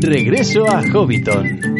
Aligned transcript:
Regreso 0.00 0.66
a 0.66 0.82
Hobbiton. 0.92 1.73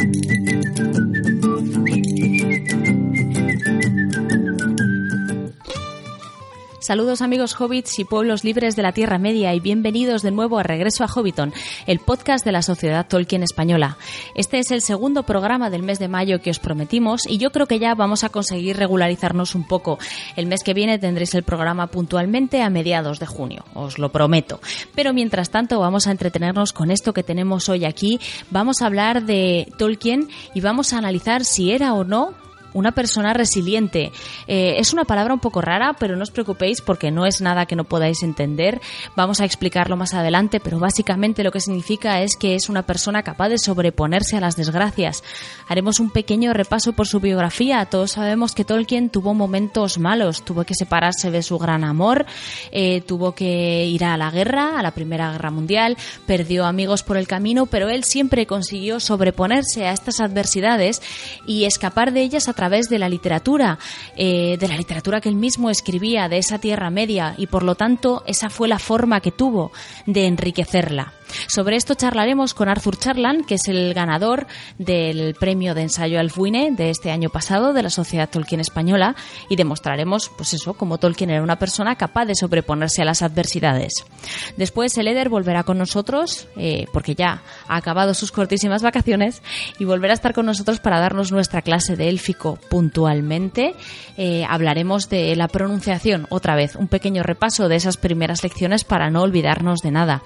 Saludos 6.85 7.23
amigos 7.23 7.59
hobbits 7.59 7.99
y 7.99 8.05
pueblos 8.05 8.45
libres 8.45 8.77
de 8.77 8.83
la 8.83 8.93
Tierra 8.93 9.17
Media 9.17 9.55
y 9.55 9.61
bienvenidos 9.61 10.21
de 10.21 10.31
nuevo 10.31 10.59
a 10.59 10.63
Regreso 10.63 11.03
a 11.03 11.09
Hobbiton, 11.09 11.55
el 11.87 11.99
podcast 11.99 12.45
de 12.45 12.53
la 12.53 12.61
Sociedad 12.61 13.07
Tolkien 13.09 13.43
Española. 13.43 13.97
Este 14.35 14.59
es 14.59 14.71
el 14.71 14.83
segundo 14.83 15.23
programa 15.23 15.71
del 15.71 15.83
mes 15.83 15.99
de 15.99 16.09
mayo 16.09 16.43
que 16.43 16.51
os 16.51 16.59
prometimos 16.59 17.27
y 17.27 17.39
yo 17.39 17.53
creo 17.53 17.67
que 17.67 17.79
ya 17.79 17.95
vamos 17.95 18.23
a 18.23 18.29
conseguir 18.29 18.77
regularizarnos 18.77 19.55
un 19.55 19.67
poco. 19.67 19.99
El 20.37 20.45
mes 20.45 20.63
que 20.63 20.75
viene 20.75 20.99
tendréis 20.99 21.35
el 21.35 21.43
programa 21.43 21.87
puntualmente 21.87 22.61
a 22.61 22.69
mediados 22.69 23.19
de 23.19 23.25
junio, 23.25 23.65
os 23.73 23.99
lo 23.99 24.13
prometo. 24.13 24.61
Pero 24.95 25.15
mientras 25.15 25.49
tanto 25.49 25.81
vamos 25.81 26.07
a 26.07 26.11
entretenernos 26.11 26.75
con 26.75 26.91
esto 26.91 27.15
que 27.15 27.23
tenemos 27.23 27.71
hoy 27.71 27.87
aquí. 27.87 28.21
Vamos 28.51 28.83
a 28.83 28.87
hablar 28.87 29.25
de 29.25 29.73
Tolkien 29.79 30.29
y 30.53 30.61
vamos 30.61 30.93
a 30.93 30.99
analizar 30.99 31.47
si 31.47 31.73
era 31.73 31.95
o 31.95 32.05
no 32.05 32.35
una 32.75 32.93
persona 32.93 33.33
resiliente. 33.33 34.13
Eh, 34.47 34.75
es 34.79 34.93
una 34.93 35.05
palabra 35.05 35.33
un 35.33 35.41
poco 35.41 35.63
rara, 35.63 35.97
pero 35.99 36.17
no 36.17 36.23
os 36.23 36.31
preocupéis 36.31 36.83
porque 36.83 37.11
no 37.11 37.25
es 37.25 37.41
nada 37.41 37.65
que 37.65 37.77
no 37.77 37.85
podáis 37.85 38.23
entender. 38.23 38.81
Vamos 39.17 39.41
a 39.41 39.45
explicarlo 39.47 39.97
más 39.97 40.13
adelante, 40.13 40.61
pero 40.61 40.79
básicamente 40.79 41.43
lo 41.43 41.53
que 41.53 41.61
significa 41.61 42.21
es 42.21 42.37
que 42.37 42.55
es 42.55 42.69
una 42.69 42.83
persona 42.83 43.23
capaz 43.23 43.49
de 43.49 43.59
sobreponerse 43.59 44.37
a 44.37 44.41
las 44.41 44.57
desgracias. 44.57 45.23
Haremos 45.69 46.01
un 46.01 46.11
pequeño 46.11 46.53
repaso 46.53 46.93
por 46.93 47.07
su 47.07 47.21
biografía. 47.21 47.87
Todos 47.87 48.13
sabemos 48.13 48.55
que 48.55 48.65
Tolkien 48.65 49.09
tuvo 49.09 49.35
momentos 49.35 49.99
malos, 49.99 50.45
tuvo 50.45 50.65
que 50.65 50.75
separarse 50.75 51.31
de 51.31 51.43
su 51.43 51.59
gran 51.59 51.85
amor, 51.85 52.27
eh, 52.73 53.01
tuvo 53.03 53.33
que 53.35 53.87
ir 53.87 54.05
a 54.05 54.17
la 54.17 54.31
guerra, 54.31 54.79
a 54.79 54.83
la 54.83 54.91
Primera 54.91 55.33
Guerra 55.33 55.51
Mundial, 55.51 55.97
perdió 56.27 56.67
amigos 56.67 57.05
por 57.05 57.17
el 57.17 57.29
camino, 57.29 57.67
pero 57.67 57.89
él 57.89 58.03
siempre 58.03 58.47
consiguió 58.47 58.99
sobreponerse 58.99 59.87
a 59.87 59.93
estas 59.93 60.21
adversidades 60.21 61.01
y 61.47 61.65
escapar 61.65 62.13
de 62.13 62.23
ellas 62.23 62.49
a 62.49 62.53
través 62.53 62.64
través 62.65 62.89
de 62.89 62.99
la 62.99 63.11
literatura, 63.11 63.79
eh, 64.17 64.57
de 64.59 64.69
la 64.69 64.79
literatura 64.79 65.21
que 65.21 65.29
él 65.29 65.35
mismo 65.35 65.69
escribía, 65.69 66.31
de 66.31 66.39
esa 66.39 66.59
Tierra 66.59 66.89
Media, 66.89 67.35
y 67.37 67.47
por 67.47 67.63
lo 67.63 67.75
tanto 67.75 68.23
esa 68.27 68.49
fue 68.49 68.69
la 68.69 68.79
forma 68.79 69.21
que 69.21 69.33
tuvo 69.33 69.71
de 70.07 70.27
enriquecerla. 70.27 71.13
Sobre 71.49 71.77
esto 71.77 71.95
charlaremos 71.95 72.55
con 72.55 72.69
Arthur 72.69 72.97
Charland, 72.97 73.45
que 73.45 73.55
es 73.57 73.69
el 73.69 73.93
ganador 73.95 74.47
del 74.79 75.35
premio 75.35 75.75
de 75.75 75.83
ensayo 75.83 76.21
Alfuine 76.21 76.71
de 76.73 76.91
este 76.91 77.11
año 77.11 77.29
pasado 77.29 77.73
de 77.73 77.83
la 77.83 77.91
Sociedad 77.91 78.29
Tolkien 78.31 78.61
Española 78.61 79.17
y 79.49 79.57
demostraremos, 79.57 80.31
pues 80.37 80.55
eso, 80.55 80.75
cómo 80.75 80.99
Tolkien 80.99 81.31
era 81.31 81.43
una 81.43 81.59
persona 81.59 81.97
capaz 81.97 82.27
de 82.27 82.35
sobreponerse 82.35 83.03
a 83.03 83.05
las 83.05 83.23
adversidades. 83.23 84.05
Después 84.57 84.97
el 84.97 85.09
Eder 85.09 85.29
volverá 85.29 85.65
con 85.65 85.79
nosotros, 85.79 86.47
eh, 86.57 86.87
porque 86.93 87.15
ya 87.15 87.43
ha 87.69 87.77
acabado 87.77 88.15
sus 88.15 88.33
cortísimas 88.33 88.83
vacaciones, 88.83 89.43
y 89.79 89.85
volverá 89.85 90.13
a 90.13 90.15
estar 90.15 90.35
con 90.35 90.47
nosotros 90.47 90.81
para 90.81 91.01
darnos 91.01 91.33
nuestra 91.33 91.63
clase 91.63 91.97
de 91.97 92.09
élfico 92.09 92.54
puntualmente. 92.71 93.75
Eh, 94.17 94.45
hablaremos 94.49 95.09
de 95.09 95.35
la 95.37 95.49
pronunciación, 95.49 96.27
otra 96.31 96.55
vez, 96.55 96.77
un 96.77 96.89
pequeño 96.89 97.23
repaso 97.23 97.69
de 97.69 97.77
esas 97.77 97.97
primeras 97.97 98.43
lecciones 98.43 98.85
para 98.85 99.11
no 99.11 99.23
olvidarnos 99.23 99.81
de 99.81 99.91
nada. 99.91 100.23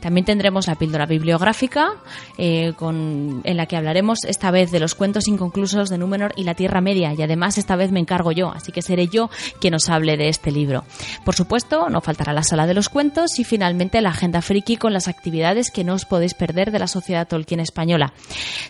También 0.00 0.24
tendremos 0.24 0.66
la 0.66 0.76
píldora 0.76 1.06
bibliográfica, 1.06 1.92
eh, 2.38 2.72
con, 2.76 3.42
en 3.44 3.56
la 3.56 3.66
que 3.66 3.76
hablaremos 3.76 4.24
esta 4.24 4.50
vez 4.50 4.70
de 4.70 4.80
los 4.80 4.94
cuentos 4.94 5.28
inconclusos 5.28 5.90
de 5.90 5.98
Númenor 5.98 6.32
y 6.36 6.44
la 6.44 6.54
Tierra 6.54 6.80
Media, 6.80 7.12
y 7.12 7.22
además 7.22 7.58
esta 7.58 7.76
vez 7.76 7.92
me 7.92 8.00
encargo 8.00 8.32
yo, 8.32 8.50
así 8.50 8.72
que 8.72 8.82
seré 8.82 9.08
yo 9.08 9.30
quien 9.60 9.74
os 9.74 9.88
hable 9.88 10.16
de 10.16 10.28
este 10.28 10.50
libro. 10.50 10.84
Por 11.24 11.34
supuesto, 11.34 11.90
no 11.90 12.00
faltará 12.00 12.32
la 12.32 12.42
sala 12.42 12.66
de 12.66 12.74
los 12.74 12.88
cuentos 12.88 13.38
y 13.38 13.44
finalmente 13.44 14.00
la 14.00 14.10
agenda 14.10 14.42
friki 14.42 14.76
con 14.76 14.92
las 14.92 15.08
actividades 15.08 15.70
que 15.70 15.84
no 15.84 15.94
os 15.94 16.04
podéis 16.04 16.34
perder 16.34 16.70
de 16.70 16.78
la 16.78 16.86
Sociedad 16.86 17.28
Tolkien 17.28 17.60
Española. 17.60 18.12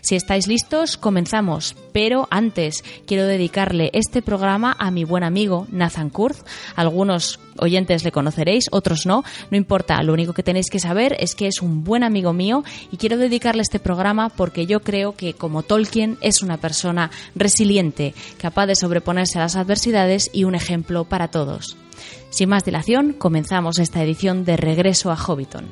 Si 0.01 0.15
estáis 0.15 0.47
listos, 0.47 0.97
comenzamos, 0.97 1.75
pero 1.93 2.27
antes 2.29 2.83
quiero 3.05 3.25
dedicarle 3.25 3.89
este 3.93 4.21
programa 4.21 4.75
a 4.77 4.91
mi 4.91 5.03
buen 5.03 5.23
amigo 5.23 5.67
Nathan 5.71 6.09
Kurz. 6.09 6.43
Algunos 6.75 7.39
oyentes 7.57 8.03
le 8.03 8.11
conoceréis, 8.11 8.65
otros 8.71 9.05
no, 9.05 9.23
no 9.49 9.57
importa, 9.57 10.01
lo 10.03 10.13
único 10.13 10.33
que 10.33 10.43
tenéis 10.43 10.69
que 10.69 10.79
saber 10.79 11.15
es 11.19 11.35
que 11.35 11.47
es 11.47 11.61
un 11.61 11.83
buen 11.83 12.03
amigo 12.03 12.33
mío 12.33 12.63
y 12.91 12.97
quiero 12.97 13.17
dedicarle 13.17 13.61
este 13.61 13.79
programa 13.79 14.29
porque 14.29 14.65
yo 14.65 14.81
creo 14.81 15.15
que 15.15 15.33
como 15.33 15.63
Tolkien 15.63 16.17
es 16.21 16.41
una 16.41 16.57
persona 16.57 17.11
resiliente, 17.35 18.13
capaz 18.37 18.67
de 18.67 18.75
sobreponerse 18.75 19.37
a 19.37 19.43
las 19.43 19.55
adversidades 19.55 20.29
y 20.33 20.43
un 20.43 20.55
ejemplo 20.55 21.05
para 21.05 21.29
todos. 21.29 21.77
Sin 22.29 22.49
más 22.49 22.63
dilación, 22.63 23.13
comenzamos 23.13 23.77
esta 23.79 24.01
edición 24.01 24.45
de 24.45 24.57
Regreso 24.57 25.11
a 25.11 25.17
Hobbiton. 25.17 25.65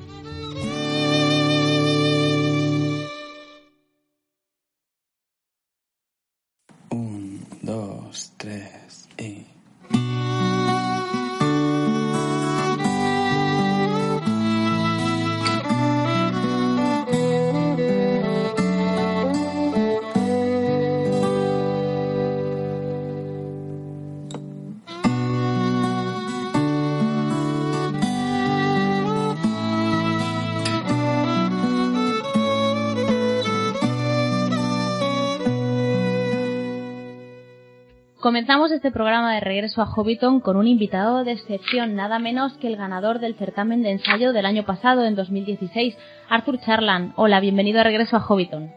Comenzamos 38.30 38.72
este 38.72 38.92
programa 38.92 39.34
de 39.34 39.40
regreso 39.40 39.82
a 39.82 39.88
Hobbiton 39.88 40.40
con 40.40 40.56
un 40.56 40.68
invitado 40.68 41.24
de 41.24 41.32
excepción, 41.32 41.96
nada 41.96 42.20
menos 42.20 42.56
que 42.60 42.68
el 42.68 42.76
ganador 42.76 43.18
del 43.18 43.34
certamen 43.34 43.82
de 43.82 43.90
ensayo 43.90 44.34
del 44.34 44.46
año 44.46 44.66
pasado, 44.66 45.04
en 45.04 45.16
2016, 45.16 45.98
Arthur 46.30 46.60
Charland. 46.60 47.14
Hola, 47.16 47.40
bienvenido 47.40 47.80
a 47.80 47.84
regreso 47.84 48.18
a 48.18 48.20
Hobbiton. 48.20 48.72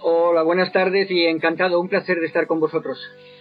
Hola, 0.00 0.44
buenas 0.44 0.70
tardes 0.70 1.10
y 1.10 1.24
encantado, 1.24 1.80
un 1.80 1.88
placer 1.88 2.20
de 2.20 2.26
estar 2.26 2.46
con 2.46 2.60
vosotros. 2.60 3.00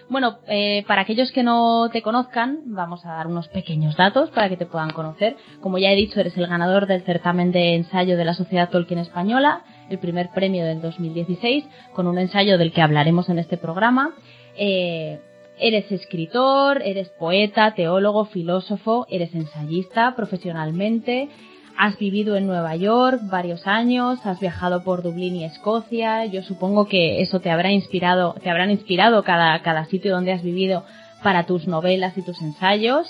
Bueno, 0.10 0.40
eh, 0.48 0.84
para 0.88 1.02
aquellos 1.02 1.32
que 1.32 1.44
no 1.44 1.88
te 1.94 2.02
conozcan, 2.02 2.62
vamos 2.66 3.06
a 3.06 3.10
dar 3.10 3.28
unos 3.28 3.48
pequeños 3.50 3.96
datos 3.96 4.32
para 4.32 4.50
que 4.50 4.58
te 4.58 4.66
puedan 4.66 4.90
conocer. 4.90 5.36
Como 5.62 5.78
ya 5.78 5.92
he 5.92 5.96
dicho, 5.96 6.20
eres 6.20 6.36
el 6.38 6.48
ganador 6.48 6.88
del 6.88 7.04
certamen 7.04 7.52
de 7.52 7.76
ensayo 7.76 8.18
de 8.18 8.26
la 8.26 8.34
Sociedad 8.34 8.72
Tolkien 8.72 9.02
Española, 9.02 9.62
el 9.90 10.00
primer 10.00 10.30
premio 10.30 10.66
del 10.66 10.82
2016, 10.82 11.64
con 11.94 12.08
un 12.08 12.18
ensayo 12.18 12.58
del 12.58 12.74
que 12.74 12.82
hablaremos 12.82 13.30
en 13.30 13.38
este 13.38 13.58
programa. 13.58 14.16
Eh, 14.58 15.20
Eres 15.60 15.92
escritor, 15.92 16.84
eres 16.84 17.10
poeta, 17.10 17.74
teólogo, 17.74 18.26
filósofo, 18.26 19.08
eres 19.10 19.34
ensayista 19.34 20.16
profesionalmente, 20.16 21.30
has 21.76 21.98
vivido 21.98 22.36
en 22.36 22.46
Nueva 22.46 22.76
York 22.76 23.22
varios 23.24 23.66
años, 23.66 24.24
has 24.24 24.40
viajado 24.40 24.84
por 24.84 25.02
Dublín 25.02 25.36
y 25.36 25.46
Escocia, 25.46 26.26
yo 26.26 26.44
supongo 26.44 26.88
que 26.88 27.22
eso 27.22 27.40
te 27.40 27.50
habrá 27.50 27.72
inspirado, 27.72 28.36
te 28.44 28.52
habrán 28.52 28.70
inspirado 28.70 29.24
cada, 29.24 29.60
cada 29.64 29.86
sitio 29.86 30.14
donde 30.14 30.32
has 30.32 30.44
vivido 30.44 30.84
para 31.24 31.48
tus 31.48 31.68
novelas 31.68 32.16
y 32.20 32.22
tus 32.22 32.40
ensayos. 32.44 33.08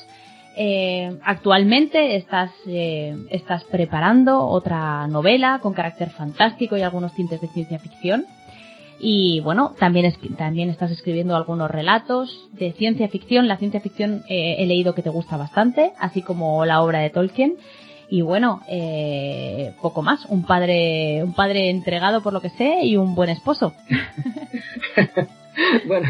Eh, 0.55 1.17
actualmente 1.25 2.15
estás, 2.15 2.51
eh, 2.65 3.13
estás 3.29 3.65
preparando 3.65 4.39
otra 4.47 5.05
novela 5.07 5.59
con 5.61 5.73
carácter 5.73 6.11
fantástico 6.11 6.77
y 6.77 6.81
algunos 6.81 7.13
tintes 7.13 7.41
de 7.41 7.49
ciencia 7.49 7.77
ficción. 7.77 8.25
Y 8.99 9.41
bueno, 9.41 9.75
también, 9.77 10.11
también 10.37 10.69
estás 10.69 10.91
escribiendo 10.91 11.35
algunos 11.35 11.69
relatos 11.69 12.49
de 12.53 12.73
ciencia 12.73 13.07
ficción. 13.09 13.47
La 13.47 13.57
ciencia 13.57 13.79
ficción 13.79 14.23
eh, 14.27 14.55
he 14.59 14.65
leído 14.65 14.95
que 14.95 15.03
te 15.03 15.09
gusta 15.09 15.37
bastante, 15.37 15.93
así 15.99 16.21
como 16.23 16.65
la 16.65 16.81
obra 16.81 16.99
de 16.99 17.11
Tolkien. 17.11 17.57
Y 18.09 18.21
bueno, 18.21 18.61
eh, 18.67 19.73
poco 19.81 20.01
más. 20.01 20.25
Un 20.25 20.45
padre, 20.45 21.23
un 21.23 21.33
padre 21.33 21.69
entregado 21.69 22.23
por 22.23 22.33
lo 22.33 22.41
que 22.41 22.49
sé 22.49 22.79
y 22.83 22.97
un 22.97 23.13
buen 23.13 23.29
esposo. 23.29 23.73
bueno, 25.87 26.07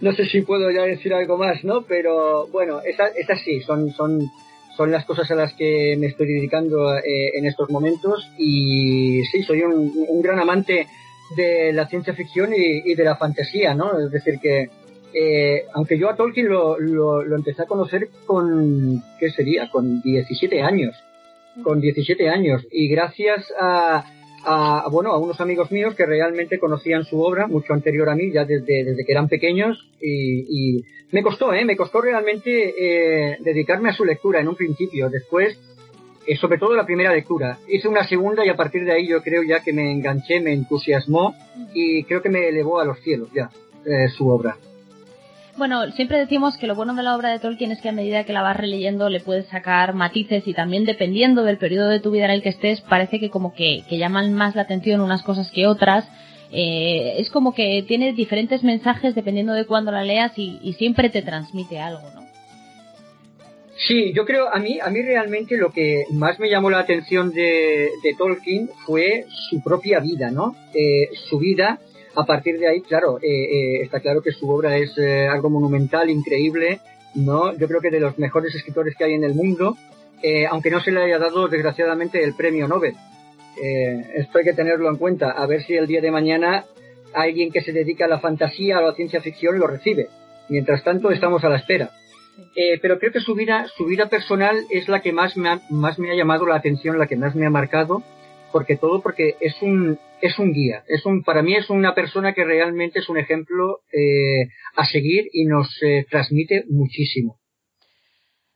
no 0.00 0.12
sé 0.12 0.26
si 0.26 0.42
puedo 0.42 0.70
ya 0.70 0.82
decir 0.82 1.12
algo 1.12 1.36
más, 1.36 1.62
¿no? 1.62 1.82
Pero 1.82 2.46
bueno, 2.48 2.80
esas, 2.80 3.14
esas 3.16 3.40
sí, 3.42 3.60
son, 3.62 3.90
son, 3.90 4.30
son 4.76 4.92
las 4.92 5.04
cosas 5.04 5.30
a 5.30 5.34
las 5.34 5.52
que 5.54 5.96
me 5.98 6.06
estoy 6.06 6.26
dedicando 6.26 6.96
eh, 6.96 7.32
en 7.34 7.44
estos 7.44 7.68
momentos. 7.68 8.30
Y 8.38 9.20
sí, 9.24 9.42
soy 9.42 9.60
un 9.62 10.22
gran 10.22 10.38
amante 10.38 10.86
de 11.36 11.72
la 11.72 11.86
ciencia 11.88 12.14
ficción 12.14 12.52
y, 12.54 12.94
de 12.94 13.04
la 13.04 13.16
fantasía, 13.16 13.74
¿no? 13.74 13.98
Es 13.98 14.10
decir, 14.10 14.38
que 14.40 14.70
eh, 15.12 15.64
aunque 15.74 15.98
yo 15.98 16.08
a 16.10 16.16
Tolkien 16.16 16.48
lo, 16.48 16.78
lo, 16.78 17.34
empecé 17.34 17.62
a 17.62 17.66
conocer 17.66 18.08
con, 18.26 19.02
¿qué 19.18 19.30
sería? 19.30 19.70
Con 19.70 20.02
17 20.02 20.62
años. 20.62 20.94
Con 21.62 21.80
17 21.80 22.28
años. 22.28 22.66
Y 22.70 22.88
gracias 22.88 23.52
a, 23.58 24.04
a, 24.44 24.88
bueno, 24.90 25.10
a 25.10 25.18
unos 25.18 25.40
amigos 25.40 25.70
míos 25.70 25.94
que 25.94 26.06
realmente 26.06 26.58
conocían 26.58 27.04
su 27.04 27.20
obra 27.20 27.46
mucho 27.46 27.72
anterior 27.72 28.08
a 28.08 28.14
mí, 28.14 28.30
ya 28.30 28.44
desde, 28.44 28.84
desde 28.84 29.04
que 29.04 29.12
eran 29.12 29.28
pequeños, 29.28 29.88
y, 30.00 30.84
me 31.10 31.22
costó, 31.22 31.54
¿eh? 31.54 31.64
Me 31.64 31.74
costó 31.74 32.02
realmente 32.02 32.74
eh, 32.76 33.38
dedicarme 33.40 33.88
a 33.88 33.94
su 33.94 34.04
lectura 34.04 34.40
en 34.40 34.48
un 34.48 34.56
principio. 34.56 35.08
Después, 35.08 35.58
eh, 36.28 36.36
sobre 36.36 36.58
todo 36.58 36.74
la 36.74 36.84
primera 36.84 37.12
lectura. 37.12 37.58
Hice 37.68 37.88
una 37.88 38.06
segunda 38.06 38.44
y 38.44 38.50
a 38.50 38.56
partir 38.56 38.84
de 38.84 38.92
ahí 38.92 39.08
yo 39.08 39.22
creo 39.22 39.42
ya 39.42 39.60
que 39.60 39.72
me 39.72 39.90
enganché, 39.90 40.40
me 40.40 40.52
entusiasmó 40.52 41.34
y 41.72 42.04
creo 42.04 42.20
que 42.20 42.28
me 42.28 42.48
elevó 42.48 42.80
a 42.80 42.84
los 42.84 43.00
cielos 43.00 43.30
ya 43.32 43.48
eh, 43.86 44.08
su 44.08 44.28
obra. 44.28 44.56
Bueno, 45.56 45.90
siempre 45.92 46.18
decimos 46.18 46.58
que 46.58 46.66
lo 46.66 46.76
bueno 46.76 46.94
de 46.94 47.02
la 47.02 47.16
obra 47.16 47.30
de 47.30 47.38
Tolkien 47.38 47.72
es 47.72 47.80
que 47.80 47.88
a 47.88 47.92
medida 47.92 48.24
que 48.24 48.34
la 48.34 48.42
vas 48.42 48.58
releyendo 48.58 49.08
le 49.08 49.20
puedes 49.20 49.46
sacar 49.46 49.94
matices 49.94 50.46
y 50.46 50.52
también 50.52 50.84
dependiendo 50.84 51.44
del 51.44 51.56
periodo 51.56 51.88
de 51.88 51.98
tu 51.98 52.10
vida 52.10 52.26
en 52.26 52.32
el 52.32 52.42
que 52.42 52.50
estés, 52.50 52.82
parece 52.82 53.18
que 53.18 53.30
como 53.30 53.54
que, 53.54 53.82
llaman 53.90 54.34
más 54.34 54.54
la 54.54 54.62
atención 54.62 55.00
unas 55.00 55.22
cosas 55.22 55.50
que 55.50 55.66
otras. 55.66 56.06
Eh, 56.52 57.16
es 57.18 57.30
como 57.30 57.54
que 57.54 57.84
tiene 57.88 58.12
diferentes 58.12 58.62
mensajes 58.62 59.14
dependiendo 59.14 59.54
de 59.54 59.64
cuándo 59.64 59.90
la 59.90 60.04
leas 60.04 60.38
y, 60.38 60.74
siempre 60.74 61.08
te 61.08 61.22
transmite 61.22 61.80
algo, 61.80 62.08
¿no? 62.14 62.27
Sí, 63.86 64.12
yo 64.12 64.24
creo, 64.24 64.52
a 64.52 64.58
mí, 64.58 64.78
a 64.80 64.90
mí 64.90 65.02
realmente 65.02 65.56
lo 65.56 65.70
que 65.70 66.04
más 66.10 66.40
me 66.40 66.50
llamó 66.50 66.68
la 66.68 66.80
atención 66.80 67.30
de, 67.30 67.90
Tolkien 68.16 68.70
fue 68.84 69.24
su 69.48 69.62
propia 69.62 70.00
vida, 70.00 70.30
¿no? 70.30 70.56
Eh, 70.74 71.10
su 71.28 71.38
vida 71.38 71.78
a 72.18 72.24
partir 72.24 72.58
de 72.58 72.66
ahí, 72.66 72.80
claro, 72.80 73.18
eh, 73.22 73.28
eh, 73.28 73.82
está 73.82 74.00
claro 74.00 74.22
que 74.22 74.32
su 74.32 74.50
obra 74.50 74.76
es 74.76 74.96
eh, 74.98 75.28
algo 75.28 75.50
monumental, 75.50 76.10
increíble, 76.10 76.80
¿no? 77.14 77.56
Yo 77.56 77.68
creo 77.68 77.80
que 77.80 77.90
de 77.90 78.00
los 78.00 78.18
mejores 78.18 78.52
escritores 78.56 78.96
que 78.96 79.04
hay 79.04 79.14
en 79.14 79.22
el 79.22 79.34
mundo, 79.34 79.76
aunque 80.50 80.70
no 80.70 80.80
se 80.80 80.90
le 80.90 81.00
haya 81.00 81.18
dado, 81.20 81.46
desgraciadamente, 81.46 82.24
el 82.24 82.34
premio 82.34 82.66
Nobel. 82.66 82.96
esto 84.16 84.38
hay 84.38 84.44
que 84.44 84.52
tenerlo 84.52 84.90
en 84.90 84.96
cuenta, 84.96 85.30
a 85.30 85.46
ver 85.46 85.62
si 85.62 85.74
el 85.74 85.86
día 85.86 86.00
de 86.00 86.10
mañana 86.10 86.64
alguien 87.14 87.52
que 87.52 87.60
se 87.60 87.72
dedica 87.72 88.06
a 88.06 88.08
la 88.08 88.18
fantasía 88.18 88.78
o 88.78 88.80
a 88.80 88.88
la 88.88 88.94
ciencia 88.94 89.20
ficción 89.20 89.56
lo 89.60 89.68
recibe. 89.68 90.08
Mientras 90.48 90.82
tanto, 90.82 91.12
estamos 91.12 91.44
a 91.44 91.48
la 91.48 91.58
espera. 91.58 91.90
Pero 92.80 92.98
creo 92.98 93.12
que 93.12 93.20
su 93.20 93.34
vida, 93.34 93.66
su 93.76 93.86
vida 93.86 94.08
personal 94.08 94.56
es 94.70 94.88
la 94.88 95.00
que 95.00 95.12
más 95.12 95.36
me, 95.36 95.60
más 95.70 95.98
me 95.98 96.10
ha 96.10 96.14
llamado 96.14 96.46
la 96.46 96.56
atención, 96.56 96.98
la 96.98 97.06
que 97.06 97.16
más 97.16 97.34
me 97.34 97.46
ha 97.46 97.50
marcado, 97.50 98.02
porque 98.52 98.76
todo 98.76 99.00
porque 99.00 99.36
es 99.40 99.60
un 99.62 99.98
es 100.20 100.38
un 100.38 100.52
guía. 100.52 100.82
Es 100.88 101.06
un 101.06 101.22
para 101.22 101.42
mí 101.42 101.54
es 101.54 101.70
una 101.70 101.94
persona 101.94 102.32
que 102.32 102.44
realmente 102.44 102.98
es 103.00 103.08
un 103.08 103.18
ejemplo 103.18 103.80
eh, 103.92 104.48
a 104.74 104.84
seguir 104.86 105.28
y 105.32 105.44
nos 105.44 105.68
eh, 105.82 106.06
transmite 106.10 106.64
muchísimo. 106.68 107.38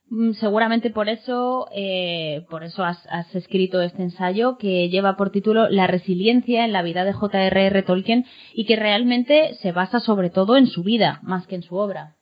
Mm, 0.09 0.33
seguramente 0.33 0.89
por 0.89 1.09
eso 1.09 1.67
eh, 1.73 2.45
por 2.49 2.63
eso 2.63 2.83
has, 2.83 3.05
has, 3.07 3.33
escrito 3.35 3.81
este 3.81 4.03
ensayo 4.03 4.57
que 4.57 4.89
lleva 4.89 5.15
por 5.15 5.31
título 5.31 5.69
la 5.69 5.87
resiliencia 5.87 6.65
en 6.65 6.73
la 6.73 6.83
vida 6.83 7.05
de 7.05 7.13
J.R.R. 7.13 7.83
Tolkien 7.83 8.25
y 8.53 8.65
que 8.65 8.75
realmente 8.75 9.55
se 9.61 9.71
basa 9.71 9.99
sobre 9.99 10.29
todo 10.29 10.57
en 10.57 10.67
su 10.67 10.83
vida 10.83 11.19
más 11.23 11.47
que 11.47 11.55
en 11.55 11.63
su 11.63 11.75
obra. 11.75 12.15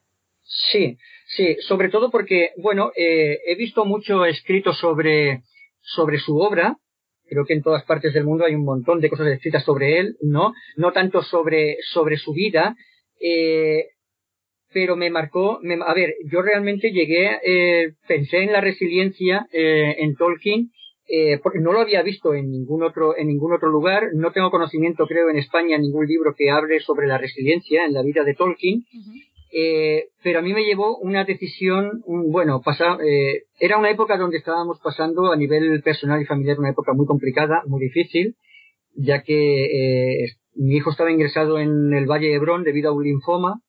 Sí 0.44 0.98
sí 1.36 1.56
sobre 1.62 1.90
todo 1.90 2.10
porque 2.12 2.52
bueno 2.58 2.92
he 2.96 3.56
visto 3.56 3.86
mucho 3.86 4.26
escrito 4.26 4.74
sobre 4.74 5.42
sobre 5.82 6.20
su 6.20 6.38
obra. 6.38 6.78
Creo 7.28 7.46
que 7.46 7.54
en 7.54 7.64
todas 7.64 7.84
partes 7.86 8.14
del 8.14 8.26
mundo 8.26 8.46
hay 8.46 8.56
un 8.56 8.66
montón 8.66 9.00
de 9.00 9.10
cosas 9.10 9.28
escritas 9.28 9.64
sobre 9.64 10.00
él, 10.00 10.18
¿no? 10.22 10.54
No 10.76 10.92
tanto 10.92 11.24
sobre, 11.24 11.78
sobre 11.94 12.18
su 12.18 12.34
vida, 12.34 12.76
eh, 13.22 13.86
pero 14.74 14.96
me 14.96 15.10
marcó, 15.10 15.60
a 15.86 15.94
ver, 15.94 16.16
yo 16.32 16.42
realmente 16.42 16.92
llegué, 16.92 17.40
eh, 17.44 17.94
pensé 18.08 18.44
en 18.44 18.54
la 18.54 18.62
resiliencia 18.62 19.48
eh, 19.52 19.96
en 20.00 20.16
Tolkien, 20.16 20.72
eh, 21.08 21.40
porque 21.44 21.60
no 21.60 21.74
lo 21.74 21.82
había 21.82 22.02
visto 22.04 22.34
en 22.34 22.50
ningún 22.50 22.84
otro, 22.84 23.18
en 23.18 23.28
ningún 23.28 23.54
otro 23.54 23.70
lugar, 23.70 24.10
no 24.14 24.32
tengo 24.32 24.50
conocimiento, 24.50 25.08
creo, 25.08 25.30
en 25.30 25.38
España, 25.38 25.78
ningún 25.78 26.08
libro 26.08 26.34
que 26.38 26.50
hable 26.50 26.80
sobre 26.80 27.08
la 27.08 27.18
resiliencia 27.18 27.86
en 27.86 27.94
la 27.94 28.02
vida 28.02 28.24
de 28.24 28.34
Tolkien, 28.34 28.86
eh, 29.52 30.06
pero 30.24 30.40
a 30.40 30.42
mí 30.42 30.54
me 30.54 30.64
llevó 30.64 30.98
una 30.98 31.24
decisión, 31.24 32.04
bueno, 32.06 32.62
pasa, 32.62 32.98
eh, 33.06 33.44
era 33.60 33.78
una 33.78 33.90
época 33.90 34.18
donde 34.18 34.38
estábamos 34.38 34.80
pasando 34.84 35.32
a 35.32 35.36
nivel 35.36 35.82
personal 35.84 36.22
y 36.22 36.26
familiar 36.26 36.60
una 36.60 36.70
época 36.70 36.94
muy 36.94 37.06
complicada, 37.06 37.64
muy 37.66 37.82
difícil, 37.82 38.36
ya 38.96 39.24
que 39.24 39.66
eh, 39.66 40.28
mi 40.56 40.76
hijo 40.76 40.92
estaba 40.92 41.12
ingresado 41.12 41.60
en 41.60 41.94
el 41.94 42.06
Valle 42.06 42.28
de 42.28 42.36
Hebrón 42.36 42.64
debido 42.64 42.90
a 42.90 42.94
un 42.94 43.04
linfoma 43.04 43.62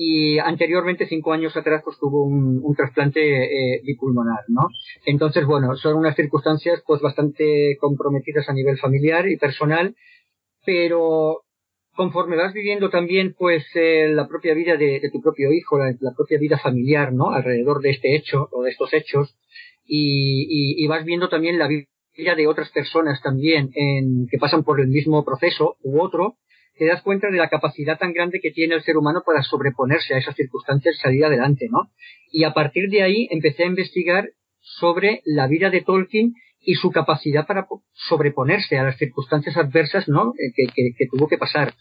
y 0.00 0.38
anteriormente, 0.38 1.08
cinco 1.08 1.32
años 1.32 1.56
atrás, 1.56 1.82
pues 1.84 1.98
tuvo 1.98 2.22
un, 2.22 2.60
un 2.62 2.74
trasplante 2.76 3.20
eh, 3.20 3.80
bipulmonar, 3.82 4.44
¿no? 4.46 4.68
Entonces, 5.04 5.44
bueno, 5.44 5.74
son 5.74 5.96
unas 5.96 6.14
circunstancias 6.14 6.84
pues 6.86 7.00
bastante 7.00 7.76
comprometidas 7.80 8.48
a 8.48 8.52
nivel 8.52 8.78
familiar 8.78 9.28
y 9.28 9.36
personal, 9.36 9.96
pero 10.64 11.40
conforme 11.98 12.36
vas 12.36 12.52
viviendo 12.52 12.90
también 12.90 13.34
pues 13.36 13.66
eh, 13.74 14.06
la 14.06 14.28
propia 14.28 14.54
vida 14.54 14.76
de, 14.76 15.10
tu 15.12 15.20
propio 15.20 15.52
hijo, 15.52 15.78
la, 15.78 16.14
propia 16.16 16.38
vida 16.38 16.56
familiar, 16.56 17.12
¿no? 17.12 17.30
Alrededor 17.30 17.80
de 17.80 17.90
este 17.90 18.14
hecho 18.14 18.48
o 18.52 18.62
de 18.62 18.70
estos 18.70 18.94
hechos 18.94 19.36
y, 19.84 20.86
vas 20.86 21.04
viendo 21.04 21.28
también 21.28 21.58
la 21.58 21.66
vida 21.66 22.36
de 22.36 22.46
otras 22.46 22.70
personas 22.70 23.20
también 23.20 23.70
en, 23.74 24.28
que 24.30 24.38
pasan 24.38 24.62
por 24.62 24.80
el 24.80 24.86
mismo 24.86 25.24
proceso 25.24 25.76
u 25.82 26.00
otro, 26.00 26.36
te 26.76 26.86
das 26.86 27.02
cuenta 27.02 27.32
de 27.32 27.38
la 27.38 27.48
capacidad 27.48 27.98
tan 27.98 28.12
grande 28.12 28.38
que 28.40 28.52
tiene 28.52 28.76
el 28.76 28.82
ser 28.84 28.96
humano 28.96 29.24
para 29.26 29.42
sobreponerse 29.42 30.14
a 30.14 30.18
esas 30.18 30.36
circunstancias 30.36 30.94
y 30.94 31.00
salir 31.00 31.24
adelante, 31.24 31.66
¿no? 31.68 31.90
Y 32.30 32.44
a 32.44 32.54
partir 32.54 32.90
de 32.90 33.02
ahí 33.02 33.26
empecé 33.32 33.64
a 33.64 33.72
investigar 33.74 34.28
sobre 34.60 35.20
la 35.24 35.48
vida 35.48 35.68
de 35.70 35.80
Tolkien 35.80 36.34
y 36.68 36.74
su 36.74 36.90
capacidad 36.90 37.46
para 37.46 37.66
sobreponerse 37.94 38.76
a 38.76 38.82
las 38.82 38.98
circunstancias 38.98 39.56
adversas 39.56 40.06
¿no? 40.06 40.34
Eh, 40.38 40.52
que, 40.54 41.06
tuvo 41.10 41.26
que 41.26 41.38
pasar. 41.38 41.72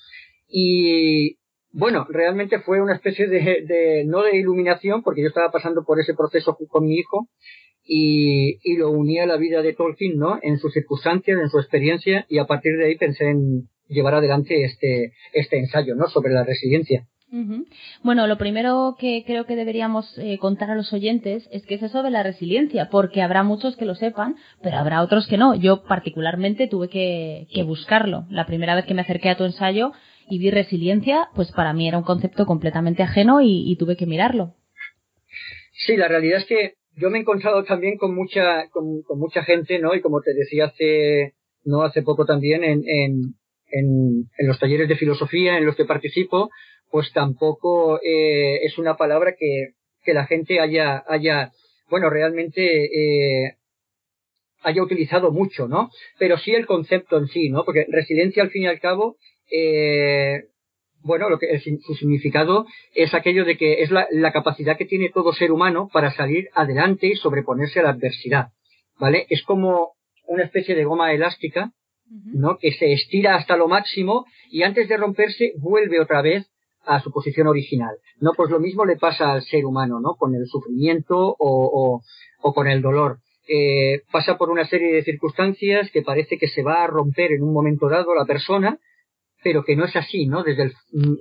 Y 0.47 1.39
bueno, 1.73 2.07
realmente 2.09 2.61
fue 2.61 2.81
una 2.81 2.95
especie 2.95 3.27
de, 3.27 4.05
no 4.05 4.23
de 4.23 4.37
iluminación, 4.37 5.03
porque 5.03 5.23
yo 5.23 5.27
estaba 5.27 5.51
pasando 5.51 5.83
por 5.83 5.99
ese 5.99 6.13
proceso 6.13 6.57
con 6.69 6.85
mi 6.85 6.95
hijo 6.95 7.27
y, 7.83 8.59
y 8.63 8.77
lo 8.77 8.89
unía 8.91 9.23
a 9.23 9.27
la 9.27 9.35
vida 9.35 9.61
de 9.61 9.73
Tolkien, 9.73 10.15
¿no? 10.15 10.39
En 10.41 10.57
sus 10.57 10.71
circunstancias, 10.71 11.37
en 11.37 11.49
su 11.49 11.59
experiencia, 11.59 12.25
y 12.29 12.37
a 12.37 12.45
partir 12.45 12.77
de 12.77 12.85
ahí 12.85 12.95
pensé 12.95 13.25
en 13.25 13.67
llevar 13.89 14.15
adelante 14.15 14.63
este, 14.63 15.11
este 15.33 15.59
ensayo, 15.59 15.95
¿no? 15.95 16.07
Sobre 16.07 16.31
la 16.31 16.45
resiliencia. 16.45 17.05
Bueno, 18.03 18.25
lo 18.25 18.37
primero 18.37 18.95
que 18.97 19.23
creo 19.25 19.45
que 19.45 19.57
deberíamos 19.57 20.17
eh, 20.17 20.37
contar 20.37 20.71
a 20.71 20.75
los 20.75 20.93
oyentes 20.93 21.47
es 21.51 21.65
que 21.65 21.75
es 21.75 21.83
eso 21.83 22.01
de 22.01 22.09
la 22.09 22.23
resiliencia, 22.23 22.87
porque 22.89 23.21
habrá 23.21 23.43
muchos 23.43 23.75
que 23.75 23.85
lo 23.85 23.95
sepan, 23.95 24.37
pero 24.63 24.77
habrá 24.77 25.01
otros 25.01 25.27
que 25.27 25.37
no. 25.37 25.53
Yo 25.53 25.83
particularmente 25.83 26.67
tuve 26.67 26.87
que, 26.87 27.63
buscarlo. 27.63 28.25
La 28.29 28.45
primera 28.45 28.75
vez 28.75 28.85
que 28.85 28.93
me 28.93 29.01
acerqué 29.01 29.29
a 29.29 29.35
tu 29.35 29.43
ensayo 29.43 29.91
y 30.29 30.39
vi 30.39 30.51
resiliencia, 30.51 31.27
pues 31.35 31.51
para 31.51 31.73
mí 31.73 31.87
era 31.87 31.97
un 31.97 32.05
concepto 32.05 32.45
completamente 32.45 33.03
ajeno 33.03 33.41
y, 33.41 33.75
tuve 33.77 33.97
que 33.97 34.05
mirarlo. 34.05 34.53
Sí, 35.85 35.97
la 35.97 36.07
realidad 36.07 36.39
es 36.39 36.45
que 36.45 36.73
yo 36.95 37.09
me 37.09 37.17
he 37.17 37.21
encontrado 37.21 37.63
también 37.65 37.97
con 37.97 38.15
mucha, 38.15 38.69
con, 38.69 39.03
mucha 39.17 39.43
gente, 39.43 39.79
¿no? 39.79 39.93
Y 39.93 40.01
como 40.01 40.21
te 40.21 40.33
decía 40.33 40.65
hace, 40.65 41.33
no 41.65 41.83
hace 41.83 42.03
poco 42.03 42.25
también 42.25 42.63
en, 42.63 42.83
en, 42.87 43.35
en 43.69 44.47
los 44.47 44.59
talleres 44.59 44.87
de 44.87 44.95
filosofía 44.95 45.57
en 45.57 45.65
los 45.65 45.75
que 45.75 45.85
participo, 45.85 46.49
pues 46.91 47.11
tampoco 47.13 47.99
eh, 48.01 48.59
es 48.63 48.77
una 48.77 48.95
palabra 48.95 49.35
que, 49.37 49.73
que, 50.03 50.13
la 50.13 50.25
gente 50.25 50.59
haya, 50.59 51.03
haya 51.07 51.51
bueno, 51.89 52.09
realmente 52.09 52.85
eh, 52.85 53.55
haya 54.63 54.83
utilizado 54.83 55.31
mucho, 55.31 55.67
¿no? 55.67 55.89
Pero 56.19 56.37
sí 56.37 56.53
el 56.53 56.65
concepto 56.65 57.17
en 57.17 57.27
sí, 57.27 57.49
¿no? 57.49 57.63
Porque 57.63 57.85
resiliencia 57.89 58.43
al 58.43 58.49
fin 58.49 58.63
y 58.63 58.67
al 58.67 58.79
cabo, 58.79 59.17
eh, 59.51 60.43
bueno, 61.01 61.29
lo 61.29 61.39
que 61.39 61.59
su 61.59 61.95
significado 61.95 62.65
es 62.93 63.13
aquello 63.13 63.45
de 63.45 63.57
que 63.57 63.81
es 63.81 63.91
la, 63.91 64.07
la, 64.11 64.33
capacidad 64.33 64.77
que 64.77 64.85
tiene 64.85 65.09
todo 65.09 65.31
ser 65.31 65.51
humano 65.51 65.89
para 65.93 66.11
salir 66.11 66.49
adelante 66.53 67.07
y 67.07 67.15
sobreponerse 67.15 67.79
a 67.79 67.83
la 67.83 67.89
adversidad, 67.91 68.47
¿vale? 68.99 69.25
Es 69.29 69.43
como 69.43 69.93
una 70.25 70.43
especie 70.43 70.75
de 70.75 70.83
goma 70.83 71.13
elástica, 71.13 71.71
¿no? 72.33 72.57
Que 72.57 72.71
se 72.71 72.91
estira 72.91 73.35
hasta 73.35 73.57
lo 73.57 73.67
máximo 73.67 74.25
y 74.49 74.63
antes 74.63 74.87
de 74.89 74.97
romperse 74.97 75.53
vuelve 75.57 75.99
otra 75.99 76.21
vez 76.21 76.47
a 76.87 77.01
su 77.01 77.11
posición 77.11 77.47
original. 77.47 77.97
No, 78.19 78.31
pues 78.35 78.49
lo 78.49 78.59
mismo 78.59 78.85
le 78.85 78.95
pasa 78.95 79.33
al 79.33 79.43
ser 79.43 79.65
humano, 79.65 79.99
¿no? 79.99 80.15
Con 80.15 80.33
el 80.33 80.47
sufrimiento 80.47 81.17
o, 81.17 81.35
o, 81.39 82.01
o 82.41 82.53
con 82.53 82.67
el 82.67 82.81
dolor. 82.81 83.19
Eh, 83.49 84.01
pasa 84.11 84.37
por 84.37 84.49
una 84.49 84.65
serie 84.65 84.93
de 84.93 85.03
circunstancias 85.03 85.89
que 85.91 86.01
parece 86.01 86.37
que 86.37 86.47
se 86.47 86.63
va 86.63 86.83
a 86.83 86.87
romper 86.87 87.31
en 87.31 87.43
un 87.43 87.53
momento 87.53 87.87
dado 87.87 88.13
la 88.13 88.25
persona, 88.25 88.79
pero 89.43 89.63
que 89.63 89.75
no 89.75 89.85
es 89.85 89.95
así, 89.95 90.25
¿no? 90.25 90.43
Desde 90.43 90.63
el, 90.63 90.73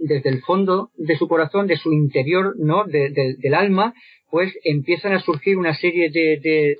desde 0.02 0.30
el 0.30 0.42
fondo 0.42 0.90
de 0.96 1.16
su 1.16 1.28
corazón, 1.28 1.66
de 1.66 1.76
su 1.76 1.92
interior, 1.92 2.54
¿no? 2.58 2.84
del 2.84 3.54
alma, 3.54 3.94
pues 4.30 4.52
empiezan 4.64 5.12
a 5.12 5.20
surgir 5.20 5.56
una 5.58 5.74
serie 5.74 6.10
de, 6.10 6.40
de, 6.42 6.78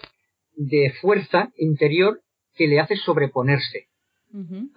de 0.57 0.93
fuerza 1.01 1.51
interior 1.59 2.21
que 2.57 2.67
le 2.67 2.81
hace 2.81 2.97
sobreponerse 2.97 3.87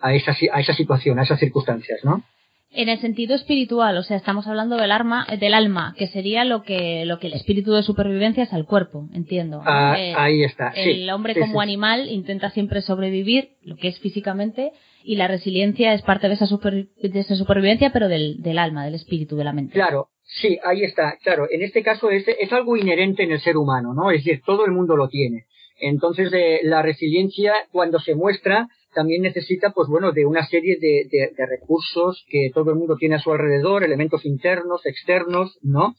a, 0.02 0.14
esa, 0.14 0.36
a 0.52 0.60
esa 0.60 0.74
situación, 0.74 1.18
a 1.18 1.24
esas 1.24 1.40
circunstancias, 1.40 2.02
¿no? 2.04 2.24
En 2.72 2.88
el 2.88 3.00
sentido 3.00 3.36
espiritual, 3.36 3.98
o 3.98 4.04
sea, 4.04 4.18
estamos 4.18 4.46
hablando 4.48 4.78
del 4.78 4.92
alma, 4.92 5.26
del 5.40 5.56
alma, 5.56 5.96
que 5.98 6.08
sería 6.08 6.46
lo 6.46 6.62
que 6.62 7.04
lo 7.06 7.18
que 7.20 7.28
el 7.28 7.34
espíritu 7.34 7.74
de 7.74 7.82
supervivencia 7.82 8.44
es 8.44 8.54
al 8.54 8.66
cuerpo, 8.66 9.10
entiendo. 9.12 9.62
Ah, 9.66 9.98
ahí 10.18 10.44
está. 10.44 10.70
El 10.76 11.10
hombre 11.10 11.34
como 11.34 11.62
animal 11.62 12.08
intenta 12.10 12.52
siempre 12.52 12.82
sobrevivir, 12.82 13.58
lo 13.64 13.76
que 13.76 13.88
es 13.88 14.00
físicamente, 14.00 14.72
y 15.04 15.16
la 15.16 15.28
resiliencia 15.28 15.94
es 15.94 16.04
parte 16.04 16.28
de 16.28 16.36
esa, 16.36 16.46
de 16.46 17.20
esa 17.20 17.36
supervivencia, 17.36 17.92
pero 17.92 18.08
del, 18.08 18.44
del, 18.44 18.60
alma, 18.60 18.86
del 18.86 18.94
espíritu, 18.94 19.36
de 19.36 19.46
la 19.46 19.54
mente. 19.54 19.74
Claro, 19.74 20.10
sí, 20.24 20.60
ahí 20.64 20.84
está. 20.84 21.18
Claro, 21.24 21.48
en 21.50 21.64
este 21.64 21.82
caso 21.82 22.12
es, 22.12 22.28
es 22.28 22.54
algo 22.54 22.78
inherente 22.78 23.24
en 23.24 23.32
el 23.32 23.40
ser 23.40 23.58
humano, 23.58 23.96
¿no? 23.96 24.12
Es 24.12 24.24
decir, 24.24 24.44
todo 24.46 24.66
el 24.66 24.72
mundo 24.72 24.96
lo 24.96 25.08
tiene. 25.10 25.46
Entonces, 25.80 26.32
eh, 26.34 26.60
la 26.64 26.84
resiliencia, 26.84 27.54
cuando 27.72 28.00
se 28.00 28.14
muestra, 28.14 28.68
también 28.94 29.22
necesita, 29.22 29.72
pues 29.72 29.88
bueno, 29.88 30.12
de 30.12 30.26
una 30.26 30.46
serie 30.46 30.78
de, 30.80 31.08
de, 31.10 31.46
recursos 31.46 32.26
que 32.30 32.50
todo 32.54 32.72
el 32.72 32.78
mundo 32.78 32.96
tiene 32.98 33.16
a 33.16 33.20
su 33.20 33.32
alrededor, 33.32 33.84
elementos 33.84 34.26
internos, 34.26 34.86
externos, 34.86 35.58
¿no? 35.62 35.96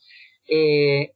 Eh, 0.48 1.10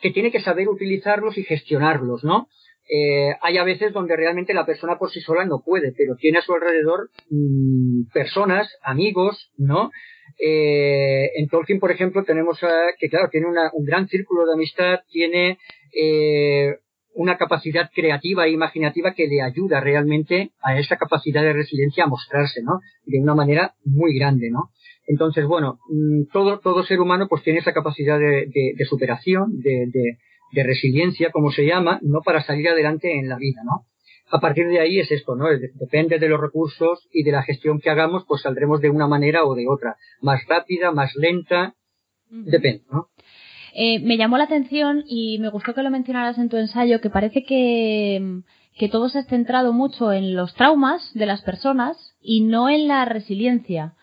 que 0.00 0.10
tiene 0.10 0.32
que 0.32 0.40
saber 0.40 0.68
utilizarlos 0.68 1.38
y 1.38 1.44
gestionarlos, 1.44 2.24
¿no? 2.24 2.48
Eh, 2.88 3.34
hay 3.40 3.56
a 3.56 3.64
veces 3.64 3.92
donde 3.92 4.16
realmente 4.16 4.52
la 4.52 4.66
persona 4.66 4.98
por 4.98 5.10
sí 5.10 5.20
sola 5.20 5.44
no 5.44 5.62
puede, 5.64 5.92
pero 5.96 6.16
tiene 6.16 6.38
a 6.38 6.42
su 6.42 6.52
alrededor 6.52 7.10
mm, 7.30 8.10
personas, 8.12 8.68
amigos, 8.82 9.50
¿no? 9.56 9.90
Eh, 10.38 11.30
en 11.36 11.48
Tolkien, 11.48 11.78
por 11.78 11.92
ejemplo, 11.92 12.24
tenemos 12.24 12.58
que, 12.98 13.08
claro, 13.08 13.28
tiene 13.30 13.46
un 13.46 13.84
gran 13.84 14.08
círculo 14.08 14.44
de 14.46 14.54
amistad, 14.54 15.00
tiene 15.10 15.58
eh, 15.94 16.76
una 17.14 17.36
capacidad 17.36 17.90
creativa 17.94 18.46
e 18.46 18.50
imaginativa 18.50 19.14
que 19.14 19.26
le 19.26 19.42
ayuda 19.42 19.80
realmente 19.80 20.52
a 20.62 20.78
esa 20.78 20.96
capacidad 20.96 21.42
de 21.42 21.52
resiliencia 21.52 22.04
a 22.04 22.08
mostrarse, 22.08 22.62
¿no? 22.62 22.80
De 23.04 23.20
una 23.20 23.34
manera 23.34 23.74
muy 23.84 24.18
grande, 24.18 24.50
¿no? 24.50 24.70
Entonces, 25.06 25.46
bueno, 25.46 25.78
mm, 25.88 26.30
todo, 26.32 26.60
todo 26.60 26.84
ser 26.84 27.00
humano 27.00 27.26
pues 27.28 27.42
tiene 27.42 27.58
esa 27.58 27.72
capacidad 27.72 28.18
de, 28.18 28.46
de, 28.76 28.84
superación, 28.84 29.60
de, 29.60 29.86
de, 29.92 30.62
resiliencia, 30.62 31.30
como 31.30 31.50
se 31.50 31.66
llama, 31.66 31.98
¿no? 32.02 32.20
Para 32.20 32.42
salir 32.42 32.68
adelante 32.68 33.18
en 33.18 33.28
la 33.28 33.36
vida, 33.36 33.62
¿no? 33.64 33.86
A 34.30 34.40
partir 34.40 34.66
de 34.68 34.80
ahí 34.80 35.00
es 35.00 35.10
esto, 35.10 35.34
¿no? 35.34 35.46
Depende 35.74 36.18
de 36.18 36.28
los 36.28 36.40
recursos 36.40 37.08
y 37.12 37.22
de 37.22 37.32
la 37.32 37.42
gestión 37.42 37.80
que 37.80 37.90
hagamos, 37.90 38.24
pues 38.26 38.42
saldremos 38.42 38.80
de 38.80 38.90
una 38.90 39.06
manera 39.06 39.44
o 39.44 39.54
de 39.54 39.66
otra. 39.68 39.96
Más 40.20 40.40
rápida, 40.46 40.92
más 40.92 41.14
lenta, 41.16 41.74
depende, 42.30 42.84
¿no? 42.90 43.08
Eh, 43.74 44.00
me 44.00 44.16
llamó 44.16 44.38
la 44.38 44.44
atención 44.44 45.04
y 45.06 45.38
me 45.38 45.48
gustó 45.48 45.74
que 45.74 45.82
lo 45.82 45.90
mencionaras 45.90 46.38
en 46.38 46.48
tu 46.48 46.56
ensayo, 46.56 47.00
que 47.00 47.10
parece 47.10 47.44
que, 47.44 48.42
que 48.76 48.88
todo 48.88 49.08
se 49.08 49.20
ha 49.20 49.24
centrado 49.24 49.72
mucho 49.72 50.12
en 50.12 50.34
los 50.34 50.54
traumas 50.54 51.12
de 51.14 51.26
las 51.26 51.42
personas 51.42 52.14
y 52.22 52.42
no 52.42 52.68
en 52.68 52.88
la 52.88 53.04
resiliencia. 53.04 53.94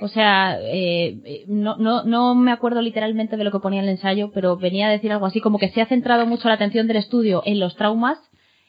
O 0.00 0.08
sea, 0.08 0.58
eh, 0.60 1.44
no, 1.46 1.76
no, 1.76 2.04
no 2.04 2.34
me 2.34 2.52
acuerdo 2.52 2.80
literalmente 2.80 3.36
de 3.36 3.44
lo 3.44 3.50
que 3.50 3.58
ponía 3.58 3.80
en 3.80 3.86
el 3.86 3.92
ensayo, 3.92 4.30
pero 4.32 4.56
venía 4.56 4.86
a 4.86 4.90
decir 4.90 5.12
algo 5.12 5.26
así 5.26 5.40
como 5.40 5.58
que 5.58 5.68
se 5.70 5.82
ha 5.82 5.86
centrado 5.86 6.24
mucho 6.24 6.48
la 6.48 6.54
atención 6.54 6.86
del 6.86 6.96
estudio 6.96 7.42
en 7.44 7.60
los 7.60 7.76
traumas 7.76 8.18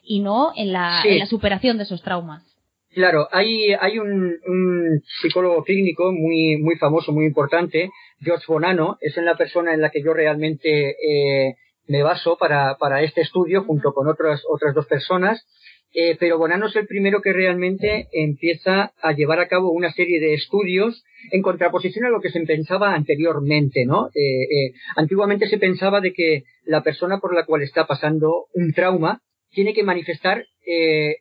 y 0.04 0.20
no 0.20 0.52
en 0.56 0.74
la, 0.74 1.04
en 1.06 1.20
la 1.20 1.26
superación 1.28 1.78
de 1.78 1.84
esos 1.84 2.02
traumas. 2.02 2.51
Claro, 2.94 3.28
hay, 3.32 3.74
hay 3.74 4.00
un, 4.00 4.38
un, 4.46 5.02
psicólogo 5.22 5.64
clínico 5.64 6.12
muy, 6.12 6.58
muy 6.58 6.76
famoso, 6.76 7.14
muy 7.14 7.26
importante, 7.26 7.90
George 8.20 8.46
Bonanno, 8.48 8.98
es 9.00 9.18
en 9.18 9.26
la 9.26 9.38
persona 9.38 9.74
en 9.74 9.82
la 9.82 9.92
que 9.92 10.04
yo 10.04 10.14
realmente 10.14 10.90
eh, 10.90 11.56
me 11.88 12.04
baso 12.04 12.38
para, 12.38 12.76
para 12.78 13.02
este 13.02 13.22
estudio, 13.22 13.64
junto 13.64 13.94
con 13.94 14.10
otras, 14.10 14.44
otras 14.50 14.76
dos 14.76 14.88
personas, 14.88 15.46
eh, 15.94 16.18
pero 16.20 16.38
Bonanno 16.38 16.68
es 16.68 16.76
el 16.76 16.88
primero 16.88 17.22
que 17.22 17.34
realmente 17.34 18.08
empieza 18.12 18.94
a 19.02 19.12
llevar 19.14 19.40
a 19.40 19.48
cabo 19.48 19.72
una 19.72 19.92
serie 19.92 20.20
de 20.20 20.34
estudios 20.34 21.04
en 21.32 21.42
contraposición 21.42 22.06
a 22.06 22.10
lo 22.10 22.22
que 22.22 22.30
se 22.30 22.40
pensaba 22.42 22.94
anteriormente, 22.94 23.86
¿no? 23.86 24.08
Eh, 24.08 24.44
eh, 24.44 24.74
antiguamente 24.96 25.48
se 25.48 25.58
pensaba 25.58 26.02
de 26.02 26.14
que 26.14 26.44
la 26.66 26.82
persona 26.82 27.20
por 27.20 27.36
la 27.36 27.46
cual 27.46 27.62
está 27.62 27.88
pasando 27.88 28.48
un 28.54 28.74
trauma 28.74 29.22
tiene 29.52 29.74
que 29.74 29.84
manifestar 29.84 30.46
eh, 30.66 31.18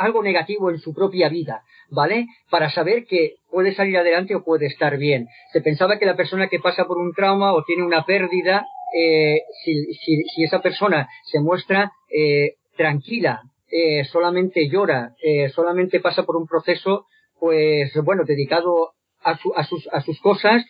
algo 0.00 0.22
negativo 0.22 0.70
en 0.70 0.78
su 0.78 0.94
propia 0.94 1.28
vida, 1.28 1.62
¿vale? 1.90 2.26
Para 2.50 2.70
saber 2.70 3.04
que 3.04 3.34
puede 3.50 3.74
salir 3.74 3.96
adelante 3.98 4.34
o 4.34 4.44
puede 4.44 4.66
estar 4.66 4.96
bien. 4.96 5.26
Se 5.52 5.60
pensaba 5.60 5.98
que 5.98 6.06
la 6.06 6.16
persona 6.16 6.48
que 6.48 6.58
pasa 6.58 6.86
por 6.86 6.98
un 6.98 7.12
trauma 7.12 7.52
o 7.52 7.62
tiene 7.64 7.84
una 7.84 8.04
pérdida, 8.04 8.64
eh, 8.96 9.42
si, 9.64 9.94
si, 9.94 10.22
si, 10.34 10.44
esa 10.44 10.60
persona 10.60 11.08
se 11.30 11.40
muestra 11.40 11.92
eh, 12.08 12.54
tranquila, 12.76 13.42
eh, 13.70 14.04
solamente 14.04 14.68
llora, 14.68 15.14
eh, 15.22 15.48
solamente 15.50 16.00
pasa 16.00 16.24
por 16.24 16.36
un 16.36 16.46
proceso, 16.46 17.06
pues 17.38 17.92
bueno, 18.02 18.24
dedicado 18.24 18.92
a, 19.22 19.36
su, 19.38 19.52
a, 19.54 19.64
sus, 19.64 19.86
a 19.92 20.00
sus 20.00 20.18
cosas, 20.20 20.64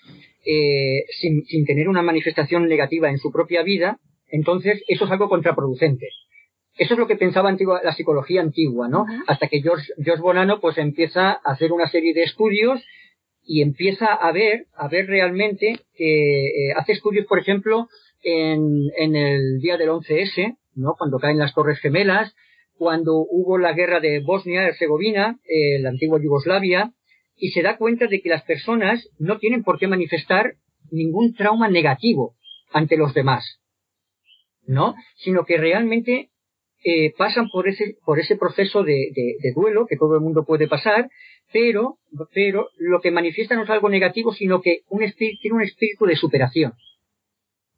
eh, 0.45 1.05
sin, 1.21 1.45
sin 1.45 1.65
tener 1.65 1.89
una 1.89 2.03
manifestación 2.03 2.67
negativa 2.67 3.09
en 3.09 3.19
su 3.19 3.31
propia 3.31 3.63
vida, 3.63 3.99
entonces 4.29 4.83
eso 4.89 5.05
es 5.05 5.11
algo 5.11 5.29
contraproducente. 5.29 6.09
Eso 6.81 6.95
es 6.95 6.99
lo 6.99 7.07
que 7.07 7.17
pensaba 7.17 7.51
antigua, 7.51 7.83
la 7.85 7.93
psicología 7.93 8.41
antigua, 8.41 8.89
¿no? 8.89 9.05
Hasta 9.27 9.49
que 9.49 9.61
George, 9.61 9.93
George 10.03 10.23
Bonanno 10.23 10.61
pues 10.63 10.79
empieza 10.79 11.33
a 11.33 11.53
hacer 11.53 11.73
una 11.73 11.87
serie 11.87 12.15
de 12.15 12.23
estudios 12.23 12.83
y 13.43 13.61
empieza 13.61 14.07
a 14.07 14.33
ver, 14.33 14.65
a 14.75 14.89
ver 14.89 15.07
realmente 15.07 15.81
que 15.95 16.47
eh, 16.47 16.73
hace 16.75 16.93
estudios, 16.93 17.27
por 17.27 17.39
ejemplo, 17.39 17.87
en, 18.23 18.65
en 18.97 19.15
el 19.15 19.59
día 19.61 19.77
del 19.77 19.91
11S, 19.91 20.57
¿no? 20.75 20.95
Cuando 20.97 21.19
caen 21.19 21.37
las 21.37 21.53
Torres 21.53 21.79
Gemelas, 21.81 22.35
cuando 22.79 23.27
hubo 23.29 23.59
la 23.59 23.75
guerra 23.75 24.01
de 24.01 24.21
Bosnia-Herzegovina, 24.21 25.39
eh, 25.45 25.81
la 25.81 25.91
antigua 25.91 26.19
Yugoslavia, 26.19 26.95
y 27.37 27.51
se 27.51 27.61
da 27.61 27.77
cuenta 27.77 28.07
de 28.07 28.23
que 28.23 28.31
las 28.31 28.45
personas 28.45 29.07
no 29.19 29.39
tienen 29.39 29.65
por 29.65 29.79
qué 29.79 29.87
manifestar 29.87 30.55
ningún 30.91 31.35
trauma 31.35 31.69
negativo 31.69 32.37
ante 32.73 32.97
los 32.97 33.13
demás, 33.13 33.61
¿no? 34.67 34.95
Sino 35.17 35.45
que 35.45 35.59
realmente 35.59 36.31
eh, 36.85 37.13
pasan 37.17 37.49
por 37.51 37.69
ese, 37.69 37.97
por 38.05 38.19
ese 38.19 38.37
proceso 38.37 38.83
de, 38.83 39.11
de, 39.15 39.53
duelo 39.55 39.87
que 39.87 39.97
todo 39.97 40.15
el 40.15 40.21
mundo 40.21 40.45
puede 40.45 40.69
pasar, 40.69 41.09
pero, 41.53 41.99
pero 42.33 42.69
lo 42.79 43.01
que 43.01 43.11
manifiesta 43.11 43.55
no 43.55 43.65
es 43.65 43.71
algo 43.71 43.89
negativo, 43.89 44.33
sino 44.33 44.61
que 44.61 44.81
un 44.89 45.03
espíritu, 45.03 45.41
tiene 45.43 45.57
un 45.57 45.63
espíritu 45.63 46.07
de 46.07 46.17
superación. 46.17 46.73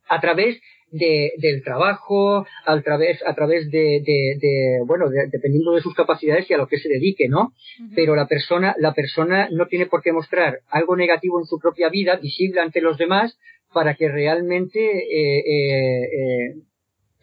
A 0.08 0.20
través 0.20 0.60
de, 0.90 1.32
del 1.38 1.62
trabajo, 1.64 2.46
a 2.66 2.80
través, 2.82 3.20
a 3.26 3.34
través 3.34 3.70
de, 3.70 4.02
de 4.04 4.78
bueno, 4.86 5.06
dependiendo 5.08 5.72
de 5.72 5.80
sus 5.80 5.94
capacidades 5.94 6.48
y 6.48 6.54
a 6.54 6.58
lo 6.58 6.68
que 6.68 6.78
se 6.78 6.88
dedique, 6.88 7.28
¿no? 7.28 7.52
Pero 7.94 8.14
la 8.14 8.26
persona, 8.26 8.74
la 8.78 8.92
persona 8.92 9.48
no 9.50 9.66
tiene 9.66 9.86
por 9.86 10.02
qué 10.02 10.12
mostrar 10.12 10.60
algo 10.68 10.94
negativo 10.94 11.40
en 11.40 11.46
su 11.46 11.58
propia 11.58 11.88
vida, 11.88 12.16
visible 12.16 12.60
ante 12.60 12.82
los 12.82 12.98
demás, 12.98 13.38
para 13.72 13.94
que 13.94 14.08
realmente 14.08 14.80
eh, 14.80 15.38
eh, 15.38 16.04
eh 16.04 16.54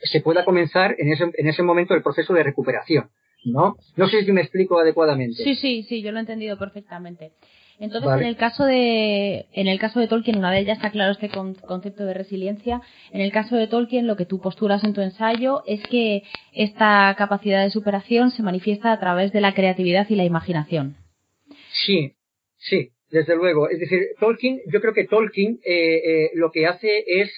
se 0.01 0.21
pueda 0.21 0.45
comenzar 0.45 0.95
en 0.97 1.11
ese, 1.11 1.25
en 1.33 1.47
ese 1.47 1.63
momento 1.63 1.93
el 1.93 2.03
proceso 2.03 2.33
de 2.33 2.43
recuperación, 2.43 3.09
¿no? 3.45 3.75
No 3.95 4.07
sé 4.07 4.23
si 4.23 4.31
me 4.31 4.41
explico 4.41 4.79
adecuadamente. 4.79 5.43
Sí, 5.43 5.55
sí, 5.55 5.83
sí, 5.83 6.01
yo 6.01 6.11
lo 6.11 6.17
he 6.17 6.21
entendido 6.21 6.57
perfectamente. 6.57 7.31
Entonces, 7.79 8.11
en 8.11 8.27
el 8.27 8.35
caso 8.35 8.65
de 8.65 9.45
en 9.53 9.67
el 9.67 9.79
caso 9.79 10.01
de 10.01 10.09
Tolkien, 10.09 10.37
una 10.37 10.51
vez 10.51 10.67
ya 10.67 10.73
está 10.73 10.91
claro 10.91 11.13
este 11.13 11.29
concepto 11.29 12.05
de 12.05 12.13
resiliencia, 12.13 12.81
en 13.13 13.21
el 13.21 13.31
caso 13.31 13.55
de 13.55 13.67
Tolkien 13.67 14.05
lo 14.05 14.17
que 14.17 14.25
tú 14.25 14.41
posturas 14.41 14.83
en 14.83 14.93
tu 14.93 14.99
ensayo 14.99 15.63
es 15.65 15.81
que 15.83 16.23
esta 16.53 17.15
capacidad 17.17 17.63
de 17.63 17.69
superación 17.69 18.31
se 18.31 18.43
manifiesta 18.43 18.91
a 18.91 18.99
través 18.99 19.31
de 19.31 19.39
la 19.39 19.53
creatividad 19.53 20.07
y 20.09 20.15
la 20.15 20.25
imaginación. 20.25 20.97
Sí, 21.85 22.15
sí, 22.57 22.89
desde 23.09 23.37
luego. 23.37 23.69
Es 23.69 23.79
decir, 23.79 24.01
Tolkien, 24.19 24.59
yo 24.71 24.81
creo 24.81 24.93
que 24.93 25.05
Tolkien 25.05 25.59
eh, 25.65 26.01
eh, 26.03 26.31
lo 26.33 26.51
que 26.51 26.67
hace 26.67 27.05
es 27.07 27.31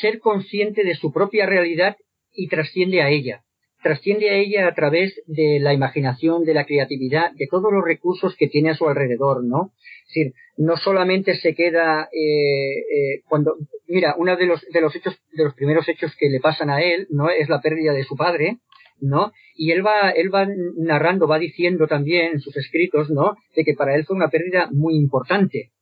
ser 0.00 0.18
consciente 0.18 0.82
de 0.82 0.96
su 0.96 1.12
propia 1.12 1.46
realidad 1.46 1.96
y 2.34 2.48
trasciende 2.48 3.00
a 3.02 3.10
ella. 3.10 3.42
Trasciende 3.82 4.30
a 4.30 4.36
ella 4.36 4.66
a 4.66 4.74
través 4.74 5.14
de 5.26 5.58
la 5.60 5.74
imaginación, 5.74 6.44
de 6.44 6.54
la 6.54 6.64
creatividad, 6.64 7.32
de 7.32 7.46
todos 7.46 7.70
los 7.70 7.84
recursos 7.84 8.34
que 8.36 8.48
tiene 8.48 8.70
a 8.70 8.74
su 8.74 8.88
alrededor, 8.88 9.44
¿no? 9.44 9.72
Es 10.08 10.14
decir, 10.14 10.32
no 10.56 10.76
solamente 10.78 11.36
se 11.36 11.54
queda 11.54 12.08
eh, 12.10 12.78
eh, 12.78 13.22
cuando, 13.28 13.56
mira, 13.86 14.14
uno 14.16 14.36
de 14.36 14.46
los 14.46 14.62
de 14.72 14.80
los 14.80 14.96
hechos, 14.96 15.18
de 15.32 15.44
los 15.44 15.54
primeros 15.54 15.86
hechos 15.86 16.16
que 16.18 16.30
le 16.30 16.40
pasan 16.40 16.70
a 16.70 16.82
él, 16.82 17.06
¿no? 17.10 17.28
Es 17.28 17.50
la 17.50 17.60
pérdida 17.60 17.92
de 17.92 18.04
su 18.04 18.16
padre, 18.16 18.56
¿no? 19.00 19.32
Y 19.54 19.72
él 19.72 19.86
va, 19.86 20.10
él 20.10 20.34
va 20.34 20.48
narrando, 20.78 21.28
va 21.28 21.38
diciendo 21.38 21.86
también 21.86 22.32
en 22.32 22.40
sus 22.40 22.56
escritos, 22.56 23.10
¿no? 23.10 23.36
De 23.54 23.64
que 23.64 23.74
para 23.74 23.94
él 23.96 24.06
fue 24.06 24.16
una 24.16 24.30
pérdida 24.30 24.70
muy 24.72 24.96
importante. 24.96 25.72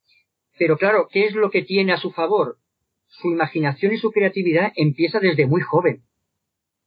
Pero 0.58 0.76
claro, 0.76 1.06
¿qué 1.08 1.26
es 1.26 1.34
lo 1.34 1.50
que 1.50 1.62
tiene 1.62 1.92
a 1.92 1.98
su 1.98 2.10
favor? 2.10 2.56
Su 3.06 3.30
imaginación 3.30 3.92
y 3.92 3.98
su 3.98 4.10
creatividad 4.10 4.72
empieza 4.74 5.20
desde 5.20 5.46
muy 5.46 5.60
joven 5.60 6.02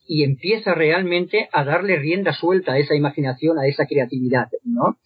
y 0.08 0.24
empieza 0.24 0.74
realmente 0.74 1.50
a 1.52 1.64
darle 1.64 1.98
rienda 1.98 2.34
suelta 2.34 2.74
a 2.74 2.80
esa 2.80 2.96
imaginación, 2.96 3.58
a 3.60 3.68
esa 3.68 3.86
creatividad, 3.86 4.48
¿no? 4.64 4.98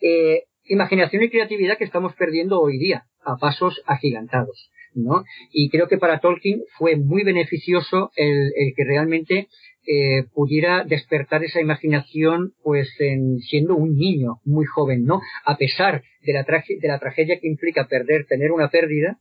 Eh, 0.00 0.44
imaginación 0.64 1.22
y 1.22 1.30
creatividad 1.30 1.78
que 1.78 1.84
estamos 1.84 2.14
perdiendo 2.14 2.60
hoy 2.60 2.78
día 2.78 3.04
a 3.24 3.36
pasos 3.36 3.82
agigantados, 3.86 4.70
¿no? 4.94 5.24
Y 5.52 5.70
creo 5.70 5.88
que 5.88 5.98
para 5.98 6.20
Tolkien 6.20 6.62
fue 6.76 6.96
muy 6.96 7.24
beneficioso 7.24 8.10
el, 8.16 8.52
el 8.56 8.74
que 8.76 8.84
realmente 8.84 9.48
eh, 9.90 10.24
pudiera 10.34 10.84
despertar 10.84 11.44
esa 11.44 11.62
imaginación 11.62 12.52
pues 12.62 12.94
en, 12.98 13.38
siendo 13.38 13.74
un 13.74 13.96
niño 13.96 14.40
muy 14.44 14.66
joven, 14.66 15.06
¿no? 15.06 15.22
A 15.46 15.56
pesar 15.56 16.02
de 16.20 16.32
la, 16.34 16.44
de 16.44 16.88
la 16.88 16.98
tragedia 16.98 17.38
que 17.40 17.48
implica 17.48 17.86
perder, 17.86 18.26
tener 18.26 18.52
una 18.52 18.68
pérdida 18.68 19.18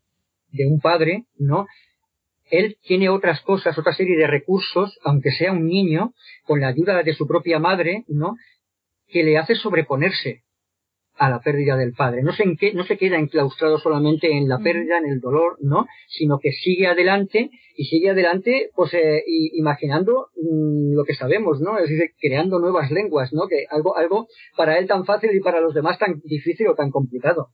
de 0.52 0.66
un 0.66 0.82
padre, 0.82 1.24
¿no? 1.38 1.68
Él 2.50 2.78
tiene 2.84 3.10
otras 3.10 3.42
cosas, 3.42 3.78
otra 3.78 3.94
serie 3.94 4.18
de 4.18 4.28
recursos, 4.28 4.98
aunque 5.04 5.32
sea 5.32 5.52
un 5.52 5.68
niño, 5.68 6.14
con 6.46 6.62
la 6.62 6.70
ayuda 6.70 7.04
de 7.04 7.14
su 7.14 7.28
propia 7.28 7.60
madre, 7.60 8.04
¿no? 8.08 8.36
Que 9.08 9.24
le 9.24 9.38
hace 9.38 9.56
sobreponerse 9.56 10.44
a 11.18 11.30
la 11.30 11.40
pérdida 11.42 11.76
del 11.76 11.94
padre. 11.94 12.22
No 12.24 12.32
se, 12.32 12.44
en 12.44 12.58
qué, 12.58 12.74
no 12.74 12.84
se 12.84 12.98
queda 12.98 13.18
enclaustrado 13.18 13.80
solamente 13.80 14.32
en 14.32 14.48
la 14.48 14.60
pérdida, 14.60 15.00
en 15.00 15.08
el 15.08 15.20
dolor, 15.20 15.58
¿no? 15.62 15.88
Sino 16.08 16.40
que 16.40 16.52
sigue 16.52 16.88
adelante 16.88 17.50
y 17.76 17.86
sigue 17.86 18.10
adelante, 18.10 18.70
pues, 18.76 18.94
eh, 18.94 19.24
imaginando 19.26 20.28
mm, 20.36 20.96
lo 20.96 21.04
que 21.04 21.16
sabemos, 21.16 21.60
¿no? 21.60 21.78
Es 21.80 21.90
decir, 21.90 22.12
creando 22.20 22.60
nuevas 22.60 22.92
lenguas, 22.92 23.34
¿no? 23.34 23.48
Que 23.48 23.66
algo, 23.70 23.98
algo 23.98 24.28
para 24.56 24.78
él 24.78 24.88
tan 24.88 25.06
fácil 25.06 25.32
y 25.34 25.40
para 25.40 25.60
los 25.60 25.74
demás 25.74 25.98
tan 25.98 26.22
difícil 26.24 26.68
o 26.68 26.76
tan 26.76 26.92
complicado. 26.92 27.50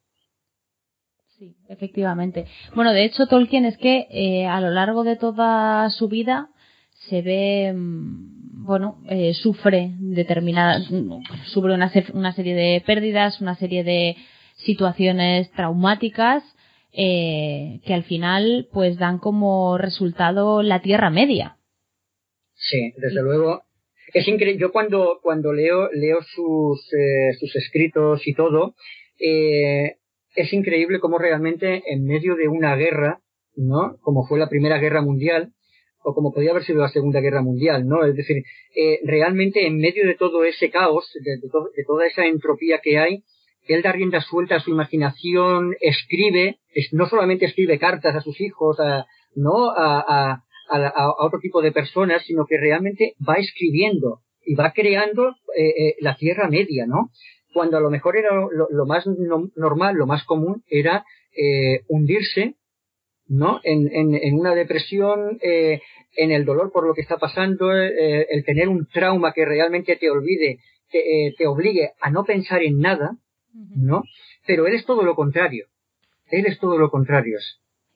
Sí, 1.43 1.57
efectivamente. 1.67 2.45
Bueno, 2.73 2.93
de 2.93 3.03
hecho, 3.03 3.27
Tolkien 3.27 3.65
es 3.65 3.77
que 3.77 4.07
eh, 4.11 4.45
a 4.45 4.61
lo 4.61 4.69
largo 4.69 5.03
de 5.03 5.17
toda 5.17 5.89
su 5.89 6.07
vida 6.07 6.47
se 7.09 7.21
ve 7.21 7.73
mm, 7.75 8.65
bueno, 8.65 9.01
eh, 9.09 9.33
sufre 9.33 9.91
determinadas, 9.99 10.87
sufre 11.47 11.73
una, 11.73 11.91
una, 12.13 12.31
serie 12.31 12.55
de 12.55 12.81
pérdidas, 12.85 13.41
una 13.41 13.55
serie 13.55 13.83
de 13.83 14.15
situaciones 14.55 15.51
traumáticas 15.51 16.43
eh, 16.93 17.81
que 17.85 17.93
al 17.93 18.05
final 18.05 18.69
pues 18.71 18.97
dan 18.97 19.17
como 19.17 19.77
resultado 19.77 20.63
la 20.63 20.81
Tierra 20.81 21.09
Media. 21.09 21.57
Sí, 22.55 22.93
desde 22.95 23.21
luego. 23.21 23.63
Es 24.13 24.29
increíble. 24.29 24.61
Yo 24.61 24.71
cuando, 24.71 25.19
cuando 25.21 25.51
leo, 25.51 25.89
leo 25.91 26.19
sus, 26.21 26.79
eh, 26.93 27.33
sus 27.37 27.53
escritos 27.57 28.25
y 28.25 28.33
todo, 28.33 28.75
eh, 29.19 29.97
es 30.35 30.53
increíble 30.53 30.99
cómo 30.99 31.17
realmente 31.17 31.83
en 31.85 32.05
medio 32.05 32.35
de 32.35 32.47
una 32.47 32.75
guerra, 32.75 33.19
¿no? 33.55 33.97
Como 34.01 34.25
fue 34.25 34.39
la 34.39 34.49
Primera 34.49 34.77
Guerra 34.79 35.01
Mundial, 35.01 35.53
o 36.03 36.13
como 36.13 36.33
podía 36.33 36.51
haber 36.51 36.63
sido 36.63 36.81
la 36.81 36.89
Segunda 36.89 37.21
Guerra 37.21 37.41
Mundial, 37.41 37.87
¿no? 37.87 38.05
Es 38.05 38.15
decir, 38.15 38.43
eh, 38.75 38.99
realmente 39.05 39.65
en 39.65 39.77
medio 39.77 40.05
de 40.05 40.15
todo 40.15 40.43
ese 40.43 40.69
caos, 40.69 41.09
de, 41.23 41.39
toda 41.85 42.05
esa 42.05 42.25
entropía 42.25 42.79
que 42.83 42.97
hay, 42.97 43.23
él 43.67 43.81
da 43.81 43.93
rienda 43.93 44.19
suelta 44.19 44.55
a 44.55 44.59
su 44.59 44.71
imaginación, 44.71 45.75
escribe, 45.79 46.57
no 46.91 47.07
solamente 47.07 47.45
escribe 47.45 47.79
cartas 47.79 48.15
a 48.15 48.21
sus 48.21 48.39
hijos, 48.41 48.79
a, 48.79 49.05
¿no? 49.35 49.71
A, 49.71 50.43
otro 51.19 51.39
tipo 51.39 51.61
de 51.61 51.71
personas, 51.71 52.23
sino 52.25 52.45
que 52.45 52.57
realmente 52.57 53.13
va 53.27 53.35
escribiendo 53.35 54.21
y 54.43 54.55
va 54.55 54.71
creando 54.71 55.35
eh, 55.55 55.67
eh, 55.67 55.95
la 55.99 56.15
Tierra 56.15 56.49
Media, 56.49 56.87
¿no? 56.87 57.11
Cuando 57.53 57.77
a 57.77 57.81
lo 57.81 57.89
mejor 57.89 58.17
era 58.17 58.31
lo, 58.33 58.85
más 58.85 59.05
normal, 59.55 59.95
lo 59.95 60.07
más 60.07 60.23
común 60.25 60.63
era 60.67 61.05
hundirse 61.87 62.55
¿no? 63.27 63.59
En, 63.63 63.89
en, 63.93 64.15
en 64.15 64.39
una 64.39 64.53
depresión, 64.53 65.39
eh, 65.41 65.81
en 66.15 66.31
el 66.31 66.45
dolor 66.45 66.71
por 66.71 66.85
lo 66.85 66.93
que 66.93 67.01
está 67.01 67.17
pasando, 67.17 67.75
eh, 67.75 68.27
el 68.29 68.43
tener 68.45 68.69
un 68.69 68.87
trauma 68.87 69.33
que 69.33 69.45
realmente 69.45 69.95
te 69.95 70.09
olvide, 70.09 70.59
te, 70.91 70.99
eh, 71.27 71.33
te, 71.37 71.47
obligue 71.47 71.91
a 71.99 72.11
no 72.11 72.23
pensar 72.23 72.61
en 72.61 72.79
nada, 72.79 73.17
¿no? 73.75 74.03
Pero 74.45 74.67
él 74.67 74.75
es 74.75 74.85
todo 74.85 75.03
lo 75.03 75.15
contrario. 75.15 75.67
Él 76.27 76.45
es 76.45 76.59
todo 76.59 76.77
lo 76.77 76.89
contrario. 76.89 77.37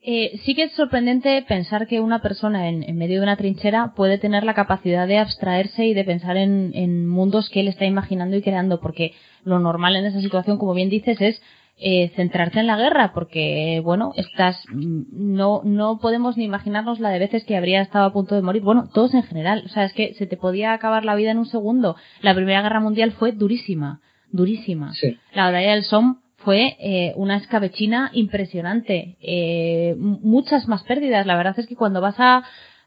Eh, 0.00 0.38
sí 0.44 0.54
que 0.54 0.64
es 0.64 0.72
sorprendente 0.72 1.44
pensar 1.48 1.86
que 1.86 2.00
una 2.00 2.22
persona 2.22 2.68
en, 2.68 2.84
en, 2.84 2.96
medio 2.96 3.16
de 3.16 3.24
una 3.24 3.36
trinchera 3.36 3.94
puede 3.96 4.18
tener 4.18 4.44
la 4.44 4.54
capacidad 4.54 5.08
de 5.08 5.18
abstraerse 5.18 5.86
y 5.86 5.94
de 5.94 6.04
pensar 6.04 6.36
en, 6.36 6.70
en 6.74 7.08
mundos 7.08 7.50
que 7.50 7.60
él 7.60 7.68
está 7.68 7.84
imaginando 7.84 8.36
y 8.36 8.42
creando, 8.42 8.80
porque 8.80 9.12
lo 9.44 9.58
normal 9.58 9.96
en 9.96 10.06
esa 10.06 10.20
situación, 10.20 10.56
como 10.56 10.74
bien 10.74 10.88
dices, 10.88 11.20
es 11.20 11.42
eh, 11.80 12.10
centrarte 12.16 12.58
en 12.58 12.66
la 12.66 12.76
guerra, 12.76 13.12
porque, 13.12 13.80
bueno, 13.84 14.12
estás, 14.16 14.64
mm, 14.72 15.02
no, 15.12 15.62
no 15.64 15.98
podemos 16.00 16.36
ni 16.36 16.44
imaginarnos 16.44 16.98
la 16.98 17.10
de 17.10 17.20
veces 17.20 17.44
que 17.44 17.56
habría 17.56 17.82
estado 17.82 18.06
a 18.06 18.12
punto 18.12 18.34
de 18.34 18.42
morir. 18.42 18.62
Bueno, 18.62 18.88
todos 18.92 19.14
en 19.14 19.22
general. 19.22 19.62
O 19.64 19.68
sea, 19.68 19.84
es 19.84 19.92
que 19.92 20.14
se 20.14 20.26
te 20.26 20.36
podía 20.36 20.72
acabar 20.72 21.04
la 21.04 21.14
vida 21.14 21.30
en 21.30 21.38
un 21.38 21.46
segundo. 21.46 21.94
La 22.20 22.34
Primera 22.34 22.62
Guerra 22.62 22.80
Mundial 22.80 23.12
fue 23.12 23.30
durísima, 23.30 24.00
durísima. 24.32 24.92
La 25.34 25.44
batalla 25.44 25.72
del 25.72 25.84
Somme 25.84 26.16
fue 26.38 26.76
eh, 26.78 27.12
una 27.16 27.36
escabechina 27.36 28.10
impresionante. 28.12 29.16
Eh, 29.20 29.96
muchas 29.98 30.68
más 30.68 30.82
pérdidas. 30.84 31.26
La 31.26 31.36
verdad 31.36 31.58
es 31.58 31.66
que 31.66 31.74
cuando 31.74 32.00
vas 32.00 32.14
a, 32.18 32.44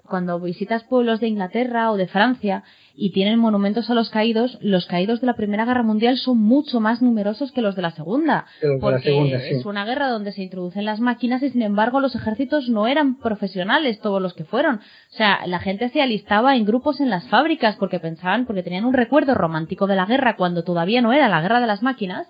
cuando 0.08 0.40
visitas 0.40 0.86
pueblos 0.86 1.20
de 1.20 1.28
Inglaterra 1.28 1.92
o 1.92 1.98
de 1.98 2.08
Francia 2.08 2.64
y 2.96 3.12
tienen 3.12 3.40
monumentos 3.40 3.90
a 3.90 3.94
los 3.94 4.10
caídos, 4.10 4.58
los 4.62 4.86
caídos 4.86 5.20
de 5.20 5.28
la 5.28 5.36
Primera 5.36 5.66
Guerra 5.66 5.84
Mundial 5.84 6.18
son 6.18 6.38
mucho 6.38 6.80
más 6.80 7.02
numerosos 7.02 7.52
que 7.52 7.62
los 7.62 7.76
de 7.76 7.82
la 7.82 7.92
Segunda. 7.92 8.46
porque 8.80 9.50
es 9.52 9.66
una 9.66 9.84
guerra 9.84 10.08
donde 10.08 10.32
se 10.32 10.44
introducen 10.44 10.86
las 10.86 11.02
máquinas 11.02 11.44
y 11.44 11.50
sin 11.50 11.62
embargo 11.62 12.00
los 12.00 12.16
ejércitos 12.16 12.70
no 12.70 12.88
eran 12.88 13.18
profesionales 13.18 14.00
todos 14.00 14.22
los 14.22 14.34
que 14.34 14.46
fueron. 14.46 14.76
O 14.76 15.16
sea, 15.16 15.46
la 15.46 15.60
gente 15.60 15.90
se 15.90 16.02
alistaba 16.02 16.56
en 16.56 16.66
grupos 16.66 17.02
en 17.02 17.10
las 17.10 17.28
fábricas 17.28 17.76
porque 17.76 18.00
pensaban, 18.00 18.46
porque 18.46 18.64
tenían 18.64 18.86
un 18.86 18.94
recuerdo 18.94 19.36
romántico 19.36 19.88
de 19.88 19.98
la 19.98 20.06
guerra 20.06 20.38
cuando 20.38 20.64
todavía 20.64 21.02
no 21.02 21.12
era 21.12 21.28
la 21.28 21.42
guerra 21.42 21.60
de 21.60 21.68
las 21.68 21.84
máquinas 21.84 22.28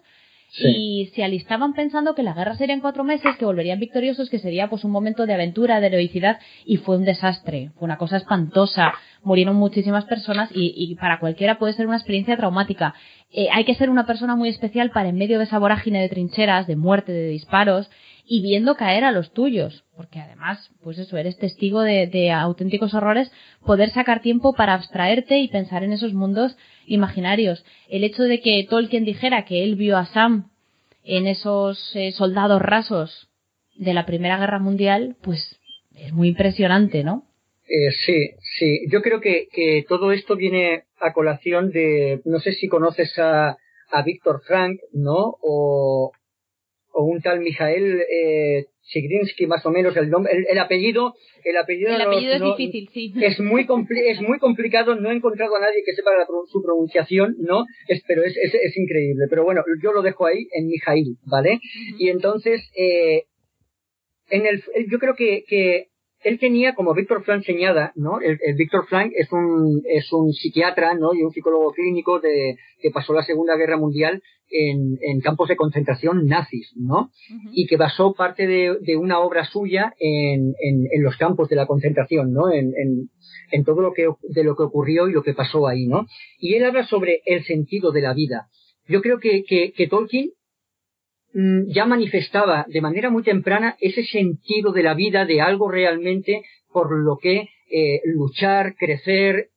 y 0.58 1.12
se 1.16 1.24
alistaban 1.24 1.74
pensando 1.74 2.14
que 2.14 2.24
la 2.24 2.34
guerra 2.34 2.56
sería 2.56 2.76
en 2.76 2.82
cuatro 2.82 3.04
meses, 3.04 3.38
que 3.38 3.46
volverían 3.46 3.80
victoriosos, 3.80 4.30
que 4.30 4.40
sería 4.40 4.70
pues 4.70 4.84
un 4.84 4.92
momento 4.92 5.26
de 5.26 5.34
aventura, 5.34 5.80
de 5.80 5.88
heroicidad, 5.88 6.40
y 6.66 6.78
fue 6.78 6.98
un 6.98 7.06
desastre, 7.06 7.72
fue 7.78 7.86
una 7.86 7.98
cosa 7.98 8.18
espantosa, 8.18 8.92
murieron 9.24 9.56
muchísimas 9.56 10.06
personas 10.06 10.50
y, 10.54 10.74
y 10.76 10.96
para 10.96 11.20
cualquiera 11.20 11.58
puede 11.58 11.74
ser 11.74 11.88
una 11.88 11.98
experiencia 11.98 12.36
traumática. 12.36 12.94
Eh, 13.34 13.48
hay 13.52 13.64
que 13.64 13.76
ser 13.76 13.90
una 13.90 14.06
persona 14.06 14.36
muy 14.36 14.50
especial 14.50 14.92
para 14.92 15.10
en 15.10 15.18
medio 15.18 15.38
de 15.38 15.46
esa 15.46 15.60
vorágine 15.60 16.02
de 16.02 16.10
trincheras, 16.10 16.68
de 16.68 16.76
muerte, 16.76 17.12
de 17.12 17.30
disparos, 17.30 17.90
y 18.26 18.42
viendo 18.42 18.76
caer 18.76 19.04
a 19.04 19.12
los 19.12 19.34
tuyos, 19.34 19.84
porque 19.96 20.20
además, 20.20 20.72
pues 20.82 20.98
eso, 20.98 21.18
eres 21.18 21.38
testigo 21.38 21.82
de, 21.82 22.32
auténticos 22.32 22.94
horrores, 22.94 23.32
poder 23.66 23.90
sacar 23.90 24.22
tiempo 24.22 24.54
para 24.54 24.74
abstraerte 24.74 25.40
y 25.40 25.48
pensar 25.48 25.84
en 25.84 25.92
esos 25.92 26.14
mundos 26.14 26.56
imaginarios. 26.86 27.66
El 27.90 28.04
hecho 28.04 28.24
de 28.24 28.40
que 28.42 28.66
Tolkien 28.70 29.06
dijera 29.06 29.44
que 29.46 29.64
él 29.64 29.76
vio 29.76 29.98
a 29.98 30.06
Sam 30.06 30.50
en 31.04 31.28
esos 31.28 31.96
eh, 31.96 32.12
soldados 32.12 32.62
rasos 32.62 33.30
de 33.76 33.94
la 33.94 34.06
Primera 34.06 34.38
Guerra 34.38 34.60
Mundial, 34.60 35.18
pues 35.22 35.60
es 35.96 36.14
muy 36.14 36.30
impresionante, 36.30 37.04
¿no? 37.04 37.26
Eh, 37.68 37.92
sí, 38.06 38.30
sí. 38.58 38.86
Yo 38.90 39.02
creo 39.02 39.22
que, 39.22 39.48
que, 39.52 39.86
todo 39.88 40.12
esto 40.12 40.36
viene 40.36 40.84
a 41.00 41.14
colación 41.14 41.72
de, 41.72 42.22
no 42.26 42.40
sé 42.40 42.54
si 42.54 42.68
conoces 42.68 43.18
a, 43.20 43.58
a 43.90 44.04
Víctor 44.04 44.42
Frank, 44.46 44.80
¿no? 44.94 45.38
O, 45.42 46.12
o 46.94 47.04
un 47.04 47.22
tal 47.22 47.40
Mijael 47.40 48.02
eh, 48.02 48.66
Sigrinsky, 48.82 49.48
más 49.48 49.66
o 49.66 49.72
menos 49.72 49.96
el 49.96 50.10
nombre, 50.10 50.34
el, 50.50 50.60
apellido, 50.60 51.14
el 51.44 51.56
apellido, 51.58 51.96
el 51.96 52.02
apellido 52.02 52.34
es 52.34 52.42
difícil, 52.42 52.90
sí. 52.94 53.14
Es 53.22 53.40
muy 53.40 53.62
es 53.62 54.22
muy 54.22 54.40
complicado, 54.40 54.96
no 54.96 55.12
he 55.12 55.16
encontrado 55.16 55.56
a 55.56 55.62
nadie 55.62 55.84
que 55.86 55.94
sepa 55.94 56.12
su 56.48 56.62
pronunciación, 56.62 57.36
¿no? 57.40 57.66
Es, 57.88 58.04
pero 58.08 58.24
es, 58.24 58.36
es, 58.38 58.54
es, 58.54 58.78
increíble. 58.78 59.26
Pero 59.30 59.44
bueno, 59.44 59.64
yo 59.82 59.94
lo 59.94 60.02
dejo 60.02 60.26
ahí 60.26 60.48
en 60.52 60.68
Mijail, 60.68 61.18
¿vale? 61.26 61.60
Y 61.98 62.10
entonces, 62.10 62.70
eh, 62.76 63.24
en 64.30 64.46
el, 64.46 64.64
yo 64.90 65.00
creo 65.00 65.16
que, 65.16 65.44
que 65.48 65.91
él 66.24 66.40
tenía, 66.40 66.74
como 66.74 66.94
Víctor 66.94 67.24
Frank 67.24 67.44
señala, 67.44 67.92
¿no? 67.96 68.20
El, 68.20 68.38
Víctor 68.56 68.86
Frank 68.88 69.12
es 69.16 69.32
un, 69.32 69.82
es 69.86 70.12
un 70.14 70.32
psiquiatra, 70.34 70.94
¿no? 70.94 71.14
Y 71.14 71.24
un 71.24 71.32
psicólogo 71.32 71.72
clínico 71.74 72.20
de, 72.20 72.58
que 72.80 72.92
pasó 72.92 73.14
la 73.14 73.24
Segunda 73.24 73.56
Guerra 73.56 73.78
Mundial 73.78 74.22
en, 74.50 74.98
en 75.02 75.22
campos 75.22 75.50
de 75.50 75.56
concentración 75.56 76.26
nazis, 76.26 76.72
¿no? 76.76 77.10
Y 77.54 77.66
que 77.66 77.78
basó 77.78 78.14
parte 78.14 78.46
de, 78.46 78.78
de 78.82 78.98
una 78.98 79.20
obra 79.20 79.46
suya 79.46 79.94
en, 80.00 80.54
en, 80.60 80.88
en, 80.92 81.04
los 81.04 81.18
campos 81.18 81.50
de 81.50 81.56
la 81.56 81.66
concentración, 81.66 82.32
¿no? 82.34 82.52
En, 82.52 82.74
en, 82.76 83.10
en 83.52 83.64
todo 83.64 83.82
lo 83.82 83.94
que, 83.94 84.08
de 84.22 84.44
lo 84.44 84.56
que 84.56 84.64
ocurrió 84.64 85.08
y 85.08 85.14
lo 85.14 85.24
que 85.24 85.34
pasó 85.34 85.68
ahí, 85.68 85.88
¿no? 85.88 86.06
Y 86.40 86.54
él 86.56 86.66
habla 86.66 86.86
sobre 86.86 87.22
el 87.26 87.44
sentido 87.46 87.92
de 87.92 88.02
la 88.02 88.14
vida. 88.14 88.48
Yo 88.88 89.02
creo 89.02 89.20
que, 89.20 89.44
que, 89.44 89.72
que 89.72 89.88
Tolkien 89.88 90.32
ya 91.34 91.86
manifestaba 91.86 92.66
de 92.68 92.82
manera 92.82 93.10
muy 93.10 93.24
temprana 93.24 93.78
ese 93.80 94.04
sentido 94.04 94.72
de 94.72 94.84
la 94.84 94.94
vida, 94.94 95.26
de 95.26 95.42
algo 95.42 95.70
realmente 95.70 96.44
por 96.72 96.92
lo 96.92 97.18
que 97.18 97.50
eh, 97.70 98.02
luchar, 98.04 98.76
crecer 98.76 99.50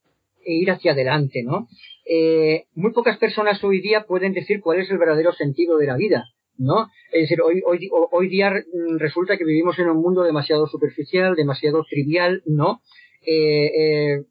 e 0.44 0.54
ir 0.54 0.70
hacia 0.70 0.92
adelante, 0.92 1.42
¿no? 1.42 1.68
Eh, 2.06 2.64
muy 2.74 2.92
pocas 2.92 3.18
personas 3.18 3.62
hoy 3.64 3.80
día 3.80 4.04
pueden 4.06 4.34
decir 4.34 4.60
cuál 4.60 4.78
es 4.78 4.90
el 4.90 4.98
verdadero 4.98 5.32
sentido 5.32 5.78
de 5.78 5.86
la 5.86 5.96
vida, 5.96 6.24
¿no? 6.56 6.88
Es 7.10 7.22
decir, 7.22 7.40
hoy, 7.40 7.62
hoy, 7.64 8.28
día 8.28 8.50
mm, 8.50 8.98
resulta 8.98 9.36
que 9.36 9.44
vivimos 9.44 9.78
en 9.78 9.88
un 9.88 10.00
mundo 10.00 10.22
demasiado 10.22 10.66
superficial, 10.66 11.34
demasiado 11.34 11.82
trivial, 11.88 12.42
¿no? 12.46 12.82
Eh, 13.26 14.22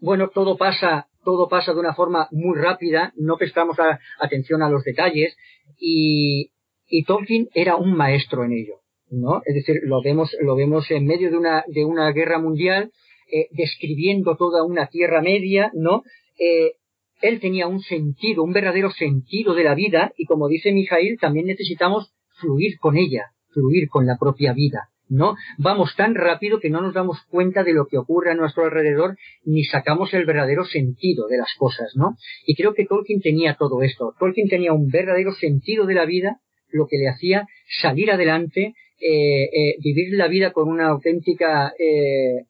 bueno, 0.00 0.30
todo 0.32 0.56
pasa, 0.56 1.08
todo 1.24 1.48
pasa 1.48 1.74
de 1.74 1.80
una 1.80 1.94
forma 1.94 2.28
muy 2.30 2.58
rápida, 2.58 3.12
no 3.16 3.36
prestamos 3.36 3.76
atención 4.20 4.62
a 4.62 4.70
los 4.70 4.84
detalles 4.84 5.36
y, 5.78 6.50
y 6.92 7.04
Tolkien 7.04 7.48
era 7.54 7.76
un 7.76 7.94
maestro 7.94 8.44
en 8.44 8.52
ello, 8.52 8.80
¿no? 9.10 9.40
Es 9.46 9.54
decir, 9.54 9.80
lo 9.84 10.02
vemos, 10.02 10.36
lo 10.42 10.54
vemos 10.54 10.90
en 10.90 11.06
medio 11.06 11.30
de 11.30 11.38
una, 11.38 11.64
de 11.66 11.86
una 11.86 12.12
guerra 12.12 12.38
mundial 12.38 12.92
eh, 13.32 13.48
describiendo 13.52 14.36
toda 14.36 14.62
una 14.62 14.88
tierra 14.88 15.22
media, 15.22 15.70
¿no? 15.74 16.02
Eh, 16.38 16.72
él 17.22 17.40
tenía 17.40 17.66
un 17.66 17.80
sentido, 17.80 18.42
un 18.42 18.52
verdadero 18.52 18.90
sentido 18.90 19.54
de 19.54 19.64
la 19.64 19.74
vida 19.74 20.12
y 20.18 20.26
como 20.26 20.48
dice 20.48 20.70
Mijail, 20.70 21.18
también 21.18 21.46
necesitamos 21.46 22.12
fluir 22.40 22.78
con 22.78 22.98
ella, 22.98 23.32
fluir 23.54 23.88
con 23.88 24.06
la 24.06 24.18
propia 24.18 24.52
vida. 24.52 24.90
¿no? 25.08 25.34
Vamos 25.58 25.94
tan 25.96 26.14
rápido 26.14 26.58
que 26.58 26.70
no 26.70 26.80
nos 26.80 26.94
damos 26.94 27.18
cuenta 27.28 27.64
de 27.64 27.74
lo 27.74 27.86
que 27.86 27.98
ocurre 27.98 28.30
a 28.30 28.34
nuestro 28.34 28.64
alrededor 28.64 29.16
ni 29.44 29.64
sacamos 29.64 30.12
el 30.14 30.24
verdadero 30.24 30.64
sentido 30.64 31.26
de 31.28 31.36
las 31.36 31.54
cosas, 31.58 31.92
¿no? 31.96 32.16
Y 32.46 32.54
creo 32.54 32.72
que 32.72 32.86
Tolkien 32.86 33.20
tenía 33.20 33.56
todo 33.58 33.82
esto. 33.82 34.14
Tolkien 34.18 34.48
tenía 34.48 34.72
un 34.72 34.88
verdadero 34.88 35.32
sentido 35.32 35.84
de 35.84 35.94
la 35.94 36.06
vida, 36.06 36.40
lo 36.72 36.86
que 36.86 36.98
le 36.98 37.08
hacía 37.08 37.46
salir 37.80 38.10
adelante, 38.10 38.74
eh, 39.00 39.44
eh, 39.44 39.76
vivir 39.82 40.14
la 40.14 40.28
vida 40.28 40.52
con 40.52 40.68
una 40.68 40.88
auténtica, 40.88 41.72
eh, 41.78 42.46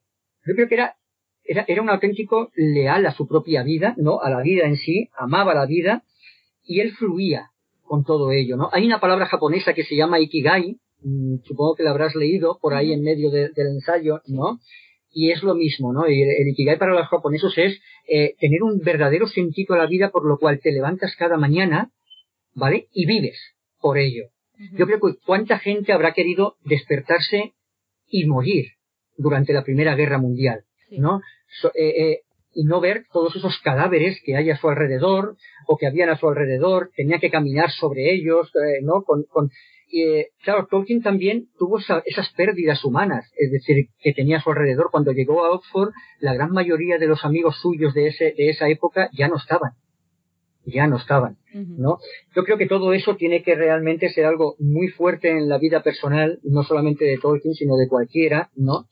yo 0.47 0.55
creo 0.55 0.69
que 0.69 0.75
era, 0.75 0.97
era, 1.45 1.65
era 1.69 1.83
un 1.83 1.91
auténtico 1.91 2.51
leal 2.55 3.07
a 3.07 3.13
su 3.13 3.27
propia 3.27 3.63
vida, 3.63 3.95
¿no? 3.97 4.21
A 4.21 4.31
la 4.31 4.43
vida 4.43 4.67
en 4.67 4.77
sí, 4.77 5.09
amaba 5.17 5.55
la 5.55 5.67
vida 5.67 6.03
y 6.65 6.81
él 6.81 6.93
fluía 6.93 7.51
con 7.83 8.05
todo 8.05 8.33
ello, 8.33 8.57
¿no? 8.57 8.71
Hay 8.73 8.87
una 8.87 9.01
palabra 9.01 9.27
japonesa 9.27 9.75
que 9.75 9.85
se 9.85 9.97
llama 9.97 10.21
ikigai, 10.21 10.79
Mm, 11.05 11.39
supongo 11.45 11.75
que 11.75 11.83
la 11.83 11.91
habrás 11.91 12.15
leído 12.15 12.59
por 12.61 12.75
ahí 12.75 12.93
en 12.93 13.03
medio 13.03 13.31
del 13.31 13.53
ensayo, 13.57 14.21
¿no? 14.27 14.61
Y 15.11 15.31
es 15.33 15.43
lo 15.43 15.55
mismo, 15.55 15.93
¿no? 15.93 16.09
Y 16.09 16.23
el, 16.23 16.49
Ikigai 16.49 16.79
para 16.79 16.95
los 16.95 17.07
japoneses 17.09 17.53
es 17.57 17.81
eh, 18.09 18.35
tener 18.39 18.63
un 18.63 18.79
verdadero 18.79 19.27
sentido 19.27 19.75
a 19.75 19.79
la 19.79 19.87
vida 19.87 20.11
por 20.11 20.25
lo 20.25 20.39
cual 20.39 20.61
te 20.61 20.73
levantas 20.73 21.15
cada 21.17 21.37
mañana, 21.37 21.91
¿vale? 22.55 22.87
Y 22.93 23.07
vives 23.07 23.39
por 23.83 23.99
ello. 23.99 24.25
Yo 24.79 24.87
creo 24.87 25.01
que 25.01 25.19
cuánta 25.27 25.59
gente 25.59 25.93
habrá 25.93 26.13
querido 26.13 26.57
despertarse 26.65 27.53
y 28.09 28.27
morir 28.27 28.67
durante 29.17 29.53
la 29.53 29.65
Primera 29.65 29.97
Guerra 29.97 30.19
Mundial, 30.19 30.65
¿no? 30.91 31.21
Eh, 31.75 31.89
eh, 31.89 32.21
y 32.55 32.65
no 32.65 32.81
ver 32.81 33.05
todos 33.13 33.35
esos 33.35 33.59
cadáveres 33.65 34.21
que 34.25 34.37
hay 34.37 34.51
a 34.51 34.57
su 34.57 34.69
alrededor 34.69 35.37
o 35.67 35.77
que 35.77 35.87
habían 35.87 36.11
a 36.11 36.19
su 36.19 36.29
alrededor, 36.29 36.91
tenía 36.95 37.19
que 37.19 37.31
caminar 37.31 37.71
sobre 37.71 38.13
ellos, 38.13 38.53
¿no? 38.83 39.03
Con, 39.03 39.25
con, 39.25 39.51
eh, 39.93 40.29
claro, 40.43 40.67
Tolkien 40.71 41.03
también 41.03 41.49
tuvo 41.59 41.79
esas 41.79 42.33
pérdidas 42.33 42.83
humanas, 42.85 43.31
es 43.37 43.51
decir, 43.51 43.89
que 44.01 44.15
tenía 44.15 44.39
a 44.39 44.41
su 44.41 44.51
alrededor. 44.51 44.89
Cuando 44.91 45.13
llegó 45.13 45.45
a 45.45 45.51
Oxford, 45.51 45.93
la 46.19 46.33
gran 46.33 46.51
mayoría 46.51 46.99
de 46.99 47.07
los 47.07 47.25
amigos 47.25 47.59
suyos 47.61 47.93
de, 47.93 48.09
ese, 48.09 48.33
de 48.37 48.49
esa 48.49 48.69
época 48.69 49.11
ya 49.13 49.29
no 49.29 49.37
estaban. 49.37 49.73
Ya 50.65 50.87
no 50.87 50.97
estaban, 50.97 51.39
¿no? 51.53 51.99
Yo 52.37 52.45
creo 52.45 52.57
que 52.57 52.67
todo 52.67 52.93
eso 52.93 53.17
tiene 53.17 53.43
que 53.43 53.55
realmente 53.55 54.11
ser 54.11 54.27
algo 54.27 54.55
muy 54.59 54.89
fuerte 54.89 55.31
en 55.31 55.49
la 55.49 55.59
vida 55.59 55.83
personal, 55.83 56.39
no 56.45 56.63
solamente 56.63 57.05
de 57.05 57.19
Tolkien, 57.19 57.55
sino 57.55 57.77
de 57.77 57.89
cualquiera, 57.89 58.51
¿no? 58.55 58.87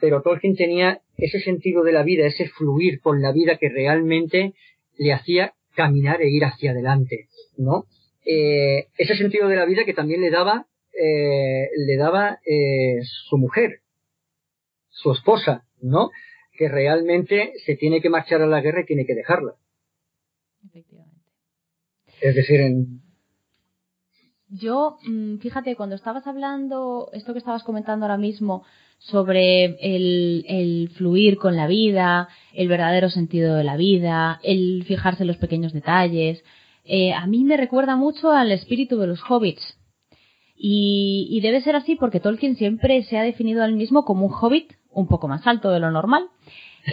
Pero 0.00 0.22
Tolkien 0.22 0.54
tenía 0.54 1.00
ese 1.16 1.40
sentido 1.40 1.82
de 1.82 1.92
la 1.92 2.04
vida, 2.04 2.26
ese 2.26 2.48
fluir 2.48 3.00
con 3.00 3.22
la 3.22 3.32
vida 3.32 3.56
que 3.58 3.68
realmente 3.68 4.54
le 4.98 5.12
hacía 5.12 5.54
caminar 5.74 6.22
e 6.22 6.30
ir 6.30 6.44
hacia 6.44 6.70
adelante, 6.70 7.28
¿no? 7.56 7.86
eh, 8.26 8.88
ese 8.98 9.16
sentido 9.16 9.48
de 9.48 9.56
la 9.56 9.64
vida 9.64 9.84
que 9.84 9.94
también 9.94 10.20
le 10.20 10.30
daba, 10.30 10.66
eh, 10.92 11.68
le 11.76 11.96
daba 11.96 12.40
eh, 12.44 12.98
su 13.28 13.38
mujer, 13.38 13.80
su 14.88 15.12
esposa, 15.12 15.64
¿no? 15.80 16.10
Que 16.58 16.68
realmente 16.68 17.52
se 17.64 17.76
tiene 17.76 18.00
que 18.00 18.10
marchar 18.10 18.42
a 18.42 18.46
la 18.46 18.60
guerra 18.60 18.80
y 18.82 18.86
tiene 18.86 19.06
que 19.06 19.14
dejarla. 19.14 19.54
Efectivamente. 20.64 21.05
Es 22.20 22.34
decir, 22.34 22.60
en, 22.60 23.00
yo, 24.48 24.98
mm, 25.04 25.38
fíjate, 25.38 25.74
cuando 25.74 25.96
estabas 25.96 26.26
hablando, 26.26 27.10
esto 27.12 27.32
que 27.32 27.40
estabas 27.40 27.64
comentando 27.64 28.06
ahora 28.06 28.16
mismo 28.16 28.64
sobre 28.98 29.76
el, 29.80 30.88
fluir 30.94 31.36
con 31.36 31.56
la 31.56 31.66
vida, 31.66 32.28
el 32.54 32.68
verdadero 32.68 33.10
sentido 33.10 33.56
de 33.56 33.64
la 33.64 33.76
vida, 33.76 34.40
el 34.44 34.84
fijarse 34.86 35.24
en 35.24 35.28
los 35.28 35.36
pequeños 35.38 35.72
detalles, 35.72 36.44
eh, 36.84 37.12
a 37.12 37.26
mí 37.26 37.42
me 37.42 37.56
recuerda 37.56 37.96
mucho 37.96 38.30
al 38.30 38.52
espíritu 38.52 38.98
de 38.98 39.08
los 39.08 39.20
hobbits. 39.28 39.78
Y, 40.58 41.40
debe 41.42 41.60
ser 41.60 41.76
así 41.76 41.96
porque 41.96 42.20
Tolkien 42.20 42.56
siempre 42.56 43.02
se 43.02 43.18
ha 43.18 43.22
definido 43.22 43.62
al 43.62 43.74
mismo 43.74 44.04
como 44.04 44.26
un 44.26 44.32
hobbit 44.32 44.72
un 44.90 45.06
poco 45.06 45.28
más 45.28 45.46
alto 45.46 45.70
de 45.70 45.80
lo 45.80 45.90
normal. 45.90 46.28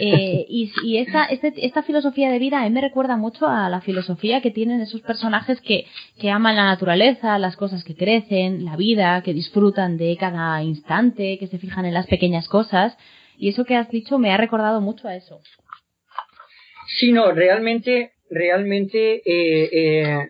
Eh, 0.00 0.44
y, 0.48 0.98
esta, 0.98 1.24
este, 1.26 1.52
esta 1.64 1.82
filosofía 1.82 2.30
de 2.30 2.38
vida 2.38 2.60
a 2.60 2.64
mí 2.64 2.70
me 2.70 2.80
recuerda 2.80 3.16
mucho 3.16 3.46
a 3.46 3.68
la 3.68 3.80
filosofía 3.80 4.40
que 4.40 4.50
tienen 4.50 4.80
esos 4.80 5.00
personajes 5.02 5.60
que, 5.60 5.86
que 6.20 6.30
aman 6.30 6.56
la 6.56 6.64
naturaleza, 6.64 7.38
las 7.38 7.56
cosas 7.56 7.84
que 7.84 7.94
crecen, 7.94 8.64
la 8.64 8.76
vida, 8.76 9.22
que 9.22 9.32
disfrutan 9.32 9.96
de 9.96 10.16
cada 10.18 10.62
instante, 10.62 11.38
que 11.38 11.46
se 11.46 11.58
fijan 11.58 11.84
en 11.84 11.94
las 11.94 12.06
pequeñas 12.06 12.48
cosas. 12.48 12.96
Y 13.38 13.48
eso 13.48 13.64
que 13.64 13.76
has 13.76 13.90
dicho 13.90 14.18
me 14.18 14.32
ha 14.32 14.36
recordado 14.36 14.80
mucho 14.80 15.06
a 15.06 15.14
eso. 15.14 15.40
Sí, 16.98 17.12
no, 17.12 17.32
realmente 17.32 18.14
realmente 18.30 19.22
eh, 19.24 19.68
eh, 19.72 20.28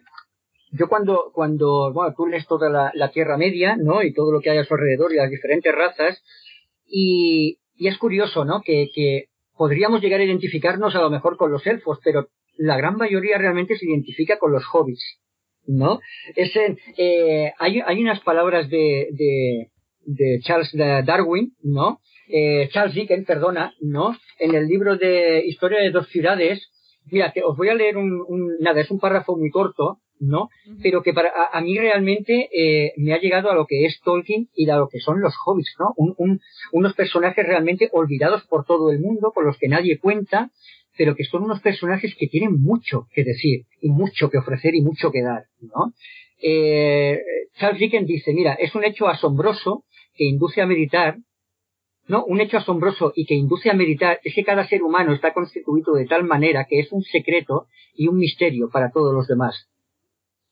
yo 0.72 0.88
cuando, 0.88 1.30
cuando, 1.32 1.92
bueno, 1.92 2.14
tú 2.16 2.26
lees 2.26 2.46
toda 2.46 2.92
la, 2.92 3.10
Tierra 3.12 3.36
Media, 3.36 3.76
¿no? 3.76 4.02
Y 4.02 4.12
todo 4.12 4.32
lo 4.32 4.40
que 4.40 4.50
hay 4.50 4.58
a 4.58 4.64
su 4.64 4.74
alrededor 4.74 5.12
y 5.12 5.16
las 5.16 5.30
diferentes 5.30 5.72
razas, 5.72 6.20
y, 6.86 7.58
y 7.76 7.88
es 7.88 7.96
curioso, 7.96 8.44
¿no? 8.44 8.60
Que, 8.60 8.90
que 8.92 9.28
podríamos 9.56 10.00
llegar 10.00 10.20
a 10.20 10.24
identificarnos 10.24 10.94
a 10.94 11.00
lo 11.00 11.10
mejor 11.10 11.36
con 11.36 11.50
los 11.50 11.66
elfos, 11.66 11.98
pero 12.04 12.28
la 12.56 12.76
gran 12.76 12.96
mayoría 12.96 13.38
realmente 13.38 13.76
se 13.76 13.86
identifica 13.86 14.38
con 14.38 14.52
los 14.52 14.64
hobbits, 14.72 15.20
¿no? 15.66 16.00
Ese, 16.36 16.76
eh, 16.96 17.52
hay, 17.58 17.80
hay 17.80 18.00
unas 18.02 18.20
palabras 18.20 18.70
de, 18.70 19.08
de, 19.12 19.70
de 20.04 20.40
Charles 20.42 20.70
Darwin, 20.72 21.54
¿no? 21.62 22.00
Eh, 22.28 22.68
Charles 22.72 22.94
Dickens, 22.94 23.26
perdona, 23.26 23.74
¿no? 23.80 24.16
En 24.38 24.54
el 24.54 24.66
libro 24.66 24.96
de 24.96 25.44
Historia 25.46 25.80
de 25.80 25.90
dos 25.90 26.08
ciudades, 26.08 26.70
Mira, 27.10 27.32
que 27.32 27.42
os 27.42 27.56
voy 27.56 27.68
a 27.68 27.74
leer 27.74 27.96
un, 27.96 28.56
nada, 28.60 28.80
es 28.80 28.90
un 28.90 28.98
párrafo 28.98 29.36
muy 29.36 29.50
corto, 29.50 29.98
¿no? 30.20 30.48
Pero 30.82 31.02
que 31.02 31.12
para 31.12 31.32
a, 31.52 31.60
mí 31.60 31.78
realmente 31.78 32.48
eh, 32.52 32.92
me 32.96 33.12
ha 33.12 33.20
llegado 33.20 33.50
a 33.50 33.54
lo 33.54 33.66
que 33.66 33.84
es 33.84 34.00
Tolkien 34.00 34.48
y 34.54 34.68
a 34.68 34.76
lo 34.76 34.88
que 34.88 35.00
son 35.00 35.20
los 35.20 35.34
hobbits, 35.44 35.74
¿no? 35.78 35.94
Un, 35.96 36.40
unos 36.72 36.94
personajes 36.94 37.44
realmente 37.46 37.88
olvidados 37.92 38.44
por 38.46 38.64
todo 38.64 38.90
el 38.90 39.00
mundo, 39.00 39.32
con 39.34 39.44
los 39.44 39.58
que 39.58 39.68
nadie 39.68 39.98
cuenta, 39.98 40.50
pero 40.96 41.14
que 41.14 41.24
son 41.24 41.42
unos 41.42 41.60
personajes 41.60 42.14
que 42.18 42.28
tienen 42.28 42.60
mucho 42.60 43.06
que 43.12 43.24
decir 43.24 43.66
y 43.80 43.90
mucho 43.90 44.30
que 44.30 44.38
ofrecer 44.38 44.74
y 44.74 44.82
mucho 44.82 45.10
que 45.10 45.22
dar, 45.22 45.44
¿no? 45.60 45.92
Eh, 46.42 47.20
Charles 47.58 47.80
Dickens 47.80 48.06
dice, 48.06 48.32
mira, 48.32 48.54
es 48.54 48.74
un 48.74 48.84
hecho 48.84 49.08
asombroso 49.08 49.84
que 50.14 50.24
induce 50.24 50.60
a 50.60 50.66
meditar 50.66 51.16
¿no? 52.06 52.24
Un 52.24 52.40
hecho 52.40 52.58
asombroso 52.58 53.12
y 53.14 53.24
que 53.26 53.34
induce 53.34 53.70
a 53.70 53.74
meditar 53.74 54.20
es 54.24 54.34
que 54.34 54.44
cada 54.44 54.66
ser 54.68 54.82
humano 54.82 55.14
está 55.14 55.32
constituido 55.32 55.94
de 55.94 56.06
tal 56.06 56.24
manera 56.24 56.66
que 56.68 56.80
es 56.80 56.92
un 56.92 57.02
secreto 57.02 57.66
y 57.94 58.08
un 58.08 58.16
misterio 58.16 58.68
para 58.70 58.90
todos 58.90 59.14
los 59.14 59.26
demás. 59.26 59.68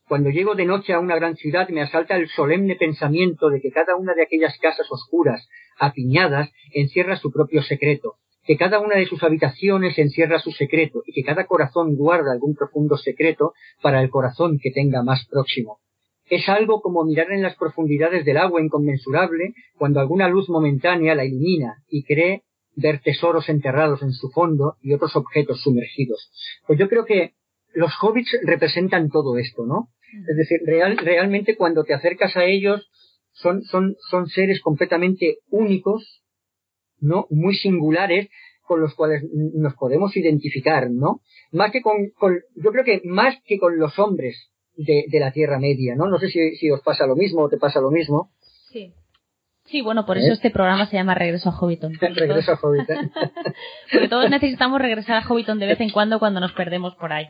Cuando 0.09 0.31
llego 0.31 0.55
de 0.55 0.65
noche 0.65 0.93
a 0.93 1.01
una 1.01 1.17
gran 1.17 1.37
ciudad 1.37 1.69
me 1.69 1.81
asalta 1.81 2.17
el 2.17 2.29
solemne 2.29 2.77
pensamiento 2.77 3.49
de 3.49 3.61
que 3.61 3.71
cada 3.71 3.97
una 3.97 4.15
de 4.15 4.23
aquellas 4.23 4.59
casas 4.59 4.87
oscuras, 4.91 5.49
apiñadas, 5.79 6.51
encierra 6.73 7.17
su 7.17 7.31
propio 7.31 7.63
secreto, 7.63 8.17
que 8.45 8.57
cada 8.57 8.81
una 8.81 8.97
de 8.97 9.07
sus 9.07 9.23
habitaciones 9.23 9.99
encierra 9.99 10.39
su 10.39 10.51
secreto 10.51 11.03
y 11.07 11.13
que 11.13 11.23
cada 11.23 11.47
corazón 11.47 11.95
guarda 11.95 12.33
algún 12.33 12.55
profundo 12.55 12.97
secreto 12.97 13.55
para 13.81 14.03
el 14.03 14.11
corazón 14.11 14.59
que 14.61 14.71
tenga 14.71 15.03
más 15.03 15.27
próximo. 15.31 15.79
Es 16.29 16.49
algo 16.49 16.81
como 16.81 17.05
mirar 17.05 17.31
en 17.31 17.43
las 17.43 17.57
profundidades 17.57 18.25
del 18.25 18.39
agua 18.39 18.63
inconmensurable 18.63 19.55
cuando 19.77 20.01
alguna 20.01 20.29
luz 20.29 20.49
momentánea 20.49 21.15
la 21.15 21.25
ilumina 21.25 21.83
y 21.89 22.05
cree 22.05 22.43
ver 22.75 23.01
tesoros 23.03 23.49
enterrados 23.49 24.03
en 24.03 24.13
su 24.13 24.31
fondo 24.31 24.77
y 24.81 24.95
otros 24.95 25.15
objetos 25.15 25.61
sumergidos. 25.63 26.31
Pues 26.67 26.79
yo 26.79 26.89
creo 26.89 27.05
que 27.05 27.33
los 27.75 27.93
hobbits 28.01 28.39
representan 28.43 29.09
todo 29.11 29.39
esto, 29.39 29.67
¿no? 29.67 29.89
Es 30.29 30.37
decir, 30.37 30.61
real, 30.65 30.97
realmente 30.99 31.57
cuando 31.57 31.85
te 31.85 31.95
acercas 31.95 32.37
a 32.37 32.45
ellos 32.45 32.91
son, 33.33 33.63
son, 33.63 33.97
son 34.11 34.27
seres 34.27 34.61
completamente 34.61 35.39
únicos, 35.51 36.23
¿no? 37.01 37.27
Muy 37.31 37.55
singulares 37.55 38.29
con 38.63 38.81
los 38.81 38.95
cuales 38.95 39.23
nos 39.33 39.75
podemos 39.75 40.17
identificar, 40.17 40.91
¿no? 40.91 41.21
Más 41.51 41.73
que 41.73 41.83
con, 41.83 42.11
con 42.11 42.41
yo 42.55 42.71
creo 42.71 42.85
que 42.85 43.01
más 43.05 43.37
que 43.45 43.59
con 43.59 43.79
los 43.79 43.99
hombres 43.99 44.51
de, 44.77 45.05
de, 45.09 45.21
la 45.21 45.33
Tierra 45.33 45.59
Media, 45.59 45.95
¿no? 45.97 46.09
No 46.09 46.19
sé 46.19 46.29
si, 46.29 46.57
si, 46.57 46.71
os 46.71 46.81
pasa 46.83 47.07
lo 47.07 47.17
mismo 47.17 47.43
o 47.43 47.49
te 47.49 47.59
pasa 47.59 47.81
lo 47.81 47.91
mismo. 47.91 48.31
Sí. 48.71 48.93
Sí, 49.65 49.81
bueno, 49.81 50.05
por 50.05 50.19
eso 50.19 50.29
¿Eh? 50.29 50.35
este 50.35 50.51
programa 50.51 50.87
se 50.87 50.97
llama 50.97 51.15
Regreso 51.15 51.49
a 51.51 51.53
Hobbiton. 51.53 51.95
Regreso 52.01 52.53
a 52.53 52.57
Hobbiton. 52.57 53.13
porque 53.93 54.09
todos 54.09 54.29
necesitamos 54.31 54.81
regresar 54.81 55.23
a 55.23 55.27
Hobbiton 55.27 55.59
de 55.59 55.67
vez 55.67 55.81
en 55.81 55.91
cuando 55.91 56.19
cuando 56.19 56.41
nos 56.41 56.53
perdemos 56.53 56.95
por 56.97 57.13
ahí 57.13 57.29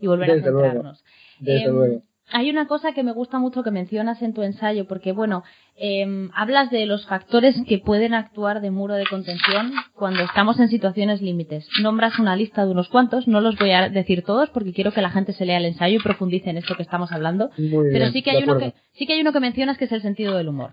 y 0.00 0.06
volver 0.06 0.30
a 0.30 0.34
encontrarnos. 0.34 1.04
Desde 1.40 1.64
em, 1.64 1.74
luego 1.74 2.02
hay 2.32 2.50
una 2.50 2.66
cosa 2.66 2.92
que 2.92 3.02
me 3.02 3.12
gusta 3.12 3.38
mucho 3.38 3.62
que 3.62 3.70
mencionas 3.70 4.22
en 4.22 4.32
tu 4.32 4.42
ensayo, 4.42 4.86
porque 4.86 5.12
bueno, 5.12 5.44
eh, 5.76 6.28
hablas 6.34 6.70
de 6.70 6.86
los 6.86 7.06
factores 7.06 7.60
que 7.68 7.78
pueden 7.78 8.14
actuar 8.14 8.60
de 8.60 8.70
muro 8.70 8.94
de 8.94 9.06
contención 9.06 9.72
cuando 9.94 10.22
estamos 10.22 10.58
en 10.58 10.68
situaciones 10.68 11.20
límites. 11.20 11.68
Nombras 11.82 12.18
una 12.18 12.34
lista 12.34 12.64
de 12.64 12.70
unos 12.70 12.88
cuantos, 12.88 13.28
no 13.28 13.40
los 13.40 13.58
voy 13.58 13.72
a 13.72 13.88
decir 13.88 14.22
todos 14.24 14.48
porque 14.50 14.72
quiero 14.72 14.92
que 14.92 15.02
la 15.02 15.10
gente 15.10 15.32
se 15.32 15.44
lea 15.44 15.58
el 15.58 15.66
ensayo 15.66 15.96
y 15.96 16.02
profundice 16.02 16.50
en 16.50 16.56
esto 16.56 16.74
que 16.74 16.82
estamos 16.82 17.12
hablando. 17.12 17.50
pero 17.56 18.10
sí 18.10 18.22
que 18.22 18.30
hay 18.30 18.42
uno 18.42 18.58
que 18.58 18.74
sí 18.92 19.06
que 19.06 19.12
hay 19.14 19.20
uno 19.20 19.32
que 19.32 19.40
mencionas 19.40 19.76
que 19.76 19.84
es 19.84 19.92
el 19.92 20.02
sentido 20.02 20.36
del 20.36 20.48
humor. 20.48 20.72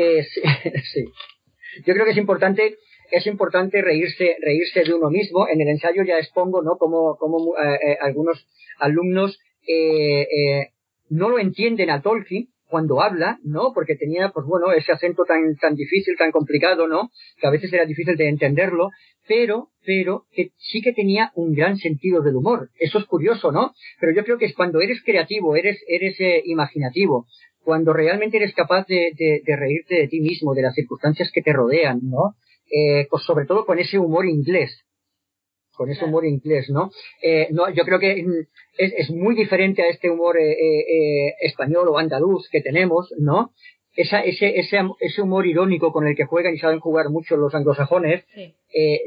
Eh, 0.00 0.24
sí, 0.94 1.04
yo 1.84 1.92
creo 1.94 2.04
que 2.04 2.12
es 2.12 2.16
importante 2.16 2.76
es 3.10 3.26
importante 3.26 3.82
reírse 3.82 4.36
reírse 4.40 4.82
de 4.84 4.94
uno 4.94 5.10
mismo 5.10 5.46
en 5.48 5.60
el 5.60 5.68
ensayo 5.68 6.02
ya 6.04 6.18
expongo 6.18 6.62
no 6.62 6.76
como 6.78 7.16
como 7.16 7.56
eh, 7.58 7.78
eh, 7.86 7.98
algunos 8.00 8.46
alumnos 8.78 9.38
eh, 9.66 10.68
no 11.10 11.28
lo 11.28 11.38
entienden 11.38 11.90
a 11.90 12.00
Tolkien 12.00 12.48
cuando 12.70 13.02
habla, 13.02 13.38
¿no? 13.42 13.72
Porque 13.74 13.96
tenía, 13.96 14.30
pues 14.30 14.46
bueno, 14.46 14.72
ese 14.72 14.92
acento 14.92 15.24
tan, 15.24 15.56
tan 15.56 15.74
difícil, 15.74 16.16
tan 16.16 16.30
complicado, 16.30 16.86
¿no? 16.86 17.10
Que 17.38 17.48
a 17.48 17.50
veces 17.50 17.72
era 17.72 17.84
difícil 17.84 18.16
de 18.16 18.28
entenderlo, 18.28 18.90
pero, 19.26 19.68
pero, 19.84 20.24
que 20.32 20.52
sí 20.56 20.80
que 20.80 20.92
tenía 20.92 21.32
un 21.34 21.52
gran 21.52 21.76
sentido 21.76 22.22
del 22.22 22.36
humor. 22.36 22.70
Eso 22.78 22.98
es 22.98 23.04
curioso, 23.04 23.52
¿no? 23.52 23.72
Pero 23.98 24.14
yo 24.14 24.24
creo 24.24 24.38
que 24.38 24.46
es 24.46 24.54
cuando 24.54 24.80
eres 24.80 25.02
creativo, 25.04 25.56
eres, 25.56 25.82
eres 25.88 26.18
eh, 26.20 26.42
imaginativo, 26.46 27.26
cuando 27.64 27.92
realmente 27.92 28.38
eres 28.38 28.54
capaz 28.54 28.86
de, 28.86 29.12
de, 29.16 29.56
reírte 29.56 29.94
de 29.94 30.08
ti 30.08 30.20
mismo, 30.20 30.54
de 30.54 30.62
las 30.62 30.74
circunstancias 30.74 31.30
que 31.32 31.42
te 31.42 31.52
rodean, 31.52 32.00
¿no? 32.02 32.34
Eh, 32.70 33.06
pues 33.10 33.24
sobre 33.24 33.46
todo 33.46 33.66
con 33.66 33.78
ese 33.78 33.98
humor 33.98 34.26
inglés, 34.26 34.84
con 35.72 35.90
ese 35.90 36.04
humor 36.04 36.24
inglés, 36.24 36.70
¿no? 36.70 36.90
Eh, 37.22 37.48
no 37.50 37.68
yo 37.70 37.84
creo 37.84 37.98
que 37.98 38.22
mm, 38.22 38.46
es, 38.78 38.92
es, 38.96 39.10
muy 39.10 39.34
diferente 39.34 39.82
a 39.82 39.88
este 39.88 40.08
humor 40.08 40.36
eh, 40.38 41.34
español 41.40 41.88
o 41.88 41.98
andaluz 41.98 42.48
que 42.50 42.60
tenemos, 42.60 43.12
¿no? 43.18 43.50
Esa, 43.96 44.20
ese, 44.20 44.58
ese, 44.58 44.78
ese 45.00 45.20
humor 45.20 45.46
irónico 45.46 45.92
con 45.92 46.06
el 46.06 46.14
que 46.14 46.24
juegan 46.24 46.54
y 46.54 46.58
saben 46.58 46.78
jugar 46.78 47.10
mucho 47.10 47.36
los 47.36 47.54
anglosajones, 47.56 48.24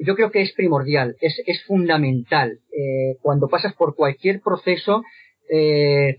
yo 0.06 0.16
creo 0.16 0.30
que 0.30 0.42
es 0.42 0.52
primordial, 0.52 1.16
es, 1.22 1.42
es 1.46 1.64
fundamental. 1.64 2.60
cuando 3.22 3.48
pasas 3.48 3.74
por 3.76 3.96
cualquier 3.96 4.42
proceso 4.42 5.02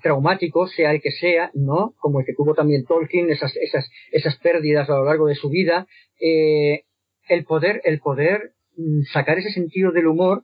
traumático, 0.03 0.69
sea 0.69 0.93
el 0.93 1.01
que 1.01 1.11
sea, 1.11 1.51
¿no? 1.55 1.95
Como 1.99 2.21
el 2.21 2.27
que 2.27 2.35
tuvo 2.35 2.55
también 2.55 2.85
Tolkien, 2.85 3.31
esas, 3.31 3.57
esas, 3.57 3.91
esas 4.13 4.37
pérdidas 4.39 4.89
a 4.89 4.95
lo 4.95 5.05
largo 5.05 5.27
de 5.27 5.35
su 5.35 5.49
vida, 5.49 5.87
el 6.21 7.45
poder, 7.45 7.81
el 7.85 7.99
poder 8.01 8.55
Mm, 8.77 9.03
sacar 9.13 9.39
ese 9.39 9.51
sentido 9.51 9.93
del 9.93 10.09
humor 10.09 10.43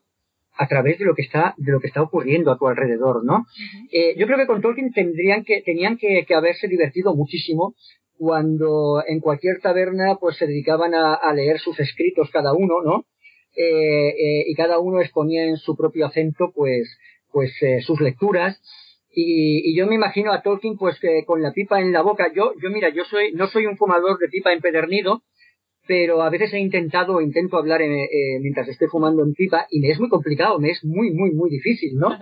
a 0.56 0.68
través 0.68 0.98
de 0.98 1.04
lo 1.04 1.14
que 1.14 1.22
está 1.22 1.54
de 1.56 1.72
lo 1.72 1.80
que 1.80 1.88
está 1.88 2.00
ocurriendo 2.00 2.52
a 2.52 2.58
tu 2.58 2.68
alrededor, 2.68 3.24
¿no? 3.24 3.46
eh, 3.90 4.14
yo 4.16 4.26
creo 4.26 4.38
que 4.38 4.46
con 4.46 4.60
Tolkien 4.60 4.92
tendrían 4.92 5.42
que 5.42 5.62
tenían 5.62 5.96
que, 5.96 6.24
que, 6.26 6.34
haberse 6.34 6.68
divertido 6.68 7.14
muchísimo 7.16 7.74
cuando 8.18 9.02
en 9.04 9.18
cualquier 9.18 9.58
taberna 9.60 10.16
pues 10.20 10.36
se 10.36 10.46
dedicaban 10.46 10.94
a, 10.94 11.14
a 11.14 11.32
leer 11.34 11.58
sus 11.58 11.80
escritos 11.80 12.30
cada 12.30 12.52
uno, 12.52 12.82
¿no? 12.84 13.06
Eh, 13.56 14.10
eh, 14.10 14.44
y 14.46 14.54
cada 14.54 14.78
uno 14.78 15.00
exponía 15.00 15.44
en 15.44 15.56
su 15.56 15.76
propio 15.76 16.06
acento 16.06 16.52
pues 16.54 16.88
pues 17.32 17.50
eh, 17.62 17.80
sus 17.82 18.00
lecturas 18.00 18.60
y, 19.12 19.70
y, 19.70 19.76
yo 19.76 19.86
me 19.86 19.96
imagino 19.96 20.32
a 20.32 20.40
Tolkien 20.40 20.76
pues 20.76 20.96
con 21.26 21.42
la 21.42 21.52
pipa 21.52 21.80
en 21.80 21.92
la 21.92 22.02
boca. 22.02 22.32
Yo 22.32 22.52
yo 22.62 22.70
mira 22.70 22.90
yo 22.90 23.04
soy 23.04 23.32
no 23.32 23.48
soy 23.48 23.66
un 23.66 23.76
fumador 23.76 24.18
de 24.18 24.28
pipa 24.28 24.52
empedernido 24.52 25.22
pero 25.90 26.22
a 26.22 26.30
veces 26.30 26.52
he 26.52 26.60
intentado, 26.60 27.20
intento 27.20 27.56
hablar 27.56 27.82
eh, 27.82 28.38
mientras 28.40 28.68
estoy 28.68 28.86
fumando 28.86 29.24
en 29.24 29.34
pipa 29.34 29.66
y 29.70 29.80
me 29.80 29.90
es 29.90 29.98
muy 29.98 30.08
complicado, 30.08 30.60
me 30.60 30.70
es 30.70 30.84
muy, 30.84 31.10
muy, 31.10 31.32
muy 31.32 31.50
difícil, 31.50 31.96
¿no? 31.96 32.16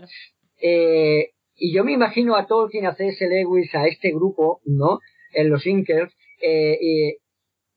Eh, 0.63 1.33
y 1.55 1.75
yo 1.75 1.85
me 1.85 1.93
imagino 1.93 2.35
a 2.35 2.47
Tolkien, 2.47 2.87
a 2.87 2.95
C.S. 2.95 3.29
Lewis, 3.29 3.75
a 3.75 3.87
este 3.87 4.11
grupo, 4.11 4.61
¿no? 4.65 5.01
En 5.35 5.51
los 5.51 5.67
Inkers, 5.67 6.11
eh, 6.41 7.19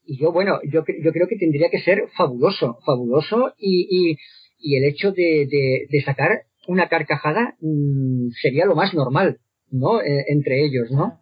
y 0.05 0.17
yo, 0.17 0.31
bueno, 0.31 0.59
yo, 0.63 0.83
yo 1.03 1.11
creo 1.11 1.27
que 1.27 1.35
tendría 1.35 1.69
que 1.69 1.81
ser 1.81 2.07
fabuloso, 2.15 2.77
fabuloso, 2.85 3.53
y, 3.57 3.87
y, 3.89 4.17
y 4.59 4.77
el 4.77 4.85
hecho 4.85 5.11
de, 5.11 5.45
de, 5.45 5.87
de, 5.89 6.01
sacar 6.03 6.43
una 6.67 6.87
carcajada 6.87 7.55
mmm, 7.59 8.29
sería 8.41 8.65
lo 8.65 8.75
más 8.75 8.93
normal, 8.93 9.39
¿no? 9.69 10.01
Eh, 10.01 10.25
entre 10.27 10.65
ellos, 10.65 10.91
¿no? 10.91 11.21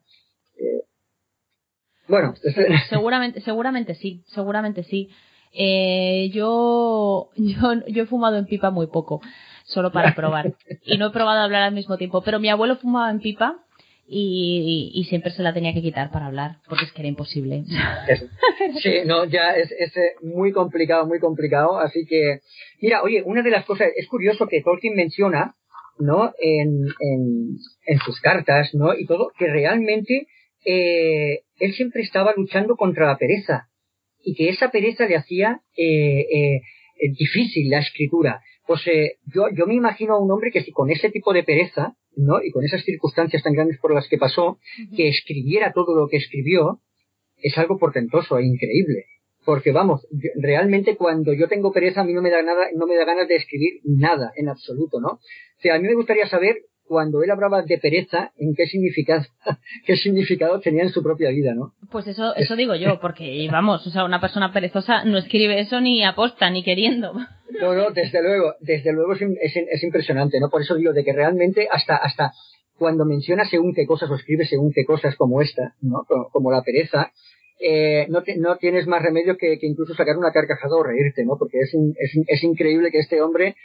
Bueno, 2.09 2.33
seguramente, 2.89 3.39
seguramente 3.41 3.95
sí, 3.95 4.23
seguramente 4.27 4.83
sí. 4.83 5.09
Eh, 5.53 6.29
yo, 6.33 7.29
yo, 7.35 7.73
yo 7.87 8.03
he 8.03 8.07
fumado 8.07 8.37
en 8.37 8.45
pipa 8.45 8.71
muy 8.71 8.87
poco, 8.87 9.21
solo 9.63 9.91
para 9.91 10.15
probar. 10.15 10.55
y 10.85 10.97
no 10.97 11.07
he 11.07 11.11
probado 11.11 11.39
a 11.39 11.43
hablar 11.43 11.63
al 11.63 11.73
mismo 11.73 11.97
tiempo. 11.97 12.21
Pero 12.21 12.39
mi 12.39 12.49
abuelo 12.49 12.77
fumaba 12.77 13.11
en 13.11 13.19
pipa 13.19 13.63
y, 14.09 14.91
y, 14.93 15.03
siempre 15.05 15.31
se 15.31 15.43
la 15.43 15.53
tenía 15.53 15.73
que 15.73 15.81
quitar 15.81 16.11
para 16.11 16.25
hablar, 16.25 16.57
porque 16.67 16.85
es 16.85 16.91
que 16.91 17.01
era 17.01 17.09
imposible. 17.09 17.63
Sí, 18.81 19.01
no, 19.05 19.25
ya 19.25 19.55
es, 19.55 19.71
es 19.71 19.95
eh, 19.95 20.15
muy 20.21 20.51
complicado, 20.51 21.05
muy 21.05 21.19
complicado. 21.19 21.77
Así 21.77 22.05
que, 22.05 22.39
mira, 22.81 23.03
oye, 23.03 23.21
una 23.23 23.41
de 23.41 23.51
las 23.51 23.65
cosas, 23.65 23.89
es 23.95 24.07
curioso 24.07 24.47
que 24.47 24.61
Tolkien 24.61 24.95
menciona, 24.95 25.55
¿no? 25.99 26.33
En, 26.39 26.87
en, 26.99 27.57
en 27.85 27.99
sus 27.99 28.19
cartas, 28.19 28.73
¿no? 28.73 28.93
Y 28.93 29.05
todo, 29.05 29.31
que 29.37 29.47
realmente 29.47 30.27
eh, 30.65 31.41
él 31.59 31.73
siempre 31.73 32.01
estaba 32.01 32.33
luchando 32.35 32.75
contra 32.75 33.07
la 33.07 33.17
pereza 33.17 33.69
y 34.23 34.35
que 34.35 34.49
esa 34.49 34.69
pereza 34.71 35.07
le 35.07 35.15
hacía 35.15 35.61
eh, 35.77 36.25
eh, 36.31 36.61
difícil 37.17 37.69
la 37.69 37.79
escritura. 37.79 38.41
Pues 38.69 38.85
eh, 38.85 39.17
yo, 39.25 39.47
yo 39.51 39.65
me 39.65 39.73
imagino 39.73 40.13
a 40.13 40.19
un 40.19 40.29
hombre 40.29 40.51
que 40.51 40.61
si 40.61 40.71
con 40.71 40.91
ese 40.91 41.09
tipo 41.09 41.33
de 41.33 41.41
pereza, 41.41 41.95
¿no? 42.15 42.39
Y 42.39 42.51
con 42.51 42.63
esas 42.63 42.83
circunstancias 42.83 43.41
tan 43.41 43.53
grandes 43.53 43.79
por 43.79 43.91
las 43.91 44.07
que 44.07 44.19
pasó, 44.19 44.59
que 44.95 45.07
escribiera 45.07 45.73
todo 45.73 45.95
lo 45.95 46.07
que 46.07 46.17
escribió, 46.17 46.79
es 47.37 47.57
algo 47.57 47.79
portentoso 47.79 48.37
e 48.37 48.45
increíble. 48.45 49.05
Porque 49.43 49.71
vamos, 49.71 50.05
realmente 50.35 50.97
cuando 50.97 51.33
yo 51.33 51.47
tengo 51.47 51.71
pereza 51.71 52.01
a 52.01 52.03
mí 52.03 52.13
no 52.13 52.21
me 52.21 52.29
da 52.29 52.43
nada, 52.43 52.67
no 52.75 52.85
me 52.85 52.95
da 52.95 53.05
ganas 53.05 53.27
de 53.27 53.37
escribir 53.37 53.81
nada 53.85 54.33
en 54.35 54.49
absoluto, 54.49 55.01
¿no? 55.01 55.13
O 55.13 55.61
sea, 55.61 55.73
a 55.73 55.79
mí 55.79 55.87
me 55.87 55.95
gustaría 55.95 56.27
saber 56.27 56.57
cuando 56.89 57.21
él 57.21 57.29
hablaba 57.29 57.61
de 57.61 57.77
pereza, 57.77 58.31
¿en 58.35 58.55
qué 58.55 58.65
significado, 58.65 59.23
qué 59.85 59.95
significado 59.95 60.59
tenía 60.59 60.81
en 60.81 60.89
su 60.89 61.03
propia 61.03 61.29
vida, 61.29 61.53
no? 61.53 61.73
Pues 61.91 62.07
eso, 62.07 62.35
eso 62.35 62.55
digo 62.55 62.73
yo, 62.75 62.99
porque 62.99 63.47
vamos, 63.51 63.85
o 63.85 63.91
sea, 63.91 64.03
una 64.03 64.19
persona 64.19 64.51
perezosa 64.51 65.05
no 65.05 65.19
escribe 65.19 65.59
eso 65.59 65.79
ni 65.79 66.03
aposta, 66.03 66.49
ni 66.49 66.63
queriendo. 66.63 67.13
No, 67.61 67.75
no, 67.75 67.91
desde 67.91 68.23
luego, 68.23 68.55
desde 68.59 68.91
luego 68.91 69.13
es, 69.13 69.21
es, 69.21 69.53
es 69.71 69.83
impresionante, 69.83 70.39
¿no? 70.39 70.49
Por 70.49 70.63
eso 70.63 70.75
digo 70.75 70.91
de 70.91 71.03
que 71.03 71.13
realmente 71.13 71.67
hasta, 71.71 71.95
hasta 71.95 72.33
cuando 72.79 73.05
menciona 73.05 73.45
según 73.45 73.75
qué 73.75 73.85
cosas 73.85 74.09
o 74.09 74.15
escribe 74.15 74.47
según 74.47 74.71
qué 74.73 74.83
cosas 74.83 75.15
como 75.15 75.43
esta, 75.43 75.75
¿no? 75.81 76.07
Como, 76.31 76.51
la 76.51 76.63
pereza, 76.63 77.11
eh, 77.59 78.07
no, 78.09 78.23
te, 78.23 78.35
no 78.35 78.57
tienes 78.57 78.87
más 78.87 79.03
remedio 79.03 79.37
que, 79.37 79.59
que, 79.59 79.67
incluso 79.67 79.93
sacar 79.93 80.17
una 80.17 80.31
carcajada 80.31 80.75
o 80.75 80.83
reírte, 80.83 81.23
¿no? 81.23 81.37
Porque 81.37 81.59
es, 81.59 81.71
es, 81.97 82.11
es 82.25 82.43
increíble 82.43 82.89
que 82.89 82.97
este 82.97 83.21
hombre 83.21 83.55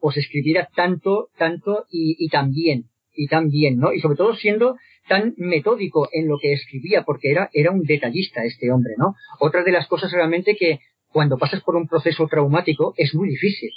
pues 0.00 0.16
escribiera 0.16 0.68
tanto, 0.74 1.28
tanto 1.36 1.86
y, 1.90 2.16
y 2.18 2.28
tan 2.28 2.52
bien, 2.52 2.84
y 3.14 3.26
tan 3.26 3.48
bien, 3.48 3.78
¿no? 3.78 3.92
Y 3.92 4.00
sobre 4.00 4.16
todo 4.16 4.34
siendo 4.34 4.76
tan 5.08 5.34
metódico 5.36 6.08
en 6.12 6.28
lo 6.28 6.38
que 6.38 6.52
escribía, 6.52 7.02
porque 7.02 7.30
era, 7.30 7.50
era 7.52 7.70
un 7.70 7.82
detallista 7.82 8.44
este 8.44 8.70
hombre, 8.70 8.94
¿no? 8.96 9.14
Otra 9.40 9.62
de 9.64 9.72
las 9.72 9.86
cosas 9.88 10.12
realmente 10.12 10.56
que 10.56 10.78
cuando 11.12 11.38
pasas 11.38 11.62
por 11.62 11.76
un 11.76 11.88
proceso 11.88 12.26
traumático 12.28 12.94
es 12.96 13.14
muy 13.14 13.28
difícil. 13.28 13.70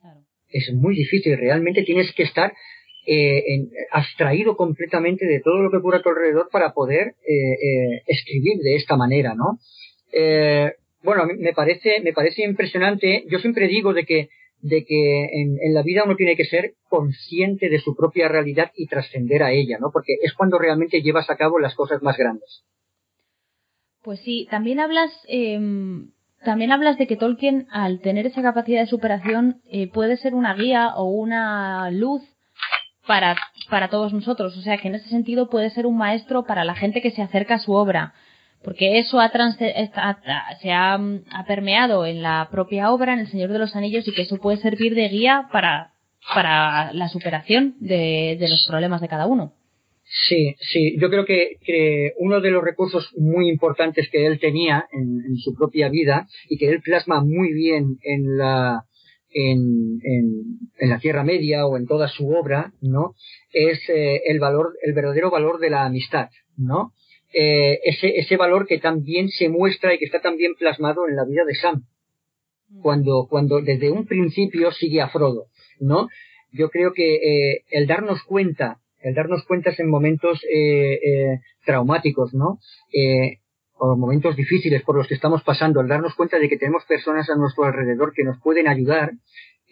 Claro. 0.00 0.20
Es 0.48 0.72
muy 0.74 0.94
difícil, 0.94 1.36
realmente 1.38 1.82
tienes 1.82 2.12
que 2.12 2.24
estar 2.24 2.52
eh, 3.06 3.42
en, 3.54 3.70
abstraído 3.90 4.56
completamente 4.56 5.24
de 5.26 5.40
todo 5.40 5.62
lo 5.62 5.70
que 5.70 5.78
ocurre 5.78 5.98
a 5.98 6.02
tu 6.02 6.10
alrededor 6.10 6.48
para 6.52 6.74
poder 6.74 7.14
eh, 7.26 7.52
eh, 7.52 8.02
escribir 8.06 8.58
de 8.58 8.76
esta 8.76 8.96
manera, 8.96 9.34
¿no? 9.34 9.58
Eh, 10.12 10.72
bueno, 11.02 11.26
me 11.38 11.52
parece, 11.54 12.00
me 12.02 12.12
parece 12.12 12.42
impresionante. 12.44 13.24
Yo 13.30 13.38
siempre 13.38 13.68
digo 13.68 13.94
de 13.94 14.04
que 14.04 14.28
de 14.62 14.84
que 14.84 15.24
en, 15.24 15.58
en, 15.60 15.74
la 15.74 15.82
vida 15.82 16.02
uno 16.04 16.16
tiene 16.16 16.36
que 16.36 16.44
ser 16.44 16.74
consciente 16.88 17.68
de 17.68 17.78
su 17.78 17.96
propia 17.96 18.28
realidad 18.28 18.70
y 18.76 18.86
trascender 18.86 19.42
a 19.42 19.52
ella, 19.52 19.78
¿no? 19.80 19.90
Porque 19.92 20.16
es 20.22 20.34
cuando 20.34 20.58
realmente 20.58 21.02
llevas 21.02 21.30
a 21.30 21.36
cabo 21.36 21.58
las 21.58 21.74
cosas 21.74 22.02
más 22.02 22.16
grandes. 22.16 22.64
Pues 24.02 24.20
sí, 24.20 24.46
también 24.50 24.80
hablas, 24.80 25.10
eh, 25.28 25.58
también 26.44 26.72
hablas 26.72 26.96
de 26.96 27.06
que 27.06 27.16
Tolkien, 27.16 27.66
al 27.70 28.00
tener 28.00 28.26
esa 28.26 28.42
capacidad 28.42 28.80
de 28.80 28.86
superación, 28.86 29.60
eh, 29.70 29.88
puede 29.88 30.16
ser 30.16 30.34
una 30.34 30.54
guía 30.54 30.94
o 30.96 31.04
una 31.04 31.90
luz 31.90 32.22
para, 33.06 33.36
para 33.68 33.88
todos 33.88 34.12
nosotros. 34.14 34.56
O 34.56 34.62
sea, 34.62 34.78
que 34.78 34.88
en 34.88 34.94
ese 34.94 35.08
sentido 35.10 35.50
puede 35.50 35.70
ser 35.70 35.86
un 35.86 35.98
maestro 35.98 36.44
para 36.44 36.64
la 36.64 36.74
gente 36.74 37.02
que 37.02 37.10
se 37.10 37.22
acerca 37.22 37.56
a 37.56 37.58
su 37.58 37.72
obra 37.72 38.14
porque 38.62 38.98
eso 38.98 39.20
ha, 39.20 39.30
se 39.30 40.70
ha, 40.70 40.94
ha, 40.94 41.46
permeado 41.46 42.04
en 42.04 42.22
la 42.22 42.48
propia 42.50 42.90
obra, 42.90 43.14
en 43.14 43.20
El 43.20 43.28
Señor 43.28 43.50
de 43.50 43.58
los 43.58 43.74
Anillos, 43.74 44.06
y 44.06 44.12
que 44.12 44.22
eso 44.22 44.36
puede 44.36 44.58
servir 44.58 44.94
de 44.94 45.08
guía 45.08 45.48
para, 45.50 45.94
para 46.34 46.92
la 46.92 47.08
superación 47.08 47.76
de, 47.80 48.36
de 48.38 48.48
los 48.48 48.66
problemas 48.68 49.00
de 49.00 49.08
cada 49.08 49.26
uno. 49.26 49.54
Sí, 50.28 50.56
sí, 50.58 50.98
yo 51.00 51.08
creo 51.08 51.24
que, 51.24 51.56
que, 51.64 52.14
uno 52.18 52.40
de 52.40 52.50
los 52.50 52.64
recursos 52.64 53.12
muy 53.16 53.48
importantes 53.48 54.08
que 54.10 54.26
él 54.26 54.40
tenía 54.40 54.86
en, 54.92 55.36
su 55.36 55.54
propia 55.54 55.88
vida 55.88 56.26
y 56.48 56.58
que 56.58 56.68
él 56.68 56.82
plasma 56.82 57.22
muy 57.22 57.52
bien 57.52 57.96
en 58.02 58.36
la, 58.36 58.82
en, 59.30 60.00
en, 60.02 60.58
en 60.78 60.90
la 60.90 60.98
Tierra 60.98 61.22
Media 61.22 61.64
o 61.64 61.76
en 61.76 61.86
toda 61.86 62.08
su 62.08 62.28
obra, 62.28 62.72
¿no? 62.80 63.14
Es 63.52 63.88
eh, 63.88 64.22
el 64.26 64.40
valor, 64.40 64.74
el 64.82 64.94
verdadero 64.94 65.30
valor 65.30 65.60
de 65.60 65.70
la 65.70 65.84
amistad, 65.84 66.28
¿no? 66.56 66.92
Eh, 67.32 67.78
ese, 67.84 68.18
ese 68.18 68.36
valor 68.36 68.66
que 68.66 68.78
también 68.78 69.28
se 69.28 69.48
muestra 69.48 69.94
y 69.94 69.98
que 69.98 70.06
está 70.06 70.20
también 70.20 70.54
plasmado 70.54 71.08
en 71.08 71.16
la 71.16 71.24
vida 71.24 71.44
de 71.44 71.54
Sam. 71.54 71.84
Mm. 72.68 72.80
Cuando, 72.82 73.26
cuando 73.28 73.60
desde 73.60 73.90
un 73.90 74.06
principio 74.06 74.72
sigue 74.72 75.00
a 75.00 75.08
Frodo, 75.08 75.46
¿no? 75.78 76.08
Yo 76.52 76.68
creo 76.70 76.92
que 76.92 77.14
eh, 77.14 77.64
el 77.70 77.86
darnos 77.86 78.22
cuenta, 78.24 78.78
el 79.00 79.14
darnos 79.14 79.44
cuenta 79.44 79.70
en 79.76 79.88
momentos 79.88 80.42
eh, 80.44 80.94
eh, 80.94 81.40
traumáticos, 81.64 82.34
¿no? 82.34 82.58
Eh, 82.92 83.38
o 83.80 83.96
momentos 83.96 84.36
difíciles 84.36 84.82
por 84.82 84.96
los 84.96 85.06
que 85.06 85.14
estamos 85.14 85.42
pasando, 85.42 85.80
el 85.80 85.88
darnos 85.88 86.14
cuenta 86.14 86.38
de 86.38 86.48
que 86.48 86.58
tenemos 86.58 86.84
personas 86.84 87.30
a 87.30 87.36
nuestro 87.36 87.64
alrededor 87.64 88.12
que 88.12 88.24
nos 88.24 88.38
pueden 88.40 88.68
ayudar, 88.68 89.12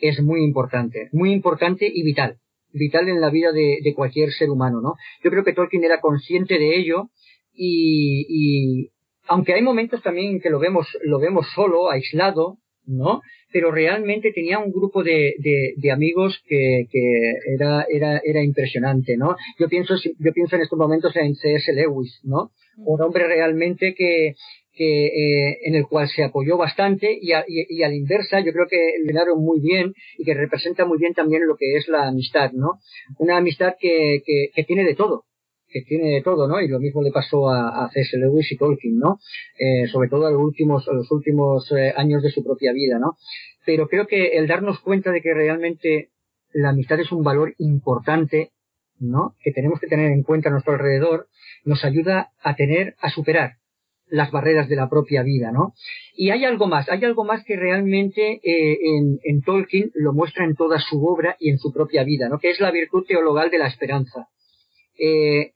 es 0.01 0.23
muy 0.23 0.43
importante, 0.43 1.09
muy 1.13 1.31
importante 1.33 1.91
y 1.93 2.03
vital, 2.05 2.39
vital 2.73 3.09
en 3.09 3.21
la 3.21 3.29
vida 3.29 3.53
de, 3.53 3.93
cualquier 3.95 4.33
ser 4.33 4.49
humano, 4.49 4.81
¿no? 4.81 4.95
Yo 5.23 5.31
creo 5.31 5.45
que 5.45 5.53
Tolkien 5.53 5.85
era 5.85 6.01
consciente 6.01 6.59
de 6.59 6.79
ello 6.79 7.11
y, 7.59 8.27
y 8.29 8.91
aunque 9.27 9.53
hay 9.53 9.63
momentos 9.63 10.03
también 10.03 10.33
en 10.33 10.41
que 10.41 10.51
lo 10.51 10.59
vemos, 10.59 10.87
lo 11.03 11.19
vemos 11.19 11.47
solo, 11.55 11.91
aislado, 11.91 12.59
¿no? 12.87 13.21
Pero 13.53 13.71
realmente 13.71 14.33
tenía 14.33 14.59
un 14.59 14.73
grupo 14.73 15.03
de, 15.03 15.35
de, 15.39 15.91
amigos 15.91 16.43
que, 16.47 16.87
que 16.91 17.35
era, 17.55 17.87
era, 17.91 18.21
era 18.25 18.43
impresionante, 18.43 19.17
¿no? 19.17 19.37
Yo 19.59 19.69
pienso, 19.69 19.95
yo 19.97 20.33
pienso 20.33 20.57
en 20.57 20.63
estos 20.63 20.79
momentos 20.79 21.15
en 21.17 21.35
C.S. 21.35 21.73
Lewis, 21.75 22.21
¿no? 22.25 22.51
Un 22.79 23.03
hombre 23.03 23.27
realmente 23.27 23.95
que, 23.95 24.35
que 24.73 25.07
eh, 25.07 25.59
en 25.65 25.75
el 25.75 25.87
cual 25.87 26.09
se 26.09 26.25
apoyó 26.25 26.57
bastante 26.57 27.19
y 27.21 27.33
a, 27.33 27.45
y, 27.47 27.83
a 27.83 27.89
la 27.89 27.95
inversa 27.95 28.41
yo 28.41 28.53
creo 28.53 28.67
que 28.71 28.93
llenaron 29.05 29.43
muy 29.43 29.61
bien 29.61 29.93
y 30.17 30.25
que 30.25 30.35
representa 30.35 30.87
muy 30.87 30.99
bien 30.99 31.13
también 31.13 31.47
lo 31.47 31.57
que 31.57 31.77
es 31.77 31.89
la 31.89 32.09
amistad, 32.09 32.53
¿no? 32.53 32.79
Una 33.19 33.39
amistad 33.39 33.75
que, 33.79 34.23
que, 34.25 34.51
que 34.55 34.65
tiene 34.65 34.85
de 34.85 34.95
todo, 34.95 35.25
que 35.69 35.83
tiene 35.83 36.15
de 36.15 36.23
todo, 36.23 36.49
¿no? 36.49 36.61
Y 36.61 36.69
lo 36.69 36.81
mismo 36.81 37.03
le 37.03 37.11
pasó 37.11 37.49
a, 37.49 37.85
a 37.85 37.91
C.S. 37.91 38.17
Lewis 38.17 38.51
y 38.51 38.57
Tolkien, 38.57 38.99
¿no? 38.99 39.19
Eh, 39.59 39.87
sobre 39.89 40.09
todo 40.09 40.27
a 40.27 40.31
los 40.31 40.41
últimos, 40.41 40.89
a 40.89 40.93
los 40.93 41.11
últimos 41.11 41.71
eh, 41.73 41.93
años 41.97 42.23
de 42.23 42.31
su 42.31 42.43
propia 42.43 42.73
vida, 42.73 42.99
¿no? 42.99 43.17
Pero 43.67 43.89
creo 43.89 44.07
que 44.07 44.39
el 44.39 44.47
darnos 44.47 44.81
cuenta 44.81 45.13
de 45.13 45.21
que 45.21 45.35
realmente 45.35 46.11
la 46.53 46.71
amistad 46.71 46.99
es 47.01 47.13
un 47.13 47.23
valor 47.23 47.55
importante, 47.59 48.53
¿no? 48.99 49.35
Que 49.43 49.53
tenemos 49.53 49.81
que 49.81 49.87
tener 49.87 50.11
en 50.11 50.23
cuenta 50.23 50.49
a 50.49 50.53
nuestro 50.53 50.73
alrededor, 50.73 51.29
nos 51.65 51.85
ayuda 51.85 52.31
a 52.43 52.57
tener, 52.57 52.95
a 53.01 53.11
superar 53.11 53.53
las 54.11 54.31
barreras 54.31 54.69
de 54.69 54.77
la 54.77 54.89
propia 54.89 55.23
vida, 55.23 55.53
¿no? 55.53 55.75
Y 56.15 56.31
hay 56.31 56.45
algo 56.45 56.67
más, 56.67 56.89
hay 56.89 57.05
algo 57.05 57.25
más 57.25 57.45
que 57.45 57.57
realmente 57.57 58.41
eh, 58.43 58.79
en, 58.83 59.19
en, 59.23 59.43
Tolkien 59.43 59.91
lo 59.95 60.15
muestra 60.15 60.45
en 60.45 60.55
toda 60.55 60.79
su 60.81 61.05
obra 61.05 61.37
y 61.39 61.51
en 61.51 61.59
su 61.59 61.73
propia 61.73 62.05
vida, 62.05 62.29
¿no? 62.29 62.39
Que 62.39 62.51
es 62.51 62.61
la 62.61 62.71
virtud 62.71 63.05
teologal 63.07 63.51
de 63.51 63.59
la 63.59 63.67
esperanza. 63.67 64.29
Eh, 64.99 65.53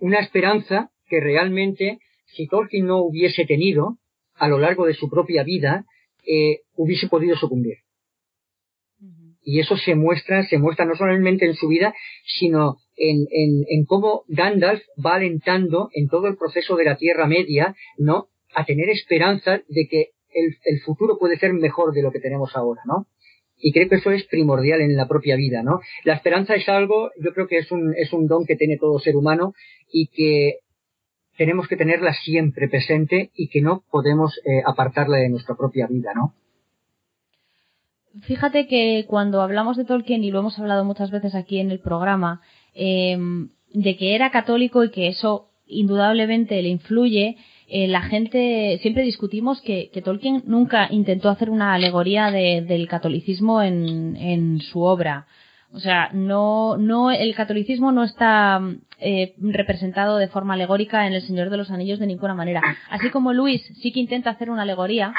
una 0.00 0.18
esperanza 0.18 0.90
que 1.08 1.20
realmente, 1.20 1.98
si 2.26 2.46
Tolkien 2.46 2.86
no 2.86 2.98
hubiese 2.98 3.44
tenido 3.44 3.98
a 4.34 4.48
lo 4.48 4.58
largo 4.58 4.86
de 4.86 4.94
su 4.94 5.08
propia 5.08 5.44
vida, 5.44 5.84
eh, 6.26 6.60
hubiese 6.74 7.08
podido 7.08 7.36
sucumbir. 7.36 7.78
Y 9.42 9.60
eso 9.60 9.76
se 9.76 9.94
muestra, 9.94 10.44
se 10.44 10.58
muestra 10.58 10.84
no 10.84 10.94
solamente 10.94 11.46
en 11.46 11.54
su 11.54 11.68
vida, 11.68 11.94
sino 12.38 12.76
en, 12.96 13.26
en, 13.30 13.64
en 13.68 13.84
cómo 13.84 14.24
Gandalf 14.28 14.82
va 15.04 15.14
alentando 15.14 15.88
en 15.94 16.08
todo 16.08 16.28
el 16.28 16.36
proceso 16.36 16.76
de 16.76 16.84
la 16.84 16.96
Tierra 16.96 17.26
Media, 17.26 17.74
¿no? 17.96 18.28
A 18.54 18.64
tener 18.64 18.90
esperanza 18.90 19.62
de 19.68 19.88
que 19.88 20.10
el, 20.32 20.56
el 20.64 20.80
futuro 20.80 21.18
puede 21.18 21.38
ser 21.38 21.52
mejor 21.54 21.92
de 21.94 22.02
lo 22.02 22.12
que 22.12 22.20
tenemos 22.20 22.54
ahora, 22.54 22.82
¿no? 22.84 23.06
Y 23.60 23.72
creo 23.72 23.88
que 23.88 23.96
eso 23.96 24.10
es 24.10 24.24
primordial 24.24 24.80
en 24.80 24.96
la 24.96 25.06
propia 25.08 25.36
vida, 25.36 25.62
¿no? 25.62 25.80
La 26.04 26.14
esperanza 26.14 26.54
es 26.54 26.68
algo, 26.68 27.10
yo 27.22 27.32
creo 27.32 27.46
que 27.46 27.58
es 27.58 27.70
un, 27.70 27.94
es 27.96 28.12
un 28.12 28.26
don 28.26 28.46
que 28.46 28.56
tiene 28.56 28.76
todo 28.78 28.98
ser 28.98 29.16
humano 29.16 29.54
y 29.92 30.08
que 30.08 30.58
tenemos 31.36 31.68
que 31.68 31.76
tenerla 31.76 32.12
siempre 32.12 32.68
presente 32.68 33.30
y 33.34 33.48
que 33.48 33.62
no 33.62 33.82
podemos 33.90 34.38
eh, 34.44 34.62
apartarla 34.66 35.18
de 35.18 35.30
nuestra 35.30 35.54
propia 35.54 35.86
vida, 35.86 36.12
¿no? 36.14 36.34
Fíjate 38.22 38.66
que 38.66 39.06
cuando 39.06 39.40
hablamos 39.40 39.76
de 39.76 39.84
Tolkien, 39.84 40.24
y 40.24 40.30
lo 40.30 40.40
hemos 40.40 40.58
hablado 40.58 40.84
muchas 40.84 41.10
veces 41.10 41.34
aquí 41.34 41.60
en 41.60 41.70
el 41.70 41.78
programa, 41.78 42.42
em, 42.74 43.50
de 43.72 43.96
que 43.96 44.16
era 44.16 44.30
católico 44.30 44.82
y 44.82 44.90
que 44.90 45.06
eso 45.08 45.48
indudablemente 45.66 46.60
le 46.60 46.68
influye, 46.68 47.36
eh, 47.72 47.86
la 47.86 48.02
gente 48.02 48.78
siempre 48.82 49.04
discutimos 49.04 49.62
que, 49.62 49.90
Tolkien 50.04 50.42
nunca 50.44 50.88
intentó 50.90 51.28
hacer 51.28 51.50
una 51.50 51.74
alegoría 51.74 52.32
del 52.32 52.88
catolicismo 52.88 53.62
en, 53.62 54.16
en, 54.16 54.60
su 54.60 54.80
obra. 54.82 55.26
O 55.72 55.78
sea, 55.78 56.10
no, 56.12 56.76
no, 56.76 57.12
el 57.12 57.32
catolicismo 57.36 57.92
no 57.92 58.02
está 58.02 58.60
eh, 58.98 59.34
representado 59.38 60.16
de 60.16 60.26
forma 60.26 60.54
alegórica 60.54 61.06
en 61.06 61.12
El 61.12 61.22
Señor 61.22 61.48
de 61.48 61.58
los 61.58 61.70
Anillos 61.70 62.00
de 62.00 62.08
ninguna 62.08 62.34
manera. 62.34 62.60
Así 62.90 63.08
como 63.10 63.32
Luis 63.32 63.62
sí 63.80 63.92
que 63.92 64.00
intenta 64.00 64.30
hacer 64.30 64.50
una 64.50 64.62
alegoría 64.62 65.14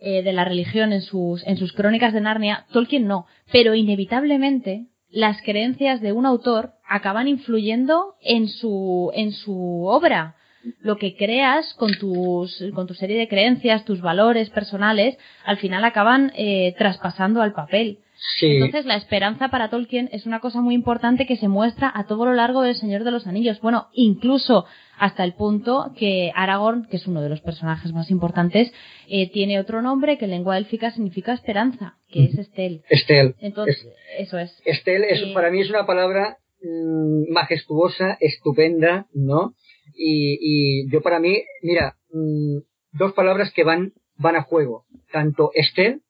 eh, 0.00 0.24
de 0.24 0.32
la 0.32 0.44
religión 0.44 0.92
en 0.92 1.02
sus, 1.02 1.46
en 1.46 1.56
sus 1.56 1.72
crónicas 1.72 2.12
de 2.12 2.20
Narnia, 2.20 2.66
Tolkien 2.72 3.06
no. 3.06 3.26
Pero 3.52 3.76
inevitablemente 3.76 4.86
las 5.08 5.40
creencias 5.42 6.00
de 6.00 6.10
un 6.10 6.26
autor 6.26 6.72
acaban 6.84 7.28
influyendo 7.28 8.16
en 8.22 8.48
su, 8.48 9.12
en 9.14 9.30
su 9.30 9.84
obra 9.86 10.34
lo 10.80 10.96
que 10.96 11.16
creas 11.16 11.74
con, 11.74 11.92
tus, 11.94 12.62
con 12.74 12.86
tu 12.86 12.94
serie 12.94 13.18
de 13.18 13.28
creencias, 13.28 13.84
tus 13.84 14.00
valores 14.00 14.50
personales, 14.50 15.16
al 15.44 15.58
final 15.58 15.84
acaban 15.84 16.32
eh, 16.36 16.74
traspasando 16.78 17.42
al 17.42 17.52
papel. 17.52 17.98
Entonces 18.40 18.86
la 18.86 18.96
esperanza 18.96 19.48
para 19.48 19.68
Tolkien 19.68 20.08
es 20.12 20.26
una 20.26 20.40
cosa 20.40 20.60
muy 20.60 20.74
importante 20.74 21.26
que 21.26 21.36
se 21.36 21.48
muestra 21.48 21.90
a 21.92 22.06
todo 22.06 22.24
lo 22.24 22.34
largo 22.34 22.62
del 22.62 22.76
Señor 22.76 23.04
de 23.04 23.10
los 23.10 23.26
Anillos. 23.26 23.60
Bueno, 23.60 23.88
incluso 23.92 24.64
hasta 24.96 25.24
el 25.24 25.34
punto 25.34 25.92
que 25.96 26.30
Aragorn, 26.34 26.86
que 26.88 26.96
es 26.96 27.06
uno 27.06 27.20
de 27.20 27.28
los 27.28 27.40
personajes 27.40 27.92
más 27.92 28.10
importantes, 28.10 28.72
eh, 29.08 29.30
tiene 29.30 29.58
otro 29.58 29.82
nombre 29.82 30.18
que 30.18 30.26
en 30.26 30.30
lengua 30.30 30.56
élfica 30.56 30.92
significa 30.92 31.32
esperanza, 31.32 31.96
que 32.08 32.24
es 32.24 32.38
Estel. 32.38 32.82
Estel. 32.88 33.34
Entonces, 33.40 33.88
eso 34.18 34.38
es. 34.38 34.56
Estel 34.64 35.04
es, 35.04 35.20
eh, 35.22 35.32
para 35.34 35.50
mí 35.50 35.60
es 35.60 35.70
una 35.70 35.86
palabra 35.86 36.38
mm, 36.62 37.32
majestuosa, 37.32 38.16
estupenda, 38.20 39.06
¿no? 39.12 39.54
Y, 39.94 40.38
y 40.40 40.90
yo 40.90 41.00
para 41.02 41.18
mí, 41.18 41.42
mira, 41.62 41.96
mm, 42.12 42.58
dos 42.92 43.12
palabras 43.12 43.52
que 43.52 43.64
van, 43.64 43.92
van 44.16 44.36
a 44.36 44.42
juego, 44.42 44.84
tanto 45.10 45.50
Estel 45.54 46.02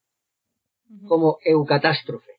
como 1.07 1.39
eucatástrofe. 1.45 2.33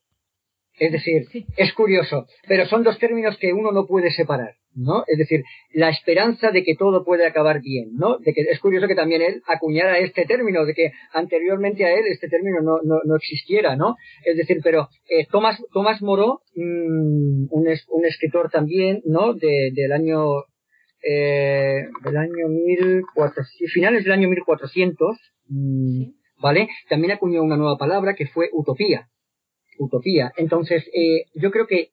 Es 0.80 0.92
decir, 0.92 1.28
es 1.56 1.72
curioso, 1.74 2.26
pero 2.48 2.66
son 2.66 2.84
dos 2.84 2.98
términos 2.98 3.38
que 3.38 3.54
uno 3.54 3.72
no 3.72 3.86
puede 3.86 4.10
separar, 4.10 4.56
¿no? 4.74 5.04
Es 5.06 5.20
decir, 5.20 5.44
la 5.72 5.90
esperanza 5.90 6.50
de 6.50 6.64
que 6.64 6.76
todo 6.76 7.06
puede 7.06 7.28
acabar 7.28 7.62
bien, 7.62 7.92
¿no? 7.94 8.18
De 8.18 8.34
que 8.34 8.42
es 8.42 8.60
curioso 8.60 8.88
que 8.88 8.96
también 8.96 9.22
él 9.22 9.44
acuñara 9.46 10.00
este 10.00 10.26
término, 10.26 10.66
de 10.66 10.74
que 10.74 10.92
anteriormente 11.14 11.86
a 11.86 11.94
él 11.94 12.06
este 12.08 12.28
término 12.28 12.62
no, 12.62 12.80
no, 12.84 13.02
no 13.06 13.16
existiera, 13.16 13.76
¿no? 13.76 13.98
Es 14.26 14.36
decir, 14.36 14.62
pero 14.64 14.90
eh, 15.08 15.28
Tomás, 15.32 15.62
Tomás 15.72 16.02
Moró, 16.02 16.42
mm, 16.56 17.50
un, 17.52 17.68
un 17.90 18.06
escritor 18.06 18.50
también, 18.50 19.02
¿no? 19.06 19.36
De, 19.36 19.70
del 19.76 19.92
año 19.92 20.26
eh, 21.04 21.88
del 22.04 22.18
año 22.18 22.48
1400, 22.48 23.72
finales 23.74 24.04
del 24.04 24.13
año 24.13 24.30
1400, 24.30 25.18
mm, 25.48 26.04
¿vale? 26.42 26.70
También 26.89 27.12
acuñó 27.12 27.44
una 27.44 27.58
nueva 27.58 27.78
palabra 27.78 28.16
que 28.16 28.28
fue 28.28 28.50
utopía. 28.54 29.10
Utopía. 29.80 30.32
Entonces, 30.38 30.84
eh, 30.94 31.26
yo 31.34 31.52
creo 31.52 31.68
que 31.68 31.89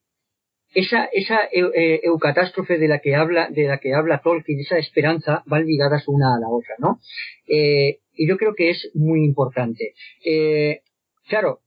esa, 0.75 1.09
esa 1.13 1.41
eh, 1.53 2.01
eucatástrofe 2.05 2.79
de 2.79 2.89
la 2.89 3.01
que 3.01 3.17
habla, 3.17 3.49
de 3.51 3.65
la 3.65 3.79
que 3.79 3.95
habla 3.95 4.21
Tolkien, 4.23 4.61
esa 4.61 4.79
esperanza, 4.79 5.43
van 5.47 5.67
ligadas 5.67 6.07
una 6.07 6.35
a 6.37 6.41
la 6.41 6.49
otra, 6.49 6.75
¿no? 6.79 7.01
Eh, 7.49 7.99
y 8.15 8.29
yo 8.29 8.37
creo 8.37 8.55
que 8.55 8.71
es 8.71 8.91
muy 8.95 9.25
importante. 9.25 9.95
Eh, 10.25 10.83
claro, 11.29 11.61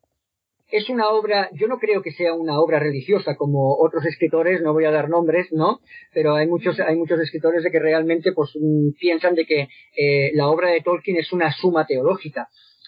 es 0.74 0.90
una 0.90 1.10
obra, 1.10 1.52
yo 1.54 1.68
no 1.68 1.78
creo 1.78 2.02
que 2.02 2.12
sea 2.12 2.34
una 2.34 2.60
obra 2.60 2.80
religiosa 2.80 3.36
como 3.36 3.78
otros 3.78 4.08
escritores, 4.08 4.60
no 4.64 4.74
voy 4.74 4.86
a 4.86 4.92
dar 4.92 5.08
nombres, 5.08 5.52
¿no? 5.52 5.82
Pero 6.12 6.34
hay 6.34 6.48
muchos, 6.48 6.80
hay 6.80 6.96
muchos 6.96 7.20
escritores 7.20 7.64
de 7.64 7.70
que 7.70 7.78
realmente 7.78 8.32
pues 8.34 8.50
mm, 8.60 8.94
piensan 9.00 9.36
de 9.36 9.46
que 9.46 9.68
eh, 9.96 10.32
la 10.34 10.48
obra 10.48 10.72
de 10.72 10.82
Tolkien 10.82 11.18
es 11.18 11.32
una 11.32 11.52
suma 11.52 11.86
teológica. 11.86 12.48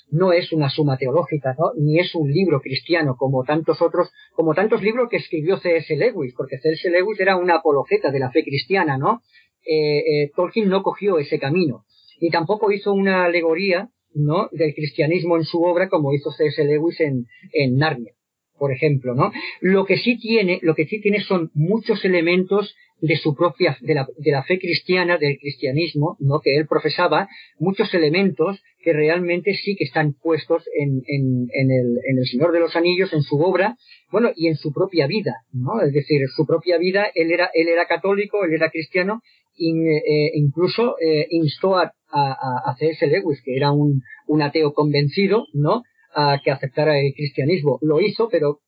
No 0.10 0.34
es 0.34 0.52
una 0.52 0.70
suma 0.72 0.98
teológica, 0.98 1.56
¿no? 1.60 1.74
Ni 1.78 2.00
es 2.00 2.16
un 2.16 2.32
libro 2.32 2.60
cristiano 2.60 3.16
como 3.18 3.44
tantos 3.44 3.80
otros, 3.84 4.12
como 4.34 4.56
tantos 4.56 4.82
libros 4.82 5.08
que 5.08 5.18
escribió 5.18 5.58
C.S. 5.58 5.96
Lewis, 5.96 6.34
porque 6.36 6.58
C.S. 6.58 6.90
Lewis 6.90 7.20
era 7.20 7.38
una 7.38 7.58
apologeta 7.58 8.10
de 8.10 8.20
la 8.20 8.32
fe 8.32 8.44
cristiana, 8.44 8.98
¿no? 8.98 9.22
Eh, 9.64 10.00
eh, 10.00 10.32
Tolkien 10.36 10.70
no 10.70 10.82
cogió 10.82 11.20
ese 11.20 11.38
camino. 11.38 11.86
Ni 12.20 12.32
tampoco 12.32 12.72
hizo 12.72 12.94
una 12.94 13.26
alegoría 13.26 13.90
¿no? 14.16 14.50
del 14.52 14.74
cristianismo 14.74 15.38
en 15.38 15.44
su 15.44 15.62
obra 15.62 15.90
como 15.90 16.14
hizo 16.14 16.32
C.S. 16.32 16.64
Lewis 16.64 17.00
en, 17.02 17.28
en 17.54 17.78
Narnia, 17.78 18.14
por 18.58 18.72
ejemplo, 18.72 19.16
¿no? 19.16 19.32
Lo 19.62 19.86
que 19.86 19.98
sí 19.98 20.18
tiene, 20.18 20.60
lo 20.62 20.76
que 20.76 20.86
sí 20.86 21.02
tiene 21.02 21.22
son 21.22 21.52
muchos 21.54 22.04
elementos 22.06 22.76
de 23.02 23.18
su 23.18 23.36
propia, 23.36 23.78
de 23.82 23.94
la, 23.94 24.08
de 24.18 24.32
la 24.32 24.44
fe 24.44 24.58
cristiana, 24.58 25.18
del 25.18 25.38
cristianismo, 25.38 26.16
¿no? 26.20 26.40
que 26.40 26.56
él 26.56 26.66
profesaba, 26.68 27.28
muchos 27.60 27.94
elementos 27.94 28.62
que 28.80 28.94
realmente 28.94 29.54
sí 29.54 29.76
que 29.76 29.84
están 29.84 30.14
puestos 30.14 30.64
en, 30.74 31.02
en, 31.08 31.48
en, 31.52 31.72
el, 31.72 31.98
en 32.08 32.18
el 32.18 32.26
Señor 32.26 32.52
de 32.52 32.60
los 32.60 32.76
Anillos, 32.76 33.12
en 33.14 33.22
su 33.22 33.38
obra, 33.38 33.76
bueno, 34.12 34.32
y 34.36 34.48
en 34.48 34.56
su 34.56 34.72
propia 34.72 35.08
vida, 35.08 35.34
¿no? 35.52 35.82
Es 35.82 35.92
decir, 35.92 36.22
su 36.36 36.46
propia 36.46 36.78
vida, 36.78 37.08
él 37.16 37.32
era, 37.32 37.50
él 37.54 37.68
era 37.68 37.86
católico, 37.86 38.44
él 38.46 38.54
era 38.54 38.70
cristiano, 38.70 39.22
eh, 39.58 40.32
incluso 40.36 40.96
eh, 41.00 41.28
instó 41.30 41.78
a, 41.78 41.94
a, 42.12 42.76
C.S. 42.78 43.08
Lewis, 43.08 43.42
que 43.44 43.56
era 43.56 43.72
un, 43.72 44.02
un 44.28 44.42
ateo 44.42 44.74
convencido, 44.74 45.48
¿no? 45.54 45.84
A 46.16 46.40
que 46.44 46.52
aceptara 46.52 46.98
el 46.98 47.14
cristianismo. 47.14 47.78
Lo 47.82 48.00
hizo, 48.00 48.30
pero 48.30 48.62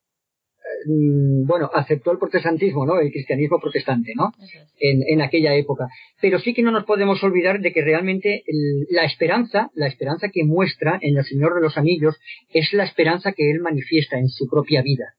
mm, 0.86 1.48
bueno, 1.48 1.70
aceptó 1.74 2.12
el 2.12 2.18
protestantismo, 2.18 2.86
¿no? 2.86 3.00
El 3.00 3.12
cristianismo 3.12 3.60
protestante, 3.60 4.14
¿no? 4.16 4.34
En, 4.80 5.02
en, 5.08 5.22
aquella 5.22 5.56
época. 5.56 5.88
Pero 6.22 6.40
sí 6.40 6.54
que 6.54 6.62
no 6.62 6.72
nos 6.72 6.86
podemos 6.86 7.24
olvidar 7.24 7.62
de 7.62 7.72
que 7.72 7.82
realmente 7.82 8.44
la 8.90 9.06
esperanza, 9.06 9.72
la 9.76 9.88
esperanza 9.88 10.30
que 10.30 10.44
muestra 10.44 11.00
en 11.02 11.18
el 11.18 11.24
Señor 11.24 11.56
de 11.56 11.62
los 11.62 11.78
Anillos 11.78 12.18
es 12.50 12.74
la 12.74 12.84
esperanza 12.84 13.32
que 13.32 13.50
él 13.50 13.62
manifiesta 13.62 14.18
en 14.18 14.28
su 14.28 14.48
propia 14.50 14.82
vida. 14.82 15.14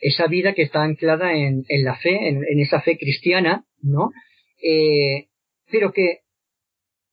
Esa 0.00 0.26
vida 0.28 0.52
que 0.52 0.62
está 0.62 0.82
anclada 0.82 1.32
en, 1.32 1.64
en 1.68 1.84
la 1.84 1.96
fe, 1.96 2.28
en, 2.28 2.44
en, 2.48 2.60
esa 2.60 2.80
fe 2.80 2.96
cristiana, 2.96 3.64
¿no? 3.82 4.10
Eh, 4.62 5.26
pero 5.70 5.92
que 5.92 6.20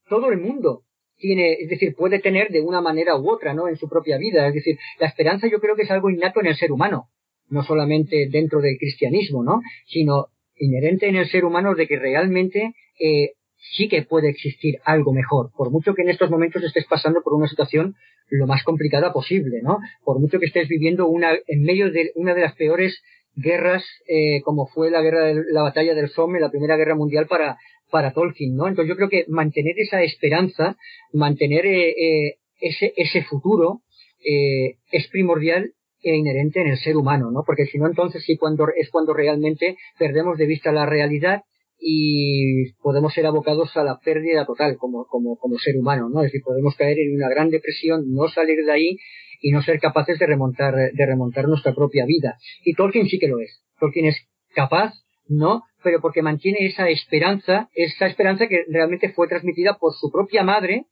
todo 0.08 0.32
el 0.32 0.40
mundo 0.40 0.84
tiene, 1.24 1.54
es 1.54 1.70
decir, 1.70 1.96
puede 1.96 2.20
tener 2.20 2.50
de 2.50 2.60
una 2.60 2.82
manera 2.82 3.16
u 3.16 3.32
otra, 3.32 3.54
¿no? 3.54 3.70
En 3.70 3.78
su 3.78 3.88
propia 3.88 4.18
vida. 4.18 4.46
Es 4.46 4.54
decir, 4.54 4.78
la 5.00 5.08
esperanza 5.08 5.48
yo 5.48 5.62
creo 5.62 5.78
que 5.78 5.84
es 5.84 5.92
algo 5.92 6.10
innato 6.10 6.42
en 6.42 6.48
el 6.48 6.58
ser 6.58 6.74
humano, 6.74 7.08
no 7.50 7.64
solamente 7.64 8.28
dentro 8.30 8.60
del 8.60 8.78
cristianismo, 8.78 9.42
¿no? 9.42 9.62
Sino 9.88 10.28
inherente 10.58 11.08
en 11.08 11.16
el 11.16 11.30
ser 11.30 11.46
humano 11.46 11.76
de 11.76 11.88
que 11.88 11.98
realmente 11.98 12.74
eh, 13.00 13.32
sí 13.56 13.88
que 13.88 14.02
puede 14.02 14.30
existir 14.30 14.80
algo 14.84 15.14
mejor, 15.14 15.52
por 15.56 15.72
mucho 15.72 15.94
que 15.94 16.02
en 16.02 16.10
estos 16.10 16.30
momentos 16.30 16.62
estés 16.62 16.86
pasando 16.88 17.22
por 17.24 17.34
una 17.36 17.48
situación 17.48 17.96
lo 18.28 18.46
más 18.46 18.64
complicada 18.64 19.14
posible, 19.14 19.62
¿no? 19.64 19.80
Por 20.04 20.20
mucho 20.20 20.40
que 20.40 20.48
estés 20.48 20.68
viviendo 20.68 21.08
una, 21.08 21.32
en 21.48 21.64
medio 21.64 21.90
de 21.90 22.12
una 22.16 22.36
de 22.36 22.42
las 22.42 22.56
peores 22.56 23.02
guerras, 23.36 23.84
eh, 24.08 24.42
como 24.44 24.68
fue 24.68 24.92
la 24.92 25.02
guerra 25.02 25.26
de 25.26 25.44
la 25.52 25.64
batalla 25.64 25.94
del 25.96 26.10
Somme, 26.10 26.40
la 26.40 26.52
primera 26.52 26.76
guerra 26.78 26.96
mundial 26.96 27.28
para, 27.28 27.58
para 27.94 28.12
Tolkien, 28.12 28.56
¿no? 28.56 28.68
Entonces 28.68 28.90
yo 28.90 28.96
creo 28.96 29.10
que 29.10 29.26
mantener 29.28 29.76
esa 29.78 30.02
esperanza, 30.02 30.78
mantener 31.12 31.66
eh, 31.66 31.90
eh, 31.92 32.38
ese, 32.60 32.92
ese 32.98 33.24
futuro, 33.24 33.82
eh, 34.26 34.78
es 34.92 35.08
primordial 35.10 35.74
e 36.02 36.16
inherente 36.16 36.60
en 36.62 36.70
el 36.70 36.78
ser 36.78 36.98
humano, 36.98 37.30
¿no? 37.32 37.44
Porque 37.46 37.66
si 37.66 37.78
no, 37.78 37.88
entonces 37.88 38.24
sí 38.26 38.36
cuando, 38.36 38.66
es 38.76 38.90
cuando 38.90 39.14
realmente 39.14 39.78
perdemos 40.00 40.38
de 40.38 40.48
vista 40.48 40.72
la 40.72 40.86
realidad 40.86 41.44
y 41.86 42.72
podemos 42.82 43.14
ser 43.14 43.26
abocados 43.26 43.76
a 43.76 43.84
la 43.84 44.00
pérdida 44.00 44.46
total 44.46 44.78
como, 44.78 45.06
como, 45.06 45.38
como 45.38 45.58
ser 45.58 45.78
humano, 45.78 46.10
¿no? 46.10 46.22
Es 46.22 46.28
decir, 46.28 46.42
podemos 46.44 46.76
caer 46.76 47.00
en 47.00 47.16
una 47.16 47.30
gran 47.30 47.50
depresión, 47.50 48.14
no 48.14 48.28
salir 48.30 48.64
de 48.66 48.72
ahí 48.72 48.98
y 49.42 49.52
no 49.52 49.62
ser 49.62 49.80
capaces 49.80 50.18
de 50.18 50.26
remontar, 50.26 50.74
de 50.74 51.06
remontar 51.06 51.48
nuestra 51.48 51.74
propia 51.76 52.06
vida. 52.06 52.38
Y 52.64 52.74
Tolkien 52.74 53.08
sí 53.08 53.20
que 53.20 53.28
lo 53.28 53.40
es. 53.40 53.62
Tolkien 53.80 54.06
es 54.06 54.18
capaz, 54.56 54.94
¿no? 55.28 55.64
pero 55.84 56.00
porque 56.02 56.22
mantiene 56.22 56.66
esa 56.66 56.90
esperanza, 56.90 57.70
esa 57.74 58.08
esperanza 58.08 58.48
que 58.48 58.64
realmente 58.70 59.10
fue 59.10 59.28
transmitida 59.28 59.78
por 59.78 59.94
su 59.94 60.10
propia 60.10 60.44
madre, 60.44 60.86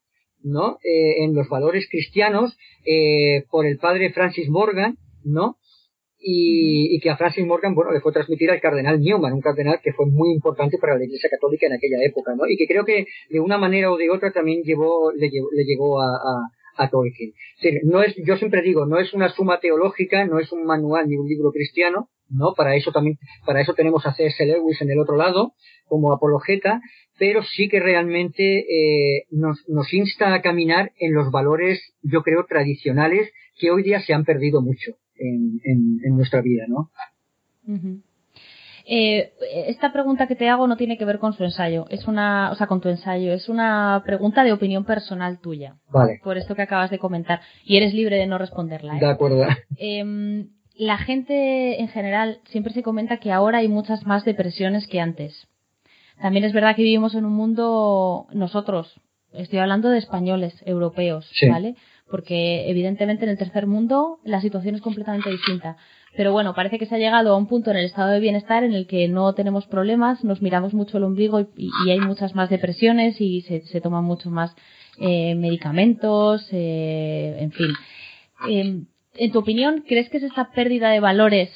¿no? 0.44 0.78
Eh, 0.84 1.24
en 1.24 1.34
los 1.34 1.48
valores 1.50 1.88
cristianos, 1.89 2.58
eh, 2.86 3.46
por 3.50 3.66
el 3.66 3.78
padre 3.78 4.12
Francis 4.12 4.50
Morgan, 4.50 4.98
¿no? 5.24 5.58
Y, 6.24 6.95
y, 6.95 6.99
que 6.99 7.09
a 7.09 7.17
Francis 7.17 7.45
Morgan, 7.45 7.74
bueno, 7.74 7.91
le 7.91 7.99
fue 7.99 8.11
transmitida 8.11 8.53
al 8.53 8.61
cardenal 8.61 8.99
Newman, 8.99 9.34
un 9.34 9.41
cardenal 9.41 9.80
que 9.82 9.91
fue 9.91 10.05
muy 10.05 10.32
importante 10.32 10.78
para 10.78 10.95
la 10.95 11.03
Iglesia 11.03 11.32
Católica 11.32 11.65
en 11.65 11.74
aquella 11.74 11.97
época, 12.05 12.36
¿no? 12.36 12.47
Y 12.47 12.57
que 12.57 12.67
creo 12.67 12.86
que 12.86 13.07
de 13.30 13.39
una 13.39 13.57
manera 13.57 13.91
o 13.91 13.97
de 13.97 14.11
otra 14.11 14.32
también 14.32 14.61
llevó, 14.61 15.11
le, 15.11 15.30
llevó, 15.30 15.47
le 15.51 15.63
llegó 15.63 15.99
a, 15.99 16.05
a, 16.05 16.84
a 16.84 16.89
Tolkien. 16.89 17.34
no 17.84 18.03
es, 18.03 18.15
yo 18.26 18.38
siempre 18.38 18.61
digo, 18.61 18.86
no 18.86 18.99
es 18.99 19.13
una 19.13 19.30
suma 19.30 19.59
teológica, 19.59 20.26
no 20.26 20.39
es 20.39 20.51
un 20.51 20.63
manual 20.65 21.07
ni 21.07 21.17
un 21.17 21.28
libro 21.28 21.51
cristiano, 21.51 22.09
¿no? 22.30 22.53
Para 22.55 22.76
eso 22.76 22.91
también, 22.91 23.17
para 23.45 23.61
eso 23.61 23.74
tenemos 23.74 24.05
a 24.05 24.13
C.S. 24.13 24.45
Lewis 24.45 24.82
en 24.82 24.91
el 24.91 24.99
otro 24.99 25.15
lado, 25.17 25.53
como 25.86 26.13
apologeta, 26.13 26.82
pero 27.17 27.43
sí 27.43 27.67
que 27.67 27.80
realmente 27.80 28.59
eh, 28.59 29.26
nos, 29.32 29.67
nos 29.67 29.93
insta 29.93 30.34
a 30.34 30.41
caminar 30.41 30.91
en 30.99 31.13
los 31.13 31.32
valores, 31.32 31.93
yo 32.01 32.24
creo, 32.24 32.45
tradicionales 32.47 33.32
que 33.59 33.72
hoy 33.72 33.84
día 33.84 33.99
se 34.01 34.13
han 34.13 34.24
perdido 34.24 34.61
mucho 34.61 34.95
en, 35.22 35.61
en, 35.63 35.99
en 36.03 36.15
nuestra 36.15 36.41
vida, 36.41 36.65
¿no? 36.67 36.89
Eh, 38.86 39.34
esta 39.67 39.93
pregunta 39.93 40.28
que 40.28 40.36
te 40.36 40.49
hago 40.49 40.67
no 40.67 40.76
tiene 40.76 40.97
que 40.97 41.05
ver 41.05 41.19
con 41.19 41.34
su 41.34 41.43
ensayo, 41.43 41.86
es 41.89 42.07
una, 42.07 42.51
o 42.51 42.55
sea, 42.55 42.67
con 42.67 42.82
tu 42.82 42.89
ensayo, 42.89 43.32
es 43.32 43.47
una 43.47 44.01
pregunta 44.05 44.43
de 44.43 44.51
opinión 44.51 44.84
personal 44.84 45.39
tuya. 45.39 45.76
Vale. 45.89 46.19
Por 46.24 46.38
esto 46.38 46.55
que 46.55 46.63
acabas 46.63 46.89
de 46.89 46.99
comentar. 46.99 47.41
Y 47.63 47.78
eres 47.78 47.93
libre 47.93 48.17
de 48.17 48.28
no 48.28 48.38
responderla. 48.38 48.97
¿eh? 48.97 48.99
De 48.99 49.09
acuerdo. 49.09 49.45
Eh, 49.78 50.45
la 50.76 50.97
gente 50.97 51.80
en 51.80 51.89
general 51.89 52.39
siempre 52.45 52.74
se 52.74 52.84
comenta 52.84 53.17
que 53.17 53.32
ahora 53.32 53.59
hay 53.59 53.67
muchas 53.67 54.05
más 54.05 54.26
depresiones 54.26 54.88
que 54.88 54.99
antes. 54.99 55.47
También 56.22 56.43
es 56.43 56.53
verdad 56.53 56.76
que 56.76 56.84
vivimos 56.84 57.15
en 57.15 57.26
un 57.26 57.34
mundo, 57.34 58.28
nosotros, 58.34 58.99
estoy 59.34 59.59
hablando 59.59 59.89
de 59.89 59.97
españoles, 59.97 60.61
europeos, 60.65 61.32
¿vale? 61.49 61.76
Porque 62.12 62.70
evidentemente 62.70 63.24
en 63.24 63.32
el 63.32 63.38
tercer 63.38 63.66
mundo 63.66 64.20
la 64.24 64.41
situación 64.41 64.76
es 64.76 64.82
completamente 64.82 65.32
distinta. 65.32 65.78
Pero 66.16 66.34
bueno, 66.34 66.53
parece 66.53 66.78
que 66.78 66.86
se 66.86 66.95
ha 66.95 66.99
llegado 66.99 67.34
a 67.34 67.38
un 67.38 67.47
punto 67.47 67.72
en 67.72 67.78
el 67.78 67.86
estado 67.86 68.12
de 68.12 68.20
bienestar 68.20 68.64
en 68.64 68.74
el 68.74 68.86
que 68.86 69.07
no 69.07 69.34
tenemos 69.34 69.66
problemas, 69.66 70.24
nos 70.26 70.41
miramos 70.41 70.74
mucho 70.74 70.97
el 70.97 71.05
ombligo 71.05 71.39
y, 71.55 71.72
hay 71.89 71.99
muchas 72.01 72.36
más 72.36 72.49
depresiones 72.49 73.22
y 73.22 73.41
se, 73.41 73.82
toman 73.82 74.03
mucho 74.03 74.30
más 74.30 74.53
eh, 74.99 75.36
medicamentos, 75.36 76.47
eh, 76.51 77.38
en 77.39 77.51
fin. 77.53 77.72
Eh, 78.49 78.84
en 79.16 79.32
tu 79.32 79.39
opinión, 79.39 79.84
¿crees 79.88 80.09
que 80.09 80.18
es 80.18 80.24
esta 80.24 80.51
pérdida 80.51 80.89
de 80.89 80.99
valores 80.99 81.49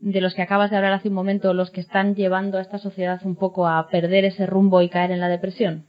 de 0.00 0.20
los 0.20 0.34
que 0.34 0.42
acabas 0.42 0.70
de 0.70 0.76
hablar 0.76 0.92
hace 0.92 1.08
un 1.08 1.14
momento 1.14 1.54
los 1.54 1.70
que 1.70 1.80
están 1.80 2.14
llevando 2.14 2.58
a 2.58 2.62
esta 2.62 2.78
sociedad 2.78 3.20
un 3.24 3.36
poco 3.36 3.66
a 3.66 3.88
perder 3.88 4.24
ese 4.24 4.46
rumbo 4.46 4.82
y 4.82 4.88
caer 4.88 5.10
en 5.10 5.20
la 5.20 5.28
depresión? 5.28 5.86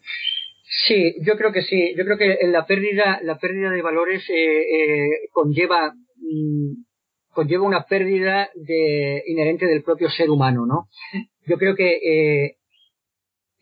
Sí, 0.83 1.15
yo 1.21 1.37
creo 1.37 1.51
que 1.51 1.61
sí. 1.61 1.93
Yo 1.97 2.03
creo 2.03 2.17
que 2.17 2.37
la 2.47 2.65
pérdida, 2.65 3.19
la 3.23 3.37
pérdida 3.37 3.71
de 3.71 3.81
valores 3.81 4.29
eh, 4.29 4.61
eh, 4.61 5.09
conlleva 5.31 5.93
mm, 6.17 6.73
conlleva 7.35 7.65
una 7.65 7.83
pérdida 7.85 8.49
de, 8.55 9.21
inherente 9.27 9.67
del 9.67 9.83
propio 9.83 10.09
ser 10.09 10.29
humano, 10.29 10.65
¿no? 10.65 10.87
Yo 11.45 11.57
creo 11.57 11.75
que 11.75 11.97
eh, 11.97 12.55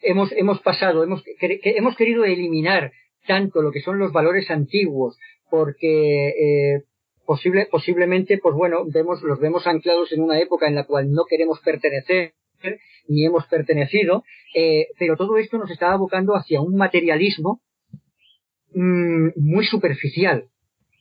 hemos 0.02 0.32
hemos 0.34 0.62
pasado, 0.62 1.04
hemos 1.04 1.24
hemos 1.40 1.96
querido 1.98 2.24
eliminar 2.24 2.92
tanto 3.28 3.62
lo 3.62 3.72
que 3.72 3.82
son 3.82 4.00
los 4.00 4.14
valores 4.14 4.50
antiguos, 4.52 5.18
porque 5.50 6.30
eh, 6.30 6.84
posible, 7.26 7.68
posiblemente, 7.70 8.38
pues 8.38 8.56
bueno, 8.56 8.86
vemos, 8.86 9.22
los 9.24 9.40
vemos 9.40 9.66
anclados 9.66 10.12
en 10.14 10.22
una 10.22 10.40
época 10.40 10.68
en 10.68 10.76
la 10.76 10.86
cual 10.86 11.12
no 11.12 11.26
queremos 11.26 11.60
pertenecer 11.62 12.34
ni 13.08 13.26
hemos 13.26 13.46
pertenecido, 13.48 14.24
eh, 14.56 14.88
pero 14.98 15.18
todo 15.18 15.38
esto 15.38 15.58
nos 15.58 15.72
está 15.72 15.92
abocando 15.94 16.36
hacia 16.36 16.62
un 16.62 16.76
materialismo 16.76 17.62
mmm, 18.74 19.30
muy 19.36 19.66
superficial, 19.66 20.50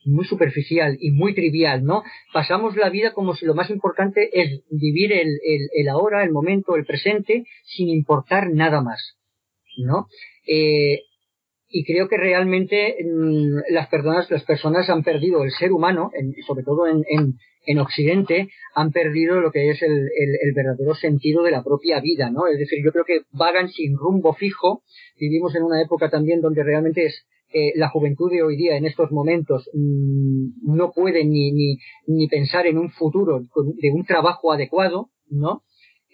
muy 0.05 0.25
superficial 0.25 0.97
y 0.99 1.11
muy 1.11 1.33
trivial, 1.33 1.83
¿no? 1.83 2.03
Pasamos 2.33 2.75
la 2.75 2.89
vida 2.89 3.13
como 3.13 3.35
si 3.35 3.45
lo 3.45 3.55
más 3.55 3.69
importante 3.69 4.29
es 4.33 4.61
vivir 4.69 5.13
el, 5.13 5.39
el, 5.43 5.69
el 5.73 5.89
ahora, 5.89 6.23
el 6.23 6.31
momento, 6.31 6.75
el 6.75 6.85
presente, 6.85 7.45
sin 7.63 7.89
importar 7.89 8.49
nada 8.51 8.81
más, 8.81 9.17
¿no? 9.77 10.07
Eh, 10.47 11.03
y 11.69 11.85
creo 11.85 12.07
que 12.07 12.17
realmente 12.17 12.97
mmm, 13.03 13.59
las 13.69 13.87
personas 13.87 14.29
las 14.29 14.43
personas 14.43 14.89
han 14.89 15.03
perdido 15.03 15.43
el 15.43 15.51
ser 15.51 15.71
humano 15.71 16.11
en, 16.13 16.35
sobre 16.45 16.63
todo 16.63 16.87
en, 16.87 17.03
en, 17.07 17.37
en, 17.65 17.79
Occidente 17.79 18.49
han 18.75 18.91
perdido 18.91 19.39
lo 19.41 19.51
que 19.51 19.69
es 19.69 19.81
el, 19.81 19.91
el, 19.91 20.53
verdadero 20.55 20.95
sentido 20.95 21.43
de 21.43 21.51
la 21.51 21.63
propia 21.63 21.99
vida 21.99 22.29
no 22.29 22.47
es 22.47 22.57
decir 22.57 22.79
yo 22.83 22.91
creo 22.91 23.05
que 23.05 23.21
vagan 23.31 23.69
sin 23.69 23.97
rumbo 23.97 24.33
fijo. 24.33 24.83
Vivimos 25.19 25.55
en 25.55 25.63
una 25.63 25.81
época 25.81 26.09
también 26.09 26.41
donde 26.41 26.63
realmente 26.63 27.05
es 27.05 27.25
eh, 27.53 27.71
la 27.75 27.89
juventud 27.89 28.31
de 28.31 28.43
hoy 28.43 28.57
día 28.57 28.77
en 28.77 28.85
estos 28.85 29.11
momentos 29.11 29.69
mmm, 29.73 30.75
no 30.75 30.91
puede 30.91 31.23
ni, 31.25 31.51
ni, 31.51 31.77
ni 32.07 32.27
pensar 32.27 32.65
en 32.67 32.77
un 32.77 32.89
futuro 32.89 33.41
de 33.41 33.91
un 33.91 34.05
trabajo 34.05 34.51
adecuado 34.51 35.09
no 35.29 35.63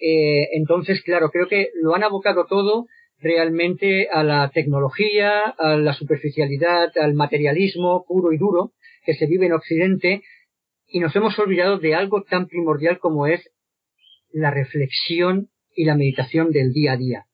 eh, 0.02 0.50
entonces 0.54 1.02
claro 1.04 1.30
creo 1.30 1.48
que 1.48 1.70
lo 1.82 1.96
han 1.96 2.04
abocado 2.04 2.46
todo 2.46 2.88
realmente 3.22 4.08
a 4.10 4.24
la 4.24 4.50
tecnología, 4.54 5.54
a 5.58 5.76
la 5.76 5.94
superficialidad, 5.94 6.92
al 6.98 7.14
materialismo 7.14 8.06
puro 8.08 8.32
y 8.32 8.38
duro 8.38 8.72
que 9.06 9.14
se 9.14 9.26
vive 9.26 9.48
en 9.48 9.54
Occidente 9.54 10.22
y 10.92 11.00
nos 11.00 11.16
hemos 11.16 11.38
olvidado 11.40 11.78
de 11.78 11.96
algo 11.96 12.24
tan 12.24 12.48
primordial 12.48 13.00
como 13.00 13.28
es 13.28 13.50
la 14.32 14.52
reflexión 14.52 15.50
y 15.76 15.86
la 15.86 15.96
meditación 15.96 16.52
del 16.52 16.74
día 16.74 16.94
a 16.94 16.98
día. 16.98 17.26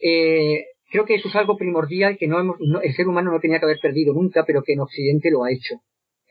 Eh, 0.00 0.64
creo 0.90 1.04
que 1.04 1.14
eso 1.14 1.28
es 1.28 1.36
algo 1.36 1.56
primordial 1.56 2.16
que 2.18 2.26
no 2.26 2.40
hemos, 2.40 2.56
el 2.82 2.94
ser 2.94 3.08
humano 3.08 3.30
no 3.30 3.40
tenía 3.40 3.58
que 3.58 3.66
haber 3.66 3.80
perdido 3.80 4.14
nunca, 4.14 4.44
pero 4.46 4.62
que 4.62 4.72
en 4.72 4.80
Occidente 4.80 5.30
lo 5.30 5.44
ha 5.44 5.52
hecho. 5.52 5.80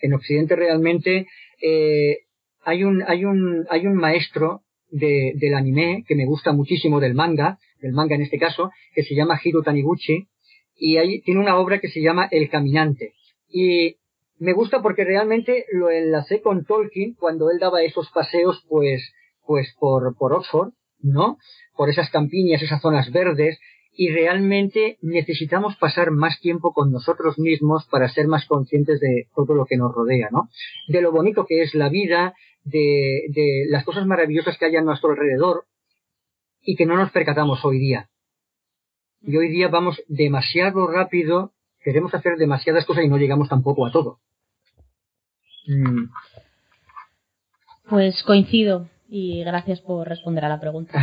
En 0.02 0.14
Occidente 0.14 0.56
realmente 0.56 1.28
eh, 1.62 2.18
hay 2.62 2.84
un 2.84 3.04
hay 3.08 3.26
un 3.26 3.66
hay 3.70 3.88
un 3.88 3.96
maestro 3.96 4.62
de, 4.90 5.34
del 5.36 5.54
anime 5.54 6.04
que 6.08 6.16
me 6.16 6.26
gusta 6.26 6.52
muchísimo 6.52 7.00
del 7.00 7.14
manga 7.14 7.58
del 7.84 7.94
manga 7.94 8.16
en 8.16 8.22
este 8.22 8.40
caso, 8.40 8.72
que 8.96 9.04
se 9.04 9.14
llama 9.14 9.40
Hiro 9.44 9.62
Taniguchi, 9.62 10.28
y 10.76 10.98
ahí 10.98 11.22
tiene 11.22 11.42
una 11.42 11.58
obra 11.58 11.80
que 11.80 11.90
se 11.90 12.02
llama 12.02 12.28
El 12.32 12.50
Caminante. 12.50 13.14
Y 13.50 13.98
me 14.40 14.54
gusta 14.54 14.82
porque 14.82 15.04
realmente 15.04 15.66
lo 15.72 15.90
enlacé 15.90 16.42
con 16.42 16.66
Tolkien 16.66 17.14
cuando 17.14 17.50
él 17.52 17.60
daba 17.60 17.84
esos 17.84 18.10
paseos, 18.12 18.66
pues, 18.68 19.14
pues 19.46 19.76
por, 19.80 20.16
por 20.18 20.34
Oxford, 20.34 20.74
¿no? 21.00 21.38
Por 21.76 21.90
esas 21.90 22.10
campiñas, 22.10 22.62
esas 22.62 22.82
zonas 22.82 23.12
verdes, 23.12 23.60
y 23.96 24.10
realmente 24.10 24.98
necesitamos 25.02 25.76
pasar 25.78 26.12
más 26.12 26.40
tiempo 26.40 26.74
con 26.74 26.92
nosotros 26.92 27.38
mismos 27.38 27.88
para 27.92 28.10
ser 28.10 28.28
más 28.28 28.46
conscientes 28.48 29.00
de 29.00 29.28
todo 29.36 29.54
lo 29.54 29.66
que 29.66 29.78
nos 29.78 29.94
rodea, 29.94 30.30
¿no? 30.32 30.50
De 30.88 31.02
lo 31.02 31.12
bonito 31.12 31.46
que 31.46 31.62
es 31.62 31.76
la 31.76 31.90
vida, 31.90 32.34
de, 32.64 33.26
de 33.30 33.66
las 33.70 33.84
cosas 33.84 34.08
maravillosas 34.08 34.58
que 34.58 34.66
hay 34.66 34.76
a 34.78 34.82
nuestro 34.82 35.12
alrededor 35.12 35.66
y 36.62 36.76
que 36.76 36.86
no 36.86 36.96
nos 36.96 37.12
percatamos 37.12 37.64
hoy 37.66 37.78
día. 37.78 38.10
Y 39.22 39.38
hoy 39.38 39.50
día 39.50 39.68
vamos 39.68 40.02
demasiado 40.08 40.88
rápido, 40.88 41.54
queremos 41.84 42.14
hacer 42.14 42.38
demasiadas 42.38 42.86
cosas 42.86 43.04
y 43.04 43.10
no 43.10 43.18
llegamos 43.18 43.50
tampoco 43.50 43.86
a 43.86 43.92
todo. 43.92 44.20
Mm. 45.68 46.06
Pues 47.90 48.24
coincido 48.24 48.90
y 49.16 49.44
gracias 49.44 49.80
por 49.80 50.10
responder 50.10 50.44
a 50.44 50.50
la 50.50 50.60
pregunta. 50.60 51.00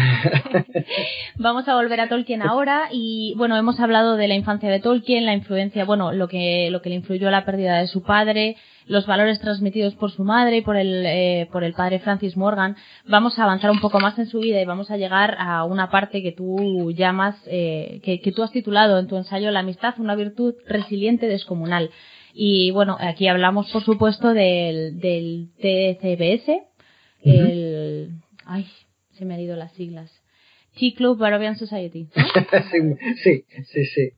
Vamos 1.36 1.68
a 1.68 1.76
volver 1.76 2.00
a 2.00 2.08
Tolkien 2.08 2.42
ahora 2.42 2.88
y 2.90 3.34
bueno, 3.36 3.56
hemos 3.56 3.78
hablado 3.78 4.16
de 4.16 4.26
la 4.26 4.34
infancia 4.34 4.68
de 4.68 4.80
Tolkien, 4.80 5.26
la 5.26 5.32
influencia, 5.32 5.84
bueno, 5.84 6.10
lo 6.10 6.26
que 6.26 6.70
lo 6.72 6.82
que 6.82 6.88
le 6.88 6.96
influyó 6.96 7.28
a 7.28 7.30
la 7.30 7.44
pérdida 7.44 7.78
de 7.78 7.86
su 7.86 8.02
padre, 8.02 8.56
los 8.86 9.06
valores 9.06 9.38
transmitidos 9.38 9.94
por 9.94 10.10
su 10.10 10.24
madre 10.24 10.56
y 10.56 10.62
por 10.62 10.76
el 10.76 11.04
eh, 11.06 11.48
por 11.52 11.62
el 11.62 11.72
padre 11.72 12.00
Francis 12.00 12.36
Morgan. 12.36 12.74
Vamos 13.06 13.38
a 13.38 13.44
avanzar 13.44 13.70
un 13.70 13.78
poco 13.78 14.00
más 14.00 14.18
en 14.18 14.26
su 14.26 14.40
vida 14.40 14.60
y 14.60 14.64
vamos 14.64 14.90
a 14.90 14.96
llegar 14.96 15.36
a 15.38 15.62
una 15.62 15.88
parte 15.88 16.20
que 16.20 16.32
tú 16.32 16.90
llamas 16.90 17.36
eh, 17.46 18.00
que, 18.02 18.20
que 18.20 18.32
tú 18.32 18.42
has 18.42 18.50
titulado 18.50 18.98
en 18.98 19.06
tu 19.06 19.16
ensayo 19.18 19.52
La 19.52 19.60
amistad, 19.60 19.94
una 19.98 20.16
virtud 20.16 20.54
resiliente 20.66 21.28
descomunal. 21.28 21.90
Y 22.34 22.72
bueno, 22.72 22.96
aquí 22.98 23.28
hablamos 23.28 23.70
por 23.70 23.84
supuesto 23.84 24.34
del, 24.34 24.98
del 24.98 25.50
TCBS, 25.60 26.69
el... 27.24 28.10
Ay, 28.44 28.66
se 29.12 29.24
me 29.24 29.34
han 29.34 29.40
ido 29.40 29.56
las 29.56 29.72
siglas. 29.72 30.10
Tea 30.78 30.92
Club 30.96 31.18
Barabian 31.18 31.56
Society. 31.56 32.08
sí, 33.22 33.44
sí, 33.64 33.84
sí. 33.84 34.10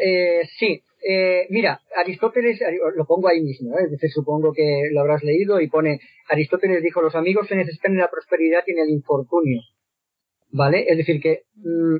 Eh, 0.00 0.42
sí, 0.58 0.82
eh, 1.04 1.46
mira, 1.50 1.80
Aristóteles, 1.96 2.60
lo 2.96 3.04
pongo 3.06 3.28
ahí 3.28 3.40
mismo, 3.40 3.76
¿eh? 3.76 4.08
supongo 4.08 4.52
que 4.52 4.88
lo 4.92 5.00
habrás 5.00 5.24
leído 5.24 5.60
y 5.60 5.68
pone, 5.68 6.00
Aristóteles 6.28 6.82
dijo, 6.82 7.02
los 7.02 7.16
amigos 7.16 7.48
se 7.48 7.56
necesitan 7.56 7.92
en 7.92 7.98
la 7.98 8.10
prosperidad 8.10 8.62
y 8.66 8.72
en 8.72 8.78
el 8.78 8.90
infortunio. 8.90 9.62
¿Vale? 10.50 10.84
Es 10.86 10.98
decir, 10.98 11.20
que 11.20 11.42
mm, 11.56 11.96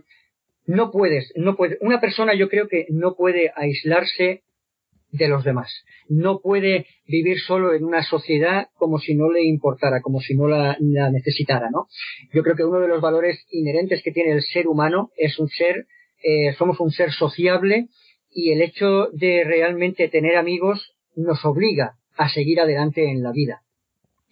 no 0.67 0.91
puedes, 0.91 1.33
no 1.37 1.57
puedes, 1.57 1.79
una 1.81 2.01
persona 2.01 2.35
yo 2.35 2.49
creo 2.49 2.69
que 2.69 2.87
no 2.91 3.17
puede 3.17 3.51
aislarse 3.57 4.43
de 5.13 5.29
los 5.29 5.45
demás. 5.45 5.71
No 6.09 6.41
puede 6.41 6.87
vivir 7.07 7.39
solo 7.39 7.75
en 7.75 7.85
una 7.85 8.03
sociedad 8.03 8.69
como 8.75 8.99
si 8.99 9.15
no 9.15 9.31
le 9.31 9.45
importara, 9.45 10.01
como 10.01 10.21
si 10.21 10.35
no 10.35 10.49
la, 10.49 10.77
necesitara, 10.81 11.71
¿no? 11.71 11.87
Yo 12.33 12.43
creo 12.43 12.57
que 12.57 12.65
uno 12.65 12.81
de 12.81 12.89
los 12.89 13.01
valores 13.01 13.47
inherentes 13.51 14.03
que 14.03 14.11
tiene 14.11 14.33
el 14.33 14.43
ser 14.43 14.67
humano 14.67 15.11
es 15.17 15.39
un 15.39 15.49
ser, 15.49 15.87
eh, 16.23 16.55
somos 16.55 16.81
un 16.81 16.91
ser 16.91 17.13
sociable 17.13 17.89
y 18.31 18.53
el 18.53 18.63
hecho 18.63 19.09
de 19.13 19.45
realmente 19.45 20.09
tener 20.09 20.37
amigos 20.37 20.95
nos 21.15 21.45
obliga 21.45 21.97
a 22.17 22.31
seguir 22.31 22.61
adelante 22.61 23.11
en 23.11 23.23
la 23.23 23.33
vida. 23.33 23.61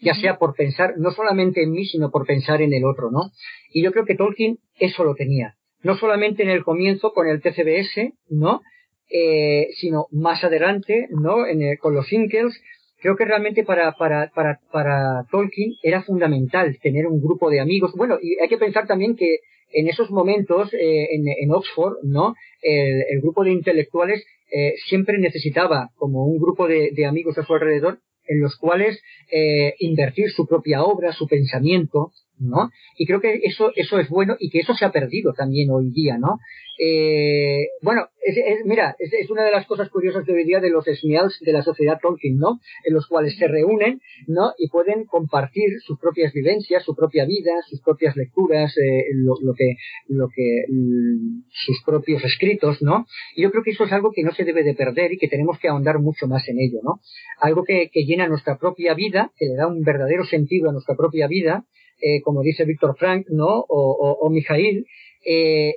Ya 0.01 0.15
sea 0.15 0.39
por 0.39 0.55
pensar 0.55 0.95
no 0.97 1.11
solamente 1.11 1.63
en 1.63 1.73
mí, 1.73 1.85
sino 1.85 2.11
por 2.11 2.27
pensar 2.27 2.63
en 2.63 2.73
el 2.73 2.87
otro, 2.87 3.11
¿no? 3.11 3.33
Y 3.71 3.83
yo 3.83 3.93
creo 3.93 4.07
que 4.07 4.15
Tolkien 4.15 4.59
eso 4.79 5.05
lo 5.05 5.15
tenía. 5.15 5.57
No 5.83 5.97
solamente 5.97 6.43
en 6.43 6.49
el 6.49 6.65
comienzo 6.65 7.13
con 7.13 7.29
el 7.29 7.43
TCBS, 7.43 8.15
¿no? 8.31 8.63
Eh, 9.11 9.69
sino 9.75 10.07
más 10.11 10.45
adelante, 10.45 11.07
¿no? 11.11 11.47
En 11.47 11.77
con 11.79 11.95
los 11.95 12.13
Inkels, 12.13 12.61
creo 13.01 13.17
que 13.17 13.25
realmente 13.25 13.65
para, 13.65 13.93
para, 13.93 14.31
para, 14.35 14.61
para 14.73 15.25
Tolkien 15.31 15.75
era 15.83 16.03
fundamental 16.03 16.79
tener 16.83 17.07
un 17.07 17.21
grupo 17.21 17.51
de 17.51 17.61
amigos. 17.61 17.93
Bueno, 17.97 18.19
y 18.21 18.39
hay 18.41 18.49
que 18.49 18.59
pensar 18.59 18.87
también 18.87 19.17
que 19.17 19.39
en 19.73 19.89
esos 19.89 20.11
momentos, 20.11 20.73
eh, 20.75 21.15
en, 21.15 21.25
en, 21.29 21.53
Oxford, 21.53 21.99
¿no? 22.03 22.35
El, 22.61 23.05
el 23.09 23.21
grupo 23.21 23.45
de 23.45 23.53
intelectuales 23.53 24.25
eh, 24.53 24.75
siempre 24.89 25.19
necesitaba 25.19 25.91
como 25.97 26.27
un 26.27 26.39
grupo 26.39 26.67
de, 26.67 26.91
de, 26.93 27.07
amigos 27.07 27.39
a 27.39 27.45
su 27.45 27.55
alrededor 27.55 28.01
en 28.27 28.41
los 28.41 28.57
cuales 28.57 29.01
eh, 29.31 29.75
invertir 29.79 30.31
su 30.31 30.47
propia 30.47 30.83
obra, 30.83 31.13
su 31.13 31.27
pensamiento, 31.27 32.13
¿no? 32.41 32.71
Y 32.97 33.07
creo 33.07 33.21
que 33.21 33.41
eso, 33.45 33.73
eso 33.77 33.99
es 33.99 34.09
bueno 34.09 34.37
y 34.39 34.51
que 34.51 34.61
eso 34.61 34.75
se 34.75 34.85
ha 34.85 34.93
perdido 34.93 35.33
también 35.33 35.71
hoy 35.71 35.91
día, 35.91 36.19
¿no? 36.19 36.39
Eh, 36.83 37.69
bueno, 37.83 38.07
es, 38.23 38.65
mira, 38.65 38.97
es, 38.99 39.13
es, 39.13 39.31
una 39.31 39.45
de 39.45 39.51
las 39.51 39.67
cosas 39.67 39.91
curiosas 39.91 40.25
de 40.25 40.33
hoy 40.33 40.45
día 40.45 40.61
de 40.61 40.71
los 40.71 40.87
SMIALs 40.87 41.39
de 41.41 41.53
la 41.53 41.63
sociedad 41.63 41.99
Tolkien, 42.01 42.39
¿no? 42.39 42.59
En 42.87 42.95
los 42.95 43.07
cuales 43.07 43.37
se 43.37 43.49
reúnen, 43.49 44.01
¿no? 44.27 44.53
Y 44.57 44.71
pueden 44.71 45.05
compartir 45.05 45.79
sus 45.85 45.99
propias 45.99 46.33
vivencias, 46.33 46.83
su 46.83 46.97
propia 46.97 47.27
vida, 47.27 47.53
sus 47.69 47.83
propias 47.83 48.17
lecturas, 48.17 48.75
eh, 48.79 49.05
lo, 49.13 49.35
lo, 49.43 49.53
que, 49.53 49.75
lo 50.09 50.29
que, 50.35 50.65
mm, 50.71 51.43
sus 51.51 51.83
propios 51.85 52.25
escritos, 52.25 52.81
¿no? 52.81 53.05
Y 53.37 53.43
yo 53.43 53.51
creo 53.51 53.63
que 53.63 53.73
eso 53.73 53.85
es 53.85 53.93
algo 53.93 54.11
que 54.11 54.23
no 54.23 54.33
se 54.33 54.45
debe 54.45 54.65
de 54.65 54.73
perder 54.73 55.13
y 55.13 55.19
que 55.19 55.29
tenemos 55.29 55.59
que 55.59 55.69
ahondar 55.69 55.99
mucho 55.99 56.27
más 56.29 56.49
en 56.49 56.61
ello, 56.61 56.79
¿no? 56.83 57.01
Algo 57.43 57.63
que, 57.65 57.91
que 57.93 58.05
llena 58.05 58.27
nuestra 58.27 58.57
propia 58.57 58.95
vida, 58.95 59.33
que 59.37 59.45
le 59.45 59.55
da 59.57 59.67
un 59.67 59.83
verdadero 59.83 60.25
sentido 60.25 60.71
a 60.71 60.73
nuestra 60.73 60.97
propia 60.97 61.27
vida, 61.27 61.67
eh, 62.01 62.21
como 62.23 62.43
dice 62.43 62.65
Víctor 62.65 62.97
Frank, 62.99 63.27
¿no? 63.29 63.65
O, 63.69 64.19
o, 64.21 64.31
Mijail, 64.31 64.87
eh, 65.27 65.75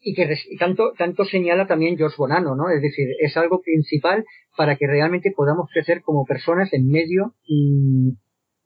y 0.00 0.14
que 0.14 0.36
tanto, 0.58 1.24
señala 1.24 1.66
también 1.66 1.96
George 1.96 2.14
Bonanno, 2.16 2.54
¿no? 2.54 2.70
Es 2.70 2.80
decir, 2.80 3.08
es 3.18 3.36
algo 3.36 3.60
principal 3.60 4.24
para 4.56 4.76
que 4.76 4.86
realmente 4.86 5.32
podamos 5.34 5.68
crecer 5.72 6.02
como 6.02 6.24
personas 6.24 6.72
en 6.72 6.88
medio 6.88 7.34
mm, 7.48 8.10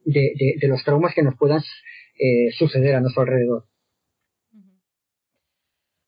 de, 0.05 0.69
los 0.69 0.85
traumas 0.85 1.15
que 1.15 1.23
nos 1.23 1.37
puedan 1.37 1.63
eh, 2.19 2.51
suceder 2.53 2.95
a 2.95 3.01
nuestro 3.01 3.23
alrededor. 3.23 3.65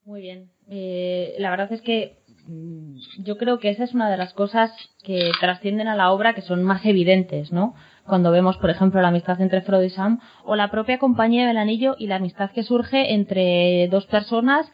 Muy 0.04 0.20
bien. 0.20 0.50
Eh, 0.68 1.34
la 1.38 1.48
verdad 1.48 1.72
es 1.72 1.80
que 1.80 2.18
mm, 2.46 2.96
yo 3.24 3.38
creo 3.38 3.58
que 3.58 3.70
esa 3.70 3.84
es 3.84 3.94
una 3.94 4.10
de 4.10 4.18
las 4.18 4.34
cosas 4.34 4.70
que 5.02 5.30
trascienden 5.40 5.88
a 5.88 5.96
la 5.96 6.12
obra 6.12 6.34
que 6.34 6.42
son 6.42 6.62
más 6.62 6.84
evidentes, 6.84 7.52
¿no? 7.52 7.74
Cuando 8.06 8.30
vemos, 8.30 8.56
por 8.56 8.70
ejemplo, 8.70 9.00
la 9.00 9.08
amistad 9.08 9.40
entre 9.40 9.62
Frodo 9.62 9.84
y 9.84 9.90
Sam 9.90 10.20
o 10.44 10.56
la 10.56 10.70
propia 10.70 10.98
compañía 10.98 11.46
del 11.46 11.56
anillo 11.56 11.94
y 11.98 12.08
la 12.08 12.16
amistad 12.16 12.50
que 12.50 12.62
surge 12.62 13.14
entre 13.14 13.88
dos 13.88 14.06
personas 14.06 14.70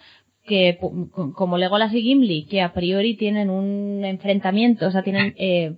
que 0.49 0.79
como 1.35 1.59
Legolas 1.59 1.93
y 1.93 2.03
Gimli, 2.03 2.47
que 2.47 2.63
a 2.63 2.73
priori 2.73 3.17
tienen 3.17 3.51
un 3.51 4.05
enfrentamiento, 4.05 4.87
o 4.87 4.91
sea, 4.91 5.03
tienen 5.03 5.35
eh, 5.39 5.77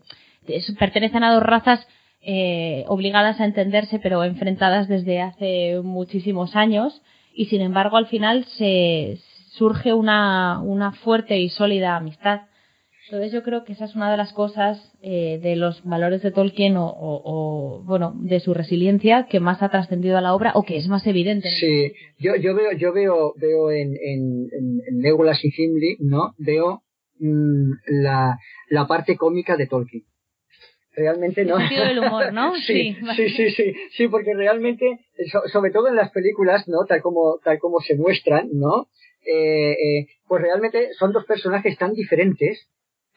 pertenecen 0.79 1.25
a 1.25 1.35
dos 1.35 1.43
razas 1.43 1.87
eh, 2.23 2.85
obligadas 2.89 3.41
a 3.41 3.45
entenderse, 3.45 3.99
pero 3.99 4.25
enfrentadas 4.25 4.89
desde 4.89 5.21
hace 5.21 5.81
muchísimos 5.83 6.57
años, 6.57 7.03
y 7.35 7.47
sin 7.47 7.61
embargo 7.61 7.97
al 7.97 8.07
final 8.07 8.45
se 8.45 9.19
surge 9.53 9.93
una, 9.93 10.61
una 10.61 10.93
fuerte 10.93 11.39
y 11.39 11.49
sólida 11.49 11.97
amistad. 11.97 12.43
Entonces 13.11 13.33
yo 13.33 13.43
creo 13.43 13.65
que 13.65 13.73
esa 13.73 13.87
es 13.87 13.97
una 13.97 14.09
de 14.09 14.17
las 14.17 14.33
cosas 14.33 14.81
eh, 15.03 15.41
de 15.43 15.57
los 15.57 15.83
valores 15.83 16.23
de 16.23 16.31
Tolkien 16.31 16.77
o, 16.77 16.87
o, 16.87 17.23
o, 17.25 17.83
bueno 17.83 18.13
de 18.15 18.39
su 18.39 18.55
resiliencia 18.55 19.27
que 19.29 19.41
más 19.41 19.65
ha 19.65 19.69
trascendido 19.69 20.17
a 20.17 20.21
la 20.21 20.33
obra 20.33 20.53
o 20.55 20.63
que 20.63 20.77
es 20.77 20.87
más 20.87 21.05
evidente. 21.09 21.51
Sí, 21.51 21.93
yo, 22.21 22.37
yo 22.37 22.55
veo 22.55 22.71
yo 22.71 22.93
veo 22.93 23.35
veo 23.37 23.73
en, 23.73 23.97
en, 23.97 24.49
en 24.53 25.01
Legolas 25.01 25.45
y 25.45 25.51
Gimli, 25.51 25.97
¿no? 25.99 26.35
Veo 26.39 26.85
mmm, 27.19 27.73
la, 27.89 28.39
la 28.69 28.87
parte 28.87 29.17
cómica 29.17 29.57
de 29.57 29.67
Tolkien 29.67 30.05
realmente 30.95 31.45
no. 31.45 31.57
El 31.57 31.63
sentido 31.63 31.87
del 31.87 31.99
humor, 31.99 32.33
¿no? 32.33 32.55
sí, 32.67 32.97
sí, 33.17 33.29
sí, 33.31 33.51
sí, 33.51 33.75
sí, 33.97 34.07
porque 34.07 34.35
realmente, 34.35 35.01
sobre 35.53 35.73
todo 35.73 35.89
en 35.89 35.97
las 35.97 36.13
películas, 36.13 36.69
¿no? 36.69 36.85
Tal 36.87 37.03
como, 37.03 37.41
tal 37.43 37.59
como 37.59 37.81
se 37.81 37.97
muestran, 37.97 38.51
¿no? 38.53 38.87
Eh, 39.27 39.73
eh, 39.73 40.07
pues 40.29 40.43
realmente 40.43 40.91
son 40.95 41.13
dos 41.13 41.25
personajes 41.25 41.77
tan 41.77 41.93
diferentes 41.93 42.69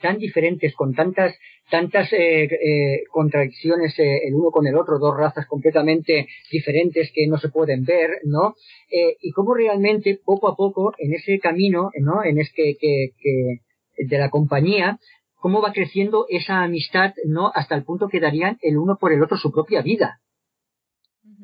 tan 0.03 0.17
diferentes, 0.17 0.75
con 0.75 0.93
tantas, 0.93 1.33
tantas 1.71 2.11
eh, 2.11 2.43
eh, 2.43 3.03
contradicciones 3.09 3.97
eh, 3.97 4.27
el 4.27 4.35
uno 4.35 4.51
con 4.51 4.67
el 4.67 4.75
otro, 4.75 4.99
dos 4.99 5.15
razas 5.15 5.47
completamente 5.47 6.27
diferentes 6.51 7.09
que 7.15 7.25
no 7.25 7.37
se 7.37 7.47
pueden 7.47 7.85
ver, 7.85 8.09
¿no? 8.25 8.53
Eh, 8.91 9.15
y 9.21 9.31
cómo 9.31 9.53
realmente 9.53 10.19
poco 10.25 10.49
a 10.49 10.57
poco 10.57 10.91
en 10.97 11.13
ese 11.13 11.39
camino, 11.39 11.89
¿no? 12.01 12.21
En 12.21 12.37
este 12.37 12.75
que, 12.77 13.11
que 13.17 14.05
de 14.05 14.17
la 14.17 14.29
compañía, 14.29 14.99
cómo 15.35 15.61
va 15.61 15.71
creciendo 15.71 16.25
esa 16.27 16.63
amistad, 16.63 17.13
¿no? 17.25 17.49
Hasta 17.55 17.75
el 17.75 17.85
punto 17.85 18.09
que 18.09 18.19
darían 18.19 18.57
el 18.61 18.77
uno 18.77 18.97
por 18.99 19.13
el 19.13 19.23
otro 19.23 19.37
su 19.37 19.53
propia 19.53 19.81
vida. 19.81 20.19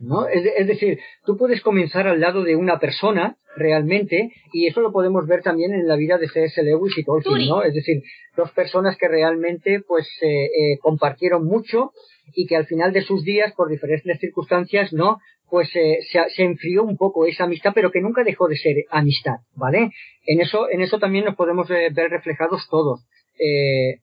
¿No? 0.02 0.28
Es, 0.28 0.43
es, 0.58 0.68
decir, 0.68 1.00
tú 1.26 1.38
puedes 1.38 1.62
comenzar 1.62 2.08
al 2.08 2.20
lado 2.20 2.43
de 2.43 2.56
una 2.56 2.80
persona 2.80 3.38
realmente, 3.56 4.32
y 4.54 4.68
eso 4.68 4.82
lo 4.82 4.91
podemos 4.91 5.28
ver 5.28 5.41
también 5.41 5.74
en 5.74 5.88
la 5.88 5.95
vida 5.95 6.18
de 6.18 6.30
C.S. 6.30 6.62
Lewis 6.64 6.97
y 6.97 7.04
Tolkien, 7.04 7.47
¿no? 7.47 7.64
Es 7.64 7.74
decir, 7.74 8.02
dos 8.36 8.52
personas 8.52 8.97
que 8.97 9.08
realmente 9.08 9.82
pues 9.86 10.08
eh, 10.22 10.45
eh, 10.45 10.78
compartieron 10.82 11.45
mucho 11.45 11.91
y 12.36 12.45
que 12.45 12.56
al 12.56 12.66
final 12.66 12.93
de 12.93 13.02
sus 13.02 13.24
días, 13.24 13.54
por 13.56 13.70
diferentes 13.70 14.20
circunstancias, 14.20 14.93
¿no? 14.93 15.18
Pues 15.50 15.70
eh, 15.76 16.00
se, 16.12 16.20
se, 16.30 16.43
enfrió 16.43 16.84
un 16.84 16.95
poco 16.95 17.26
esa 17.26 17.45
amistad, 17.45 17.72
pero 17.74 17.91
que 17.91 18.02
nunca 18.02 18.24
dejó 18.24 18.47
de 18.47 18.58
ser 18.58 18.76
amistad, 18.91 19.38
¿vale? 19.56 19.89
En 20.26 20.41
eso, 20.41 20.70
en 20.70 20.82
eso 20.82 21.00
también 21.00 21.26
nos 21.26 21.36
podemos 21.36 21.70
eh, 21.72 21.89
ver 21.91 22.12
reflejados 22.12 22.68
todos. 22.70 23.06
Eh, 23.39 24.00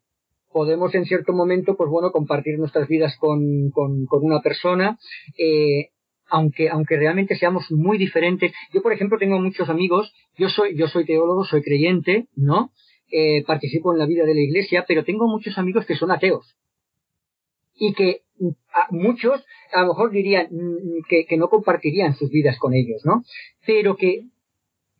podemos 0.57 0.94
en 0.94 1.04
cierto 1.04 1.34
momento, 1.34 1.76
pues 1.76 1.90
bueno, 1.90 2.12
compartir 2.12 2.59
nuestras 2.59 2.88
vidas 2.88 3.14
con, 3.20 3.70
con, 3.72 4.07
con 4.07 4.24
una 4.24 4.40
persona, 4.40 4.98
eh, 5.36 5.90
aunque, 6.30 6.70
aunque 6.70 6.96
realmente 6.96 7.36
seamos 7.36 7.70
muy 7.70 7.98
diferentes. 7.98 8.54
Yo, 8.72 8.80
por 8.80 8.94
ejemplo, 8.94 9.18
tengo 9.18 9.38
muchos 9.38 9.68
amigos, 9.68 10.14
yo 10.38 10.48
soy, 10.48 10.74
yo 10.74 10.88
soy 10.88 11.04
teólogo, 11.04 11.44
soy 11.44 11.61
creyente, 11.61 12.28
¿no? 12.36 12.70
Eh, 13.12 13.44
participo 13.44 13.92
en 13.92 13.98
la 13.98 14.07
vida 14.07 14.24
de 14.24 14.34
la 14.34 14.40
iglesia, 14.40 14.86
pero 14.88 15.04
tengo 15.04 15.28
muchos 15.28 15.59
amigos 15.59 15.84
que 15.84 15.94
son 15.94 16.11
ateos. 16.11 16.57
Y 17.74 17.92
que 17.92 18.22
muchos 18.88 19.44
a 19.74 19.82
lo 19.82 19.88
mejor 19.88 20.11
dirían 20.11 20.46
mm, 20.52 21.02
que, 21.07 21.26
que 21.26 21.36
no 21.36 21.50
compartirían 21.50 22.16
sus 22.16 22.30
vidas 22.30 22.59
con 22.59 22.72
ellos, 22.72 23.02
¿no? 23.04 23.24
Pero 23.66 23.96
que 23.96 24.22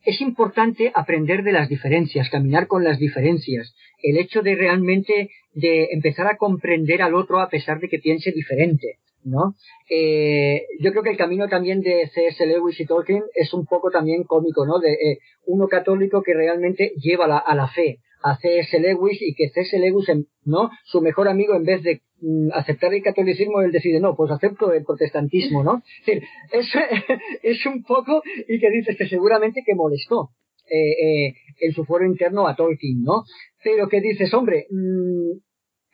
es 0.03 0.21
importante 0.21 0.91
aprender 0.95 1.43
de 1.43 1.51
las 1.51 1.69
diferencias, 1.69 2.29
caminar 2.29 2.67
con 2.67 2.83
las 2.83 2.99
diferencias. 2.99 3.75
El 4.01 4.17
hecho 4.17 4.41
de 4.41 4.55
realmente 4.55 5.29
de 5.53 5.89
empezar 5.91 6.27
a 6.27 6.37
comprender 6.37 7.01
al 7.01 7.15
otro 7.15 7.39
a 7.39 7.49
pesar 7.49 7.79
de 7.79 7.89
que 7.89 7.99
piense 7.99 8.31
diferente. 8.31 8.99
¿No? 9.27 9.55
Eh, 9.89 10.63
yo 10.79 10.91
creo 10.91 11.03
que 11.03 11.11
el 11.11 11.17
camino 11.17 11.47
también 11.47 11.81
de 11.81 12.09
C.S. 12.13 12.45
Lewis 12.45 12.79
y 12.79 12.85
Tolkien 12.85 13.23
es 13.33 13.53
un 13.53 13.65
poco 13.65 13.91
también 13.91 14.23
cómico, 14.23 14.65
¿no? 14.65 14.79
De 14.79 14.93
eh, 14.93 15.19
uno 15.45 15.67
católico 15.67 16.23
que 16.23 16.33
realmente 16.33 16.93
lleva 16.97 17.25
a 17.37 17.55
la 17.55 17.67
fe 17.67 17.99
a 18.23 18.37
C.S. 18.37 18.79
Lewis 18.79 19.21
y 19.21 19.33
que 19.35 19.49
C.S. 19.49 19.77
Lewis, 19.79 20.07
¿no? 20.43 20.69
Su 20.85 21.01
mejor 21.01 21.27
amigo 21.27 21.55
en 21.55 21.63
vez 21.63 21.83
de 21.83 22.01
mm, 22.21 22.49
aceptar 22.53 22.93
el 22.93 23.03
catolicismo, 23.03 23.61
él 23.61 23.71
decide, 23.71 23.99
no, 23.99 24.15
pues 24.15 24.31
acepto 24.31 24.73
el 24.73 24.83
protestantismo, 24.83 25.63
¿no? 25.63 25.81
Es, 26.51 26.67
es 27.43 27.65
un 27.65 27.83
poco, 27.83 28.21
y 28.47 28.59
que 28.59 28.69
dices 28.71 28.97
que 28.97 29.07
seguramente 29.07 29.61
que 29.65 29.75
molestó 29.75 30.31
eh, 30.69 31.27
eh, 31.27 31.33
en 31.61 31.73
su 31.73 31.85
foro 31.85 32.05
interno 32.05 32.47
a 32.47 32.55
Tolkien, 32.55 33.03
¿no? 33.03 33.23
Pero 33.63 33.87
que 33.87 34.01
dices, 34.01 34.33
hombre, 34.33 34.67
mm, 34.69 35.39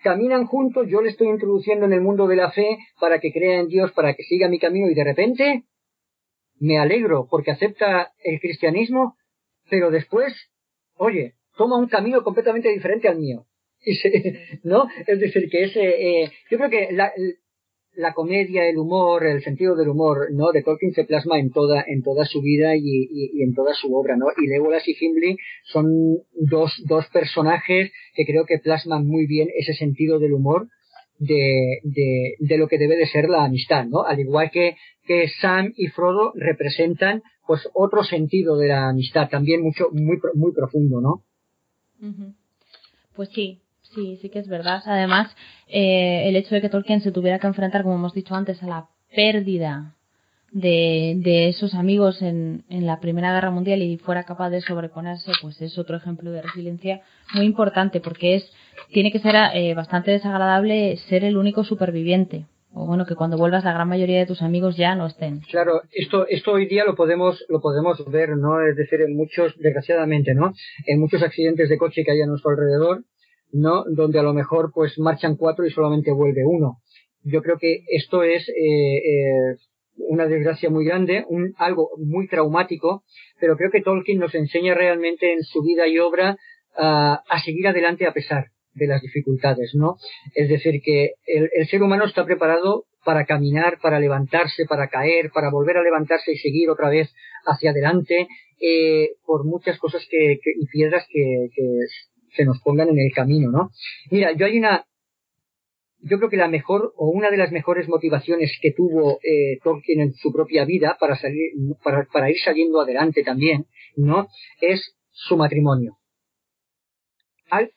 caminan 0.04 0.46
juntos, 0.46 0.88
yo 0.88 1.02
le 1.02 1.10
estoy 1.10 1.30
introduciendo 1.30 1.86
en 1.86 1.94
el 1.94 2.02
mundo 2.02 2.28
de 2.28 2.36
la 2.36 2.52
fe 2.52 2.78
para 3.00 3.20
que 3.20 3.32
crea 3.32 3.60
en 3.60 3.68
Dios, 3.68 3.92
para 3.94 4.14
que 4.14 4.24
siga 4.24 4.50
mi 4.50 4.60
camino 4.60 4.90
y 4.90 4.94
de 4.94 5.04
repente 5.04 5.64
me 6.60 6.78
alegro 6.78 7.28
porque 7.30 7.52
acepta 7.52 8.14
el 8.24 8.40
cristianismo, 8.40 9.16
pero 9.70 9.90
después, 9.90 10.34
oye, 10.96 11.34
toma 11.58 11.78
un 11.78 11.88
camino 11.88 12.24
completamente 12.24 12.70
diferente 12.70 13.08
al 13.08 13.20
mío. 13.20 13.46
¿No? 14.64 14.88
Es 15.08 15.20
decir, 15.20 15.50
que 15.50 15.64
ese, 15.64 15.82
eh, 15.82 16.32
yo 16.50 16.58
creo 16.58 16.70
que 16.70 16.90
la, 16.92 17.12
la 17.96 18.14
comedia, 18.14 18.68
el 18.68 18.78
humor, 18.78 19.26
el 19.26 19.44
sentido 19.44 19.76
del 19.76 19.90
humor, 19.90 20.32
¿no? 20.32 20.52
De 20.52 20.64
Tolkien 20.64 20.94
se 20.94 21.04
plasma 21.04 21.40
en 21.40 21.52
toda, 21.52 21.84
en 21.88 22.02
toda 22.02 22.26
su 22.26 22.42
vida 22.42 22.76
y, 22.76 22.82
y, 22.84 23.44
en 23.44 23.54
toda 23.54 23.74
su 23.74 23.94
obra, 23.96 24.16
¿no? 24.18 24.28
Y 24.38 24.48
Legolas 24.48 24.88
y 24.88 24.96
Gimli 24.96 25.38
son 25.66 26.18
dos, 26.34 26.74
dos 26.86 27.06
personajes 27.14 27.92
que 28.16 28.26
creo 28.26 28.46
que 28.46 28.60
plasman 28.60 29.06
muy 29.06 29.28
bien 29.28 29.50
ese 29.56 29.74
sentido 29.74 30.20
del 30.20 30.34
humor 30.34 30.68
de, 31.20 31.80
de, 31.84 32.36
de 32.40 32.58
lo 32.58 32.68
que 32.68 32.78
debe 32.78 32.98
de 32.98 33.08
ser 33.08 33.30
la 33.30 33.46
amistad, 33.46 33.86
¿no? 33.86 34.04
Al 34.04 34.20
igual 34.20 34.50
que, 34.52 34.76
que 35.06 35.28
Sam 35.42 35.74
y 35.76 35.88
Frodo 35.88 36.34
representan, 36.36 37.22
pues, 37.46 37.70
otro 37.74 38.04
sentido 38.04 38.58
de 38.58 38.70
la 38.70 38.90
amistad, 38.90 39.30
también 39.30 39.62
mucho, 39.62 39.90
muy, 39.92 40.20
muy 40.34 40.52
profundo, 40.52 41.00
¿no? 41.00 41.24
Pues 43.16 43.30
sí, 43.30 43.63
sí, 43.94 44.18
sí 44.22 44.30
que 44.30 44.40
es 44.40 44.48
verdad. 44.48 44.82
Además, 44.86 45.36
eh, 45.68 46.24
el 46.28 46.36
hecho 46.36 46.56
de 46.56 46.62
que 46.62 46.70
Tolkien 46.70 47.02
se 47.02 47.12
tuviera 47.12 47.40
que 47.40 47.48
enfrentar, 47.48 47.84
como 47.84 47.96
hemos 47.96 48.14
dicho 48.14 48.36
antes, 48.36 48.62
a 48.64 48.68
la 48.68 48.88
pérdida 49.16 49.96
de, 50.54 51.16
de 51.18 51.50
esos 51.50 51.74
amigos 51.74 52.22
en, 52.22 52.64
en, 52.70 52.86
la 52.86 53.00
Primera 53.00 53.34
Guerra 53.34 53.50
Mundial 53.50 53.82
y 53.82 53.98
fuera 53.98 54.24
capaz 54.24 54.52
de 54.52 54.62
sobreponerse, 54.62 55.32
pues 55.42 55.60
es 55.62 55.78
otro 55.78 55.98
ejemplo 55.98 56.32
de 56.32 56.44
resiliencia 56.44 57.02
muy 57.34 57.46
importante 57.46 58.00
porque 58.00 58.36
es 58.36 58.54
tiene 58.92 59.12
que 59.12 59.20
ser 59.20 59.36
eh, 59.56 59.74
bastante 59.74 60.12
desagradable 60.12 60.98
ser 61.10 61.24
el 61.24 61.38
único 61.38 61.64
superviviente. 61.64 62.46
O 62.76 62.88
bueno 62.88 63.06
que 63.06 63.16
cuando 63.16 63.38
vuelvas 63.38 63.64
la 63.64 63.74
gran 63.74 63.88
mayoría 63.88 64.18
de 64.20 64.26
tus 64.26 64.42
amigos 64.42 64.76
ya 64.76 64.96
no 64.96 65.06
estén. 65.06 65.42
Claro 65.42 65.82
esto 65.92 66.26
esto 66.28 66.54
hoy 66.54 66.68
día 66.68 66.86
lo 66.86 66.96
podemos 66.96 67.46
lo 67.48 67.62
podemos 67.62 68.04
ver 68.12 68.30
no 68.36 68.66
es 68.66 68.76
decir 68.76 69.02
en 69.02 69.16
muchos 69.16 69.56
desgraciadamente 69.60 70.34
no 70.34 70.54
en 70.88 71.00
muchos 71.00 71.22
accidentes 71.22 71.70
de 71.70 71.78
coche 71.78 72.04
que 72.04 72.12
hay 72.12 72.22
a 72.22 72.26
nuestro 72.26 72.50
alrededor 72.50 73.04
no 73.54 73.86
donde 73.86 74.20
a 74.20 74.24
lo 74.24 74.34
mejor 74.34 74.72
pues 74.74 75.00
marchan 75.00 75.38
cuatro 75.38 75.66
y 75.66 75.72
solamente 75.72 76.12
vuelve 76.12 76.44
uno 76.46 76.80
yo 77.24 77.42
creo 77.42 77.58
que 77.58 77.84
esto 77.88 78.24
es 78.24 78.48
eh, 78.50 78.98
eh, 78.98 79.56
una 80.10 80.26
desgracia 80.26 80.70
muy 80.70 80.86
grande 80.86 81.24
un 81.30 81.54
algo 81.58 81.92
muy 81.98 82.28
traumático 82.28 83.04
pero 83.40 83.56
creo 83.56 83.72
que 83.72 83.82
Tolkien 83.82 84.20
nos 84.20 84.36
enseña 84.36 84.74
realmente 84.74 85.32
en 85.32 85.44
su 85.44 85.62
vida 85.62 85.88
y 85.88 86.00
obra 86.00 86.38
uh, 86.78 87.18
a 87.30 87.42
seguir 87.46 87.68
adelante 87.68 88.06
a 88.06 88.14
pesar 88.14 88.48
de 88.74 88.88
las 88.88 89.02
dificultades, 89.02 89.74
¿no? 89.76 89.98
Es 90.34 90.50
decir, 90.50 90.82
que 90.82 91.12
el, 91.26 91.50
el, 91.54 91.68
ser 91.68 91.84
humano 91.84 92.06
está 92.06 92.26
preparado 92.26 92.86
para 93.06 93.26
caminar, 93.26 93.80
para 93.82 94.00
levantarse, 94.00 94.66
para 94.66 94.88
caer, 94.88 95.30
para 95.32 95.52
volver 95.52 95.78
a 95.78 95.84
levantarse 95.84 96.32
y 96.32 96.38
seguir 96.38 96.70
otra 96.70 96.90
vez 96.90 97.14
hacia 97.46 97.72
adelante, 97.72 98.28
eh, 98.62 99.10
por 99.26 99.46
muchas 99.46 99.78
cosas 99.78 100.06
que, 100.10 100.40
que 100.42 100.52
y 100.60 100.66
piedras 100.68 101.06
que, 101.10 101.50
que, 101.54 101.64
se 102.36 102.46
nos 102.46 102.60
pongan 102.62 102.90
en 102.90 103.00
el 103.00 103.12
camino, 103.14 103.52
¿no? 103.52 103.72
Mira, 104.12 104.32
yo 104.34 104.46
hay 104.46 104.58
una, 104.58 104.86
yo 106.00 106.18
creo 106.18 106.30
que 106.30 106.38
la 106.38 106.48
mejor 106.48 106.94
o 106.98 107.10
una 107.10 107.32
de 107.32 107.38
las 107.38 107.52
mejores 107.52 107.88
motivaciones 107.88 108.58
que 108.62 108.72
tuvo 108.72 109.20
eh, 109.24 109.60
Tolkien 109.64 110.02
en 110.02 110.14
su 110.14 110.32
propia 110.32 110.66
vida 110.66 110.98
para 111.00 111.16
salir, 111.16 111.52
para, 111.84 112.06
para 112.12 112.30
ir 112.30 112.38
saliendo 112.44 112.82
adelante 112.82 113.24
también, 113.24 113.66
¿no? 113.96 114.28
Es 114.62 114.96
su 115.12 115.38
matrimonio. 115.38 115.98
Al, 117.50 117.72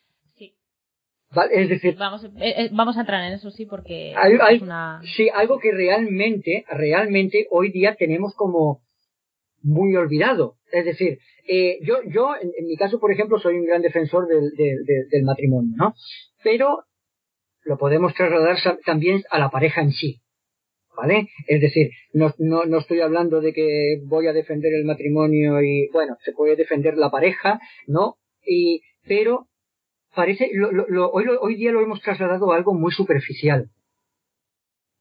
es 1.50 1.68
decir, 1.68 1.96
vamos, 1.96 2.24
eh, 2.24 2.30
eh, 2.38 2.70
vamos 2.72 2.96
a 2.96 3.00
entrar 3.00 3.22
en 3.24 3.34
eso 3.34 3.50
sí 3.50 3.66
porque 3.66 4.14
hay, 4.16 4.60
sí 5.16 5.28
algo 5.32 5.58
que 5.58 5.72
realmente, 5.72 6.64
realmente 6.68 7.46
hoy 7.50 7.70
día 7.72 7.94
tenemos 7.94 8.34
como 8.34 8.80
muy 9.62 9.96
olvidado. 9.96 10.56
Es 10.72 10.84
decir, 10.84 11.18
eh, 11.48 11.78
yo, 11.82 11.98
yo 12.06 12.34
en, 12.40 12.66
mi 12.66 12.76
caso, 12.76 12.98
por 12.98 13.12
ejemplo, 13.12 13.38
soy 13.38 13.56
un 13.56 13.66
gran 13.66 13.82
defensor 13.82 14.26
del, 14.26 14.50
del, 14.56 15.08
del 15.08 15.22
matrimonio, 15.24 15.74
¿no? 15.76 15.94
Pero 16.42 16.84
lo 17.66 17.76
podemos 17.76 18.14
trasladar 18.14 18.56
también 18.84 19.22
a 19.30 19.38
la 19.38 19.50
pareja 19.50 19.82
en 19.82 19.90
sí. 19.90 20.22
¿Vale? 20.96 21.28
Es 21.46 21.60
decir, 21.60 21.90
no, 22.14 22.32
no, 22.38 22.64
no 22.64 22.78
estoy 22.78 23.00
hablando 23.00 23.42
de 23.42 23.52
que 23.52 24.00
voy 24.06 24.28
a 24.28 24.32
defender 24.32 24.72
el 24.72 24.86
matrimonio 24.86 25.60
y, 25.60 25.90
bueno, 25.92 26.16
se 26.24 26.32
puede 26.32 26.56
defender 26.56 26.96
la 26.96 27.10
pareja, 27.10 27.60
¿no? 27.86 28.14
Y, 28.46 28.80
pero 29.06 29.48
parece, 30.14 30.48
lo, 30.54 30.72
lo, 30.72 31.10
hoy, 31.10 31.26
hoy 31.38 31.56
día 31.56 31.70
lo 31.70 31.82
hemos 31.82 32.00
trasladado 32.00 32.50
a 32.50 32.56
algo 32.56 32.72
muy 32.72 32.92
superficial. 32.92 33.68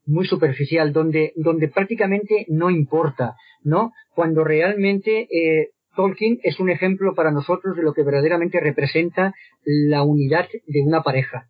Muy 0.05 0.25
superficial, 0.25 0.93
donde, 0.93 1.33
donde 1.35 1.67
prácticamente 1.67 2.45
no 2.47 2.69
importa, 2.69 3.35
¿no? 3.63 3.91
Cuando 4.13 4.43
realmente 4.43 5.27
eh, 5.31 5.71
Tolkien 5.95 6.39
es 6.43 6.59
un 6.59 6.69
ejemplo 6.69 7.15
para 7.15 7.31
nosotros 7.31 7.75
de 7.75 7.83
lo 7.83 7.93
que 7.93 8.03
verdaderamente 8.03 8.59
representa 8.59 9.33
la 9.63 10.03
unidad 10.03 10.47
de 10.67 10.81
una 10.81 11.01
pareja. 11.01 11.49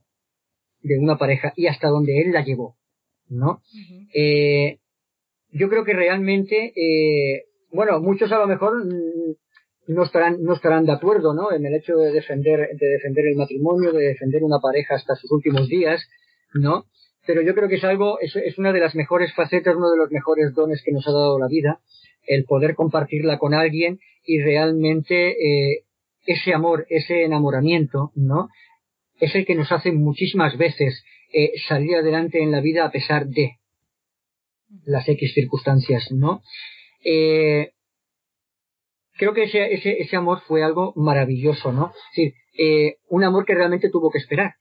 De 0.81 0.97
una 0.99 1.17
pareja, 1.17 1.51
y 1.55 1.67
hasta 1.67 1.89
donde 1.89 2.21
él 2.21 2.31
la 2.31 2.43
llevó, 2.43 2.77
¿no? 3.27 3.61
Eh, 4.13 4.77
yo 5.51 5.69
creo 5.69 5.83
que 5.83 5.93
realmente, 5.93 6.73
eh, 6.75 7.45
bueno, 7.71 7.99
muchos 7.99 8.31
a 8.31 8.37
lo 8.37 8.47
mejor 8.47 8.85
no 9.87 10.03
estarán, 10.03 10.41
no 10.43 10.53
estarán 10.53 10.85
de 10.85 10.93
acuerdo, 10.93 11.33
¿no? 11.33 11.51
En 11.51 11.65
el 11.65 11.75
hecho 11.75 11.95
de 11.95 12.11
defender, 12.11 12.69
de 12.79 12.87
defender 12.87 13.25
el 13.27 13.35
matrimonio, 13.35 13.91
de 13.91 14.07
defender 14.09 14.43
una 14.43 14.59
pareja 14.59 14.95
hasta 14.95 15.15
sus 15.15 15.31
últimos 15.31 15.67
días, 15.67 16.07
¿no? 16.53 16.85
Pero 17.26 17.41
yo 17.41 17.55
creo 17.55 17.67
que 17.67 17.76
es 17.76 17.84
algo, 17.84 18.19
es, 18.19 18.36
es 18.36 18.57
una 18.57 18.71
de 18.71 18.80
las 18.80 18.95
mejores 18.95 19.34
facetas, 19.34 19.76
uno 19.76 19.89
de 19.89 19.97
los 19.97 20.11
mejores 20.11 20.53
dones 20.53 20.82
que 20.84 20.91
nos 20.91 21.07
ha 21.07 21.11
dado 21.11 21.39
la 21.39 21.47
vida, 21.47 21.80
el 22.28 22.45
poder 22.45 22.76
compartirla 22.76 23.38
con 23.38 23.53
alguien 23.53 23.99
y 24.23 24.41
realmente 24.41 25.32
eh, 25.32 25.86
ese 26.26 26.53
amor, 26.53 26.86
ese 26.89 27.23
enamoramiento, 27.23 28.11
¿no? 28.15 28.49
Es 29.19 29.36
el 29.36 29.45
que 29.45 29.55
nos 29.55 29.71
hace 29.71 29.91
muchísimas 29.91 30.57
veces 30.57 31.03
eh, 31.34 31.51
salir 31.67 31.95
adelante 31.95 32.41
en 32.41 32.51
la 32.51 32.61
vida 32.61 32.86
a 32.86 32.91
pesar 32.91 33.28
de 33.28 33.57
las 34.86 35.07
X 35.07 35.34
circunstancias, 35.34 36.11
¿no? 36.11 36.41
Eh, 37.03 37.71
creo 39.13 39.34
que 39.34 39.43
ese, 39.43 39.73
ese, 39.73 40.01
ese 40.01 40.15
amor 40.15 40.41
fue 40.47 40.63
algo 40.63 40.93
maravilloso, 40.95 41.71
¿no? 41.71 41.88
Es 41.88 42.15
decir, 42.15 42.34
eh, 42.57 42.97
un 43.09 43.23
amor 43.23 43.45
que 43.45 43.55
realmente 43.55 43.89
tuvo 43.89 44.11
que 44.11 44.17
esperar. 44.17 44.55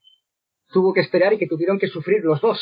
Tuvo 0.74 0.92
que 0.92 1.00
esperar 1.00 1.32
y 1.32 1.38
que 1.38 1.46
tuvieron 1.46 1.78
que 1.78 1.86
sufrir 1.86 2.22
los 2.24 2.40
dos. 2.40 2.60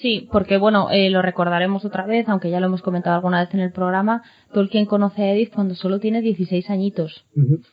Sí, 0.00 0.28
porque 0.32 0.56
bueno, 0.56 0.88
eh, 0.90 1.10
lo 1.10 1.20
recordaremos 1.20 1.84
otra 1.84 2.06
vez, 2.06 2.26
aunque 2.28 2.50
ya 2.50 2.58
lo 2.58 2.66
hemos 2.66 2.80
comentado 2.82 3.16
alguna 3.16 3.40
vez 3.40 3.52
en 3.52 3.60
el 3.60 3.72
programa, 3.72 4.22
Tolkien 4.52 4.86
conoce 4.86 5.22
a 5.22 5.32
Edith 5.32 5.52
cuando 5.54 5.74
solo 5.74 6.00
tiene 6.00 6.22
16 6.22 6.70
añitos. 6.70 7.24
Uh 7.34 7.40
-huh. 7.40 7.66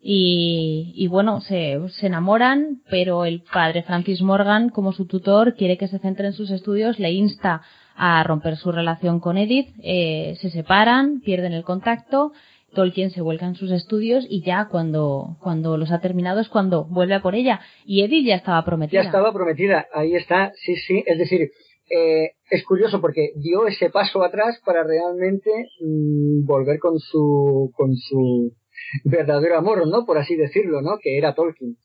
y, 0.00 0.92
y, 0.96 1.06
bueno, 1.06 1.40
se, 1.40 1.80
se 1.98 2.06
enamoran, 2.08 2.82
pero 2.90 3.24
el 3.24 3.42
padre 3.42 3.84
Francis 3.84 4.22
Morgan, 4.22 4.70
como 4.70 4.92
su 4.92 5.06
tutor, 5.06 5.54
quiere 5.54 5.78
que 5.78 5.88
se 5.88 6.00
centre 6.00 6.26
en 6.26 6.32
sus 6.32 6.50
estudios, 6.50 6.98
le 6.98 7.12
insta 7.12 7.62
a 7.96 8.22
romper 8.24 8.56
su 8.56 8.72
relación 8.72 9.20
con 9.20 9.38
Edith, 9.38 9.68
eh, 9.82 10.36
se 10.40 10.50
separan, 10.50 11.20
pierden 11.20 11.52
el 11.52 11.62
contacto, 11.62 12.32
Tolkien 12.74 13.10
se 13.10 13.22
vuelca 13.22 13.46
en 13.46 13.54
sus 13.54 13.70
estudios 13.70 14.26
y 14.28 14.42
ya 14.44 14.68
cuando, 14.70 15.36
cuando 15.40 15.78
los 15.78 15.90
ha 15.90 16.00
terminado 16.00 16.40
es 16.40 16.48
cuando 16.48 16.84
vuelve 16.84 17.14
a 17.14 17.22
por 17.22 17.34
ella. 17.34 17.60
Y 17.86 18.02
Edith 18.02 18.26
ya 18.26 18.34
estaba 18.36 18.64
prometida. 18.64 19.02
Ya 19.02 19.06
estaba 19.06 19.32
prometida, 19.32 19.86
ahí 19.94 20.14
está, 20.14 20.52
sí, 20.56 20.76
sí, 20.76 21.02
es 21.06 21.18
decir, 21.18 21.50
eh, 21.90 22.32
es 22.50 22.64
curioso 22.64 23.00
porque 23.00 23.30
dio 23.36 23.66
ese 23.66 23.90
paso 23.90 24.22
atrás 24.22 24.60
para 24.64 24.84
realmente 24.84 25.50
mmm, 25.80 26.44
volver 26.44 26.78
con 26.78 26.98
su, 26.98 27.72
con 27.74 27.94
su 27.96 28.52
verdadero 29.04 29.56
amor, 29.56 29.86
¿no? 29.88 30.04
Por 30.04 30.18
así 30.18 30.36
decirlo, 30.36 30.82
¿no? 30.82 30.98
Que 31.00 31.18
era 31.18 31.34
Tolkien. 31.34 31.76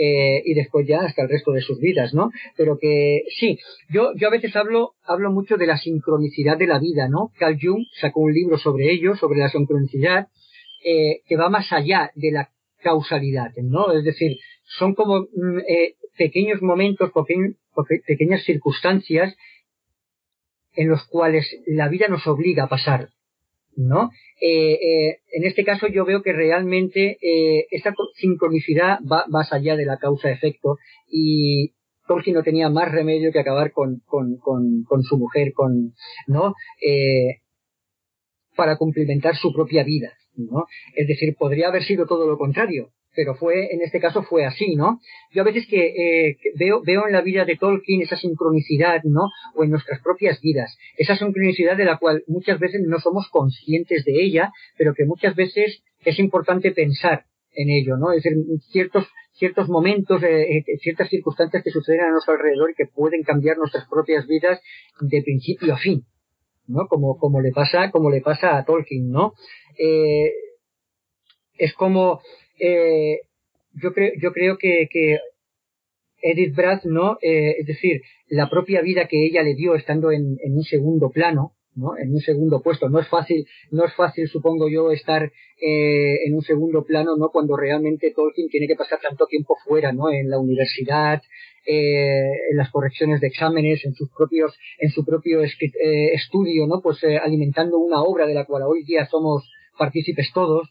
Eh, 0.00 0.42
y 0.44 0.54
después 0.54 0.86
ya 0.86 1.00
hasta 1.00 1.22
el 1.22 1.28
resto 1.28 1.50
de 1.50 1.60
sus 1.60 1.80
vidas, 1.80 2.14
¿no? 2.14 2.30
Pero 2.56 2.78
que 2.78 3.22
sí, 3.36 3.58
yo, 3.90 4.12
yo 4.14 4.28
a 4.28 4.30
veces 4.30 4.54
hablo, 4.54 4.92
hablo 5.02 5.32
mucho 5.32 5.56
de 5.56 5.66
la 5.66 5.76
sincronicidad 5.76 6.56
de 6.56 6.68
la 6.68 6.78
vida, 6.78 7.08
¿no? 7.08 7.32
Carl 7.36 7.58
Jung 7.60 7.84
sacó 8.00 8.20
un 8.20 8.32
libro 8.32 8.58
sobre 8.58 8.92
ello, 8.92 9.16
sobre 9.16 9.40
la 9.40 9.50
sincronicidad, 9.50 10.28
eh, 10.84 11.22
que 11.26 11.36
va 11.36 11.50
más 11.50 11.72
allá 11.72 12.12
de 12.14 12.30
la 12.30 12.50
causalidad, 12.80 13.50
¿no? 13.56 13.90
Es 13.92 14.04
decir, 14.04 14.36
son 14.78 14.94
como 14.94 15.22
mm, 15.22 15.58
eh, 15.68 15.94
pequeños 16.16 16.62
momentos, 16.62 17.10
pequeñas 18.06 18.44
circunstancias 18.44 19.34
en 20.74 20.88
los 20.88 21.04
cuales 21.06 21.44
la 21.66 21.88
vida 21.88 22.06
nos 22.06 22.24
obliga 22.28 22.64
a 22.64 22.68
pasar, 22.68 23.08
¿no? 23.78 24.10
Eh, 24.40 24.72
eh, 24.74 25.18
en 25.32 25.44
este 25.44 25.64
caso 25.64 25.86
yo 25.86 26.04
veo 26.04 26.22
que 26.22 26.32
realmente 26.32 27.16
eh, 27.22 27.66
esta 27.70 27.94
sincronicidad 28.16 28.98
va 29.10 29.24
más 29.28 29.52
allá 29.52 29.76
de 29.76 29.86
la 29.86 29.98
causa-efecto 29.98 30.78
y 31.08 31.72
Tolkien 32.08 32.34
no 32.34 32.42
tenía 32.42 32.68
más 32.70 32.90
remedio 32.90 33.30
que 33.30 33.38
acabar 33.38 33.70
con, 33.72 34.00
con, 34.06 34.36
con, 34.38 34.82
con 34.84 35.02
su 35.02 35.16
mujer, 35.16 35.52
con, 35.52 35.92
¿no? 36.26 36.54
Eh, 36.82 37.42
para 38.56 38.76
cumplimentar 38.76 39.36
su 39.36 39.52
propia 39.52 39.84
vida, 39.84 40.12
¿no? 40.34 40.66
Es 40.96 41.06
decir, 41.06 41.36
podría 41.38 41.68
haber 41.68 41.84
sido 41.84 42.06
todo 42.06 42.26
lo 42.26 42.36
contrario, 42.36 42.90
pero 43.18 43.34
fue, 43.34 43.74
en 43.74 43.82
este 43.82 43.98
caso 43.98 44.22
fue 44.22 44.46
así, 44.46 44.76
¿no? 44.76 45.00
Yo 45.32 45.42
a 45.42 45.44
veces 45.44 45.66
que 45.66 46.28
eh, 46.28 46.36
veo, 46.54 46.82
veo 46.82 47.08
en 47.08 47.12
la 47.12 47.20
vida 47.20 47.44
de 47.44 47.56
Tolkien 47.56 48.00
esa 48.00 48.16
sincronicidad, 48.16 49.02
¿no? 49.02 49.22
O 49.56 49.64
en 49.64 49.70
nuestras 49.70 50.00
propias 50.02 50.40
vidas, 50.40 50.78
esa 50.96 51.16
sincronicidad 51.16 51.76
de 51.76 51.84
la 51.84 51.98
cual 51.98 52.22
muchas 52.28 52.60
veces 52.60 52.80
no 52.86 53.00
somos 53.00 53.28
conscientes 53.32 54.04
de 54.04 54.22
ella, 54.22 54.52
pero 54.76 54.94
que 54.94 55.04
muchas 55.04 55.34
veces 55.34 55.82
es 56.04 56.18
importante 56.20 56.70
pensar 56.70 57.24
en 57.56 57.70
ello, 57.70 57.96
¿no? 57.96 58.12
Es 58.12 58.22
decir, 58.22 58.38
ciertos, 58.70 59.08
ciertos 59.32 59.68
momentos, 59.68 60.22
eh, 60.22 60.58
eh, 60.58 60.64
ciertas 60.80 61.08
circunstancias 61.08 61.64
que 61.64 61.72
suceden 61.72 62.02
a 62.02 62.12
nuestro 62.12 62.34
alrededor 62.34 62.70
y 62.70 62.74
que 62.74 62.86
pueden 62.86 63.24
cambiar 63.24 63.58
nuestras 63.58 63.88
propias 63.88 64.28
vidas 64.28 64.60
de 65.00 65.22
principio 65.22 65.74
a 65.74 65.78
fin, 65.78 66.04
¿no? 66.68 66.86
Como, 66.86 67.18
como 67.18 67.40
le 67.40 67.50
pasa, 67.50 67.90
como 67.90 68.10
le 68.10 68.20
pasa 68.20 68.56
a 68.56 68.64
Tolkien, 68.64 69.10
¿no? 69.10 69.32
Eh, 69.76 70.30
es 71.56 71.74
como, 71.74 72.20
eh, 72.58 73.20
yo 73.74 73.92
creo, 73.92 74.12
yo 74.20 74.32
creo 74.32 74.58
que, 74.58 74.88
que 74.90 75.18
Edith 76.22 76.54
Bratt, 76.54 76.84
¿no? 76.84 77.18
Eh, 77.22 77.56
es 77.58 77.66
decir, 77.66 78.02
la 78.28 78.50
propia 78.50 78.82
vida 78.82 79.06
que 79.06 79.24
ella 79.24 79.42
le 79.42 79.54
dio 79.54 79.74
estando 79.74 80.10
en, 80.10 80.36
en, 80.42 80.56
un 80.56 80.64
segundo 80.64 81.10
plano, 81.10 81.52
¿no? 81.74 81.96
En 81.96 82.12
un 82.12 82.20
segundo 82.20 82.60
puesto. 82.62 82.88
No 82.88 82.98
es 82.98 83.08
fácil, 83.08 83.46
no 83.70 83.84
es 83.84 83.94
fácil, 83.94 84.28
supongo 84.28 84.68
yo, 84.68 84.90
estar 84.90 85.22
eh, 85.24 86.26
en 86.26 86.34
un 86.34 86.42
segundo 86.42 86.84
plano, 86.84 87.16
¿no? 87.16 87.30
Cuando 87.30 87.56
realmente 87.56 88.12
Tolkien 88.14 88.48
tiene 88.48 88.66
que 88.66 88.76
pasar 88.76 88.98
tanto 89.00 89.26
tiempo 89.26 89.56
fuera, 89.64 89.92
¿no? 89.92 90.10
En 90.10 90.28
la 90.28 90.38
universidad, 90.38 91.22
eh, 91.64 92.50
en 92.50 92.56
las 92.56 92.70
correcciones 92.70 93.20
de 93.20 93.28
exámenes, 93.28 93.84
en 93.84 93.94
sus 93.94 94.10
propios, 94.10 94.56
en 94.78 94.90
su 94.90 95.04
propio 95.04 95.42
eh, 95.42 96.14
estudio, 96.14 96.66
¿no? 96.66 96.80
Pues 96.82 97.02
eh, 97.04 97.18
alimentando 97.18 97.78
una 97.78 98.02
obra 98.02 98.26
de 98.26 98.34
la 98.34 98.44
cual 98.44 98.62
hoy 98.66 98.84
día 98.84 99.06
somos 99.06 99.48
partícipes 99.78 100.30
todos. 100.32 100.68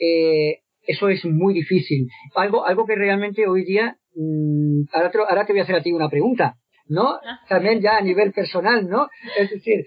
Eh, 0.00 0.61
eso 0.86 1.08
es 1.08 1.24
muy 1.24 1.54
difícil. 1.54 2.08
Algo, 2.34 2.66
algo 2.66 2.86
que 2.86 2.96
realmente 2.96 3.46
hoy 3.46 3.64
día, 3.64 3.96
mmm, 4.14 4.82
ahora, 4.92 5.10
te, 5.10 5.18
ahora 5.18 5.46
te 5.46 5.52
voy 5.52 5.60
a 5.60 5.64
hacer 5.64 5.76
a 5.76 5.82
ti 5.82 5.92
una 5.92 6.08
pregunta, 6.08 6.56
¿no? 6.88 7.18
También 7.48 7.80
ya 7.80 7.96
a 7.96 8.02
nivel 8.02 8.32
personal, 8.32 8.88
¿no? 8.88 9.08
Es 9.38 9.50
decir, 9.50 9.86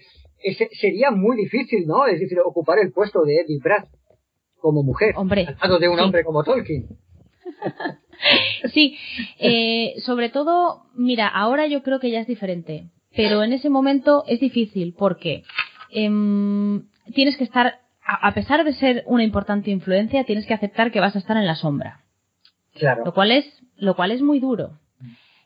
sería 0.79 1.11
muy 1.11 1.37
difícil, 1.37 1.85
¿no? 1.87 2.05
Es 2.05 2.19
decir, 2.19 2.39
ocupar 2.43 2.79
el 2.79 2.91
puesto 2.91 3.23
de 3.23 3.41
Edith 3.41 3.63
Bratt 3.63 3.87
como 4.57 4.83
mujer, 4.83 5.13
hombre, 5.15 5.47
al 5.47 5.57
lado 5.69 5.79
de 5.79 5.89
un 5.89 5.97
sí. 5.97 6.03
hombre 6.03 6.23
como 6.23 6.43
Tolkien. 6.43 6.87
sí, 8.73 8.97
eh, 9.39 9.93
sobre 9.99 10.29
todo, 10.29 10.83
mira, 10.95 11.27
ahora 11.27 11.67
yo 11.67 11.83
creo 11.83 11.99
que 11.99 12.09
ya 12.09 12.19
es 12.19 12.27
diferente, 12.27 12.89
pero 13.15 13.43
en 13.43 13.53
ese 13.53 13.69
momento 13.69 14.23
es 14.27 14.39
difícil 14.39 14.95
porque 14.97 15.43
eh, 15.91 16.09
tienes 17.13 17.37
que 17.37 17.43
estar 17.43 17.84
a 18.05 18.33
pesar 18.33 18.63
de 18.63 18.73
ser 18.73 19.03
una 19.07 19.23
importante 19.23 19.71
influencia, 19.71 20.23
tienes 20.25 20.45
que 20.45 20.53
aceptar 20.53 20.91
que 20.91 20.99
vas 20.99 21.15
a 21.15 21.19
estar 21.19 21.37
en 21.37 21.47
la 21.47 21.55
sombra. 21.55 22.01
Claro. 22.73 23.03
Lo 23.05 23.13
cual 23.13 23.31
es, 23.31 23.45
lo 23.77 23.95
cual 23.95 24.11
es 24.11 24.21
muy 24.21 24.39
duro. 24.39 24.77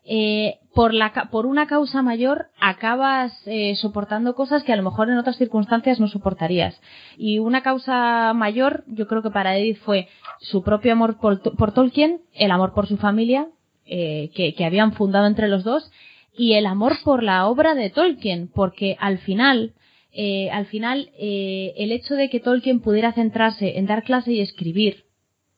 Eh, 0.04 0.58
por, 0.74 0.94
la, 0.94 1.12
por 1.30 1.46
una 1.46 1.66
causa 1.66 2.02
mayor 2.02 2.48
acabas 2.58 3.32
eh, 3.46 3.76
soportando 3.76 4.34
cosas 4.34 4.64
que 4.64 4.72
a 4.72 4.76
lo 4.76 4.82
mejor 4.82 5.10
en 5.10 5.18
otras 5.18 5.36
circunstancias 5.36 6.00
no 6.00 6.08
soportarías. 6.08 6.80
Y 7.16 7.38
una 7.38 7.62
causa 7.62 8.32
mayor, 8.34 8.84
yo 8.86 9.06
creo 9.06 9.22
que 9.22 9.30
para 9.30 9.56
Edith 9.56 9.78
fue 9.78 10.08
su 10.40 10.62
propio 10.62 10.92
amor 10.92 11.18
por, 11.18 11.40
por 11.56 11.72
Tolkien, 11.72 12.22
el 12.34 12.50
amor 12.50 12.72
por 12.72 12.86
su 12.88 12.96
familia, 12.96 13.48
eh, 13.86 14.30
que, 14.34 14.54
que 14.54 14.64
habían 14.64 14.92
fundado 14.92 15.26
entre 15.26 15.48
los 15.48 15.64
dos, 15.64 15.90
y 16.36 16.54
el 16.54 16.66
amor 16.66 16.94
por 17.04 17.22
la 17.22 17.46
obra 17.46 17.74
de 17.74 17.90
Tolkien, 17.90 18.48
porque 18.52 18.96
al 19.00 19.18
final, 19.18 19.74
eh, 20.12 20.50
al 20.50 20.66
final, 20.66 21.10
eh, 21.18 21.74
el 21.76 21.92
hecho 21.92 22.14
de 22.14 22.28
que 22.28 22.40
Tolkien 22.40 22.80
pudiera 22.80 23.12
centrarse 23.12 23.78
en 23.78 23.86
dar 23.86 24.02
clase 24.02 24.32
y 24.32 24.40
escribir, 24.40 25.04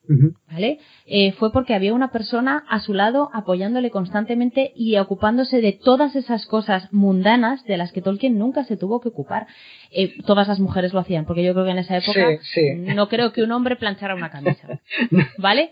uh 0.09 0.13
-huh. 0.13 0.35
¿vale? 0.51 0.79
Eh, 1.07 1.33
fue 1.33 1.53
porque 1.53 1.75
había 1.75 1.95
una 1.95 2.11
persona 2.13 2.65
a 2.69 2.81
su 2.81 2.93
lado 2.93 3.31
apoyándole 3.33 3.91
constantemente 3.91 4.73
y 4.77 4.97
ocupándose 4.99 5.61
de 5.61 5.73
todas 5.73 6.17
esas 6.17 6.47
cosas 6.47 6.93
mundanas 6.93 7.65
de 7.65 7.77
las 7.77 7.93
que 7.93 8.03
Tolkien 8.03 8.39
nunca 8.39 8.65
se 8.65 8.77
tuvo 8.77 9.01
que 9.01 9.09
ocupar. 9.09 9.47
Eh, 9.91 10.15
todas 10.27 10.49
las 10.49 10.61
mujeres 10.61 10.93
lo 10.93 11.01
hacían, 11.01 11.25
porque 11.25 11.45
yo 11.45 11.53
creo 11.55 11.65
que 11.65 11.73
en 11.73 11.79
esa 11.79 11.97
época 11.97 12.39
sí, 12.43 12.63
sí. 12.63 12.95
no 12.95 13.09
creo 13.09 13.33
que 13.33 13.43
un 13.43 13.53
hombre 13.53 13.77
planchara 13.77 14.15
una 14.15 14.31
camisa, 14.31 14.81
¿vale? 15.39 15.71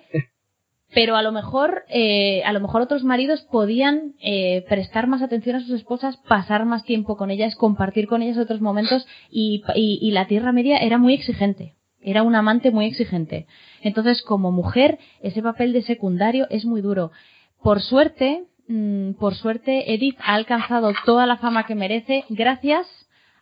Pero 0.95 1.16
a 1.16 1.22
lo 1.22 1.32
mejor 1.32 1.84
eh, 1.88 2.43
a 2.45 2.53
lo 2.53 2.61
mejor 2.61 2.82
otros 2.82 3.05
maridos 3.05 3.43
podían 3.43 4.14
eh, 4.20 4.64
prestar 4.68 5.07
más 5.07 5.22
atención 5.22 5.57
a 5.57 5.61
sus 5.61 5.70
esposas 5.70 6.16
pasar 6.28 6.64
más 6.64 6.84
tiempo 6.84 7.16
con 7.16 7.30
ellas 7.30 7.57
compartir 7.57 8.07
con 8.07 8.22
ellas 8.22 8.38
otros 8.38 8.61
momentos 8.61 9.07
y, 9.30 9.62
y, 9.74 9.99
y 10.03 10.11
la 10.12 10.26
tierra 10.26 10.53
media 10.53 10.78
era 10.78 10.99
muy 10.99 11.14
exigente 11.14 11.74
era 12.03 12.22
un 12.22 12.34
amante 12.34 12.70
muy 12.70 12.86
exigente. 12.86 13.47
Entonces 13.82 14.22
como 14.22 14.53
mujer 14.53 14.99
ese 15.22 15.43
papel 15.43 15.72
de 15.72 15.82
secundario 15.82 16.47
es 16.51 16.64
muy 16.64 16.80
duro. 16.80 17.12
Por 17.62 17.80
suerte 17.80 18.45
mmm, 18.68 19.12
por 19.12 19.34
suerte 19.34 19.93
Edith 19.93 20.16
ha 20.20 20.34
alcanzado 20.34 20.93
toda 21.05 21.26
la 21.26 21.36
fama 21.36 21.66
que 21.66 21.74
merece 21.74 22.24
gracias 22.28 22.86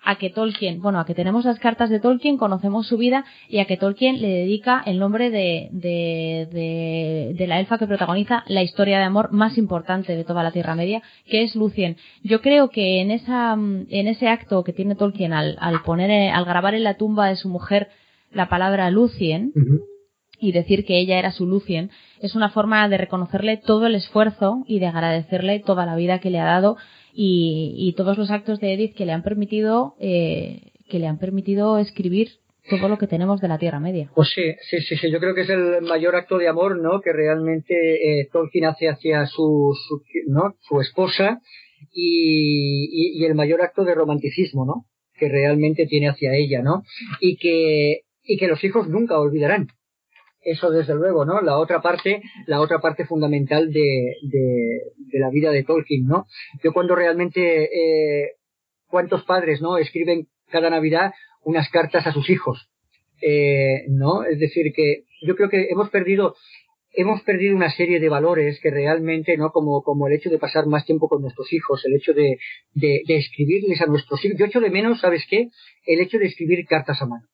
a 0.02 0.16
que 0.16 0.30
Tolkien, 0.30 0.80
bueno, 0.80 1.00
a 1.00 1.06
que 1.06 1.14
tenemos 1.14 1.44
las 1.44 1.58
cartas 1.58 1.90
de 1.90 2.00
Tolkien, 2.00 2.38
conocemos 2.38 2.86
su 2.86 2.96
vida 2.96 3.24
y 3.48 3.58
a 3.58 3.66
que 3.66 3.76
Tolkien 3.76 4.20
le 4.20 4.28
dedica 4.28 4.82
el 4.86 4.98
nombre 4.98 5.30
de, 5.30 5.68
de, 5.72 6.48
de, 6.50 7.34
de, 7.36 7.46
la 7.46 7.60
elfa 7.60 7.78
que 7.78 7.86
protagoniza 7.86 8.44
la 8.46 8.62
historia 8.62 8.98
de 8.98 9.04
amor 9.04 9.32
más 9.32 9.58
importante 9.58 10.16
de 10.16 10.24
toda 10.24 10.42
la 10.42 10.52
Tierra 10.52 10.74
Media, 10.74 11.02
que 11.26 11.42
es 11.42 11.54
Lucien. 11.56 11.96
Yo 12.22 12.40
creo 12.40 12.70
que 12.70 13.00
en 13.00 13.10
esa, 13.10 13.52
en 13.52 14.08
ese 14.08 14.28
acto 14.28 14.64
que 14.64 14.72
tiene 14.72 14.94
Tolkien 14.94 15.32
al, 15.32 15.56
al 15.60 15.82
poner, 15.82 16.32
al 16.32 16.44
grabar 16.44 16.74
en 16.74 16.84
la 16.84 16.96
tumba 16.96 17.28
de 17.28 17.36
su 17.36 17.48
mujer 17.48 17.88
la 18.32 18.48
palabra 18.48 18.90
Lucien, 18.90 19.52
uh 19.54 19.58
-huh 19.58 19.98
y 20.38 20.52
decir 20.52 20.84
que 20.84 20.98
ella 20.98 21.18
era 21.18 21.32
su 21.32 21.46
Lucien 21.46 21.90
es 22.20 22.34
una 22.34 22.50
forma 22.50 22.88
de 22.88 22.96
reconocerle 22.96 23.56
todo 23.56 23.86
el 23.86 23.94
esfuerzo 23.94 24.64
y 24.66 24.78
de 24.78 24.86
agradecerle 24.86 25.60
toda 25.60 25.86
la 25.86 25.96
vida 25.96 26.20
que 26.20 26.30
le 26.30 26.40
ha 26.40 26.44
dado 26.44 26.76
y, 27.12 27.74
y 27.76 27.92
todos 27.94 28.18
los 28.18 28.30
actos 28.30 28.60
de 28.60 28.74
Edith 28.74 28.94
que 28.94 29.06
le 29.06 29.12
han 29.12 29.22
permitido 29.22 29.94
eh, 30.00 30.72
que 30.88 30.98
le 30.98 31.06
han 31.06 31.18
permitido 31.18 31.78
escribir 31.78 32.28
todo 32.68 32.88
lo 32.88 32.98
que 32.98 33.06
tenemos 33.06 33.40
de 33.40 33.48
la 33.48 33.58
Tierra 33.58 33.80
Media. 33.80 34.10
Pues 34.14 34.28
sí, 34.34 34.42
sí, 34.68 34.80
sí, 34.80 34.96
sí, 34.96 35.10
yo 35.10 35.20
creo 35.20 35.34
que 35.34 35.42
es 35.42 35.50
el 35.50 35.82
mayor 35.82 36.16
acto 36.16 36.36
de 36.38 36.48
amor, 36.48 36.80
¿no? 36.80 37.00
Que 37.00 37.12
realmente 37.12 38.20
eh, 38.20 38.28
Tolkien 38.30 38.66
hace 38.66 38.88
hacia 38.88 39.26
su, 39.26 39.74
su, 39.86 40.02
¿no? 40.26 40.54
su 40.60 40.80
esposa 40.80 41.40
y, 41.92 42.88
y, 42.90 43.22
y 43.22 43.24
el 43.24 43.34
mayor 43.34 43.62
acto 43.62 43.84
de 43.84 43.94
romanticismo, 43.94 44.66
¿no? 44.66 44.84
Que 45.18 45.28
realmente 45.28 45.86
tiene 45.86 46.08
hacia 46.08 46.34
ella, 46.34 46.62
¿no? 46.62 46.82
Y 47.20 47.36
que, 47.36 48.02
y 48.22 48.36
que 48.36 48.48
los 48.48 48.62
hijos 48.64 48.88
nunca 48.88 49.18
olvidarán 49.18 49.68
eso 50.42 50.70
desde 50.70 50.94
luego, 50.94 51.24
¿no? 51.24 51.40
La 51.40 51.58
otra 51.58 51.80
parte, 51.80 52.22
la 52.46 52.60
otra 52.60 52.80
parte 52.80 53.04
fundamental 53.04 53.72
de, 53.72 54.14
de, 54.22 54.80
de 54.96 55.18
la 55.18 55.30
vida 55.30 55.50
de 55.50 55.64
Tolkien, 55.64 56.06
¿no? 56.06 56.26
Yo 56.62 56.72
cuando 56.72 56.94
realmente, 56.94 57.64
eh, 57.64 58.32
cuántos 58.86 59.24
padres, 59.24 59.60
¿no? 59.60 59.78
Escriben 59.78 60.28
cada 60.50 60.70
Navidad 60.70 61.12
unas 61.42 61.68
cartas 61.70 62.06
a 62.06 62.12
sus 62.12 62.30
hijos, 62.30 62.70
eh, 63.20 63.84
¿no? 63.88 64.24
Es 64.24 64.38
decir, 64.38 64.72
que 64.72 65.04
yo 65.22 65.34
creo 65.34 65.48
que 65.48 65.68
hemos 65.70 65.90
perdido, 65.90 66.34
hemos 66.92 67.22
perdido 67.22 67.56
una 67.56 67.70
serie 67.70 68.00
de 68.00 68.08
valores 68.08 68.60
que 68.60 68.70
realmente, 68.70 69.36
¿no? 69.36 69.50
Como, 69.50 69.82
como 69.82 70.06
el 70.06 70.14
hecho 70.14 70.30
de 70.30 70.38
pasar 70.38 70.66
más 70.66 70.86
tiempo 70.86 71.08
con 71.08 71.22
nuestros 71.22 71.52
hijos, 71.52 71.84
el 71.84 71.96
hecho 71.96 72.12
de, 72.12 72.38
de, 72.74 73.02
de 73.06 73.16
escribirles 73.16 73.80
a 73.82 73.86
nuestros 73.86 74.24
hijos. 74.24 74.38
Yo 74.38 74.46
echo 74.46 74.60
de 74.60 74.70
menos, 74.70 75.00
¿sabes 75.00 75.24
qué? 75.28 75.48
El 75.84 76.00
hecho 76.00 76.18
de 76.18 76.26
escribir 76.26 76.64
cartas 76.66 77.02
a 77.02 77.06
mano. 77.06 77.26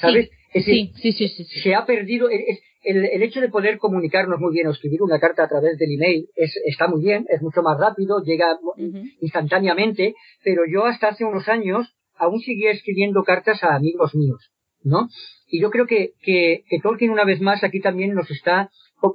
¿Sabes? 0.00 0.28
Sí. 0.28 0.36
Es 0.58 0.66
decir, 0.66 0.90
sí, 0.94 1.12
sí, 1.12 1.28
sí, 1.28 1.44
se 1.44 1.74
ha 1.74 1.84
perdido 1.84 2.28
es, 2.28 2.60
el, 2.82 3.04
el, 3.04 3.22
hecho 3.22 3.40
de 3.40 3.48
poder 3.48 3.78
comunicarnos 3.78 4.38
muy 4.38 4.52
bien 4.52 4.68
o 4.68 4.70
escribir 4.70 5.02
una 5.02 5.18
carta 5.18 5.44
a 5.44 5.48
través 5.48 5.76
del 5.76 5.92
email 5.92 6.28
es, 6.36 6.54
está 6.64 6.86
muy 6.86 7.02
bien, 7.02 7.26
es 7.28 7.42
mucho 7.42 7.62
más 7.62 7.78
rápido, 7.78 8.22
llega 8.22 8.54
uh 8.54 8.76
-huh. 8.76 9.02
instantáneamente, 9.20 10.14
pero 10.44 10.62
yo 10.70 10.84
hasta 10.84 11.08
hace 11.08 11.24
unos 11.24 11.48
años 11.48 11.94
aún 12.14 12.40
seguía 12.40 12.70
escribiendo 12.70 13.22
cartas 13.24 13.62
a 13.64 13.74
amigos 13.74 14.14
míos, 14.14 14.52
¿no? 14.82 15.08
Y 15.48 15.60
yo 15.60 15.70
creo 15.70 15.86
que, 15.86 16.12
que, 16.22 16.62
que 16.68 16.80
Tolkien 16.80 17.10
una 17.10 17.24
vez 17.24 17.40
más 17.40 17.62
aquí 17.64 17.80
también 17.80 18.14
nos 18.14 18.30
está 18.30 18.70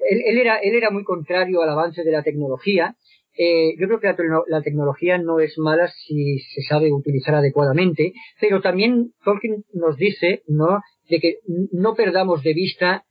él, 0.10 0.38
era, 0.38 0.58
él 0.58 0.76
era 0.76 0.90
muy 0.90 1.04
contrario 1.04 1.62
al 1.62 1.70
avance 1.70 2.04
de 2.04 2.12
la 2.12 2.24
tecnología. 2.24 2.96
Eh, 3.38 3.76
yo 3.80 3.88
creo 3.88 4.00
que 4.00 4.14
la, 4.48 4.62
tecnología 4.62 5.18
no 5.18 5.40
es 5.40 5.58
mala 5.58 5.88
si 5.88 6.40
se 6.40 6.62
sabe 6.64 6.92
utilizar 6.92 7.34
adecuadamente, 7.34 8.14
pero 8.40 8.62
también 8.62 9.14
Tolkien 9.24 9.64
nos 9.74 9.96
dice, 9.98 10.44
¿no? 10.48 10.82
De 11.12 11.20
que 11.20 11.40
no 11.72 11.94
perdamos 11.94 12.42
de 12.42 12.54
vista 12.54 13.06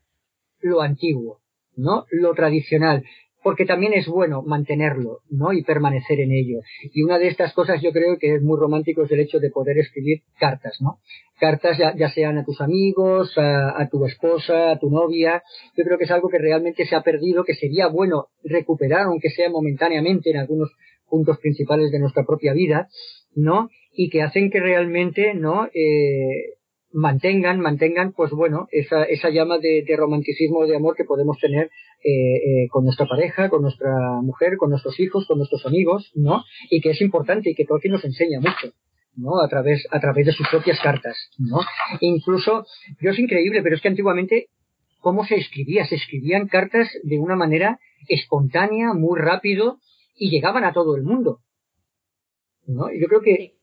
lo 0.60 0.80
antiguo, 0.80 1.40
¿no? 1.76 2.06
Lo 2.10 2.34
tradicional 2.34 3.04
porque 3.42 3.64
también 3.64 3.92
es 3.94 4.06
bueno 4.06 4.42
mantenerlo, 4.42 5.20
¿no? 5.30 5.52
Y 5.52 5.62
permanecer 5.62 6.20
en 6.20 6.32
ello. 6.32 6.60
Y 6.92 7.02
una 7.02 7.18
de 7.18 7.28
estas 7.28 7.52
cosas 7.54 7.80
yo 7.80 7.92
creo 7.92 8.18
que 8.18 8.34
es 8.34 8.42
muy 8.42 8.58
romántico 8.58 9.02
es 9.02 9.10
el 9.10 9.20
hecho 9.20 9.38
de 9.38 9.50
poder 9.50 9.78
escribir 9.78 10.22
cartas, 10.38 10.78
¿no? 10.80 10.98
Cartas 11.38 11.78
ya, 11.78 12.08
sean 12.10 12.36
a 12.36 12.44
tus 12.44 12.60
amigos, 12.60 13.32
a, 13.36 13.88
tu 13.90 14.04
esposa, 14.04 14.72
a 14.72 14.78
tu 14.78 14.90
novia. 14.90 15.42
Yo 15.74 15.84
creo 15.84 15.96
que 15.96 16.04
es 16.04 16.10
algo 16.10 16.28
que 16.28 16.38
realmente 16.38 16.84
se 16.84 16.94
ha 16.94 17.02
perdido, 17.02 17.44
que 17.44 17.54
sería 17.54 17.88
bueno 17.88 18.26
recuperar, 18.44 19.06
aunque 19.06 19.30
sea 19.30 19.48
momentáneamente 19.48 20.30
en 20.30 20.36
algunos 20.36 20.70
puntos 21.08 21.38
principales 21.38 21.90
de 21.90 21.98
nuestra 21.98 22.24
propia 22.24 22.52
vida, 22.52 22.88
¿no? 23.34 23.70
Y 23.92 24.10
que 24.10 24.22
hacen 24.22 24.50
que 24.50 24.60
realmente, 24.60 25.32
¿no? 25.34 25.66
Eh, 25.72 26.59
mantengan, 26.92 27.60
mantengan, 27.60 28.12
pues 28.12 28.30
bueno, 28.32 28.66
esa, 28.70 29.04
esa 29.04 29.30
llama 29.30 29.58
de, 29.58 29.84
de 29.86 29.96
romanticismo, 29.96 30.66
de 30.66 30.76
amor 30.76 30.96
que 30.96 31.04
podemos 31.04 31.38
tener 31.38 31.70
eh, 32.02 32.36
eh, 32.64 32.68
con 32.70 32.84
nuestra 32.84 33.06
pareja, 33.06 33.48
con 33.48 33.62
nuestra 33.62 33.90
mujer, 34.22 34.56
con 34.56 34.70
nuestros 34.70 34.98
hijos, 35.00 35.26
con 35.26 35.38
nuestros 35.38 35.64
amigos, 35.66 36.10
¿no? 36.14 36.44
Y 36.70 36.80
que 36.80 36.90
es 36.90 37.00
importante 37.00 37.50
y 37.50 37.54
que 37.54 37.64
Tolkien 37.64 37.92
nos 37.92 38.04
enseña 38.04 38.40
mucho. 38.40 38.74
¿no? 39.16 39.42
A 39.42 39.48
través, 39.48 39.86
a 39.90 40.00
través 40.00 40.24
de 40.24 40.32
sus 40.32 40.48
propias 40.48 40.80
cartas, 40.80 41.16
¿no? 41.36 41.58
Incluso, 42.00 42.64
yo 43.00 43.10
es 43.10 43.18
increíble, 43.18 43.60
pero 43.62 43.74
es 43.74 43.82
que 43.82 43.88
antiguamente, 43.88 44.46
¿cómo 45.00 45.26
se 45.26 45.34
escribía? 45.34 45.84
Se 45.84 45.96
escribían 45.96 46.46
cartas 46.46 46.88
de 47.02 47.18
una 47.18 47.36
manera 47.36 47.78
espontánea, 48.08 48.94
muy 48.94 49.20
rápido, 49.20 49.78
y 50.14 50.30
llegaban 50.30 50.64
a 50.64 50.72
todo 50.72 50.96
el 50.96 51.02
mundo, 51.02 51.40
¿no? 52.66 52.86
Yo 52.92 53.08
creo 53.08 53.20
que 53.20 53.54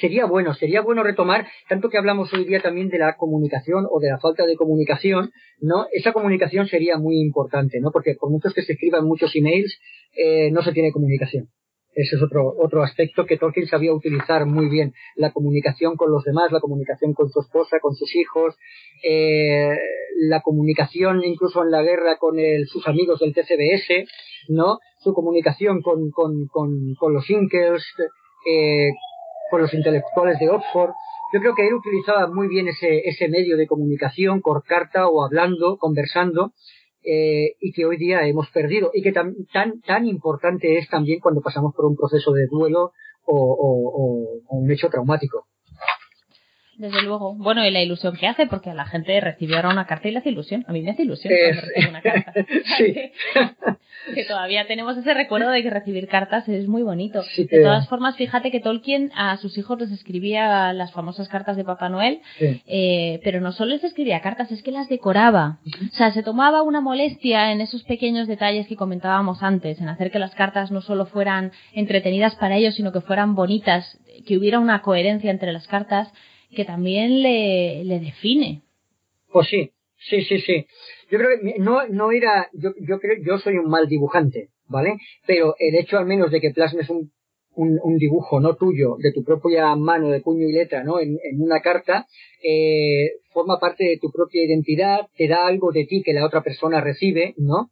sería 0.00 0.26
bueno, 0.26 0.54
sería 0.54 0.80
bueno 0.80 1.02
retomar, 1.02 1.46
tanto 1.68 1.88
que 1.88 1.98
hablamos 1.98 2.32
hoy 2.32 2.44
día 2.44 2.60
también 2.60 2.88
de 2.88 2.98
la 2.98 3.16
comunicación 3.16 3.86
o 3.90 4.00
de 4.00 4.08
la 4.08 4.18
falta 4.18 4.46
de 4.46 4.56
comunicación, 4.56 5.30
¿no? 5.60 5.86
Esa 5.92 6.12
comunicación 6.12 6.66
sería 6.66 6.96
muy 6.98 7.20
importante, 7.20 7.80
¿no? 7.80 7.90
Porque 7.90 8.14
por 8.14 8.30
muchos 8.30 8.54
que 8.54 8.62
se 8.62 8.72
escriban 8.72 9.06
muchos 9.06 9.34
emails, 9.36 9.78
eh, 10.16 10.50
no 10.50 10.62
se 10.62 10.72
tiene 10.72 10.92
comunicación. 10.92 11.48
Ese 11.94 12.14
es 12.14 12.22
otro, 12.22 12.54
otro 12.56 12.84
aspecto 12.84 13.26
que 13.26 13.38
Tolkien 13.38 13.66
sabía 13.66 13.92
utilizar 13.92 14.46
muy 14.46 14.68
bien. 14.68 14.92
La 15.16 15.32
comunicación 15.32 15.96
con 15.96 16.12
los 16.12 16.22
demás, 16.22 16.52
la 16.52 16.60
comunicación 16.60 17.12
con 17.12 17.28
su 17.28 17.40
esposa, 17.40 17.80
con 17.80 17.96
sus 17.96 18.14
hijos, 18.14 18.54
eh, 19.02 19.76
la 20.28 20.40
comunicación 20.42 21.24
incluso 21.24 21.62
en 21.62 21.72
la 21.72 21.82
guerra 21.82 22.16
con 22.18 22.36
sus 22.66 22.86
amigos 22.86 23.18
del 23.18 23.34
TCBS, 23.34 24.06
¿no? 24.48 24.78
Su 25.00 25.12
comunicación 25.12 25.82
con, 25.82 26.10
con, 26.12 26.46
con, 26.46 26.94
con 26.94 27.14
los 27.14 27.28
Inkels, 27.28 27.84
eh, 28.46 28.90
por 29.50 29.60
los 29.60 29.72
intelectuales 29.74 30.38
de 30.38 30.50
Oxford. 30.50 30.90
Yo 31.32 31.40
creo 31.40 31.54
que 31.54 31.66
él 31.66 31.74
utilizaba 31.74 32.26
muy 32.28 32.48
bien 32.48 32.68
ese, 32.68 33.00
ese 33.04 33.28
medio 33.28 33.56
de 33.56 33.66
comunicación 33.66 34.40
por 34.40 34.64
carta 34.64 35.08
o 35.08 35.24
hablando, 35.24 35.76
conversando, 35.76 36.52
eh, 37.04 37.54
y 37.60 37.72
que 37.72 37.86
hoy 37.86 37.96
día 37.96 38.26
hemos 38.26 38.48
perdido 38.50 38.90
y 38.92 39.02
que 39.02 39.12
tan, 39.12 39.34
tan, 39.52 39.80
tan 39.80 40.06
importante 40.06 40.78
es 40.78 40.88
también 40.88 41.20
cuando 41.20 41.40
pasamos 41.40 41.74
por 41.74 41.86
un 41.86 41.96
proceso 41.96 42.32
de 42.32 42.46
duelo 42.46 42.92
o 43.30 44.40
un 44.48 44.70
hecho 44.70 44.88
traumático 44.88 45.46
desde 46.78 47.02
luego. 47.02 47.34
Bueno, 47.34 47.66
y 47.66 47.70
la 47.70 47.82
ilusión 47.82 48.16
que 48.16 48.28
hace, 48.28 48.46
porque 48.46 48.70
a 48.70 48.74
la 48.74 48.86
gente 48.86 49.20
recibe 49.20 49.56
ahora 49.56 49.70
una 49.70 49.86
carta 49.86 50.08
y 50.08 50.12
le 50.12 50.20
hace 50.20 50.30
ilusión. 50.30 50.64
A 50.68 50.72
mí 50.72 50.80
me 50.80 50.92
hace 50.92 51.02
ilusión 51.02 51.34
recibo 51.34 51.90
una 51.90 52.00
carta. 52.00 52.32
sí. 52.78 52.94
que, 54.14 54.24
todavía 54.24 54.66
tenemos 54.66 54.96
ese 54.96 55.12
recuerdo 55.12 55.50
de 55.50 55.62
que 55.62 55.70
recibir 55.70 56.06
cartas 56.06 56.48
es 56.48 56.68
muy 56.68 56.82
bonito. 56.82 57.22
de 57.36 57.62
todas 57.62 57.88
formas, 57.88 58.16
fíjate 58.16 58.52
que 58.52 58.60
Tolkien 58.60 59.10
a 59.16 59.36
sus 59.38 59.58
hijos 59.58 59.78
les 59.80 59.90
escribía 59.90 60.72
las 60.72 60.92
famosas 60.92 61.28
cartas 61.28 61.56
de 61.56 61.64
Papá 61.64 61.88
Noel, 61.88 62.20
eh, 62.40 63.20
pero 63.24 63.40
no 63.40 63.50
solo 63.50 63.72
les 63.72 63.82
escribía 63.82 64.20
cartas, 64.20 64.52
es 64.52 64.62
que 64.62 64.70
las 64.70 64.88
decoraba. 64.88 65.58
O 65.66 65.96
sea, 65.96 66.12
se 66.12 66.22
tomaba 66.22 66.62
una 66.62 66.80
molestia 66.80 67.50
en 67.50 67.60
esos 67.60 67.82
pequeños 67.82 68.28
detalles 68.28 68.68
que 68.68 68.76
comentábamos 68.76 69.42
antes, 69.42 69.80
en 69.80 69.88
hacer 69.88 70.12
que 70.12 70.20
las 70.20 70.34
cartas 70.36 70.70
no 70.70 70.80
solo 70.80 71.06
fueran 71.06 71.50
entretenidas 71.72 72.36
para 72.36 72.56
ellos, 72.56 72.76
sino 72.76 72.92
que 72.92 73.00
fueran 73.00 73.34
bonitas, 73.34 73.98
que 74.26 74.38
hubiera 74.38 74.60
una 74.60 74.80
coherencia 74.82 75.32
entre 75.32 75.52
las 75.52 75.66
cartas 75.66 76.12
que 76.54 76.64
también 76.64 77.22
le, 77.22 77.84
le 77.84 78.00
define. 78.00 78.62
Pues 79.32 79.48
sí, 79.48 79.70
sí, 80.08 80.22
sí, 80.22 80.40
sí. 80.40 80.66
Yo 81.10 81.18
creo 81.18 81.38
que 81.40 81.58
no, 81.58 81.86
no 81.88 82.12
era, 82.12 82.48
yo, 82.52 82.70
yo 82.80 82.98
creo, 83.00 83.16
yo 83.24 83.38
soy 83.38 83.58
un 83.58 83.68
mal 83.68 83.88
dibujante, 83.88 84.48
¿vale? 84.66 84.96
Pero 85.26 85.54
el 85.58 85.74
hecho 85.74 85.98
al 85.98 86.06
menos 86.06 86.30
de 86.30 86.40
que 86.40 86.50
plasmes 86.50 86.88
un, 86.90 87.10
un, 87.54 87.78
un 87.82 87.98
dibujo 87.98 88.40
no 88.40 88.56
tuyo, 88.56 88.96
de 88.98 89.12
tu 89.12 89.24
propia 89.24 89.74
mano, 89.74 90.10
de 90.10 90.20
puño 90.20 90.46
y 90.48 90.52
letra, 90.52 90.84
¿no? 90.84 91.00
En, 91.00 91.18
en 91.22 91.42
una 91.42 91.60
carta, 91.60 92.06
eh, 92.42 93.12
forma 93.32 93.58
parte 93.58 93.84
de 93.84 93.98
tu 93.98 94.10
propia 94.10 94.44
identidad, 94.44 95.08
te 95.16 95.28
da 95.28 95.46
algo 95.46 95.72
de 95.72 95.84
ti 95.84 96.02
que 96.02 96.12
la 96.12 96.24
otra 96.24 96.42
persona 96.42 96.80
recibe, 96.80 97.34
¿no? 97.36 97.70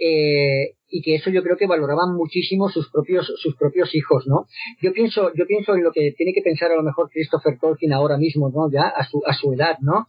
Eh, 0.00 0.74
y 0.90 1.02
que 1.02 1.16
eso 1.16 1.30
yo 1.30 1.42
creo 1.42 1.56
que 1.56 1.66
valoraban 1.66 2.14
muchísimo 2.14 2.68
sus 2.68 2.90
propios 2.90 3.26
sus 3.42 3.56
propios 3.56 3.94
hijos 3.94 4.26
no 4.26 4.46
yo 4.80 4.92
pienso 4.92 5.32
yo 5.34 5.44
pienso 5.46 5.74
en 5.74 5.82
lo 5.82 5.92
que 5.92 6.12
tiene 6.16 6.32
que 6.32 6.40
pensar 6.40 6.70
a 6.70 6.76
lo 6.76 6.82
mejor 6.82 7.10
Christopher 7.10 7.58
Tolkien 7.60 7.92
ahora 7.92 8.16
mismo 8.16 8.48
no 8.48 8.70
ya 8.70 8.86
a 8.88 9.04
su 9.04 9.20
a 9.26 9.34
su 9.34 9.52
edad 9.52 9.76
no 9.80 10.06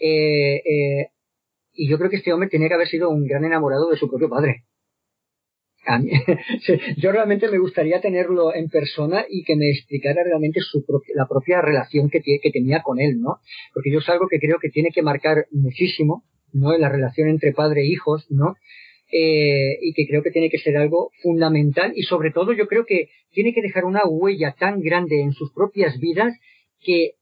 eh, 0.00 0.56
eh, 0.56 1.10
y 1.72 1.88
yo 1.88 1.98
creo 1.98 2.10
que 2.10 2.16
este 2.16 2.32
hombre 2.32 2.48
tiene 2.48 2.68
que 2.68 2.74
haber 2.74 2.88
sido 2.88 3.10
un 3.10 3.26
gran 3.26 3.44
enamorado 3.44 3.88
de 3.88 3.96
su 3.96 4.08
propio 4.08 4.28
padre 4.28 4.64
yo 6.98 7.12
realmente 7.12 7.48
me 7.48 7.58
gustaría 7.58 8.00
tenerlo 8.00 8.54
en 8.54 8.68
persona 8.68 9.24
y 9.28 9.42
que 9.44 9.56
me 9.56 9.70
explicara 9.70 10.22
realmente 10.22 10.60
su 10.60 10.84
la 11.14 11.26
propia 11.26 11.62
relación 11.62 12.10
que, 12.10 12.20
que 12.20 12.50
tenía 12.50 12.82
con 12.82 13.00
él, 13.00 13.18
¿no? 13.20 13.38
Porque 13.72 13.90
yo 13.90 14.00
es 14.00 14.08
algo 14.10 14.28
que 14.28 14.38
creo 14.38 14.58
que 14.60 14.68
tiene 14.68 14.90
que 14.90 15.00
marcar 15.00 15.46
muchísimo, 15.50 16.24
¿no? 16.52 16.76
La 16.76 16.90
relación 16.90 17.28
entre 17.28 17.52
padre 17.52 17.82
e 17.82 17.86
hijos, 17.86 18.26
¿no? 18.28 18.56
Eh, 19.10 19.78
y 19.80 19.92
que 19.94 20.06
creo 20.06 20.22
que 20.22 20.30
tiene 20.30 20.50
que 20.50 20.58
ser 20.58 20.76
algo 20.76 21.10
fundamental 21.22 21.92
y 21.94 22.02
sobre 22.02 22.30
todo 22.30 22.52
yo 22.52 22.66
creo 22.66 22.84
que 22.84 23.08
tiene 23.32 23.54
que 23.54 23.62
dejar 23.62 23.84
una 23.84 24.04
huella 24.06 24.54
tan 24.58 24.80
grande 24.80 25.20
en 25.22 25.32
sus 25.32 25.52
propias 25.52 25.98
vidas 25.98 26.34
que 26.80 27.12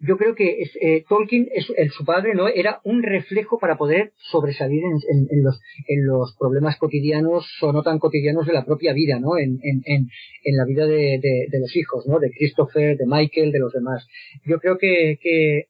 yo 0.00 0.18
creo 0.18 0.34
que 0.34 0.60
es, 0.60 0.76
eh, 0.80 1.04
Tolkien, 1.08 1.48
el, 1.76 1.90
su 1.90 2.04
padre, 2.04 2.34
¿no? 2.34 2.48
Era 2.48 2.80
un 2.84 3.02
reflejo 3.02 3.58
para 3.58 3.78
poder 3.78 4.12
sobresalir 4.30 4.82
en, 4.84 5.42
los, 5.42 5.58
en 5.88 6.06
los 6.06 6.36
problemas 6.38 6.76
cotidianos 6.76 7.46
o 7.62 7.72
no 7.72 7.82
tan 7.82 7.98
cotidianos 7.98 8.46
de 8.46 8.52
la 8.52 8.66
propia 8.66 8.92
vida, 8.92 9.18
¿no? 9.18 9.38
En, 9.38 9.58
en, 9.62 9.82
en, 9.86 10.56
la 10.56 10.66
vida 10.66 10.86
de, 10.86 11.18
de, 11.22 11.46
de, 11.50 11.60
los 11.60 11.74
hijos, 11.76 12.06
¿no? 12.06 12.18
De 12.18 12.30
Christopher, 12.30 12.98
de 12.98 13.06
Michael, 13.06 13.52
de 13.52 13.58
los 13.58 13.72
demás. 13.72 14.06
Yo 14.44 14.58
creo 14.58 14.76
que, 14.76 15.18
que 15.20 15.64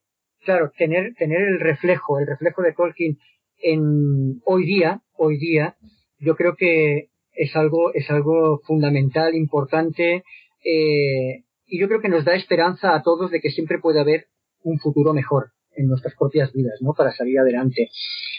claro, 0.45 0.72
tener, 0.76 1.14
tener 1.14 1.43
el 1.43 1.61
reflejo, 1.61 2.18
el 2.18 2.26
reflejo 2.26 2.62
de 2.62 2.72
Tolkien 2.72 3.18
en 3.63 4.41
hoy 4.45 4.67
día, 4.67 5.01
hoy 5.17 5.39
día, 5.39 5.77
yo 6.19 6.37
creo 6.37 6.55
que 6.57 7.09
es 7.33 7.55
algo, 7.55 7.93
es 7.95 8.11
algo 8.11 8.61
fundamental, 8.67 9.35
importante, 9.35 10.25
eh, 10.65 11.45
y 11.67 11.81
yo 11.81 11.89
creo 11.89 12.01
que 12.01 12.09
nos 12.09 12.25
da 12.25 12.35
esperanza 12.35 12.95
a 12.95 13.03
todos 13.03 13.31
de 13.31 13.41
que 13.41 13.51
siempre 13.51 13.79
puede 13.79 14.01
haber 14.01 14.27
un 14.63 14.79
futuro 14.79 15.13
mejor 15.13 15.51
en 15.77 15.89
nuestras 15.89 16.15
propias 16.19 16.53
vidas, 16.53 16.79
¿no? 16.81 16.93
Para 16.97 17.13
salir 17.13 17.39
adelante. 17.39 17.91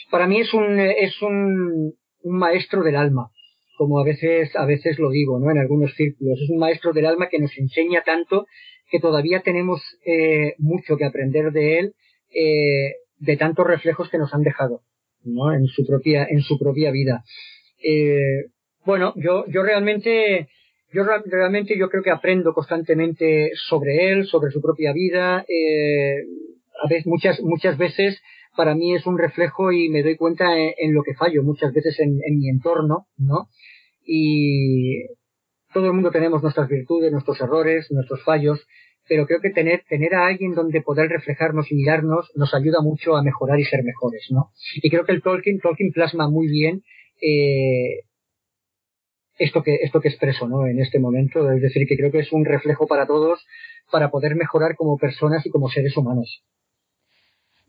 Para 0.09 0.27
mí 0.27 0.39
es 0.39 0.53
un, 0.53 0.79
es 0.79 1.21
un, 1.21 1.93
un 2.21 2.37
maestro 2.37 2.83
del 2.83 2.95
alma, 2.95 3.29
como 3.77 3.99
a 3.99 4.03
veces, 4.03 4.55
a 4.55 4.65
veces 4.65 4.97
lo 4.97 5.11
digo, 5.11 5.39
¿no? 5.39 5.51
En 5.51 5.59
algunos 5.59 5.93
círculos. 5.93 6.39
Es 6.41 6.49
un 6.49 6.57
maestro 6.57 6.93
del 6.93 7.05
alma 7.05 7.29
que 7.29 7.39
nos 7.39 7.55
enseña 7.57 8.03
tanto 8.03 8.47
que 8.89 8.99
todavía 8.99 9.41
tenemos 9.41 9.81
eh, 10.05 10.55
mucho 10.57 10.97
que 10.97 11.05
aprender 11.05 11.51
de 11.51 11.79
él, 11.79 11.93
eh, 12.33 12.95
de 13.19 13.37
tantos 13.37 13.67
reflejos 13.67 14.09
que 14.09 14.17
nos 14.17 14.33
han 14.33 14.43
dejado. 14.43 14.81
¿No? 15.23 15.53
En 15.53 15.67
su 15.67 15.85
propia, 15.85 16.27
en 16.29 16.41
su 16.41 16.57
propia 16.57 16.91
vida. 16.91 17.23
Eh, 17.83 18.45
bueno, 18.85 19.13
yo, 19.17 19.45
yo 19.47 19.63
realmente, 19.63 20.47
yo 20.93 21.03
realmente 21.25 21.77
yo 21.77 21.89
creo 21.89 22.03
que 22.03 22.11
aprendo 22.11 22.53
constantemente 22.53 23.51
sobre 23.67 24.11
él, 24.11 24.25
sobre 24.25 24.51
su 24.51 24.61
propia 24.61 24.93
vida. 24.93 25.45
Eh, 25.47 26.23
a 26.83 26.87
veces, 26.87 27.07
muchas, 27.07 27.41
muchas 27.41 27.77
veces 27.77 28.21
para 28.55 28.75
mí 28.75 28.95
es 28.95 29.05
un 29.05 29.17
reflejo 29.17 29.71
y 29.71 29.87
me 29.89 30.03
doy 30.03 30.17
cuenta 30.17 30.45
en, 30.57 30.93
lo 30.93 31.03
que 31.03 31.13
fallo, 31.13 31.43
muchas 31.43 31.71
veces 31.73 31.99
en, 31.99 32.17
mi 32.37 32.49
entorno, 32.49 33.05
¿no? 33.17 33.49
Y 34.05 35.05
todo 35.73 35.87
el 35.87 35.93
mundo 35.93 36.11
tenemos 36.11 36.41
nuestras 36.41 36.67
virtudes, 36.67 37.11
nuestros 37.11 37.39
errores, 37.39 37.87
nuestros 37.91 38.23
fallos, 38.23 38.65
pero 39.07 39.25
creo 39.25 39.39
que 39.41 39.49
tener, 39.49 39.83
tener 39.87 40.15
a 40.15 40.27
alguien 40.27 40.53
donde 40.53 40.81
poder 40.81 41.09
reflejarnos 41.09 41.71
y 41.71 41.75
mirarnos 41.75 42.31
nos 42.35 42.53
ayuda 42.53 42.81
mucho 42.81 43.15
a 43.15 43.23
mejorar 43.23 43.59
y 43.59 43.65
ser 43.65 43.83
mejores, 43.83 44.27
¿no? 44.29 44.51
Y 44.75 44.89
creo 44.89 45.05
que 45.05 45.13
el 45.13 45.21
Tolkien, 45.21 45.59
Tolkien 45.59 45.91
plasma 45.91 46.29
muy 46.29 46.47
bien 46.47 46.83
eh, 47.21 48.03
esto 49.39 49.63
que 49.63 49.75
esto 49.81 50.01
que 50.01 50.09
expreso, 50.09 50.47
¿no? 50.47 50.67
En 50.67 50.79
este 50.79 50.99
momento, 50.99 51.51
es 51.51 51.61
decir, 51.61 51.87
que 51.87 51.97
creo 51.97 52.11
que 52.11 52.19
es 52.19 52.31
un 52.31 52.45
reflejo 52.45 52.87
para 52.87 53.05
todos 53.05 53.45
para 53.91 54.09
poder 54.09 54.35
mejorar 54.35 54.75
como 54.75 54.97
personas 54.97 55.45
y 55.45 55.49
como 55.49 55.69
seres 55.69 55.95
humanos. 55.95 56.43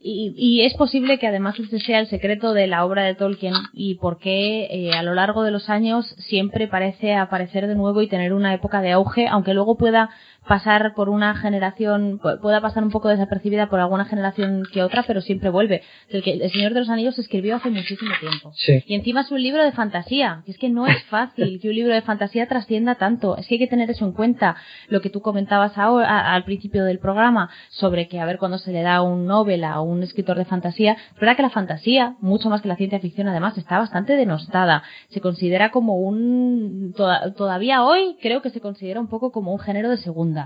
Y, 0.01 0.63
es 0.63 0.75
posible 0.75 1.19
que 1.19 1.27
además 1.27 1.59
este 1.59 1.81
sea 1.81 1.99
el 1.99 2.07
secreto 2.07 2.53
de 2.53 2.69
la 2.69 2.85
obra 2.85 3.03
de 3.03 3.17
Tolkien 3.17 3.55
y 3.73 3.97
por 3.97 4.19
qué 4.19 4.69
eh, 4.71 4.93
a 4.93 5.03
lo 5.03 5.13
largo 5.13 5.43
de 5.43 5.51
los 5.51 5.69
años 5.69 6.07
siempre 6.19 6.69
parece 6.69 7.15
aparecer 7.15 7.67
de 7.67 7.75
nuevo 7.75 8.01
y 8.01 8.09
tener 8.09 8.33
una 8.33 8.55
época 8.55 8.81
de 8.81 8.93
auge, 8.93 9.27
aunque 9.27 9.55
luego 9.55 9.77
pueda 9.77 10.09
pasar 10.49 10.95
por 10.95 11.09
una 11.09 11.37
generación, 11.37 12.19
pueda 12.19 12.61
pasar 12.61 12.83
un 12.83 12.91
poco 12.91 13.09
desapercibida 13.09 13.69
por 13.69 13.79
alguna 13.79 14.07
generación 14.07 14.65
que 14.73 14.83
otra, 14.83 15.05
pero 15.07 15.21
siempre 15.21 15.51
vuelve. 15.51 15.83
El, 16.09 16.23
que, 16.23 16.33
el 16.33 16.51
Señor 16.51 16.75
de 16.75 16.81
los 16.81 16.89
Anillos 16.89 17.15
se 17.15 17.21
escribió 17.21 17.57
hace 17.57 17.71
muchísimo 17.71 18.11
tiempo. 18.19 18.53
Y 18.87 18.95
encima 18.95 19.21
es 19.21 19.31
un 19.31 19.43
libro 19.43 19.63
de 19.63 19.73
fantasía, 19.73 20.43
es 20.47 20.59
que 20.59 20.71
no 20.71 20.87
es 20.87 21.01
fácil 21.05 21.61
que 21.61 21.69
un 21.69 21.75
libro 21.75 21.95
de 21.95 22.03
fantasía 22.03 22.49
trascienda 22.49 22.97
tanto. 22.97 23.37
Es 23.37 23.47
que 23.47 23.55
hay 23.55 23.59
que 23.59 23.67
tener 23.67 23.91
eso 23.91 24.05
en 24.05 24.13
cuenta. 24.13 24.57
Lo 24.89 25.01
que 25.01 25.11
tú 25.11 25.21
comentabas 25.21 25.77
ahora, 25.77 26.33
al 26.33 26.45
principio 26.45 26.85
del 26.85 26.99
programa, 26.99 27.51
sobre 27.69 28.09
que 28.09 28.19
a 28.19 28.25
ver 28.25 28.39
cuando 28.39 28.59
se 28.59 28.73
le 28.73 28.83
da 28.83 29.03
un 29.03 29.27
Nobel 29.27 29.63
a 29.65 29.81
un 29.81 30.03
escritor 30.03 30.39
de 30.39 30.47
fantasía, 30.47 30.93
es 30.93 31.21
verdad 31.21 31.37
que 31.37 31.43
la 31.43 31.51
fantasía, 31.51 32.17
mucho 32.21 32.49
más 32.49 32.63
que 32.63 32.69
la 32.69 32.77
ciencia 32.77 32.99
ficción 33.01 33.29
además, 33.29 33.59
está 33.59 33.79
bastante 33.79 34.17
denostada. 34.17 34.83
Se 35.11 35.21
considera 35.21 35.71
como 35.71 35.97
un, 35.97 36.95
todavía 37.37 37.85
hoy 37.85 38.17
creo 38.23 38.41
que 38.41 38.51
se 38.51 38.61
considera 38.61 38.99
un 38.99 39.09
poco 39.09 39.31
como 39.31 39.53
un 39.53 39.59
género 39.59 39.91
de 39.91 39.99
segunda 39.99 40.38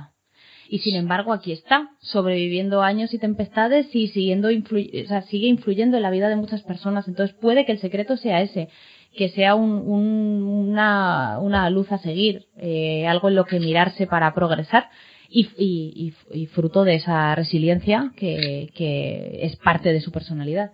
y 0.73 0.79
sin 0.79 0.97
embargo 0.97 1.35
aquí 1.35 1.53
está, 1.53 1.91
sobreviviendo 2.01 2.81
años 2.81 3.13
y 3.13 3.19
tempestades 3.19 3.95
y 3.95 4.09
siguiendo 4.09 4.49
sigue 4.49 5.47
influyendo 5.47 5.99
en 5.99 6.03
la 6.03 6.11
vida 6.11 6.31
de 6.31 6.37
muchas 6.37 6.63
personas. 6.63 7.07
Entonces 7.09 7.37
puede 7.39 7.67
que 7.67 7.73
el 7.73 7.79
secreto 7.79 8.17
sea 8.17 8.41
ese, 8.41 8.71
que 9.15 9.29
sea 9.29 9.55
una, 9.55 11.39
una, 11.41 11.69
luz 11.69 11.93
a 11.93 11.99
seguir, 11.99 12.47
eh, 12.57 13.07
algo 13.07 13.29
en 13.29 13.35
lo 13.35 13.45
que 13.45 13.61
mirarse 13.61 14.07
para 14.07 14.33
progresar. 14.33 14.89
Y, 15.29 16.15
fruto 16.55 16.85
de 16.85 16.95
esa 16.95 17.35
resiliencia 17.35 18.11
que, 18.17 18.71
que 18.75 19.41
es 19.43 19.57
parte 19.57 19.93
de 19.93 20.01
su 20.01 20.11
personalidad. 20.11 20.73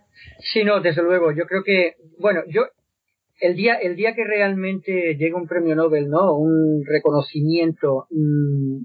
Sí, 0.53 0.63
no, 0.63 0.81
desde 0.81 1.03
luego. 1.03 1.33
Yo 1.33 1.45
creo 1.47 1.65
que, 1.65 1.95
bueno, 2.21 2.43
yo 2.49 2.67
el 3.41 3.57
día, 3.57 3.75
el 3.75 3.97
día 3.97 4.15
que 4.15 4.25
realmente 4.25 5.17
llega 5.17 5.37
un 5.37 5.47
premio 5.47 5.75
Nobel, 5.77 6.09
¿no? 6.09 6.37
Un 6.37 6.85
reconocimiento, 6.87 8.07
mm, 8.11 8.79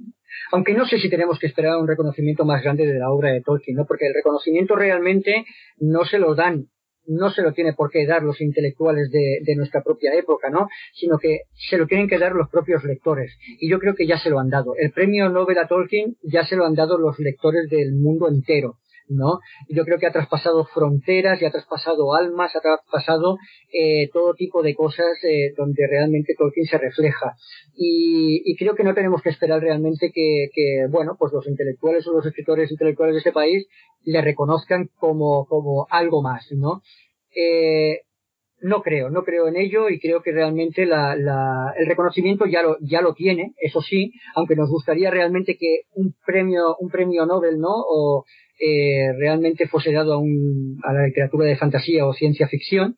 aunque 0.52 0.74
no 0.74 0.86
sé 0.86 1.00
si 1.00 1.10
tenemos 1.10 1.40
que 1.40 1.48
esperar 1.48 1.78
un 1.78 1.88
reconocimiento 1.88 2.46
más 2.46 2.62
grande 2.64 2.86
de 2.86 3.00
la 3.00 3.12
obra 3.12 3.32
de 3.32 3.42
Tolkien, 3.42 3.78
¿no? 3.78 3.86
Porque 3.86 4.08
el 4.08 4.14
reconocimiento 4.14 4.76
realmente 4.76 5.46
no 5.80 6.06
se 6.06 6.20
lo 6.20 6.36
dan, 6.36 6.68
no 7.06 7.30
se 7.30 7.42
lo 7.42 7.54
tiene 7.54 7.74
por 7.74 7.90
qué 7.90 8.06
dar 8.06 8.24
los 8.24 8.42
intelectuales 8.42 9.10
de, 9.12 9.40
de 9.44 9.56
nuestra 9.56 9.82
propia 9.82 10.14
época, 10.14 10.50
¿no? 10.50 10.68
Sino 10.94 11.18
que 11.18 11.42
se 11.70 11.78
lo 11.78 11.88
tienen 11.88 12.08
que 12.08 12.20
dar 12.20 12.34
los 12.34 12.50
propios 12.50 12.84
lectores. 12.84 13.38
Y 13.60 13.70
yo 13.70 13.80
creo 13.80 13.96
que 13.96 14.08
ya 14.08 14.18
se 14.18 14.30
lo 14.30 14.40
han 14.40 14.50
dado. 14.50 14.74
El 14.78 14.92
premio 14.92 15.30
Nobel 15.30 15.58
a 15.58 15.68
Tolkien 15.68 16.16
ya 16.24 16.46
se 16.46 16.56
lo 16.56 16.66
han 16.66 16.76
dado 16.76 16.98
los 16.98 17.20
lectores 17.20 17.70
del 17.70 17.94
mundo 17.94 18.28
entero. 18.30 18.78
¿No? 19.08 19.40
Yo 19.70 19.86
creo 19.86 19.98
que 19.98 20.08
ha 20.08 20.12
traspasado 20.12 20.66
fronteras 20.66 21.42
y 21.42 21.46
ha 21.46 21.52
traspasado 21.52 22.14
almas, 22.14 22.56
ha 22.56 22.62
traspasado 22.62 23.38
eh, 23.72 24.10
todo 24.12 24.34
tipo 24.34 24.62
de 24.62 24.76
cosas 24.76 25.18
eh, 25.24 25.54
donde 25.58 25.88
realmente 25.88 26.36
Tolkien 26.38 26.66
se 26.66 26.78
refleja. 26.78 27.36
Y, 27.76 28.56
creo 28.58 28.76
que 28.76 28.84
no 28.84 28.94
tenemos 28.94 29.22
que 29.22 29.30
esperar 29.30 29.62
realmente 29.62 30.12
que, 30.14 30.88
bueno, 30.90 31.16
pues 31.18 31.34
los 31.34 31.48
intelectuales 31.48 32.08
o 32.08 32.14
los 32.14 32.26
escritores 32.26 32.72
intelectuales 32.72 33.16
de 33.16 33.20
este 33.20 33.32
país 33.32 33.68
le 34.06 34.22
reconozcan 34.22 34.90
como, 35.00 35.46
como 35.48 35.88
algo 35.90 36.22
más, 36.22 36.46
¿no? 36.52 36.82
Eh, 37.36 38.02
no 38.64 38.82
creo, 38.82 39.10
no 39.10 39.24
creo 39.24 39.48
en 39.48 39.58
ello 39.58 39.90
y 39.90 40.00
creo 40.00 40.22
que 40.22 40.32
realmente 40.32 40.86
la, 40.86 41.16
la, 41.18 41.74
el 41.78 41.86
reconocimiento 41.86 42.46
ya 42.46 42.64
lo, 42.64 42.78
ya 42.80 43.02
lo 43.02 43.14
tiene, 43.14 43.54
eso 43.58 43.82
sí, 43.82 44.14
aunque 44.36 44.56
nos 44.56 44.70
gustaría 44.70 45.12
realmente 45.12 45.58
que 45.58 45.82
un 45.96 46.16
premio, 46.26 46.76
un 46.80 46.90
premio 46.90 47.26
Nobel, 47.26 47.60
¿no? 47.60 47.74
O 47.74 48.24
eh, 48.60 49.12
realmente 49.18 49.68
fuese 49.68 49.92
dado 49.92 50.14
a, 50.14 50.18
un, 50.18 50.80
a 50.84 50.94
la 50.94 51.06
literatura 51.06 51.46
de 51.46 51.58
fantasía 51.58 52.06
o 52.06 52.14
ciencia 52.14 52.48
ficción, 52.48 52.98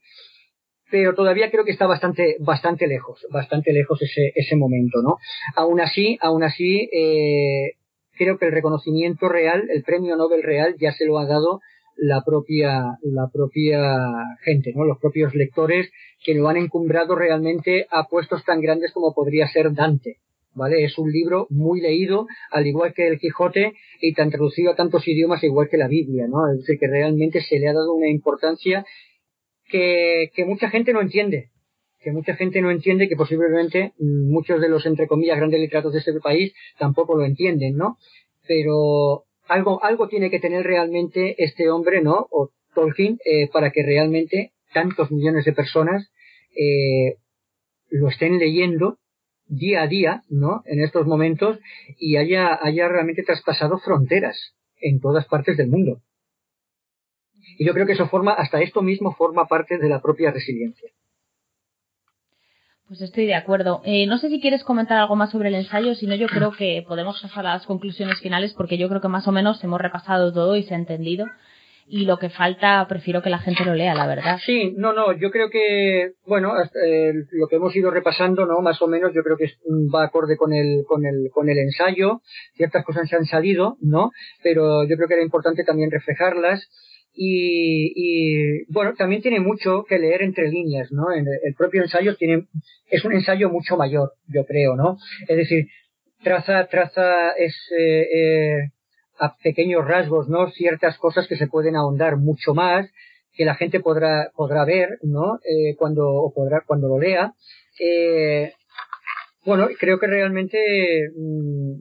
pero 0.91 1.15
todavía 1.15 1.49
creo 1.49 1.65
que 1.65 1.71
está 1.71 1.87
bastante, 1.87 2.37
bastante 2.39 2.87
lejos, 2.87 3.25
bastante 3.31 3.73
lejos 3.73 4.01
ese, 4.01 4.31
ese 4.35 4.55
momento, 4.55 5.01
¿no? 5.01 5.17
Aún 5.55 5.81
así, 5.81 6.17
aún 6.21 6.43
así, 6.43 6.89
eh, 6.91 7.73
creo 8.17 8.37
que 8.37 8.45
el 8.45 8.51
reconocimiento 8.51 9.27
real, 9.27 9.67
el 9.69 9.83
premio 9.83 10.15
Nobel 10.15 10.43
real, 10.43 10.75
ya 10.79 10.91
se 10.91 11.05
lo 11.05 11.17
ha 11.17 11.25
dado 11.25 11.59
la 11.97 12.23
propia, 12.23 12.97
la 13.03 13.29
propia 13.31 13.79
gente, 14.43 14.73
¿no? 14.75 14.83
Los 14.83 14.99
propios 14.99 15.33
lectores 15.33 15.89
que 16.23 16.33
lo 16.33 16.47
han 16.47 16.57
encumbrado 16.57 17.15
realmente 17.15 17.87
a 17.89 18.07
puestos 18.07 18.43
tan 18.43 18.61
grandes 18.61 18.91
como 18.93 19.13
podría 19.13 19.47
ser 19.47 19.73
Dante. 19.73 20.17
¿Vale? 20.55 20.85
Es 20.85 20.97
un 20.97 21.11
libro 21.11 21.47
muy 21.49 21.81
leído, 21.81 22.27
al 22.49 22.65
igual 22.65 22.93
que 22.93 23.07
el 23.07 23.19
Quijote, 23.19 23.73
y 23.99 24.13
tan 24.13 24.31
traducido 24.31 24.71
a 24.71 24.75
tantos 24.75 25.05
idiomas 25.07 25.43
igual 25.43 25.67
que 25.69 25.77
la 25.77 25.89
Biblia, 25.89 26.27
¿no? 26.27 26.49
Es 26.51 26.59
decir, 26.59 26.79
que 26.79 26.87
realmente 26.87 27.41
se 27.41 27.59
le 27.59 27.67
ha 27.67 27.73
dado 27.73 27.93
una 27.93 28.07
importancia 28.07 28.85
que, 29.69 30.31
que 30.33 30.45
mucha 30.45 30.69
gente 30.69 30.93
no 30.93 31.01
entiende, 31.01 31.49
que 32.01 32.11
mucha 32.11 32.35
gente 32.35 32.61
no 32.61 32.71
entiende, 32.71 33.09
que 33.09 33.17
posiblemente 33.17 33.93
muchos 33.99 34.61
de 34.61 34.69
los, 34.69 34.85
entre 34.85 35.07
comillas, 35.07 35.37
grandes 35.37 35.59
literatos 35.59 35.91
de 35.91 35.99
este 35.99 36.13
país 36.21 36.53
tampoco 36.79 37.17
lo 37.17 37.25
entienden, 37.25 37.75
¿no? 37.75 37.97
Pero 38.47 39.25
algo, 39.47 39.83
algo 39.83 40.07
tiene 40.07 40.29
que 40.29 40.39
tener 40.39 40.63
realmente 40.63 41.35
este 41.43 41.69
hombre, 41.69 42.01
¿no? 42.01 42.27
O 42.31 42.51
Tolkien, 42.73 43.17
eh, 43.25 43.49
para 43.51 43.71
que 43.71 43.83
realmente 43.83 44.53
tantos 44.73 45.11
millones 45.11 45.45
de 45.45 45.53
personas 45.53 46.11
eh, 46.55 47.17
lo 47.89 48.09
estén 48.09 48.37
leyendo 48.37 48.99
día 49.47 49.81
a 49.81 49.87
día, 49.87 50.23
¿no? 50.29 50.61
En 50.65 50.81
estos 50.81 51.05
momentos 51.05 51.59
y 51.97 52.17
haya, 52.17 52.57
haya 52.61 52.87
realmente 52.87 53.23
traspasado 53.23 53.77
fronteras 53.79 54.55
en 54.81 54.99
todas 54.99 55.25
partes 55.25 55.57
del 55.57 55.69
mundo. 55.69 56.01
Y 57.57 57.65
yo 57.65 57.73
creo 57.73 57.85
que 57.85 57.93
eso 57.93 58.07
forma, 58.07 58.33
hasta 58.33 58.61
esto 58.61 58.81
mismo 58.81 59.13
forma 59.13 59.47
parte 59.47 59.77
de 59.77 59.89
la 59.89 60.01
propia 60.01 60.31
resiliencia. 60.31 60.89
Pues 62.87 63.01
estoy 63.01 63.25
de 63.25 63.33
acuerdo. 63.33 63.81
Eh, 63.83 64.05
no 64.05 64.19
sé 64.19 64.29
si 64.29 64.39
quieres 64.39 64.63
comentar 64.63 64.97
algo 64.99 65.15
más 65.15 65.31
sobre 65.31 65.49
el 65.49 65.55
ensayo, 65.55 65.95
si 65.95 66.05
no 66.05 66.13
yo 66.15 66.27
creo 66.27 66.51
que 66.51 66.83
podemos 66.87 67.19
pasar 67.19 67.47
a 67.47 67.53
las 67.53 67.65
conclusiones 67.65 68.19
finales 68.19 68.53
porque 68.53 68.77
yo 68.77 68.87
creo 68.89 69.01
que 69.01 69.07
más 69.07 69.27
o 69.27 69.31
menos 69.31 69.63
hemos 69.63 69.81
repasado 69.81 70.31
todo 70.31 70.55
y 70.55 70.63
se 70.63 70.75
ha 70.75 70.77
entendido. 70.77 71.25
Y 71.87 72.05
lo 72.05 72.17
que 72.17 72.29
falta, 72.29 72.85
prefiero 72.87 73.21
que 73.21 73.29
la 73.29 73.37
gente 73.37 73.63
lo 73.63 73.75
lea, 73.75 73.93
la 73.93 74.07
verdad. 74.07 74.39
Sí, 74.43 74.73
no, 74.75 74.93
no, 74.93 75.13
yo 75.13 75.29
creo 75.29 75.51
que, 75.51 76.13
bueno, 76.25 76.53
eh, 76.83 77.13
lo 77.31 77.47
que 77.47 77.57
hemos 77.57 77.75
ido 77.75 77.91
repasando, 77.91 78.47
¿no? 78.47 78.59
Más 78.61 78.81
o 78.81 78.87
menos, 78.87 79.11
yo 79.13 79.21
creo 79.21 79.37
que 79.37 79.51
va 79.93 80.05
acorde 80.05 80.35
con 80.35 80.51
el, 80.51 80.83
con 80.87 81.05
el, 81.05 81.29
con 81.31 81.47
el 81.47 81.59
ensayo. 81.59 82.21
Ciertas 82.55 82.83
cosas 82.83 83.07
se 83.07 83.15
han 83.15 83.25
salido, 83.25 83.77
¿no? 83.81 84.09
Pero 84.41 84.83
yo 84.83 84.95
creo 84.95 85.07
que 85.07 85.13
era 85.13 85.23
importante 85.23 85.63
también 85.63 85.91
reflejarlas 85.91 86.67
y, 87.15 87.93
y, 87.95 88.65
bueno, 88.73 88.93
también 88.97 89.21
tiene 89.21 89.39
mucho 89.39 89.85
que 89.87 89.97
leer 89.97 90.21
entre 90.21 90.49
líneas, 90.49 90.91
¿no? 90.91 91.13
En 91.13 91.25
el, 91.27 91.53
propio 91.55 91.81
ensayo 91.81 92.17
tiene, 92.17 92.47
es 92.87 93.05
un 93.05 93.13
ensayo 93.13 93.49
mucho 93.49 93.77
mayor, 93.77 94.13
yo 94.27 94.45
creo, 94.45 94.75
¿no? 94.75 94.97
Es 95.27 95.37
decir, 95.37 95.67
traza, 96.23 96.67
traza 96.67 97.31
es, 97.37 97.55
eh, 97.77 98.07
eh, 98.13 98.57
a 99.19 99.35
pequeños 99.37 99.87
rasgos, 99.87 100.29
¿no? 100.29 100.49
Ciertas 100.51 100.97
cosas 100.97 101.27
que 101.27 101.37
se 101.37 101.47
pueden 101.47 101.75
ahondar 101.75 102.17
mucho 102.17 102.53
más, 102.53 102.89
que 103.33 103.45
la 103.45 103.55
gente 103.55 103.79
podrá, 103.79 104.31
podrá 104.35 104.65
ver, 104.65 104.97
¿no? 105.03 105.39
Eh, 105.43 105.75
cuando, 105.77 106.07
o 106.07 106.33
podrá, 106.33 106.63
cuando 106.65 106.87
lo 106.87 106.99
lea. 106.99 107.33
Eh, 107.79 108.53
bueno, 109.45 109.67
creo 109.79 109.99
que 109.99 110.07
realmente, 110.07 111.09
mm, 111.15 111.73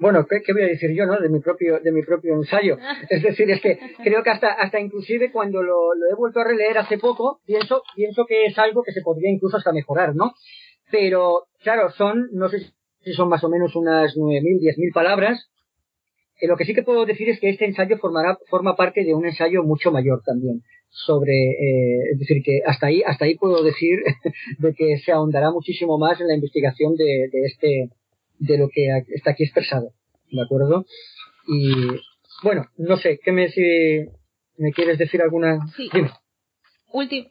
bueno, 0.00 0.26
¿qué, 0.26 0.52
voy 0.52 0.62
a 0.62 0.66
decir 0.66 0.90
yo, 0.94 1.06
no? 1.06 1.18
De 1.18 1.28
mi 1.28 1.40
propio, 1.40 1.78
de 1.80 1.92
mi 1.92 2.02
propio 2.02 2.34
ensayo. 2.34 2.76
Es 3.10 3.22
decir, 3.22 3.50
es 3.50 3.60
que 3.60 3.78
creo 4.02 4.22
que 4.22 4.30
hasta, 4.30 4.52
hasta 4.52 4.80
inclusive 4.80 5.30
cuando 5.30 5.62
lo, 5.62 5.92
he 6.10 6.14
vuelto 6.16 6.40
a 6.40 6.44
releer 6.44 6.78
hace 6.78 6.98
poco, 6.98 7.40
pienso, 7.44 7.82
pienso 7.94 8.24
que 8.26 8.46
es 8.46 8.58
algo 8.58 8.82
que 8.82 8.92
se 8.92 9.02
podría 9.02 9.30
incluso 9.30 9.56
hasta 9.56 9.72
mejorar, 9.72 10.14
¿no? 10.14 10.32
Pero, 10.90 11.44
claro, 11.62 11.90
son, 11.90 12.28
no 12.32 12.48
sé 12.48 12.60
si 13.04 13.12
son 13.12 13.28
más 13.28 13.44
o 13.44 13.48
menos 13.48 13.76
unas 13.76 14.16
nueve 14.16 14.40
mil, 14.42 14.58
diez 14.58 14.78
mil 14.78 14.90
palabras. 14.92 15.50
Eh, 16.40 16.46
lo 16.46 16.56
que 16.56 16.64
sí 16.64 16.74
que 16.74 16.82
puedo 16.82 17.04
decir 17.06 17.28
es 17.28 17.40
que 17.40 17.50
este 17.50 17.64
ensayo 17.64 17.98
formará, 17.98 18.38
forma 18.48 18.76
parte 18.76 19.04
de 19.04 19.14
un 19.14 19.26
ensayo 19.26 19.62
mucho 19.62 19.90
mayor 19.90 20.22
también 20.24 20.62
sobre, 20.90 21.32
eh, 21.32 22.12
es 22.12 22.18
decir, 22.18 22.42
que 22.42 22.62
hasta 22.66 22.86
ahí, 22.86 23.02
hasta 23.04 23.24
ahí 23.24 23.36
puedo 23.36 23.62
decir 23.62 23.98
de 24.58 24.74
que 24.74 24.98
se 24.98 25.12
ahondará 25.12 25.50
muchísimo 25.50 25.98
más 25.98 26.20
en 26.20 26.28
la 26.28 26.34
investigación 26.34 26.94
de, 26.96 27.28
de 27.30 27.46
este, 27.46 27.90
de 28.38 28.58
lo 28.58 28.68
que 28.68 28.88
está 29.14 29.32
aquí 29.32 29.44
expresado. 29.44 29.92
¿De 30.30 30.42
acuerdo? 30.42 30.84
Y 31.46 31.72
bueno, 32.42 32.66
no 32.76 32.96
sé, 32.98 33.18
¿qué 33.22 33.32
me, 33.32 33.48
si 33.48 34.06
me 34.58 34.72
quieres 34.72 34.98
decir 34.98 35.22
alguna? 35.22 35.58
Sí. 35.76 35.88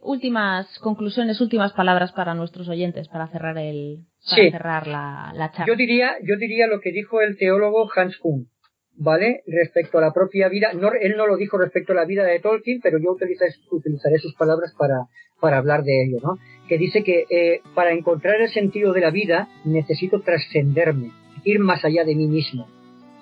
últimas 0.01 0.79
conclusiones, 0.79 1.39
últimas 1.41 1.73
palabras 1.73 2.11
para 2.11 2.33
nuestros 2.33 2.67
oyentes 2.69 3.07
para 3.07 3.27
cerrar 3.27 3.57
el 3.57 4.05
para 4.29 4.51
cerrar 4.51 4.87
la, 4.87 5.31
la, 5.35 5.51
charla. 5.51 5.67
Yo 5.67 5.75
diría, 5.75 6.15
yo 6.23 6.37
diría 6.37 6.67
lo 6.67 6.81
que 6.81 6.91
dijo 6.91 7.21
el 7.21 7.37
teólogo 7.37 7.87
Hans 7.95 8.17
Kuhn, 8.17 8.49
¿vale? 8.97 9.43
Respecto 9.47 9.97
a 9.97 10.01
la 10.01 10.11
propia 10.11 10.49
vida, 10.49 10.73
no, 10.73 10.91
él 10.91 11.15
no 11.15 11.27
lo 11.27 11.37
dijo 11.37 11.57
respecto 11.57 11.93
a 11.93 11.95
la 11.95 12.05
vida 12.05 12.23
de 12.23 12.39
Tolkien, 12.39 12.79
pero 12.81 12.97
yo 12.97 13.11
utilizaré, 13.11 13.51
utilizaré 13.71 14.17
sus 14.17 14.33
palabras 14.35 14.73
para, 14.77 15.07
para 15.39 15.57
hablar 15.57 15.83
de 15.83 16.03
ello, 16.03 16.17
¿no? 16.21 16.37
Que 16.67 16.77
dice 16.77 17.03
que 17.03 17.25
eh, 17.29 17.61
para 17.75 17.91
encontrar 17.91 18.41
el 18.41 18.49
sentido 18.49 18.93
de 18.93 19.01
la 19.01 19.11
vida 19.11 19.47
necesito 19.65 20.21
trascenderme, 20.21 21.11
ir 21.43 21.59
más 21.59 21.85
allá 21.85 22.03
de 22.03 22.15
mí 22.15 22.27
mismo, 22.27 22.67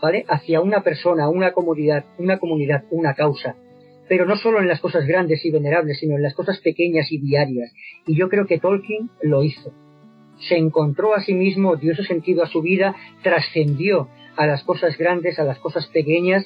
¿vale? 0.02 0.26
Hacia 0.28 0.62
una 0.62 0.82
persona, 0.82 1.30
una 1.30 1.52
comunidad, 1.52 2.06
una 2.18 2.40
comunidad, 2.40 2.86
una 2.92 3.14
causa. 3.14 3.56
pero 4.08 4.26
no 4.26 4.36
solo 4.36 4.60
en 4.60 4.68
las 4.68 4.82
cosas 4.82 5.06
grandes 5.08 5.44
y 5.46 5.52
venerables, 5.52 5.98
sino 6.00 6.16
en 6.16 6.22
las 6.22 6.36
cosas 6.36 6.60
pequeñas 6.60 7.12
y 7.12 7.18
diarias. 7.18 7.74
Y 8.06 8.16
yo 8.16 8.30
creo 8.30 8.46
que 8.46 8.60
Tolkien 8.60 9.10
lo 9.24 9.44
hizo. 9.44 9.74
Se 10.48 10.58
encontró 10.58 11.16
a 11.16 11.22
sí 11.22 11.34
mismo, 11.34 11.76
dio 11.76 11.94
ese 11.94 12.04
sentido 12.04 12.44
a 12.44 12.48
su 12.48 12.62
vida, 12.62 12.96
trascendió 13.24 14.10
a 14.36 14.46
las 14.46 14.64
cosas 14.64 14.98
grandes, 14.98 15.40
a 15.40 15.44
las 15.44 15.60
cosas 15.60 15.88
pequeñas 15.88 16.46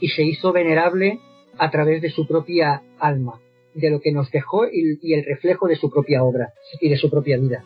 y 0.00 0.08
se 0.08 0.22
hizo 0.22 0.52
venerable 0.52 1.20
a 1.58 1.70
través 1.70 2.02
de 2.02 2.10
su 2.10 2.26
propia 2.26 2.82
alma, 2.98 3.40
de 3.74 3.90
lo 3.90 4.00
que 4.00 4.12
nos 4.12 4.30
dejó 4.30 4.66
y, 4.66 5.12
el 5.12 5.24
reflejo 5.24 5.68
de 5.68 5.76
su 5.76 5.90
propia 5.90 6.22
obra 6.22 6.52
y 6.80 6.88
de 6.88 6.96
su 6.96 7.10
propia 7.10 7.36
vida. 7.36 7.62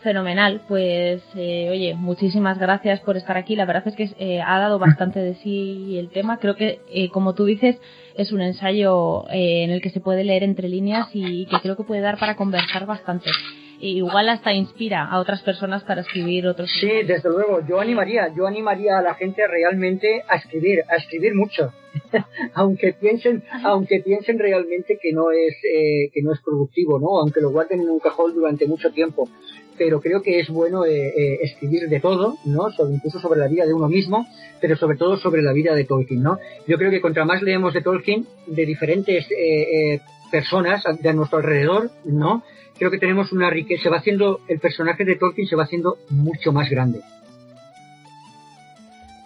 Fenomenal, 0.00 0.62
pues 0.68 1.22
eh, 1.34 1.68
oye, 1.70 1.94
muchísimas 1.94 2.58
gracias 2.58 3.00
por 3.00 3.16
estar 3.16 3.36
aquí. 3.36 3.56
La 3.56 3.66
verdad 3.66 3.88
es 3.88 3.96
que 3.96 4.08
eh, 4.18 4.40
ha 4.40 4.58
dado 4.58 4.78
bastante 4.78 5.18
de 5.18 5.34
sí 5.34 5.98
el 5.98 6.08
tema. 6.10 6.38
Creo 6.38 6.54
que, 6.54 6.80
eh, 6.88 7.10
como 7.10 7.34
tú 7.34 7.44
dices, 7.44 7.76
es 8.14 8.30
un 8.30 8.40
ensayo 8.40 9.24
en 9.28 9.70
el 9.70 9.82
que 9.82 9.90
se 9.90 10.00
puede 10.00 10.22
leer 10.22 10.44
entre 10.44 10.68
líneas 10.68 11.08
y 11.12 11.46
que 11.46 11.58
creo 11.60 11.76
que 11.76 11.82
puede 11.82 12.00
dar 12.00 12.16
para 12.16 12.36
conversar 12.36 12.86
bastante 12.86 13.30
igual 13.80 14.28
hasta 14.28 14.52
inspira 14.52 15.04
a 15.04 15.20
otras 15.20 15.42
personas 15.42 15.84
para 15.84 16.00
escribir 16.00 16.46
otros. 16.46 16.70
Sí, 16.80 16.90
desde 17.06 17.28
luego. 17.28 17.60
Yo 17.66 17.80
animaría, 17.80 18.32
yo 18.34 18.46
animaría 18.46 18.98
a 18.98 19.02
la 19.02 19.14
gente 19.14 19.46
realmente 19.46 20.24
a 20.28 20.36
escribir, 20.36 20.80
a 20.88 20.96
escribir 20.96 21.34
mucho, 21.34 21.72
aunque 22.54 22.92
piensen, 22.92 23.42
aunque 23.64 24.00
piensen 24.00 24.38
realmente 24.38 24.98
que 25.00 25.12
no 25.12 25.30
es 25.30 25.54
eh, 25.64 26.10
que 26.12 26.22
no 26.22 26.32
es 26.32 26.40
productivo, 26.40 26.98
¿no? 26.98 27.20
Aunque 27.20 27.40
lo 27.40 27.50
guarden 27.50 27.80
en 27.80 27.90
un 27.90 28.00
cajón 28.00 28.34
durante 28.34 28.66
mucho 28.66 28.90
tiempo. 28.90 29.28
Pero 29.76 30.00
creo 30.00 30.22
que 30.22 30.40
es 30.40 30.48
bueno 30.48 30.84
eh, 30.84 31.12
eh, 31.16 31.38
escribir 31.42 31.88
de 31.88 32.00
todo, 32.00 32.34
¿no? 32.44 32.70
Sobre, 32.72 32.94
incluso 32.94 33.20
sobre 33.20 33.38
la 33.38 33.46
vida 33.46 33.64
de 33.64 33.74
uno 33.74 33.88
mismo, 33.88 34.26
pero 34.60 34.76
sobre 34.76 34.96
todo 34.96 35.16
sobre 35.16 35.40
la 35.40 35.52
vida 35.52 35.74
de 35.74 35.84
Tolkien, 35.84 36.20
¿no? 36.20 36.38
Yo 36.66 36.78
creo 36.78 36.90
que 36.90 37.00
contra 37.00 37.24
más 37.24 37.42
leemos 37.42 37.74
de 37.74 37.82
Tolkien, 37.82 38.26
de 38.48 38.66
diferentes 38.66 39.28
personas 40.32 40.82
de 41.00 41.14
nuestro 41.14 41.38
alrededor, 41.38 41.90
¿no? 42.04 42.42
Creo 42.78 42.90
que 42.90 42.98
tenemos 42.98 43.32
una 43.32 43.50
riqueza, 43.50 43.84
se 43.84 43.88
va 43.90 43.98
haciendo, 43.98 44.40
el 44.48 44.60
personaje 44.60 45.04
de 45.04 45.16
Tolkien 45.16 45.46
se 45.46 45.56
va 45.56 45.64
haciendo 45.64 45.98
mucho 46.10 46.52
más 46.52 46.70
grande. 46.70 47.00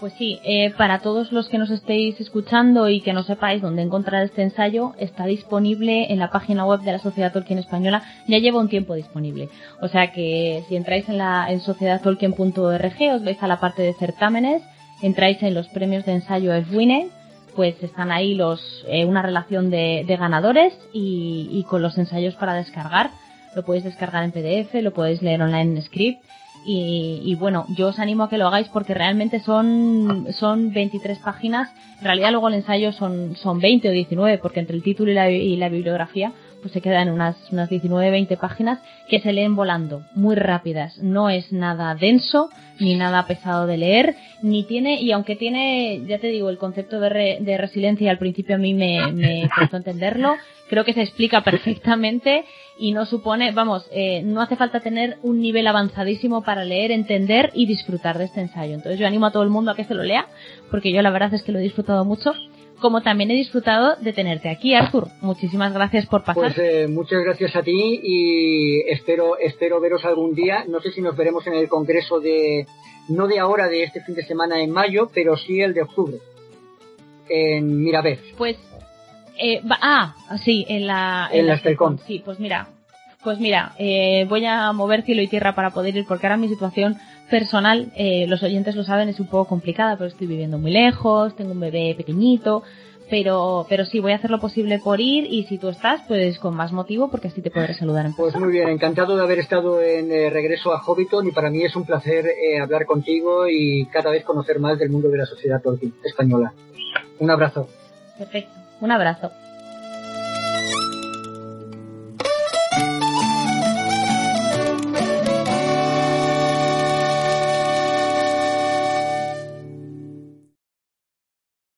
Pues 0.02 0.14
sí, 0.14 0.40
eh, 0.42 0.72
para 0.76 0.98
todos 0.98 1.30
los 1.30 1.48
que 1.48 1.58
nos 1.58 1.70
estéis 1.70 2.20
escuchando 2.20 2.88
y 2.88 3.02
que 3.02 3.12
no 3.12 3.22
sepáis 3.22 3.62
dónde 3.62 3.82
encontrar 3.82 4.24
este 4.24 4.42
ensayo, 4.42 4.94
está 4.98 5.26
disponible 5.26 6.12
en 6.12 6.18
la 6.18 6.28
página 6.28 6.66
web 6.66 6.80
de 6.80 6.90
la 6.90 6.98
Sociedad 6.98 7.32
Tolkien 7.32 7.60
Española. 7.60 8.02
Ya 8.26 8.38
lleva 8.38 8.58
un 8.58 8.68
tiempo 8.68 8.94
disponible. 8.94 9.48
O 9.80 9.86
sea 9.86 10.12
que 10.12 10.64
si 10.68 10.74
entráis 10.74 11.08
en 11.08 11.18
la 11.18 11.46
en 11.52 11.60
sociedadtolkien.org, 11.60 13.14
os 13.14 13.22
veis 13.22 13.42
a 13.44 13.46
la 13.46 13.60
parte 13.60 13.82
de 13.82 13.94
certámenes, 13.94 14.62
entráis 15.02 15.40
en 15.44 15.54
los 15.54 15.68
premios 15.68 16.04
de 16.04 16.14
ensayo 16.14 16.52
EFWINE, 16.52 17.10
pues 17.54 17.80
están 17.80 18.10
ahí 18.10 18.34
los 18.34 18.84
eh, 18.88 19.04
una 19.04 19.22
relación 19.22 19.70
de, 19.70 20.04
ganadores 20.18 20.74
y, 20.92 21.64
con 21.68 21.80
los 21.80 21.96
ensayos 21.96 22.34
para 22.34 22.54
descargar 22.54 23.10
lo 23.54 23.62
podéis 23.64 23.84
descargar 23.84 24.24
en 24.24 24.32
PDF, 24.32 24.74
lo 24.82 24.92
podéis 24.92 25.22
leer 25.22 25.42
online 25.42 25.76
en 25.76 25.82
script 25.82 26.22
y, 26.64 27.34
bueno, 27.40 27.66
yo 27.76 27.88
os 27.88 27.98
animo 27.98 28.24
a 28.24 28.30
que 28.30 28.38
lo 28.38 28.46
hagáis 28.46 28.68
porque 28.68 28.94
realmente 28.94 29.40
son, 29.40 30.28
son 30.32 30.72
23 30.72 31.18
páginas. 31.18 31.68
En 31.98 32.04
realidad 32.04 32.30
luego 32.30 32.48
el 32.48 32.54
ensayo 32.54 32.92
son, 32.92 33.34
son 33.36 33.58
20 33.58 33.88
o 33.88 33.92
19 33.92 34.38
porque 34.38 34.60
entre 34.60 34.76
el 34.76 34.82
título 34.82 35.10
y 35.10 35.14
la, 35.14 35.30
y 35.30 35.56
la 35.56 35.68
bibliografía 35.68 36.32
pues 36.60 36.72
se 36.72 36.80
quedan 36.80 37.10
unas, 37.10 37.36
unas 37.50 37.68
19, 37.68 38.12
20 38.12 38.36
páginas 38.36 38.78
que 39.08 39.18
se 39.18 39.32
leen 39.32 39.56
volando, 39.56 40.04
muy 40.14 40.36
rápidas. 40.36 40.96
No 40.98 41.28
es 41.28 41.52
nada 41.52 41.96
denso, 41.96 42.50
ni 42.78 42.94
nada 42.94 43.26
pesado 43.26 43.66
de 43.66 43.78
leer, 43.78 44.14
ni 44.42 44.62
tiene, 44.62 45.00
y 45.00 45.10
aunque 45.10 45.34
tiene, 45.34 46.02
ya 46.06 46.18
te 46.18 46.28
digo, 46.28 46.50
el 46.50 46.58
concepto 46.58 47.00
de, 47.00 47.38
de 47.40 47.58
resiliencia 47.58 48.12
al 48.12 48.18
principio 48.18 48.54
a 48.54 48.58
mí 48.58 48.74
me, 48.74 49.10
me 49.10 49.50
costó 49.58 49.76
entenderlo, 49.76 50.36
creo 50.72 50.86
que 50.86 50.94
se 50.94 51.02
explica 51.02 51.44
perfectamente 51.44 52.46
y 52.78 52.92
no 52.92 53.04
supone, 53.04 53.52
vamos, 53.52 53.86
eh, 53.92 54.22
no 54.24 54.40
hace 54.40 54.56
falta 54.56 54.80
tener 54.80 55.18
un 55.22 55.38
nivel 55.42 55.66
avanzadísimo 55.66 56.42
para 56.42 56.64
leer, 56.64 56.92
entender 56.92 57.50
y 57.52 57.66
disfrutar 57.66 58.16
de 58.16 58.24
este 58.24 58.40
ensayo. 58.40 58.72
Entonces 58.72 58.98
yo 58.98 59.06
animo 59.06 59.26
a 59.26 59.32
todo 59.32 59.42
el 59.42 59.50
mundo 59.50 59.70
a 59.70 59.76
que 59.76 59.84
se 59.84 59.92
lo 59.92 60.02
lea, 60.02 60.28
porque 60.70 60.90
yo 60.90 61.02
la 61.02 61.10
verdad 61.10 61.34
es 61.34 61.42
que 61.42 61.52
lo 61.52 61.58
he 61.58 61.62
disfrutado 61.62 62.06
mucho 62.06 62.32
como 62.80 63.02
también 63.02 63.30
he 63.30 63.34
disfrutado 63.34 63.96
de 63.96 64.12
tenerte 64.12 64.48
aquí, 64.48 64.74
Arthur. 64.74 65.08
Muchísimas 65.20 65.72
gracias 65.74 66.06
por 66.06 66.24
pasar. 66.24 66.52
Pues 66.54 66.58
eh, 66.58 66.88
muchas 66.88 67.22
gracias 67.22 67.54
a 67.54 67.62
ti 67.62 68.00
y 68.02 68.80
espero 68.90 69.38
espero 69.38 69.78
veros 69.78 70.04
algún 70.04 70.34
día. 70.34 70.64
No 70.66 70.80
sé 70.80 70.90
si 70.90 71.00
nos 71.00 71.16
veremos 71.16 71.46
en 71.46 71.52
el 71.52 71.68
congreso 71.68 72.18
de 72.18 72.66
no 73.08 73.28
de 73.28 73.38
ahora 73.38 73.68
de 73.68 73.84
este 73.84 74.00
fin 74.00 74.16
de 74.16 74.24
semana 74.24 74.60
en 74.60 74.72
mayo, 74.72 75.10
pero 75.14 75.36
sí 75.36 75.60
el 75.60 75.74
de 75.74 75.82
octubre 75.82 76.16
en 77.28 77.82
Mirabés. 77.82 78.18
Pues 78.36 78.56
eh, 79.38 79.62
ah, 79.80 80.14
sí, 80.42 80.64
en 80.68 80.86
la... 80.86 81.28
En, 81.32 81.46
la 81.46 81.58
Sí, 82.06 82.22
pues 82.24 82.38
mira, 82.38 82.68
pues 83.22 83.38
mira, 83.38 83.72
eh, 83.78 84.26
voy 84.28 84.44
a 84.44 84.72
mover 84.72 85.02
cielo 85.02 85.22
y 85.22 85.28
tierra 85.28 85.54
para 85.54 85.70
poder 85.70 85.96
ir 85.96 86.04
porque 86.06 86.26
ahora 86.26 86.36
mi 86.36 86.48
situación 86.48 86.96
personal, 87.30 87.92
eh, 87.96 88.26
los 88.28 88.42
oyentes 88.42 88.76
lo 88.76 88.84
saben, 88.84 89.08
es 89.08 89.20
un 89.20 89.26
poco 89.26 89.48
complicada, 89.48 89.96
pero 89.96 90.08
estoy 90.08 90.26
viviendo 90.26 90.58
muy 90.58 90.72
lejos, 90.72 91.34
tengo 91.36 91.52
un 91.52 91.60
bebé 91.60 91.94
pequeñito, 91.96 92.62
pero, 93.08 93.66
pero 93.68 93.84
sí, 93.84 94.00
voy 94.00 94.12
a 94.12 94.16
hacer 94.16 94.30
lo 94.30 94.40
posible 94.40 94.78
por 94.78 95.00
ir 95.00 95.24
y 95.32 95.44
si 95.44 95.58
tú 95.58 95.68
estás, 95.68 96.02
pues 96.08 96.38
con 96.38 96.54
más 96.54 96.72
motivo 96.72 97.10
porque 97.10 97.28
así 97.28 97.42
te 97.42 97.50
podré 97.50 97.74
saludar 97.74 98.06
en 98.06 98.14
Pues 98.14 98.34
muy 98.36 98.50
bien, 98.50 98.68
encantado 98.68 99.16
de 99.16 99.22
haber 99.22 99.38
estado 99.38 99.80
en 99.82 100.08
regreso 100.32 100.72
a 100.72 100.82
Hobbiton 100.82 101.28
y 101.28 101.30
para 101.30 101.50
mí 101.50 101.62
es 101.62 101.76
un 101.76 101.84
placer 101.84 102.26
hablar 102.60 102.86
contigo 102.86 103.48
y 103.48 103.86
cada 103.86 104.10
vez 104.10 104.24
conocer 104.24 104.58
más 104.58 104.78
del 104.78 104.90
mundo 104.90 105.08
de 105.08 105.18
la 105.18 105.26
sociedad 105.26 105.62
española. 106.04 106.52
Un 107.18 107.30
abrazo. 107.30 107.68
Perfecto. 108.18 108.61
Un 108.82 108.90
abrazo. 108.90 109.30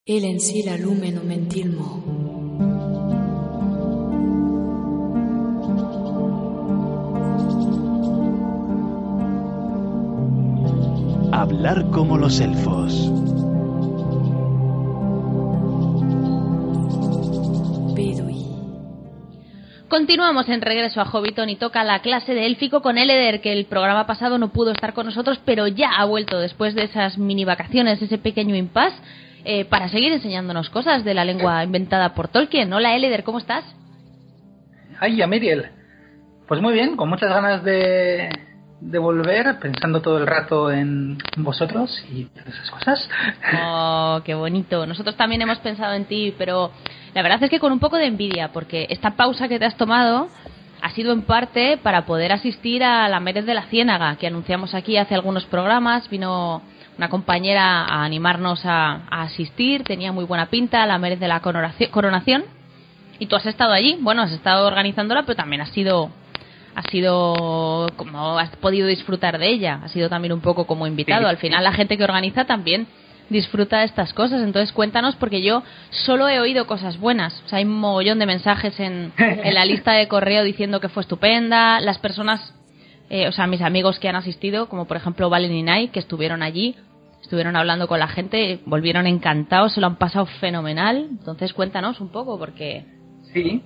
El 0.06 0.24
en 0.24 0.40
sí 0.40 0.62
la 0.62 0.78
lumeno 0.78 1.22
mentilmo. 1.24 2.02
Hablar 11.32 11.90
como 11.90 12.16
los 12.16 12.40
elfos. 12.40 13.43
Continuamos 19.94 20.48
en 20.48 20.60
regreso 20.60 21.00
a 21.00 21.04
Hobbiton 21.04 21.48
y 21.50 21.54
toca 21.54 21.84
la 21.84 22.00
clase 22.00 22.34
de 22.34 22.46
élfico 22.46 22.82
con 22.82 22.98
Eleder, 22.98 23.40
que 23.40 23.52
el 23.52 23.66
programa 23.66 24.08
pasado 24.08 24.38
no 24.38 24.48
pudo 24.48 24.72
estar 24.72 24.92
con 24.92 25.06
nosotros, 25.06 25.40
pero 25.44 25.68
ya 25.68 25.88
ha 25.96 26.04
vuelto 26.04 26.40
después 26.40 26.74
de 26.74 26.82
esas 26.82 27.16
mini 27.16 27.44
vacaciones, 27.44 28.02
ese 28.02 28.18
pequeño 28.18 28.56
impasse, 28.56 28.96
eh, 29.44 29.64
para 29.66 29.88
seguir 29.88 30.12
enseñándonos 30.12 30.68
cosas 30.68 31.04
de 31.04 31.14
la 31.14 31.24
lengua 31.24 31.62
inventada 31.62 32.12
por 32.12 32.26
Tolkien. 32.26 32.72
Hola 32.72 32.96
Eleder, 32.96 33.22
¿cómo 33.22 33.38
estás? 33.38 33.64
Ay, 34.98 35.24
Miriel. 35.28 35.66
Pues 36.48 36.60
muy 36.60 36.72
bien, 36.74 36.96
con 36.96 37.08
muchas 37.08 37.30
ganas 37.30 37.62
de, 37.62 38.30
de 38.84 38.98
volver, 38.98 39.58
pensando 39.60 40.02
todo 40.02 40.18
el 40.18 40.26
rato 40.26 40.70
en 40.70 41.16
vosotros 41.38 42.04
y 42.12 42.28
esas 42.46 42.70
cosas. 42.70 43.08
Oh, 43.58 44.20
qué 44.24 44.34
bonito. 44.34 44.86
Nosotros 44.86 45.16
también 45.16 45.40
hemos 45.40 45.58
pensado 45.58 45.94
en 45.94 46.04
ti, 46.04 46.34
pero 46.36 46.70
la 47.14 47.22
verdad 47.22 47.42
es 47.42 47.50
que 47.50 47.60
con 47.60 47.72
un 47.72 47.80
poco 47.80 47.96
de 47.96 48.06
envidia, 48.06 48.52
porque 48.52 48.86
esta 48.90 49.12
pausa 49.16 49.48
que 49.48 49.58
te 49.58 49.64
has 49.64 49.76
tomado 49.76 50.28
ha 50.82 50.90
sido 50.90 51.12
en 51.12 51.22
parte 51.22 51.78
para 51.78 52.04
poder 52.04 52.30
asistir 52.32 52.84
a 52.84 53.08
la 53.08 53.20
Mérez 53.20 53.46
de 53.46 53.54
la 53.54 53.62
Ciénaga, 53.62 54.16
que 54.16 54.26
anunciamos 54.26 54.74
aquí 54.74 54.98
hace 54.98 55.14
algunos 55.14 55.46
programas. 55.46 56.10
Vino 56.10 56.60
una 56.98 57.08
compañera 57.08 57.84
a 57.84 58.04
animarnos 58.04 58.66
a, 58.66 59.06
asistir, 59.10 59.82
tenía 59.84 60.12
muy 60.12 60.26
buena 60.26 60.46
pinta, 60.46 60.86
la 60.86 60.98
Mérez 60.98 61.20
de 61.20 61.28
la 61.28 61.40
Coronación. 61.40 62.44
Y 63.18 63.26
tú 63.26 63.36
has 63.36 63.46
estado 63.46 63.72
allí, 63.72 63.96
bueno, 64.00 64.20
has 64.20 64.32
estado 64.32 64.66
organizándola, 64.66 65.22
pero 65.22 65.36
también 65.36 65.62
has 65.62 65.70
sido 65.70 66.10
ha 66.74 66.82
sido 66.90 67.86
como 67.96 68.38
has 68.38 68.50
podido 68.56 68.86
disfrutar 68.86 69.38
de 69.38 69.48
ella, 69.48 69.80
ha 69.82 69.88
sido 69.88 70.08
también 70.08 70.32
un 70.32 70.40
poco 70.40 70.66
como 70.66 70.86
invitado. 70.86 71.28
Al 71.28 71.36
final 71.36 71.64
la 71.64 71.72
gente 71.72 71.96
que 71.96 72.04
organiza 72.04 72.44
también 72.44 72.86
disfruta 73.30 73.78
de 73.78 73.86
estas 73.86 74.12
cosas. 74.12 74.42
Entonces 74.42 74.72
cuéntanos 74.72 75.16
porque 75.16 75.42
yo 75.42 75.62
solo 75.90 76.28
he 76.28 76.40
oído 76.40 76.66
cosas 76.66 76.98
buenas. 76.98 77.40
O 77.44 77.48
sea, 77.48 77.58
hay 77.58 77.64
un 77.64 77.78
mogollón 77.78 78.18
de 78.18 78.26
mensajes 78.26 78.78
en, 78.80 79.12
en 79.18 79.54
la 79.54 79.64
lista 79.64 79.92
de 79.92 80.08
correo 80.08 80.44
diciendo 80.44 80.80
que 80.80 80.88
fue 80.88 81.02
estupenda. 81.02 81.80
Las 81.80 81.98
personas, 81.98 82.54
eh, 83.10 83.28
o 83.28 83.32
sea, 83.32 83.46
mis 83.46 83.62
amigos 83.62 83.98
que 83.98 84.08
han 84.08 84.16
asistido, 84.16 84.68
como 84.68 84.86
por 84.86 84.96
ejemplo 84.96 85.30
Valen 85.30 85.52
y 85.52 85.62
Nai, 85.62 85.88
que 85.88 86.00
estuvieron 86.00 86.42
allí, 86.42 86.76
estuvieron 87.22 87.56
hablando 87.56 87.88
con 87.88 87.98
la 87.98 88.08
gente, 88.08 88.60
volvieron 88.66 89.06
encantados, 89.06 89.74
se 89.74 89.80
lo 89.80 89.86
han 89.86 89.96
pasado 89.96 90.26
fenomenal. 90.26 91.08
Entonces 91.10 91.52
cuéntanos 91.52 92.00
un 92.00 92.08
poco 92.10 92.38
porque... 92.38 92.84
Sí. 93.32 93.62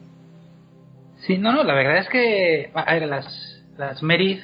Sí, 1.29 1.39
no, 1.39 1.53
no, 1.53 1.63
la 1.63 1.75
verdad 1.75 1.99
es 1.99 2.09
que... 2.09 2.73
A 2.75 2.95
ver, 2.95 3.07
las, 3.07 3.63
las 3.77 4.03
Meris 4.03 4.43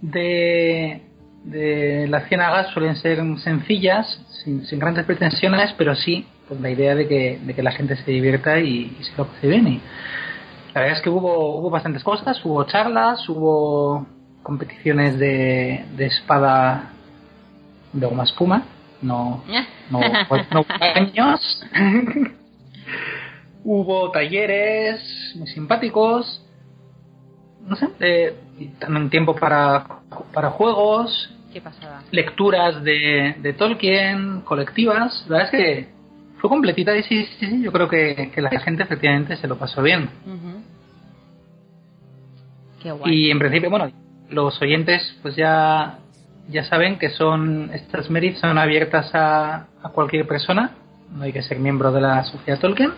de 0.00 1.02
de 1.44 2.06
las 2.08 2.26
ciénagas 2.28 2.68
suelen 2.72 2.96
ser 2.96 3.18
sencillas, 3.38 4.20
sin, 4.42 4.64
sin 4.66 4.78
grandes 4.78 5.04
pretensiones, 5.04 5.74
pero 5.76 5.94
sí 5.94 6.26
pues 6.48 6.60
la 6.60 6.70
idea 6.70 6.94
de 6.94 7.08
que, 7.08 7.38
de 7.42 7.54
que 7.54 7.62
la 7.62 7.72
gente 7.72 7.96
se 7.96 8.10
divierta 8.10 8.58
y, 8.58 8.96
y 8.98 9.04
se 9.04 9.16
lo 9.16 9.26
pase 9.26 9.46
bien. 9.46 9.66
Y 9.66 9.80
la 10.74 10.80
verdad 10.80 10.96
es 10.98 11.02
que 11.02 11.10
hubo, 11.10 11.58
hubo 11.58 11.70
bastantes 11.70 12.02
cosas, 12.02 12.42
hubo 12.44 12.64
charlas, 12.64 13.26
hubo 13.28 14.06
competiciones 14.42 15.18
de, 15.18 15.84
de 15.96 16.06
espada 16.06 16.90
de 17.92 18.06
goma 18.06 18.24
espuma, 18.24 18.62
no, 19.00 19.44
no, 19.90 20.00
no 20.00 20.66
años. 20.80 21.64
hubo 23.64 24.10
talleres 24.10 25.32
muy 25.36 25.48
simpáticos, 25.48 26.42
no 27.66 27.76
sé, 27.76 27.88
eh, 28.00 28.36
también 28.78 29.08
tiempo 29.10 29.34
para, 29.34 29.86
para 30.32 30.50
juegos, 30.50 31.30
Qué 31.52 31.60
pasada. 31.60 32.02
lecturas 32.10 32.82
de, 32.84 33.36
de 33.38 33.52
Tolkien, 33.54 34.42
colectivas. 34.42 35.24
La 35.28 35.38
verdad 35.38 35.54
es 35.54 35.60
que 35.60 35.88
fue 36.40 36.50
completita 36.50 36.94
y 36.94 37.02
sí, 37.04 37.24
sí, 37.38 37.46
sí, 37.46 37.62
yo 37.62 37.72
creo 37.72 37.88
que, 37.88 38.30
que 38.34 38.42
la 38.42 38.50
gente 38.60 38.82
efectivamente 38.82 39.36
se 39.36 39.48
lo 39.48 39.56
pasó 39.56 39.82
bien. 39.82 40.10
Ujú. 40.26 40.62
Qué 42.82 42.92
guay. 42.92 43.14
Y 43.14 43.30
en 43.30 43.38
principio, 43.38 43.70
bueno, 43.70 43.90
los 44.28 44.60
oyentes 44.60 45.16
pues 45.22 45.36
ya, 45.36 46.00
ya 46.50 46.64
saben 46.64 46.98
que 46.98 47.08
son 47.10 47.70
estas 47.72 48.10
merits 48.10 48.40
son 48.40 48.58
abiertas 48.58 49.14
a, 49.14 49.68
a 49.82 49.88
cualquier 49.90 50.26
persona, 50.26 50.72
no 51.16 51.22
hay 51.22 51.32
que 51.32 51.42
ser 51.42 51.58
miembro 51.58 51.92
de 51.92 52.02
la 52.02 52.24
sociedad 52.24 52.60
Tolkien. 52.60 52.92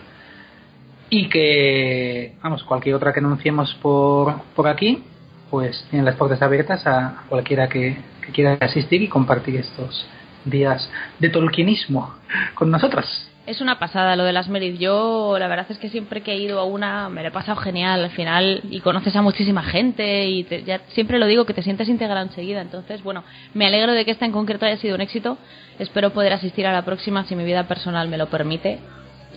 Y 1.09 1.29
que, 1.29 2.35
vamos, 2.43 2.63
cualquier 2.63 2.95
otra 2.95 3.13
que 3.13 3.19
anunciemos 3.19 3.73
por, 3.75 4.41
por 4.55 4.67
aquí, 4.67 5.03
pues 5.49 5.85
tienen 5.89 6.05
las 6.05 6.15
puertas 6.15 6.41
abiertas 6.41 6.85
a 6.85 7.23
cualquiera 7.29 7.69
que, 7.69 7.97
que 8.25 8.31
quiera 8.33 8.57
asistir 8.59 9.01
y 9.01 9.07
compartir 9.07 9.55
estos 9.55 10.05
días 10.43 10.89
de 11.19 11.29
tolkienismo 11.29 12.13
con 12.55 12.71
nosotros. 12.71 13.05
Es 13.45 13.61
una 13.61 13.79
pasada 13.79 14.17
lo 14.17 14.25
de 14.25 14.33
las 14.33 14.49
Merit. 14.49 14.77
Yo, 14.77 15.37
la 15.39 15.47
verdad 15.47 15.67
es 15.69 15.77
que 15.77 15.87
siempre 15.87 16.19
que 16.19 16.33
he 16.33 16.37
ido 16.37 16.59
a 16.59 16.65
una 16.65 17.07
me 17.07 17.21
lo 17.21 17.29
he 17.29 17.31
pasado 17.31 17.57
genial 17.61 18.03
al 18.03 18.09
final 18.11 18.59
y 18.69 18.81
conoces 18.81 19.15
a 19.15 19.21
muchísima 19.21 19.63
gente 19.63 20.25
y 20.25 20.43
te- 20.43 20.63
ya 20.63 20.81
siempre 20.89 21.17
lo 21.17 21.25
digo 21.27 21.45
que 21.45 21.53
te 21.53 21.63
sientes 21.63 21.87
integrado 21.87 22.21
enseguida. 22.25 22.59
Entonces, 22.59 23.01
bueno, 23.03 23.23
me 23.53 23.65
alegro 23.65 23.93
de 23.93 24.03
que 24.03 24.11
esta 24.11 24.25
en 24.25 24.33
concreto 24.33 24.65
haya 24.65 24.75
sido 24.75 24.95
un 24.95 25.01
éxito. 25.01 25.37
Espero 25.79 26.09
poder 26.09 26.33
asistir 26.33 26.67
a 26.67 26.73
la 26.73 26.83
próxima 26.83 27.23
si 27.23 27.37
mi 27.37 27.45
vida 27.45 27.63
personal 27.69 28.09
me 28.09 28.17
lo 28.17 28.27
permite. 28.27 28.79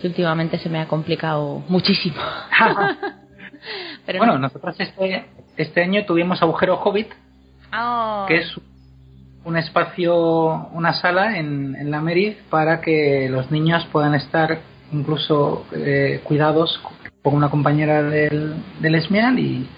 Que 0.01 0.07
últimamente 0.07 0.57
se 0.57 0.69
me 0.69 0.79
ha 0.79 0.87
complicado 0.87 1.63
muchísimo. 1.67 2.15
Pero 4.05 4.17
bueno, 4.17 4.33
no. 4.33 4.39
nosotros 4.39 4.75
este, 4.79 5.25
este 5.57 5.83
año 5.83 6.05
tuvimos 6.05 6.41
Agujero 6.41 6.81
Hobbit, 6.81 7.09
Ah, 7.71 8.25
que 8.27 8.37
es 8.37 8.53
un 9.45 9.57
espacio, 9.57 10.69
una 10.73 10.93
sala 10.93 11.37
en, 11.37 11.75
en 11.75 11.89
la 11.91 12.01
Merid 12.01 12.33
para 12.49 12.81
que 12.81 13.27
los 13.29 13.49
niños 13.51 13.87
puedan 13.91 14.13
estar 14.15 14.59
incluso 14.91 15.65
eh, 15.71 16.19
cuidados 16.23 16.81
por 17.21 17.33
una 17.33 17.49
compañera 17.49 18.03
del, 18.03 18.55
del 18.79 18.95
Esmial 18.95 19.39
y 19.39 19.69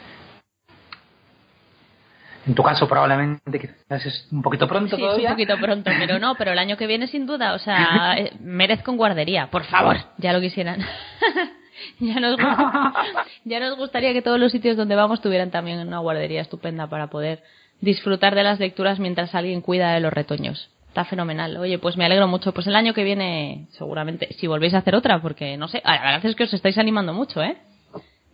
en 2.45 2.55
tu 2.55 2.63
caso 2.63 2.87
probablemente 2.87 3.59
quizás 3.59 4.05
es 4.05 4.27
un 4.31 4.41
poquito 4.41 4.67
pronto 4.67 4.95
Sí, 4.95 5.03
es 5.03 5.17
un 5.17 5.23
poquito 5.31 5.57
pronto, 5.57 5.91
pero 5.99 6.19
no, 6.19 6.35
pero 6.35 6.51
el 6.51 6.59
año 6.59 6.77
que 6.77 6.87
viene 6.87 7.07
sin 7.07 7.25
duda, 7.25 7.53
o 7.53 7.59
sea, 7.59 8.15
eh, 8.17 8.33
merezco 8.39 8.91
un 8.91 8.97
guardería, 8.97 9.47
por 9.49 9.63
favor, 9.65 9.97
ya 10.17 10.33
lo 10.33 10.41
quisieran. 10.41 10.81
ya, 11.99 12.19
nos, 12.19 12.37
gu- 12.37 12.93
ya 13.45 13.59
nos 13.59 13.77
gustaría 13.77 14.13
que 14.13 14.21
todos 14.21 14.39
los 14.39 14.51
sitios 14.51 14.77
donde 14.77 14.95
vamos 14.95 15.21
tuvieran 15.21 15.51
también 15.51 15.79
una 15.79 15.99
guardería 15.99 16.41
estupenda 16.41 16.87
para 16.87 17.07
poder 17.07 17.43
disfrutar 17.81 18.35
de 18.35 18.43
las 18.43 18.59
lecturas 18.59 18.99
mientras 18.99 19.35
alguien 19.35 19.61
cuida 19.61 19.93
de 19.93 19.99
los 19.99 20.13
retoños. 20.13 20.69
Está 20.87 21.05
fenomenal. 21.05 21.57
Oye, 21.57 21.79
pues 21.79 21.97
me 21.97 22.05
alegro 22.05 22.27
mucho. 22.27 22.53
Pues 22.53 22.67
el 22.67 22.75
año 22.75 22.93
que 22.93 23.03
viene, 23.03 23.65
seguramente, 23.71 24.31
si 24.35 24.45
volvéis 24.45 24.75
a 24.75 24.77
hacer 24.77 24.93
otra, 24.95 25.19
porque 25.21 25.57
no 25.57 25.67
sé, 25.67 25.81
la 25.83 25.93
verdad 25.99 26.25
es 26.25 26.35
que 26.35 26.43
os 26.43 26.53
estáis 26.53 26.77
animando 26.77 27.13
mucho, 27.13 27.41
¿eh? 27.41 27.57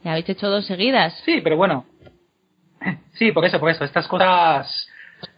Ya 0.03 0.11
habéis 0.11 0.27
hecho 0.29 0.49
dos 0.49 0.65
seguidas. 0.65 1.13
Sí, 1.25 1.39
pero 1.41 1.55
bueno. 1.57 1.85
Sí, 3.13 3.31
por 3.31 3.45
eso, 3.45 3.59
por 3.59 3.69
eso. 3.69 3.83
Estas 3.83 4.07
cosas 4.07 4.87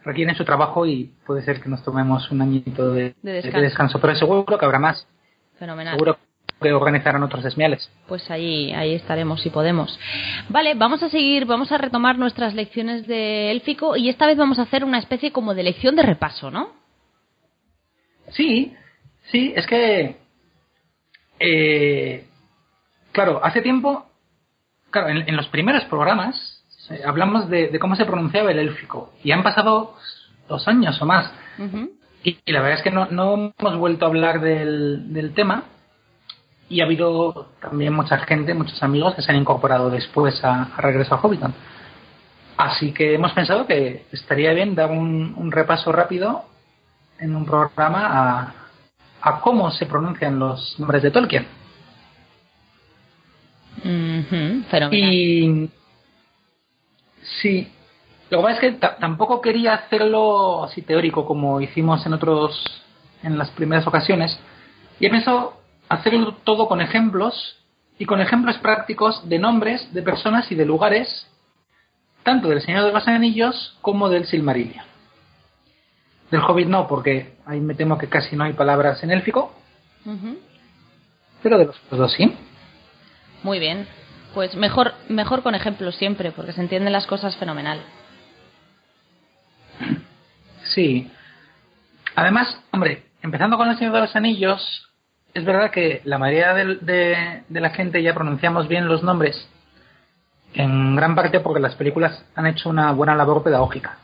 requieren 0.04 0.34
su 0.36 0.44
trabajo 0.44 0.86
y 0.86 1.12
puede 1.26 1.42
ser 1.42 1.60
que 1.60 1.68
nos 1.68 1.82
tomemos 1.84 2.30
un 2.30 2.40
añito 2.42 2.92
de, 2.92 3.02
De 3.02 3.14
de 3.22 3.32
descanso. 3.32 3.60
descanso. 3.60 4.00
Pero 4.00 4.14
seguro 4.14 4.58
que 4.58 4.64
habrá 4.64 4.78
más. 4.78 5.06
Fenomenal. 5.58 5.94
Seguro 5.94 6.18
que 6.60 6.72
organizarán 6.72 7.22
otros 7.24 7.44
esmiales. 7.44 7.90
Pues 8.06 8.30
ahí, 8.30 8.72
ahí 8.72 8.94
estaremos 8.94 9.42
si 9.42 9.50
podemos. 9.50 9.98
Vale, 10.48 10.74
vamos 10.74 11.02
a 11.02 11.08
seguir, 11.08 11.44
vamos 11.44 11.72
a 11.72 11.78
retomar 11.78 12.16
nuestras 12.18 12.54
lecciones 12.54 13.08
de 13.08 13.50
élfico 13.50 13.96
y 13.96 14.08
esta 14.08 14.26
vez 14.26 14.36
vamos 14.36 14.60
a 14.60 14.62
hacer 14.62 14.84
una 14.84 14.98
especie 14.98 15.32
como 15.32 15.54
de 15.54 15.64
lección 15.64 15.96
de 15.96 16.02
repaso, 16.04 16.52
¿no? 16.52 16.70
Sí, 18.30 18.74
sí, 19.32 19.52
es 19.56 19.66
que. 19.66 20.16
eh, 21.40 22.26
claro, 23.10 23.40
hace 23.44 23.60
tiempo. 23.60 24.06
Claro, 24.90 25.08
en, 25.08 25.28
en 25.28 25.36
los 25.36 25.48
primeros 25.48 25.84
programas 25.86 26.51
hablamos 27.04 27.48
de, 27.48 27.68
de 27.68 27.78
cómo 27.78 27.96
se 27.96 28.04
pronunciaba 28.04 28.50
el 28.50 28.58
élfico. 28.58 29.12
Y 29.22 29.32
han 29.32 29.42
pasado 29.42 29.94
dos 30.48 30.66
años 30.68 31.00
o 31.00 31.06
más. 31.06 31.32
Y, 32.24 32.38
y 32.44 32.52
la 32.52 32.60
verdad 32.60 32.78
es 32.78 32.84
que 32.84 32.90
no, 32.90 33.06
no 33.06 33.52
hemos 33.58 33.76
vuelto 33.78 34.04
a 34.04 34.08
hablar 34.08 34.40
del, 34.40 35.12
del 35.12 35.34
tema. 35.34 35.64
Y 36.68 36.80
ha 36.80 36.84
habido 36.84 37.50
también 37.60 37.92
mucha 37.92 38.18
gente, 38.18 38.54
muchos 38.54 38.82
amigos 38.82 39.14
que 39.14 39.22
se 39.22 39.30
han 39.30 39.38
incorporado 39.38 39.90
después 39.90 40.42
a, 40.44 40.64
a 40.74 40.80
Regreso 40.80 41.14
a 41.14 41.18
Hobbiton. 41.18 41.54
Así 42.56 42.92
que 42.92 43.14
hemos 43.14 43.32
pensado 43.32 43.66
que 43.66 44.06
estaría 44.12 44.52
bien 44.52 44.74
dar 44.74 44.90
un, 44.90 45.34
un 45.36 45.52
repaso 45.52 45.92
rápido 45.92 46.44
en 47.18 47.36
un 47.36 47.44
programa 47.44 48.06
a, 48.06 48.54
a 49.20 49.40
cómo 49.40 49.70
se 49.70 49.86
pronuncian 49.86 50.38
los 50.38 50.78
nombres 50.78 51.02
de 51.02 51.10
Tolkien. 51.10 51.46
Y 54.96 55.70
sí, 57.40 57.72
lo 58.30 58.38
que 58.38 58.42
pasa 58.44 58.54
es 58.54 58.60
que 58.60 58.72
ta- 58.78 58.96
tampoco 58.96 59.40
quería 59.40 59.74
hacerlo 59.74 60.64
así 60.64 60.82
teórico 60.82 61.26
como 61.26 61.60
hicimos 61.60 62.04
en 62.06 62.14
otros, 62.14 62.82
en 63.22 63.38
las 63.38 63.50
primeras 63.50 63.86
ocasiones. 63.86 64.38
Y 65.00 65.06
he 65.06 65.10
pensado 65.10 65.60
hacerlo 65.88 66.34
todo 66.44 66.68
con 66.68 66.80
ejemplos 66.80 67.58
y 67.98 68.06
con 68.06 68.20
ejemplos 68.20 68.56
prácticos 68.58 69.28
de 69.28 69.38
nombres, 69.38 69.92
de 69.92 70.02
personas 70.02 70.50
y 70.50 70.54
de 70.54 70.64
lugares, 70.64 71.28
tanto 72.22 72.48
del 72.48 72.62
Señor 72.62 72.84
de 72.86 72.92
los 72.92 73.06
Anillos 73.06 73.76
como 73.82 74.08
del 74.08 74.26
Silmarillion. 74.26 74.84
Del 76.30 76.40
Hobbit 76.40 76.68
no, 76.68 76.88
porque 76.88 77.34
ahí 77.44 77.60
me 77.60 77.74
temo 77.74 77.98
que 77.98 78.08
casi 78.08 78.34
no 78.36 78.44
hay 78.44 78.54
palabras 78.54 79.02
en 79.02 79.10
élfico, 79.10 79.52
pero 81.42 81.58
de 81.58 81.66
los 81.66 81.76
otros 81.84 81.98
dos 82.00 82.12
sí. 82.12 82.34
Muy 83.42 83.58
bien. 83.58 83.86
Pues 84.34 84.54
mejor, 84.56 84.94
mejor 85.08 85.42
con 85.42 85.54
ejemplos 85.54 85.94
siempre, 85.96 86.32
porque 86.32 86.52
se 86.52 86.60
entienden 86.60 86.92
las 86.92 87.06
cosas 87.06 87.36
fenomenal. 87.36 87.80
Sí. 90.74 91.10
Además, 92.14 92.58
hombre, 92.72 93.04
empezando 93.22 93.56
con 93.56 93.68
el 93.68 93.76
Señor 93.78 93.94
de 93.94 94.00
los 94.00 94.16
Anillos, 94.16 94.88
es 95.34 95.44
verdad 95.44 95.70
que 95.70 96.02
la 96.04 96.18
mayoría 96.18 96.54
de, 96.54 97.42
la 97.48 97.70
gente 97.70 98.02
ya 98.02 98.14
pronunciamos 98.14 98.68
bien 98.68 98.88
los 98.88 99.02
nombres, 99.02 99.48
en 100.54 100.96
gran 100.96 101.14
parte 101.14 101.40
porque 101.40 101.60
las 101.60 101.74
películas 101.74 102.24
han 102.34 102.46
hecho 102.46 102.68
una 102.68 102.92
buena 102.92 103.14
labor 103.14 103.42
pedagógica. 103.42 103.98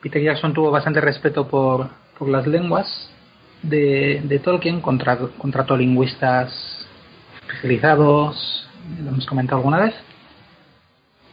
Peter 0.00 0.22
Jackson 0.22 0.54
tuvo 0.54 0.70
bastante 0.70 1.00
respeto 1.00 1.48
por, 1.48 1.90
las 2.20 2.46
lenguas 2.46 3.10
de, 3.62 4.40
Tolkien, 4.44 4.80
contra, 4.80 5.16
contrató 5.16 5.76
lingüistas 5.76 6.86
especializados, 7.42 8.67
lo 9.02 9.10
hemos 9.10 9.26
comentado 9.26 9.58
alguna 9.58 9.78
vez. 9.80 9.94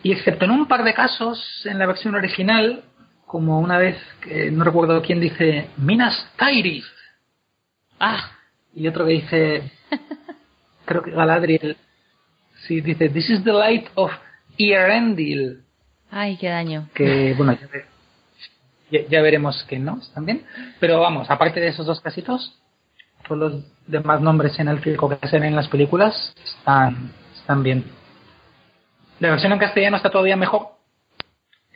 Y 0.04 0.12
excepto 0.12 0.46
en 0.46 0.52
un 0.52 0.68
par 0.68 0.84
de 0.84 0.94
casos 0.94 1.40
en 1.66 1.80
la 1.80 1.86
versión 1.88 2.16
original, 2.16 2.84
como 3.26 3.60
una 3.60 3.78
vez 3.78 3.98
que 4.22 4.52
no 4.52 4.64
recuerdo 4.64 5.02
quién 5.02 5.20
dice 5.20 5.68
Minas 5.78 6.28
Tirith 6.38 6.84
Ah, 8.00 8.32
y 8.76 8.88
otro 8.88 9.06
que 9.06 9.12
dice 9.14 9.72
creo 10.86 11.02
que 11.02 11.12
Galadriel 11.12 11.76
sí 12.68 12.82
dice 12.82 13.10
This 13.10 13.30
is 13.32 13.44
the 13.44 13.52
light 13.54 13.88
of 13.96 14.12
Earendil 14.58 15.64
ay, 16.12 16.38
qué 16.38 16.50
daño. 16.50 16.88
que 16.94 17.34
bueno 17.36 17.58
ya, 18.92 19.00
ya- 19.10 19.22
veremos 19.22 19.64
que 19.64 19.80
no 19.80 20.00
también 20.14 20.44
pero 20.80 21.00
vamos 21.00 21.30
aparte 21.32 21.60
de 21.60 21.70
esos 21.70 21.86
dos 21.86 22.00
casitos 22.02 22.60
todos 23.28 23.40
los 23.54 23.64
demás 23.88 24.22
nombres 24.22 24.58
en 24.60 24.68
élfico 24.68 25.10
que 25.10 25.18
hacen 25.22 25.44
en 25.44 25.56
las 25.56 25.68
películas 25.68 26.34
están 26.46 27.12
bien 27.58 27.86
la 29.20 29.32
versión 29.32 29.54
en 29.54 29.60
castellano 29.60 29.98
está 29.98 30.10
todavía 30.10 30.36
mejor 30.36 30.70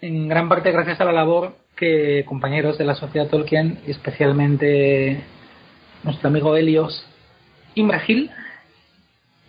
en 0.01 0.27
gran 0.27 0.49
parte 0.49 0.71
gracias 0.71 0.99
a 1.01 1.05
la 1.05 1.11
labor 1.11 1.55
que 1.75 2.25
compañeros 2.25 2.77
de 2.77 2.85
la 2.85 2.95
sociedad 2.95 3.27
Tolkien 3.27 3.79
especialmente 3.87 5.23
nuestro 6.03 6.29
amigo 6.29 6.55
Helios 6.55 7.05
Imragil 7.75 8.31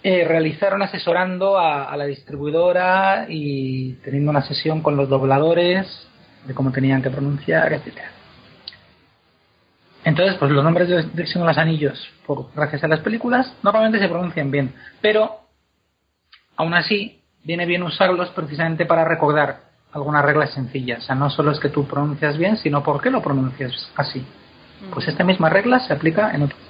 eh, 0.02 0.24
realizaron 0.26 0.82
asesorando 0.82 1.58
a, 1.58 1.84
a 1.84 1.96
la 1.96 2.06
distribuidora 2.06 3.26
y 3.28 3.94
teniendo 4.04 4.30
una 4.30 4.42
sesión 4.42 4.82
con 4.82 4.96
los 4.96 5.08
dobladores 5.08 6.08
de 6.46 6.54
cómo 6.54 6.72
tenían 6.72 7.02
que 7.02 7.10
pronunciar, 7.10 7.72
etcétera. 7.72 8.10
Entonces, 10.04 10.36
pues 10.38 10.50
los 10.50 10.64
nombres 10.64 10.88
de, 10.88 11.02
de 11.02 11.44
los 11.44 11.58
Anillos, 11.58 12.10
por, 12.26 12.46
gracias 12.54 12.82
a 12.82 12.88
las 12.88 13.00
películas, 13.00 13.54
normalmente 13.62 13.98
se 13.98 14.08
pronuncian 14.08 14.50
bien. 14.50 14.72
Pero, 15.02 15.39
aún 16.60 16.74
así, 16.74 17.22
viene 17.42 17.64
bien 17.64 17.82
usarlos 17.82 18.28
precisamente 18.30 18.84
para 18.84 19.04
recordar 19.04 19.62
algunas 19.92 20.22
reglas 20.22 20.52
sencillas. 20.52 20.98
O 20.98 21.06
sea, 21.06 21.14
no 21.14 21.30
solo 21.30 21.52
es 21.52 21.58
que 21.58 21.70
tú 21.70 21.86
pronuncias 21.86 22.36
bien, 22.36 22.58
sino 22.58 22.82
por 22.82 23.00
qué 23.00 23.10
lo 23.10 23.22
pronuncias 23.22 23.90
así. 23.96 24.24
Pues 24.92 25.08
esta 25.08 25.24
misma 25.24 25.48
regla 25.48 25.80
se 25.80 25.92
aplica 25.92 26.32
en 26.32 26.42
otros. 26.42 26.60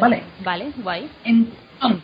Vale. 0.00 0.22
Vale, 0.42 0.72
guay. 0.78 1.10
Entonces. 1.24 2.02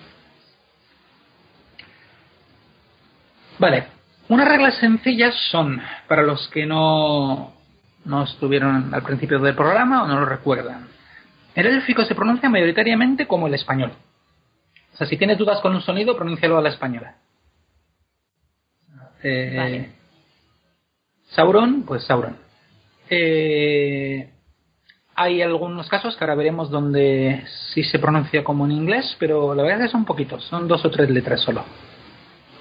Vale. 3.58 3.86
Unas 4.28 4.48
reglas 4.48 4.74
sencillas 4.76 5.34
son, 5.50 5.80
para 6.06 6.22
los 6.22 6.46
que 6.48 6.66
no, 6.66 7.54
no 8.04 8.24
estuvieron 8.24 8.94
al 8.94 9.02
principio 9.02 9.38
del 9.38 9.54
programa 9.54 10.02
o 10.02 10.06
no 10.06 10.20
lo 10.20 10.26
recuerdan. 10.26 10.88
El 11.54 11.66
élfico 11.66 12.04
se 12.04 12.14
pronuncia 12.14 12.50
mayoritariamente 12.50 13.26
como 13.26 13.46
el 13.46 13.54
español. 13.54 13.92
O 14.98 15.00
sea, 15.00 15.06
si 15.06 15.16
tienes 15.16 15.38
dudas 15.38 15.60
con 15.60 15.72
un 15.76 15.80
sonido, 15.80 16.16
pronúncialo 16.16 16.58
a 16.58 16.60
la 16.60 16.70
española. 16.70 17.14
Eh, 19.22 19.54
Vale. 19.56 19.92
Sauron, 21.28 21.84
pues 21.84 22.02
Sauron. 22.02 22.36
Eh, 23.08 24.28
hay 25.14 25.40
algunos 25.40 25.88
casos 25.88 26.16
que 26.16 26.24
ahora 26.24 26.34
veremos 26.34 26.68
donde 26.68 27.44
sí 27.72 27.84
se 27.84 28.00
pronuncia 28.00 28.42
como 28.42 28.64
en 28.64 28.72
inglés, 28.72 29.16
pero 29.20 29.54
la 29.54 29.62
verdad 29.62 29.82
es 29.82 29.86
que 29.86 29.92
son 29.92 30.04
poquitos, 30.04 30.42
son 30.46 30.66
dos 30.66 30.84
o 30.84 30.90
tres 30.90 31.08
letras 31.10 31.42
solo. 31.42 31.64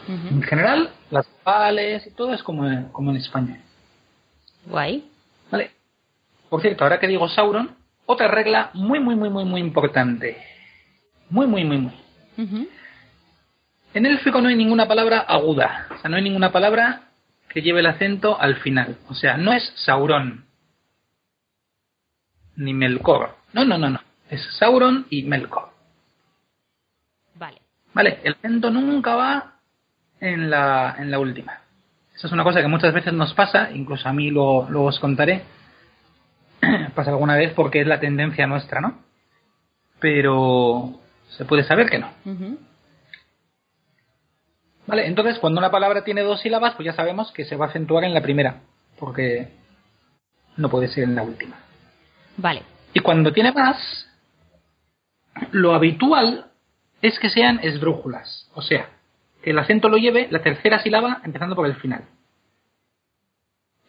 En 0.07 0.43
general, 0.43 0.91
las 1.09 1.27
vocales 1.27 2.05
y 2.05 2.11
todo 2.11 2.35
es 2.35 2.43
como 2.43 2.67
en, 2.67 2.89
como 2.89 3.09
en 3.09 3.17
español. 3.17 3.57
Guay. 4.67 5.09
Vale. 5.49 5.71
Por 6.49 6.61
cierto, 6.61 6.83
ahora 6.83 6.99
que 6.99 7.07
digo 7.07 7.27
Sauron, 7.29 7.75
otra 8.05 8.27
regla 8.27 8.69
muy, 8.75 8.99
muy, 8.99 9.15
muy, 9.15 9.31
muy, 9.31 9.43
muy 9.43 9.59
importante. 9.59 10.37
Muy, 11.31 11.47
muy, 11.47 11.65
muy, 11.65 11.79
muy. 11.79 12.06
En 13.93 14.05
élfico 14.05 14.41
no 14.41 14.49
hay 14.49 14.55
ninguna 14.55 14.87
palabra 14.87 15.19
aguda. 15.19 15.87
O 15.91 15.97
sea, 15.97 16.09
no 16.09 16.17
hay 16.17 16.23
ninguna 16.23 16.51
palabra 16.51 17.09
que 17.49 17.61
lleve 17.61 17.79
el 17.79 17.87
acento 17.87 18.39
al 18.39 18.57
final. 18.57 18.97
O 19.09 19.13
sea, 19.13 19.37
no 19.37 19.53
es 19.53 19.73
Sauron. 19.75 20.45
Ni 22.55 22.73
Melkor. 22.73 23.35
No, 23.53 23.65
no, 23.65 23.77
no, 23.77 23.89
no. 23.89 23.99
Es 24.29 24.41
Sauron 24.57 25.07
y 25.09 25.23
Melkor. 25.23 25.69
Vale. 27.35 27.61
Vale, 27.93 28.19
el 28.23 28.33
acento 28.33 28.69
nunca 28.69 29.15
va 29.15 29.53
en 30.19 30.49
la, 30.49 30.95
en 30.99 31.09
la 31.09 31.19
última. 31.19 31.61
Eso 32.15 32.27
es 32.27 32.33
una 32.33 32.43
cosa 32.43 32.61
que 32.61 32.67
muchas 32.67 32.93
veces 32.93 33.13
nos 33.13 33.33
pasa, 33.33 33.71
incluso 33.71 34.09
a 34.09 34.13
mí 34.13 34.31
lo, 34.31 34.67
luego 34.69 34.87
os 34.87 34.99
contaré. 34.99 35.43
pasa 36.95 37.11
alguna 37.11 37.35
vez 37.35 37.53
porque 37.53 37.81
es 37.81 37.87
la 37.87 37.99
tendencia 37.99 38.47
nuestra, 38.47 38.81
¿no? 38.81 38.99
Pero 39.99 40.99
se 41.29 41.45
puede 41.45 41.63
saber 41.63 41.89
que 41.89 41.99
no. 41.99 42.11
Vale, 44.87 45.05
entonces 45.05 45.37
cuando 45.39 45.59
una 45.59 45.71
palabra 45.71 46.03
tiene 46.03 46.21
dos 46.21 46.41
sílabas, 46.41 46.75
pues 46.75 46.85
ya 46.85 46.93
sabemos 46.93 47.31
que 47.31 47.45
se 47.45 47.57
va 47.57 47.65
a 47.65 47.69
acentuar 47.69 48.03
en 48.05 48.13
la 48.13 48.21
primera, 48.21 48.61
porque 48.99 49.49
no 50.55 50.69
puede 50.69 50.87
ser 50.87 51.03
en 51.03 51.15
la 51.15 51.23
última. 51.23 51.57
Vale. 52.37 52.63
Y 52.93 53.01
cuando 53.01 53.33
tiene 53.33 53.51
más, 53.51 54.07
lo 55.51 55.73
habitual 55.73 56.51
es 57.01 57.19
que 57.19 57.29
sean 57.29 57.59
esdrújulas, 57.61 58.49
o 58.53 58.61
sea, 58.61 58.89
que 59.43 59.51
el 59.51 59.59
acento 59.59 59.89
lo 59.89 59.97
lleve 59.97 60.27
la 60.31 60.41
tercera 60.41 60.79
sílaba 60.79 61.21
empezando 61.23 61.55
por 61.55 61.67
el 61.67 61.75
final. 61.75 62.05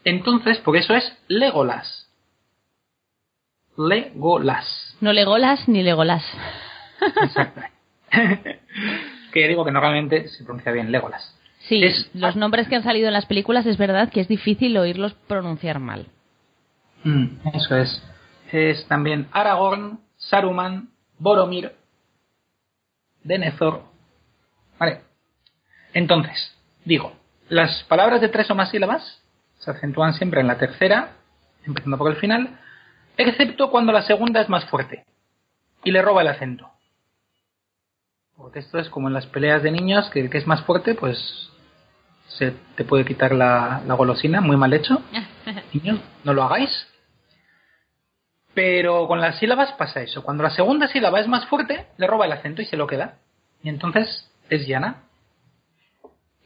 Entonces, 0.04 0.58
por 0.58 0.76
eso 0.76 0.94
es 0.94 1.16
Legolas. 1.28 2.08
Legolas. 3.76 4.96
No 5.00 5.12
Legolas 5.12 5.68
ni 5.68 5.82
Legolas. 5.82 6.24
Exacto. 7.22 7.60
que 9.32 9.40
ya 9.40 9.46
digo 9.48 9.64
que 9.64 9.70
normalmente 9.72 10.28
se 10.28 10.44
pronuncia 10.44 10.72
bien 10.72 10.90
Legolas. 10.92 11.34
Sí, 11.68 11.82
Es- 11.84 12.10
los 12.14 12.36
nombres 12.36 12.68
que 12.68 12.76
han 12.76 12.82
salido 12.82 13.08
en 13.08 13.12
las 13.14 13.26
películas 13.26 13.66
es 13.66 13.76
verdad 13.76 14.10
que 14.10 14.20
es 14.20 14.28
difícil 14.28 14.76
oírlos 14.78 15.14
pronunciar 15.26 15.78
mal. 15.78 16.06
Mm, 17.04 17.26
eso 17.54 17.76
es. 17.76 18.02
Es 18.50 18.86
también 18.88 19.28
Aragorn, 19.32 20.00
Saruman, 20.16 20.88
Boromir, 21.18 21.72
Denethor. 23.22 23.82
Vale. 24.78 25.00
Entonces, 25.92 26.56
digo, 26.84 27.12
las 27.48 27.82
palabras 27.84 28.20
de 28.20 28.28
tres 28.28 28.50
o 28.50 28.54
más 28.54 28.70
sílabas 28.70 29.22
se 29.58 29.70
acentúan 29.70 30.14
siempre 30.14 30.40
en 30.40 30.46
la 30.46 30.58
tercera, 30.58 31.12
empezando 31.66 31.98
por 31.98 32.10
el 32.10 32.16
final, 32.18 32.58
excepto 33.16 33.70
cuando 33.70 33.92
la 33.92 34.02
segunda 34.02 34.40
es 34.40 34.48
más 34.48 34.64
fuerte 34.66 35.04
y 35.84 35.90
le 35.90 36.00
roba 36.02 36.22
el 36.22 36.28
acento. 36.28 36.70
Porque 38.38 38.60
esto 38.60 38.78
es 38.78 38.88
como 38.88 39.08
en 39.08 39.14
las 39.14 39.26
peleas 39.26 39.64
de 39.64 39.72
niños, 39.72 40.08
que 40.10 40.20
el 40.20 40.30
que 40.30 40.38
es 40.38 40.46
más 40.46 40.62
fuerte, 40.62 40.94
pues 40.94 41.50
se 42.28 42.52
te 42.76 42.84
puede 42.84 43.04
quitar 43.04 43.32
la, 43.34 43.82
la 43.84 43.94
golosina, 43.94 44.40
muy 44.40 44.56
mal 44.56 44.72
hecho. 44.72 45.02
Niños, 45.72 45.98
no 46.22 46.32
lo 46.32 46.44
hagáis. 46.44 46.86
Pero 48.54 49.08
con 49.08 49.20
las 49.20 49.38
sílabas 49.38 49.72
pasa 49.72 50.02
eso. 50.02 50.22
Cuando 50.22 50.44
la 50.44 50.50
segunda 50.50 50.86
sílaba 50.86 51.18
es 51.18 51.26
más 51.26 51.46
fuerte, 51.46 51.88
le 51.96 52.06
roba 52.06 52.26
el 52.26 52.32
acento 52.32 52.62
y 52.62 52.66
se 52.66 52.76
lo 52.76 52.86
queda. 52.86 53.18
Y 53.62 53.70
entonces 53.70 54.30
es 54.48 54.68
llana. 54.68 55.02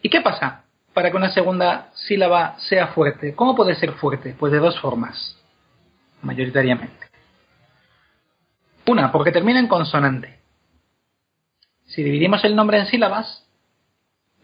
¿Y 0.00 0.08
qué 0.08 0.22
pasa 0.22 0.64
para 0.94 1.10
que 1.10 1.16
una 1.16 1.30
segunda 1.30 1.90
sílaba 1.94 2.58
sea 2.58 2.88
fuerte? 2.88 3.34
¿Cómo 3.34 3.54
puede 3.54 3.74
ser 3.74 3.92
fuerte? 3.92 4.34
Pues 4.38 4.50
de 4.50 4.58
dos 4.58 4.80
formas, 4.80 5.38
mayoritariamente. 6.22 7.06
Una, 8.86 9.12
porque 9.12 9.30
termina 9.30 9.60
en 9.60 9.68
consonante. 9.68 10.41
Si 11.92 12.02
dividimos 12.02 12.42
el 12.44 12.56
nombre 12.56 12.78
en 12.78 12.86
sílabas, 12.86 13.46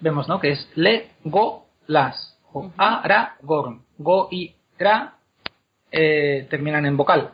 vemos, 0.01 0.29
¿no? 0.29 0.39
Que 0.39 0.51
es 0.51 0.69
le, 0.75 1.13
go, 1.25 1.67
las. 1.87 2.39
O 2.53 2.71
a, 2.77 3.07
ra, 3.09 3.37
gorm. 3.41 3.85
Go 3.97 4.29
y 4.31 4.55
ra 4.79 5.15
eh, 5.91 6.47
terminan 6.51 6.85
en 6.85 6.99
vocal. 6.99 7.31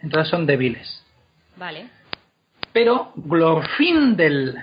Entonces 0.00 0.30
son 0.30 0.46
débiles. 0.46 1.04
Vale. 1.56 1.88
Pero 2.72 3.12
glorfindel. 3.16 4.56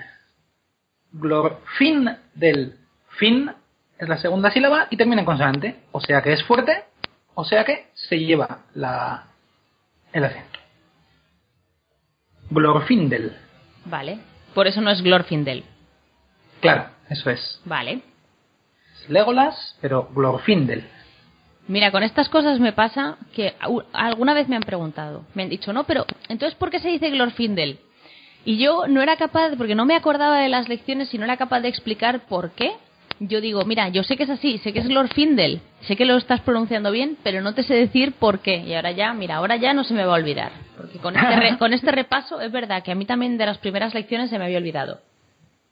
Glorfindel. 1.12 2.78
Fin 3.18 3.50
es 3.98 4.08
la 4.08 4.16
segunda 4.16 4.50
sílaba 4.50 4.88
y 4.88 4.96
termina 4.96 5.20
en 5.20 5.26
consonante. 5.26 5.76
O 5.92 6.00
sea 6.00 6.22
que 6.22 6.32
es 6.32 6.42
fuerte, 6.44 6.84
o 7.34 7.44
sea 7.44 7.64
que 7.64 7.88
se 7.92 8.18
lleva 8.18 8.60
la, 8.72 9.26
el 10.14 10.24
acento. 10.24 10.60
Glorfindel. 12.50 13.36
Vale. 13.84 14.33
Por 14.54 14.66
eso 14.66 14.80
no 14.80 14.90
es 14.90 15.02
Glorfindel. 15.02 15.64
Claro, 16.60 16.88
eso 17.10 17.30
es. 17.30 17.60
Vale. 17.64 18.00
Es 19.02 19.10
Legolas, 19.10 19.76
pero 19.80 20.08
Glorfindel. 20.14 20.84
Mira, 21.66 21.90
con 21.90 22.02
estas 22.02 22.28
cosas 22.28 22.60
me 22.60 22.72
pasa 22.72 23.16
que 23.34 23.54
alguna 23.92 24.34
vez 24.34 24.48
me 24.48 24.56
han 24.56 24.62
preguntado, 24.62 25.24
me 25.34 25.44
han 25.44 25.48
dicho, 25.48 25.72
no, 25.72 25.84
pero 25.84 26.04
entonces 26.28 26.54
¿por 26.58 26.70
qué 26.70 26.78
se 26.78 26.90
dice 26.90 27.10
Glorfindel? 27.10 27.78
Y 28.44 28.58
yo 28.58 28.86
no 28.86 29.00
era 29.00 29.16
capaz, 29.16 29.52
porque 29.56 29.74
no 29.74 29.86
me 29.86 29.96
acordaba 29.96 30.38
de 30.38 30.50
las 30.50 30.68
lecciones 30.68 31.12
y 31.14 31.18
no 31.18 31.24
era 31.24 31.38
capaz 31.38 31.60
de 31.60 31.68
explicar 31.68 32.26
por 32.26 32.50
qué. 32.50 32.72
Yo 33.18 33.40
digo, 33.40 33.64
mira, 33.64 33.88
yo 33.88 34.02
sé 34.02 34.18
que 34.18 34.24
es 34.24 34.30
así, 34.30 34.58
sé 34.58 34.74
que 34.74 34.80
es 34.80 34.88
Glorfindel, 34.88 35.62
sé 35.82 35.96
que 35.96 36.04
lo 36.04 36.16
estás 36.16 36.40
pronunciando 36.40 36.90
bien, 36.90 37.16
pero 37.22 37.40
no 37.40 37.54
te 37.54 37.62
sé 37.62 37.74
decir 37.74 38.12
por 38.12 38.40
qué. 38.40 38.58
Y 38.58 38.74
ahora 38.74 38.90
ya, 38.90 39.14
mira, 39.14 39.36
ahora 39.36 39.56
ya 39.56 39.72
no 39.72 39.84
se 39.84 39.94
me 39.94 40.04
va 40.04 40.12
a 40.12 40.18
olvidar. 40.18 40.52
Porque 40.76 40.98
con 40.98 41.16
este, 41.16 41.36
re- 41.36 41.58
con 41.58 41.72
este 41.72 41.92
repaso 41.92 42.40
es 42.40 42.50
verdad 42.50 42.82
que 42.82 42.92
a 42.92 42.94
mí 42.94 43.06
también 43.06 43.38
de 43.38 43.46
las 43.46 43.58
primeras 43.58 43.94
lecciones 43.94 44.30
se 44.30 44.38
me 44.38 44.44
había 44.44 44.58
olvidado. 44.58 45.00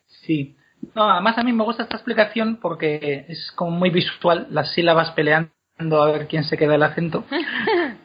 Sí. 0.07 0.57
No, 0.95 1.11
además 1.11 1.39
a 1.39 1.43
mí 1.43 1.53
me 1.53 1.65
gusta 1.65 1.85
esta 1.85 1.97
explicación 1.97 2.57
porque 2.57 3.25
es 3.29 3.51
como 3.53 3.73
muy 3.73 3.91
visual, 3.91 4.47
las 4.51 4.73
sílabas 4.73 5.11
peleando 5.13 6.03
a 6.03 6.11
ver 6.11 6.27
quién 6.29 6.45
se 6.45 6.57
queda 6.57 6.75
el 6.75 6.83
acento. 6.83 7.25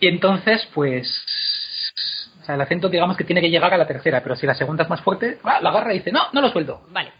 y 0.00 0.08
entonces, 0.08 0.68
pues, 0.74 1.08
o 2.40 2.44
sea, 2.44 2.54
el 2.56 2.60
acento 2.60 2.88
digamos 2.88 3.16
que 3.16 3.24
tiene 3.24 3.40
que 3.40 3.50
llegar 3.50 3.72
a 3.72 3.78
la 3.78 3.86
tercera, 3.86 4.22
pero 4.22 4.36
si 4.36 4.46
la 4.46 4.54
segunda 4.54 4.84
es 4.84 4.90
más 4.90 5.00
fuerte, 5.00 5.38
¡ah! 5.44 5.60
la 5.62 5.70
agarra 5.70 5.94
y 5.94 5.98
dice, 5.98 6.12
no, 6.12 6.20
no 6.32 6.40
lo 6.40 6.50
suelto. 6.50 6.82
Vale. 6.90 7.12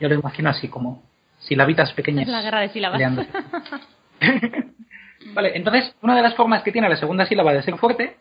Yo 0.00 0.08
lo 0.08 0.14
imagino 0.14 0.50
así, 0.50 0.68
como 0.68 1.02
silabitas 1.38 1.92
pequeñas. 1.92 2.26
Es 2.26 2.32
la 2.32 2.42
guerra 2.42 2.60
de 2.60 2.68
sílabas. 2.70 3.00
peleándose. 5.18 5.34
vale, 5.34 5.56
entonces, 5.56 5.94
una 6.02 6.16
de 6.16 6.22
las 6.22 6.34
formas 6.34 6.62
que 6.62 6.72
tiene 6.72 6.88
la 6.88 6.96
segunda 6.96 7.26
sílaba 7.26 7.52
de 7.52 7.62
ser 7.62 7.76
fuerte 7.76 8.16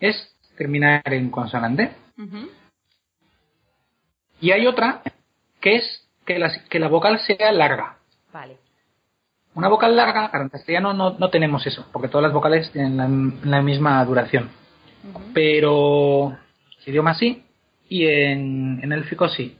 es 0.00 0.36
terminar 0.56 1.02
en 1.04 1.30
consonante. 1.30 1.92
Y 4.40 4.50
hay 4.50 4.66
otra 4.66 5.02
que 5.60 5.76
es 5.76 6.08
que 6.24 6.38
la, 6.38 6.50
que 6.68 6.78
la 6.78 6.88
vocal 6.88 7.18
sea 7.20 7.52
larga. 7.52 7.96
Vale. 8.32 8.56
Una 9.54 9.68
vocal 9.68 9.96
larga, 9.96 10.28
claro, 10.28 10.44
en 10.44 10.50
castellano 10.50 10.92
no, 10.92 11.16
no 11.18 11.30
tenemos 11.30 11.66
eso, 11.66 11.86
porque 11.92 12.08
todas 12.08 12.24
las 12.24 12.32
vocales 12.32 12.70
tienen 12.72 12.96
la, 12.96 13.08
la 13.50 13.62
misma 13.62 14.04
duración. 14.04 14.50
Pero 15.32 16.32
en 16.32 16.92
idioma 16.92 17.14
sí, 17.14 17.44
y 17.88 18.06
en, 18.06 18.80
en 18.82 18.92
élfico 18.92 19.28
sí. 19.28 19.56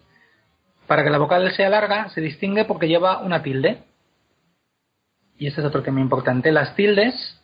para 0.87 1.05
que 1.05 1.11
la 1.11 1.19
vocal 1.19 1.51
sea 1.53 1.71
larga 1.71 2.09
se 2.11 2.21
distingue 2.21 2.65
porque 2.65 2.89
lleva 2.89 3.19
una 3.19 3.43
tilde. 3.43 3.79
Y 5.39 5.47
ese 5.47 5.61
es 5.61 5.67
otro 5.67 5.83
tema 5.83 6.01
importante. 6.01 6.51
Las 6.51 6.75
tildes, 6.75 7.41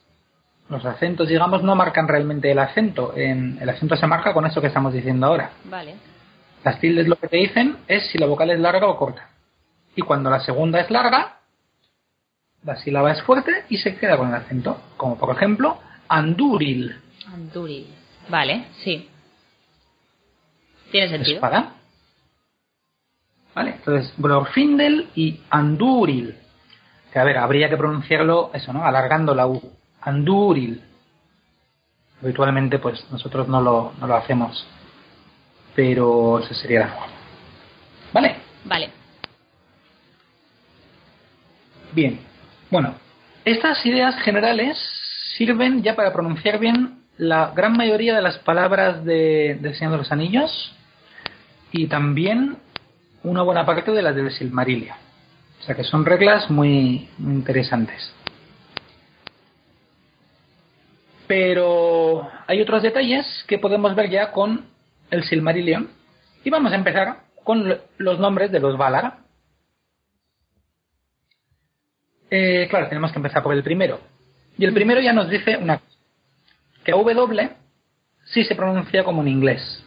los 0.69 0.85
acentos, 0.85 1.29
digamos, 1.29 1.63
no 1.63 1.75
marcan 1.75 2.09
realmente 2.09 2.51
el 2.51 2.59
acento. 2.59 3.15
En, 3.17 3.59
el 3.61 3.69
acento 3.69 3.97
se 3.97 4.07
marca 4.07 4.33
con 4.33 4.47
eso 4.47 4.61
que 4.61 4.69
estamos 4.69 4.93
diciendo 4.93 5.27
ahora. 5.27 5.51
Vale. 5.65 5.97
Las 6.65 6.81
tildes 6.81 7.09
lo 7.09 7.17
que 7.17 7.29
te 7.29 7.37
dicen 7.37 7.79
es 7.89 8.07
si 8.11 8.19
la 8.19 8.27
vocal 8.27 8.51
es 8.51 8.61
larga 8.61 8.87
o 8.87 8.97
corta. 8.97 9.29
Y 9.95 10.03
cuando 10.03 10.31
la 10.31 10.41
segunda 10.41 10.81
es 10.81 10.91
larga, 10.91 11.39
la 12.65 12.77
sílaba 12.77 13.13
es 13.13 13.23
fuerte 13.23 13.65
y 13.69 13.79
se 13.79 13.97
queda 13.97 14.17
con 14.17 14.29
el 14.29 14.35
acento. 14.35 14.81
Como 14.97 15.19
por 15.19 15.35
ejemplo, 15.35 15.79
anduril. 16.09 16.97
Anduril. 17.33 17.89
Vale, 18.29 18.67
sí. 18.83 19.09
Tiene 20.91 21.09
sentido. 21.09 21.37
Espada. 21.37 21.75
¿Vale? 23.55 23.73
Entonces, 23.73 24.15
Glorfindel 24.17 25.11
y 25.15 25.41
Anduril. 25.51 26.37
Que 27.13 27.19
a 27.19 27.25
ver, 27.25 27.39
habría 27.39 27.69
que 27.69 27.77
pronunciarlo 27.77 28.51
eso, 28.55 28.73
¿no? 28.73 28.85
Alargando 28.85 29.35
la 29.35 29.47
U. 29.47 29.63
Anduril. 30.01 30.83
Habitualmente, 32.23 32.79
pues 32.79 33.05
nosotros 33.11 33.49
no 33.49 33.61
lo, 33.61 33.93
no 34.01 34.07
lo 34.07 34.17
hacemos. 34.17 34.67
Pero 35.75 36.39
esa 36.39 36.55
sería 36.55 36.81
la 36.81 36.89
forma. 36.89 37.07
¿Vale? 38.13 38.37
Vale. 38.65 38.91
Bien. 41.93 42.21
Bueno, 42.71 42.95
estas 43.45 43.85
ideas 43.85 44.17
generales 44.23 44.79
sirven 45.37 45.83
ya 45.83 45.95
para 45.95 46.13
pronunciar 46.13 46.59
bien 46.59 47.03
la 47.19 47.53
gran 47.55 47.77
mayoría 47.77 48.15
de 48.15 48.23
las 48.23 48.39
palabras 48.39 49.05
de, 49.05 49.59
del 49.61 49.75
Señor 49.75 49.93
de 49.93 49.99
los 49.99 50.13
Anillos 50.13 50.75
y 51.71 51.87
también 51.87 52.57
una 53.23 53.43
buena 53.43 53.67
parte 53.67 53.91
de 53.91 54.03
las 54.03 54.15
del 54.17 54.31
Silmarillion. 54.31 54.97
O 55.63 55.65
sea 55.65 55.77
que 55.77 55.85
son 55.85 56.05
reglas 56.05 56.51
muy, 56.51 57.09
interesantes. 57.21 58.13
Pero 61.29 62.29
hay 62.49 62.61
otros 62.61 62.83
detalles 62.83 63.45
que 63.47 63.59
podemos 63.59 63.95
ver 63.95 64.11
ya 64.11 64.33
con 64.33 64.67
el 65.11 65.23
Silmarillion. 65.23 65.89
Y 66.43 66.51
vamos 66.51 66.73
a 66.73 66.75
empezar 66.75 67.21
con 67.45 67.79
los 67.97 68.19
nombres 68.19 68.51
de 68.51 68.59
los 68.59 68.77
Valar. 68.77 69.19
Eh, 72.29 72.67
claro, 72.69 72.89
tenemos 72.89 73.13
que 73.13 73.19
empezar 73.21 73.45
por 73.45 73.55
el 73.55 73.63
primero. 73.63 74.01
Y 74.59 74.65
el 74.65 74.75
primero 74.75 75.01
ya 75.01 75.13
nos 75.13 75.31
dice 75.31 75.57
una 75.57 75.79
cosa. 75.79 75.97
Que 76.83 76.91
W 76.91 77.51
sí 78.25 78.43
se 78.43 78.57
pronuncia 78.57 79.05
como 79.05 79.23
en 79.23 79.29
inglés. 79.29 79.85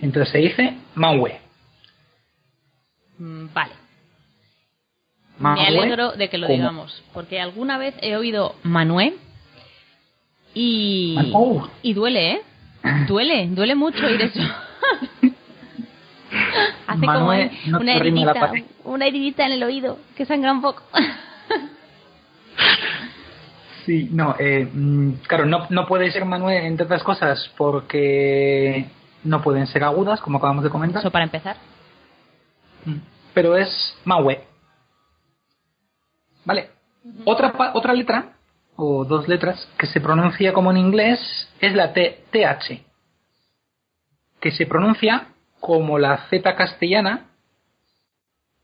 Entonces 0.00 0.32
se 0.32 0.38
dice 0.38 0.76
Maue. 0.96 1.40
Mm, 3.18 3.46
Vale. 3.54 3.85
Me 5.38 5.66
alegro 5.66 6.12
de 6.12 6.28
que 6.28 6.38
lo 6.38 6.46
¿cómo? 6.46 6.56
digamos, 6.56 7.02
porque 7.12 7.40
alguna 7.40 7.78
vez 7.78 7.94
he 8.00 8.16
oído 8.16 8.54
Manué 8.62 9.14
y, 10.54 11.16
y 11.82 11.92
duele, 11.92 12.32
¿eh? 12.32 12.40
Duele, 13.06 13.48
duele 13.48 13.74
mucho 13.74 14.06
oír 14.06 14.22
eso. 14.22 14.40
Hace 16.86 17.06
como 17.06 17.34
no 17.66 17.80
una 17.80 17.94
heridita, 17.94 18.52
una 18.84 19.06
heridita 19.06 19.44
en 19.46 19.52
el 19.52 19.62
oído 19.62 19.98
que 20.16 20.24
sangra 20.24 20.52
un 20.52 20.62
poco. 20.62 20.82
Sí, 23.84 24.08
no, 24.10 24.34
eh, 24.40 24.68
mm, 24.70 25.12
claro, 25.28 25.46
no, 25.46 25.68
no 25.70 25.86
puede 25.86 26.10
ser 26.10 26.24
Manuel 26.24 26.66
entre 26.66 26.86
otras 26.86 27.04
cosas 27.04 27.52
porque 27.56 28.86
no 29.22 29.42
pueden 29.42 29.68
ser 29.68 29.84
agudas, 29.84 30.20
como 30.20 30.38
acabamos 30.38 30.64
de 30.64 30.70
comentar. 30.70 31.00
Eso 31.00 31.12
para 31.12 31.24
empezar. 31.24 31.56
Mm, 32.84 32.96
Pero 33.32 33.56
es 33.56 33.96
Maue. 34.04 34.40
Vale. 36.46 36.70
Otra, 37.24 37.92
letra, 37.92 38.32
o 38.76 39.04
dos 39.04 39.28
letras, 39.28 39.68
que 39.78 39.86
se 39.86 40.00
pronuncia 40.00 40.52
como 40.52 40.70
en 40.70 40.76
inglés 40.78 41.20
es 41.60 41.74
la 41.74 41.92
T, 41.92 42.24
TH. 42.30 42.82
Que 44.40 44.52
se 44.52 44.66
pronuncia 44.66 45.28
como 45.60 45.98
la 45.98 46.28
Z 46.30 46.54
castellana, 46.54 47.26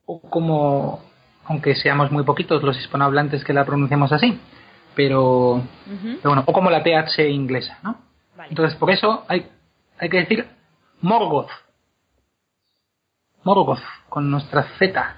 o 0.06 0.20
como, 0.20 1.02
aunque 1.44 1.74
seamos 1.74 2.10
muy 2.12 2.24
poquitos 2.24 2.62
los 2.62 2.78
hispanohablantes 2.78 3.44
que 3.44 3.52
la 3.52 3.64
pronunciamos 3.64 4.12
así, 4.12 4.38
pero, 4.94 5.62
pero 5.86 6.30
bueno, 6.30 6.44
o 6.46 6.52
como 6.52 6.70
la 6.70 6.82
TH 6.82 7.28
inglesa, 7.28 7.78
¿no? 7.82 7.96
Vale. 8.36 8.50
Entonces, 8.50 8.78
por 8.78 8.90
eso 8.90 9.24
hay, 9.28 9.48
hay 9.98 10.08
que 10.08 10.18
decir 10.18 10.46
Morgoth. 11.00 11.50
Morgoth, 13.42 13.82
con 14.08 14.30
nuestra 14.30 14.64
Z. 14.78 15.16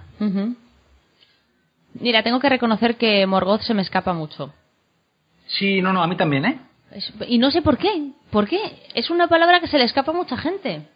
Mira, 1.95 2.23
tengo 2.23 2.41
que 2.41 2.49
reconocer 2.49 2.97
que 2.97 3.27
Morgoth 3.27 3.62
se 3.62 3.75
me 3.75 3.83
escapa 3.83 4.12
mucho. 4.12 4.53
Sí, 5.47 5.81
no, 5.81 5.93
no, 5.93 6.03
a 6.03 6.07
mí 6.07 6.16
también, 6.16 6.45
¿eh? 6.45 6.59
Es- 6.91 7.12
Y 7.29 7.39
no 7.39 7.51
sé 7.51 7.62
por 7.62 7.79
qué. 7.79 8.11
¿Por 8.31 8.49
qué? 8.49 8.59
Es 8.95 9.11
una 9.11 9.29
palabra 9.29 9.61
que 9.61 9.69
se 9.69 9.79
le 9.79 9.85
escapa 9.85 10.11
a 10.12 10.15
mucha 10.15 10.37
gente. 10.37 10.89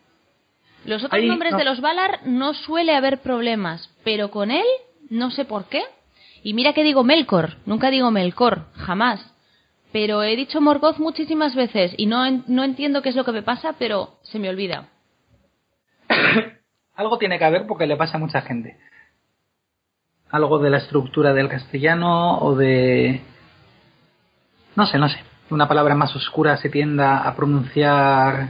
Los 0.84 1.04
otros 1.04 1.20
Ahí, 1.20 1.28
nombres 1.28 1.52
no. 1.52 1.58
de 1.58 1.64
los 1.64 1.80
Valar 1.80 2.20
no 2.24 2.54
suele 2.54 2.94
haber 2.94 3.20
problemas, 3.20 3.90
pero 4.04 4.30
con 4.30 4.50
él 4.50 4.64
no 5.10 5.30
sé 5.30 5.44
por 5.44 5.66
qué. 5.68 5.82
Y 6.42 6.54
mira 6.54 6.72
que 6.72 6.84
digo 6.84 7.02
Melkor, 7.04 7.56
nunca 7.66 7.90
digo 7.90 8.10
Melkor, 8.10 8.66
jamás. 8.74 9.34
Pero 9.92 10.22
he 10.22 10.36
dicho 10.36 10.60
Morgoth 10.60 10.98
muchísimas 10.98 11.54
veces 11.54 11.94
y 11.96 12.06
no, 12.06 12.28
no 12.46 12.64
entiendo 12.64 13.02
qué 13.02 13.08
es 13.08 13.16
lo 13.16 13.24
que 13.24 13.32
me 13.32 13.42
pasa, 13.42 13.74
pero 13.78 14.18
se 14.22 14.38
me 14.38 14.48
olvida. 14.48 14.88
Algo 16.94 17.18
tiene 17.18 17.38
que 17.38 17.44
haber 17.44 17.66
porque 17.66 17.86
le 17.86 17.96
pasa 17.96 18.16
a 18.16 18.20
mucha 18.20 18.40
gente. 18.42 18.78
Algo 20.30 20.58
de 20.58 20.70
la 20.70 20.78
estructura 20.78 21.32
del 21.32 21.48
castellano 21.48 22.38
o 22.38 22.54
de... 22.54 23.22
No 24.76 24.86
sé, 24.86 24.98
no 24.98 25.08
sé. 25.08 25.18
Una 25.50 25.66
palabra 25.66 25.94
más 25.94 26.14
oscura 26.14 26.56
se 26.58 26.68
tienda 26.68 27.18
a 27.26 27.34
pronunciar 27.34 28.48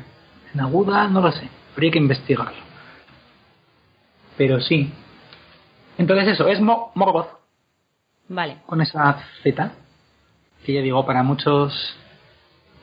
en 0.53 0.61
aguda, 0.61 1.07
no 1.09 1.21
lo 1.21 1.31
sé. 1.33 1.49
Habría 1.75 1.93
que 1.93 1.99
investigarlo. 1.99 2.59
Pero 4.37 4.61
sí. 4.61 4.93
Entonces 5.97 6.29
eso, 6.29 6.49
es 6.49 6.61
Mo- 6.61 6.91
Morgoth 6.95 7.29
Vale. 8.29 8.59
con 8.67 8.81
esa 8.81 9.19
Z. 9.43 9.73
Que 10.65 10.73
ya 10.75 10.81
digo, 10.83 11.07
para 11.07 11.23
muchos 11.23 11.73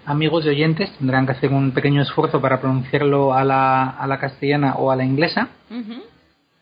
amigos 0.05 0.45
y 0.45 0.49
oyentes 0.49 0.95
tendrán 0.97 1.26
que 1.26 1.34
hacer 1.34 1.51
un 1.51 1.72
pequeño 1.72 2.01
esfuerzo 2.01 2.39
para 2.39 2.61
pronunciarlo 2.61 3.34
a 3.34 3.43
la, 3.43 3.89
a 3.89 4.07
la 4.07 4.19
castellana 4.19 4.76
o 4.76 4.91
a 4.91 4.95
la 4.95 5.03
inglesa 5.03 5.49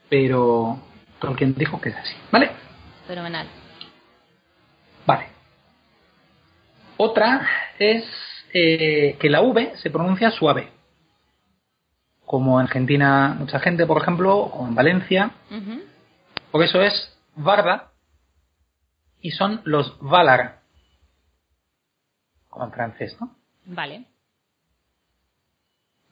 pero 0.10 0.78
Tolkien 1.24 1.56
dijo 1.56 1.80
que 1.80 1.90
es 1.90 1.96
así, 1.96 2.16
¿vale? 2.32 2.52
Fenomenal. 3.08 3.48
Vale. 5.06 5.28
Otra 6.98 7.48
es 7.80 8.04
eh, 8.54 9.18
que 9.20 9.30
la 9.30 9.42
V 9.42 9.78
se 9.78 9.90
pronuncia 9.90 10.32
suave. 10.32 10.70
Como 12.26 12.60
en 12.60 12.68
Argentina 12.68 13.38
mucha 13.40 13.60
gente, 13.60 13.86
por 13.86 14.02
ejemplo, 14.02 14.36
o 14.38 14.68
en 14.68 14.76
Valencia. 14.76 15.32
Ujú. 15.50 15.84
Por 16.52 16.62
eso 16.62 16.82
es 16.82 17.18
Varda 17.36 17.92
y 19.22 19.32
son 19.32 19.62
los 19.64 19.98
Valar. 20.02 20.60
Como 22.50 22.66
en 22.66 22.72
francés, 22.74 23.16
¿no? 23.22 23.34
Vale. 23.66 24.06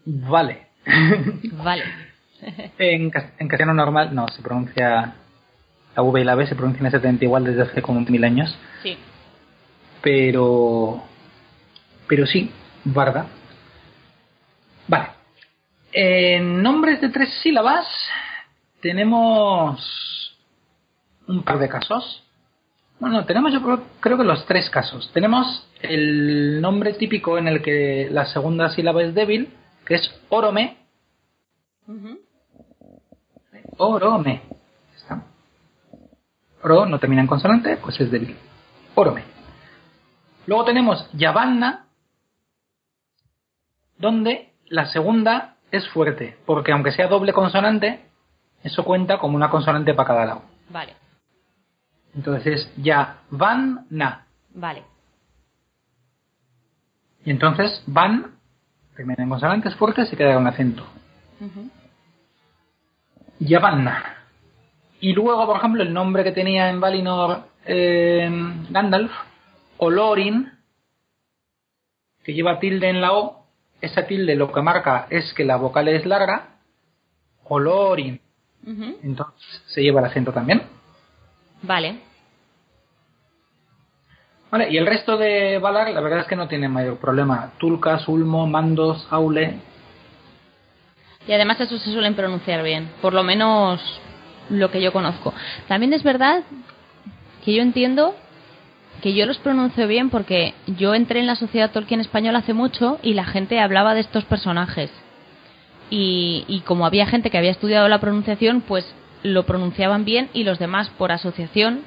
Vale. 0.06 0.68
Vale. 1.52 2.11
En, 2.78 3.12
en 3.40 3.48
castellano 3.48 3.74
normal 3.74 4.14
no, 4.14 4.28
se 4.30 4.42
pronuncia 4.42 5.16
la 5.96 6.02
V 6.02 6.22
y 6.22 6.24
la 6.24 6.36
B 6.36 6.48
se 6.48 6.56
pronuncian 6.56 6.86
exactamente 6.86 7.26
igual 7.26 7.44
desde 7.44 7.64
hace 7.64 7.82
como 7.82 8.00
mil 8.02 8.24
años. 8.24 8.58
Sí. 8.84 8.98
pero 10.02 11.04
pero 12.08 12.26
sí, 12.26 12.52
Varda. 12.84 13.28
Vale. 14.88 15.10
En 15.94 16.62
nombres 16.62 17.00
de 17.00 17.10
tres 17.10 17.30
sílabas 17.42 17.88
tenemos 18.82 20.38
un 21.28 21.44
par 21.44 21.60
de 21.60 21.70
casos. 21.70 22.24
Bueno, 23.00 23.26
tenemos 23.26 23.54
yo 23.54 23.62
creo, 23.62 23.84
creo 24.00 24.18
que 24.18 24.24
los 24.24 24.46
tres 24.46 24.70
casos. 24.70 25.10
Tenemos 25.14 25.68
el 25.82 26.62
nombre 26.62 26.94
típico 26.94 27.38
en 27.38 27.48
el 27.48 27.62
que 27.62 28.10
la 28.12 28.26
segunda 28.26 28.70
sílaba 28.70 29.04
es 29.04 29.16
débil, 29.16 29.50
que 29.86 29.96
es 29.96 30.22
Orome. 30.30 30.78
Ujú. 31.88 32.20
Orome. 33.78 34.42
Está. 34.96 35.24
Oro 36.64 36.86
no 36.86 37.00
termina 37.00 37.22
en 37.22 37.28
consonante, 37.28 37.78
pues 37.78 38.00
es 38.00 38.12
débil. 38.12 38.38
Orome. 38.96 39.24
Luego 40.48 40.66
tenemos 40.66 41.10
Yavanna, 41.14 41.86
donde 43.98 44.54
la 44.68 44.88
segunda 44.88 45.56
es 45.72 45.88
fuerte, 45.90 46.38
porque 46.46 46.72
aunque 46.72 46.92
sea 46.92 47.08
doble 47.08 47.34
consonante, 47.34 48.06
eso 48.64 48.84
cuenta 48.84 49.18
como 49.18 49.36
una 49.36 49.50
consonante 49.50 49.94
para 49.94 50.08
cada 50.08 50.26
lado. 50.26 50.44
Vale. 50.70 50.96
Entonces 52.14 52.46
es 52.46 52.76
Yavanna. 52.78 54.26
Vale. 54.54 54.84
Y 57.24 57.32
entonces 57.32 57.84
van, 57.86 58.36
termina 58.96 59.24
en 59.24 59.30
consonante, 59.30 59.70
es 59.70 59.76
fuerte, 59.76 60.06
se 60.06 60.18
queda 60.18 60.34
con 60.36 60.48
acento. 60.48 60.84
Ujú. 61.40 61.70
Yavanna. 63.42 64.18
Y 65.00 65.14
luego, 65.14 65.46
por 65.48 65.58
ejemplo, 65.58 65.82
el 65.82 65.94
nombre 65.94 66.24
que 66.24 66.32
tenía 66.32 66.70
en 66.70 66.80
Valinor 66.80 67.44
eh, 67.66 68.30
Gandalf, 68.70 69.12
Olorin, 69.78 70.52
que 72.24 72.34
lleva 72.34 72.60
tilde 72.60 72.88
en 72.90 73.02
la 73.02 73.14
O, 73.14 73.48
esa 73.82 74.06
tilde 74.06 74.36
lo 74.36 74.52
que 74.52 74.62
marca 74.62 75.08
es 75.10 75.34
que 75.34 75.44
la 75.44 75.58
vocal 75.58 75.88
es 75.88 76.06
larga, 76.06 76.60
Olorin. 77.46 78.22
Ujú. 78.66 78.98
Entonces 79.02 79.64
se 79.66 79.82
lleva 79.82 80.02
el 80.02 80.06
acento 80.06 80.32
también. 80.32 80.62
Vale. 81.64 82.00
Vale, 84.52 84.70
y 84.70 84.78
el 84.78 84.86
resto 84.86 85.18
de 85.18 85.58
Valar, 85.58 85.90
la 85.90 86.02
verdad 86.02 86.20
es 86.20 86.28
que 86.28 86.36
no 86.36 86.48
tiene 86.48 86.70
mayor 86.70 86.98
problema. 86.98 87.54
Tulkas, 87.58 88.08
Ulmo, 88.08 88.46
Mandos, 88.46 89.08
Aule. 89.10 89.71
Y 91.28 91.34
además 91.34 91.60
eso 91.60 91.78
se 91.78 91.92
suelen 91.92 92.16
pronunciar 92.16 92.64
bien, 92.64 92.90
por 93.02 93.14
lo 93.14 93.24
menos 93.24 93.80
lo 94.50 94.72
que 94.72 94.82
yo 94.82 94.92
conozco. 94.92 95.34
También 95.68 95.94
es 95.94 96.04
verdad 96.04 96.44
que 97.46 97.54
yo 97.54 97.62
entiendo 97.62 98.16
que 99.02 99.14
yo 99.14 99.26
los 99.26 99.38
pronuncio 99.38 99.88
bien 99.88 100.10
porque 100.10 100.54
yo 100.68 100.94
entré 100.94 101.20
en 101.20 101.28
la 101.28 101.36
sociedad 101.36 101.72
Tolkien 101.72 102.02
española 102.02 102.40
hace 102.40 102.54
mucho 102.54 103.00
y 103.02 103.14
la 103.14 103.26
gente 103.26 103.60
hablaba 103.60 103.94
de 103.94 104.02
estos 104.02 104.26
personajes. 104.26 104.92
Y, 105.90 106.46
y 106.48 106.62
como 106.62 106.86
había 106.86 107.06
gente 107.06 107.30
que 107.30 107.38
había 107.38 107.52
estudiado 107.52 107.88
la 107.88 108.00
pronunciación, 108.00 108.62
pues 108.62 108.86
lo 109.24 109.46
pronunciaban 109.46 110.06
bien 110.06 110.30
y 110.34 110.44
los 110.44 110.60
demás 110.60 110.90
por 110.98 111.12
asociación 111.12 111.82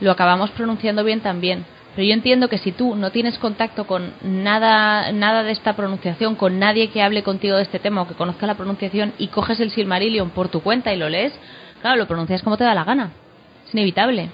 lo 0.00 0.10
acabamos 0.10 0.50
pronunciando 0.50 1.04
bien 1.04 1.20
también. 1.20 1.64
Pero 2.00 2.08
yo 2.08 2.14
entiendo 2.14 2.48
que 2.48 2.56
si 2.56 2.72
tú 2.72 2.96
no 2.96 3.10
tienes 3.10 3.38
contacto 3.38 3.86
con 3.86 4.14
nada, 4.22 5.12
nada 5.12 5.42
de 5.42 5.52
esta 5.52 5.76
pronunciación, 5.76 6.34
con 6.34 6.58
nadie 6.58 6.88
que 6.88 7.02
hable 7.02 7.22
contigo 7.22 7.58
de 7.58 7.62
este 7.62 7.78
tema 7.78 8.00
o 8.00 8.08
que 8.08 8.14
conozca 8.14 8.46
la 8.46 8.54
pronunciación 8.54 9.12
y 9.18 9.26
coges 9.26 9.60
el 9.60 9.70
Silmarillion 9.70 10.30
por 10.30 10.48
tu 10.48 10.62
cuenta 10.62 10.94
y 10.94 10.96
lo 10.96 11.10
lees, 11.10 11.38
claro, 11.82 11.98
lo 11.98 12.06
pronuncias 12.06 12.42
como 12.42 12.56
te 12.56 12.64
da 12.64 12.72
la 12.74 12.84
gana. 12.84 13.10
Es 13.66 13.74
inevitable. 13.74 14.30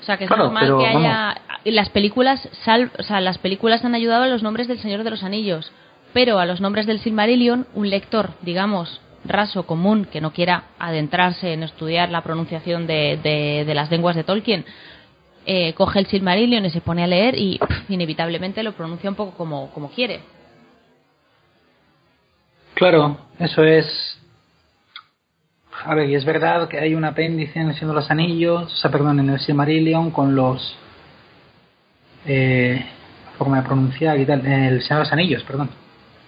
O 0.00 0.04
sea, 0.04 0.16
que 0.16 0.24
es 0.24 0.28
Claro, 0.28 0.46
normal 0.46 0.64
pero 0.64 0.78
que 0.80 0.86
haya 0.88 1.36
las 1.62 1.90
películas 1.90 2.48
sal... 2.64 2.90
o 2.98 3.04
sea, 3.04 3.20
las 3.20 3.38
películas 3.38 3.84
han 3.84 3.94
ayudado 3.94 4.24
a 4.24 4.26
los 4.26 4.42
nombres 4.42 4.66
del 4.66 4.80
Señor 4.80 5.04
de 5.04 5.10
los 5.10 5.22
Anillos, 5.22 5.70
pero 6.12 6.40
a 6.40 6.44
los 6.44 6.60
nombres 6.60 6.86
del 6.86 6.98
Silmarillion 6.98 7.68
un 7.74 7.88
lector, 7.88 8.30
digamos, 8.42 9.00
raso 9.24 9.64
común 9.64 10.06
que 10.06 10.20
no 10.20 10.32
quiera 10.32 10.64
adentrarse 10.80 11.52
en 11.52 11.62
estudiar 11.62 12.10
la 12.10 12.22
pronunciación 12.22 12.88
de, 12.88 13.16
de, 13.22 13.64
de 13.64 13.74
las 13.74 13.92
lenguas 13.92 14.16
de 14.16 14.24
Tolkien, 14.24 14.64
eh, 15.46 15.72
coge 15.74 15.98
el 15.98 16.06
Silmarillion 16.06 16.64
y 16.64 16.70
se 16.70 16.80
pone 16.80 17.04
a 17.04 17.06
leer 17.06 17.34
y 17.38 17.58
pff, 17.58 17.90
inevitablemente 17.90 18.62
lo 18.62 18.72
pronuncia 18.72 19.10
un 19.10 19.16
poco 19.16 19.36
como, 19.36 19.70
como 19.72 19.90
quiere. 19.90 20.20
Claro, 22.74 23.16
eso 23.38 23.62
es. 23.62 23.86
A 25.84 25.94
ver, 25.94 26.08
y 26.08 26.14
es 26.14 26.24
verdad 26.24 26.68
que 26.68 26.78
hay 26.78 26.94
un 26.94 27.04
apéndice 27.04 27.58
en 27.58 27.68
el 27.68 27.74
Señor 27.74 27.94
de 27.94 28.00
los 28.00 28.10
Anillos, 28.10 28.72
o 28.72 28.76
sea, 28.76 28.90
perdón, 28.90 29.20
en 29.20 29.30
el 29.30 29.40
Silmarillion 29.40 30.10
con 30.10 30.34
los. 30.34 30.76
Eh, 32.26 32.84
la 33.26 33.32
forma 33.32 33.58
de 33.58 33.66
pronunciar 33.66 34.18
y 34.18 34.24
tal, 34.24 34.40
en 34.46 34.64
el 34.64 34.82
Señor 34.82 35.00
de 35.00 35.04
los 35.04 35.12
Anillos, 35.12 35.42
perdón, 35.42 35.70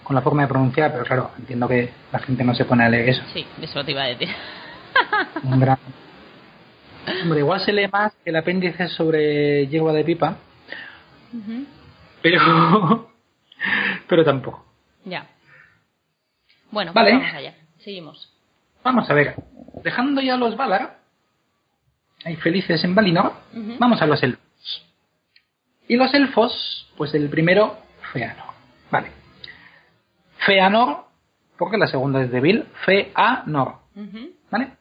con 0.03 0.15
la 0.15 0.23
forma 0.23 0.43
de 0.43 0.49
pronunciar, 0.49 0.93
pero 0.93 1.05
claro, 1.05 1.31
entiendo 1.39 1.67
que 1.67 1.91
la 2.13 2.19
gente 2.19 2.45
no 2.45 2.55
se 2.55 2.65
pone 2.65 2.85
a 2.85 2.89
leer 2.89 3.09
eso. 3.09 3.23
Sí, 3.33 3.47
eso 3.61 3.85
te 3.85 3.93
iba 3.93 4.03
a 4.03 4.07
decir. 4.07 4.29
Un 5.43 5.59
gran. 5.59 5.79
Hombre, 7.23 7.41
igual 7.41 7.61
se 7.61 7.73
lee 7.73 7.89
más 7.89 8.15
que 8.25 8.31
el 8.31 8.37
apéndice 8.37 8.89
sobre 8.89 9.67
yegua 9.69 9.93
de 9.93 10.05
pipa, 10.05 10.37
pero. 12.23 13.11
pero 14.09 14.25
tampoco. 14.25 14.65
Ya. 15.05 15.27
Bueno, 16.71 16.93
Vale. 16.93 17.11
pues 17.11 17.23
vamos 17.23 17.35
allá. 17.35 17.55
Seguimos. 17.79 18.33
Vamos 18.83 19.11
a 19.11 19.15
ver, 19.15 19.35
dejando 19.83 20.21
ya 20.21 20.37
los 20.37 20.57
Valar, 20.57 20.99
hay 22.25 22.37
felices 22.37 22.83
en 22.85 22.95
Valinor, 22.95 23.33
vamos 23.79 24.01
a 24.03 24.07
los 24.07 24.23
elfos. 24.23 24.43
Y 25.89 25.97
los 25.97 26.13
elfos, 26.15 26.89
pues 26.97 27.15
el 27.15 27.29
primero, 27.29 27.79
Feanor. 28.13 28.55
Vale. 28.91 29.11
Feanor, 30.39 31.05
porque 31.59 31.79
la 31.79 31.87
segunda 31.87 32.23
es 32.23 32.31
débil, 32.31 32.65
Feanor. 32.85 33.77
¿Vale? 34.51 34.73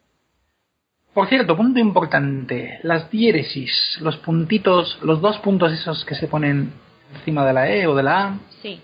Por 1.16 1.28
cierto, 1.30 1.56
punto 1.58 1.80
importante, 1.80 2.80
las 2.84 3.10
diéresis, 3.10 3.98
los 4.02 4.18
puntitos, 4.18 5.00
los 5.02 5.22
dos 5.22 5.38
puntos 5.40 5.72
esos 5.72 6.04
que 6.06 6.14
se 6.14 6.28
ponen 6.28 6.74
encima 7.16 7.46
de 7.46 7.54
la 7.54 7.70
E 7.72 7.88
o 7.88 7.96
de 7.96 8.04
la 8.04 8.26
A, 8.28 8.38
Sí. 8.62 8.82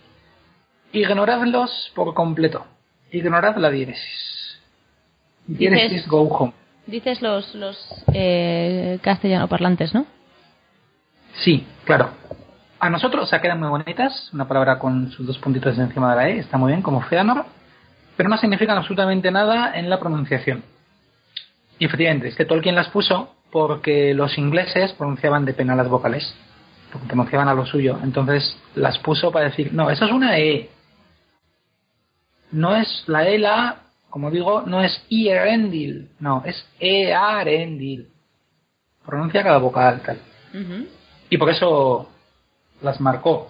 ignoradlos 0.94 1.92
por 1.94 2.14
completo. 2.14 2.66
Ignorad 3.12 3.58
la 3.58 3.70
diéresis. 3.70 4.60
Diéresis 5.46 5.92
Dices- 5.92 6.08
go 6.08 6.22
home. 6.30 6.54
Dices 6.88 7.22
los, 7.22 7.54
los 7.54 7.78
eh, 8.14 8.98
castellano 9.02 9.48
parlantes, 9.50 9.94
¿no? 9.94 10.06
Sí, 11.44 11.66
claro. 11.86 12.12
A 12.80 12.90
nosotros, 12.90 13.26
o 13.26 13.28
sea, 13.28 13.42
quedan 13.42 13.60
muy 13.60 13.70
bonitas, 13.70 14.30
una 14.34 14.48
palabra 14.48 14.80
con 14.80 15.12
sus 15.12 15.28
dos 15.28 15.38
puntitos 15.38 15.78
encima 15.78 16.12
de 16.12 16.16
la 16.16 16.30
E, 16.30 16.40
está 16.40 16.58
muy 16.58 16.72
bien, 16.72 16.82
como 16.82 17.02
Feanor, 17.02 17.46
pero 18.18 18.30
no 18.30 18.38
significan 18.38 18.78
absolutamente 18.78 19.30
nada 19.32 19.78
en 19.78 19.90
la 19.90 20.00
pronunciación. 20.00 20.64
Y 21.82 21.86
efectivamente, 21.86 22.28
es 22.28 22.36
que 22.36 22.46
Tolkien 22.46 22.76
las 22.76 22.90
puso 22.90 23.36
porque 23.52 24.14
los 24.14 24.38
ingleses 24.38 24.94
pronunciaban 24.94 25.46
de 25.46 25.54
pena 25.54 25.76
las 25.76 25.90
vocales, 25.90 26.34
porque 26.92 27.08
pronunciaban 27.08 27.48
a 27.48 27.54
lo 27.54 27.66
suyo, 27.66 27.98
entonces 28.04 28.56
las 28.76 29.00
puso 29.00 29.32
para 29.32 29.46
decir, 29.46 29.74
no, 29.74 29.90
eso 29.90 30.06
es 30.06 30.12
una 30.12 30.38
E. 30.38 30.70
No 32.52 32.76
es 32.76 33.04
la 33.08 33.28
E, 33.28 33.40
la 33.40 33.78
como 34.12 34.30
digo, 34.30 34.64
no 34.68 34.84
es 34.84 35.04
Ierendil, 35.10 36.10
no, 36.20 36.44
es 36.46 36.68
Earendil. 36.80 38.10
Pronuncia 39.06 39.42
cada 39.42 39.58
vocal, 39.58 40.02
tal 40.06 40.20
y 41.32 41.38
por 41.38 41.50
eso 41.50 42.10
las 42.82 43.00
marcó. 43.00 43.50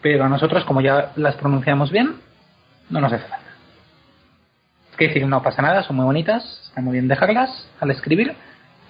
Pero 0.00 0.24
a 0.24 0.28
nosotros, 0.28 0.64
como 0.64 0.80
ya 0.80 1.12
las 1.16 1.36
pronunciamos 1.36 1.92
bien, 1.92 2.16
no 2.88 3.00
nos 3.00 3.12
hace 3.12 3.26
falta. 3.26 3.49
Que 5.00 5.08
decir, 5.08 5.26
no 5.26 5.42
pasa 5.42 5.62
nada, 5.62 5.82
son 5.82 5.96
muy 5.96 6.04
bonitas, 6.04 6.44
está 6.68 6.82
muy 6.82 6.92
bien 6.92 7.08
dejarlas 7.08 7.66
al 7.80 7.90
escribir, 7.90 8.36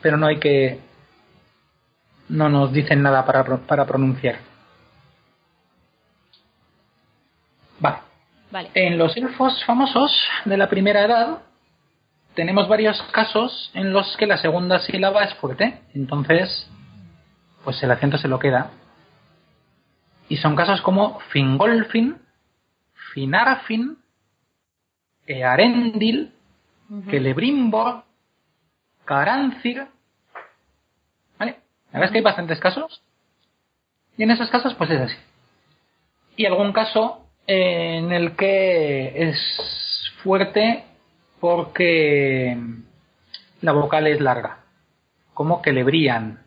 pero 0.03 0.17
no 0.17 0.27
hay 0.27 0.41
que. 0.41 0.81
No 2.29 2.49
nos 2.49 2.73
dicen 2.73 3.01
nada 3.01 3.25
para, 3.25 3.45
para 3.45 3.87
pronunciar. 3.87 4.39
Vale. 7.79 7.99
Vale. 8.51 8.71
En 8.75 8.99
los 8.99 9.17
elfos 9.17 9.65
famosos 9.65 10.11
de 10.47 10.57
la 10.57 10.69
primera 10.69 11.05
edad 11.05 11.43
tenemos 12.35 12.67
varios 12.67 13.01
casos 13.13 13.71
en 13.75 13.93
los 13.93 14.17
que 14.17 14.27
la 14.27 14.39
segunda 14.39 14.81
sílaba 14.81 15.23
es 15.23 15.35
fuerte. 15.35 15.79
Entonces, 15.95 16.69
pues 17.63 17.81
el 17.85 17.91
acento 17.93 18.19
se 18.19 18.27
lo 18.27 18.41
queda. 18.41 18.73
Y 20.29 20.39
son 20.39 20.57
casos 20.57 20.81
como 20.81 21.21
Fingolfin, 21.31 22.19
Finarfin, 23.15 23.97
Earendil, 25.31 26.33
Ujú. 26.89 27.11
Celebrimbor, 27.11 28.05
Carancir. 29.05 29.87
¿Vale? 31.39 31.57
La 31.93 32.01
verdad 32.01 32.07
es 32.07 32.11
que 32.11 32.19
hay 32.19 32.25
bastantes 32.25 32.59
casos. 32.59 33.03
Y 34.17 34.25
en 34.25 34.31
esos 34.33 34.51
casos, 34.51 34.75
pues 34.75 34.91
es 34.91 35.01
así. 35.01 35.17
Y 36.37 36.47
algún 36.47 36.73
caso 36.73 37.27
eh, 37.47 37.99
en 37.99 38.13
el 38.13 38.37
que 38.37 39.29
es 39.29 40.13
fuerte 40.23 40.85
porque 41.39 42.57
la 43.63 43.73
vocal 43.73 44.07
es 44.07 44.21
larga. 44.21 44.59
Como 45.35 45.63
que 45.63 45.73
le 45.73 45.85
brillan. 45.85 46.41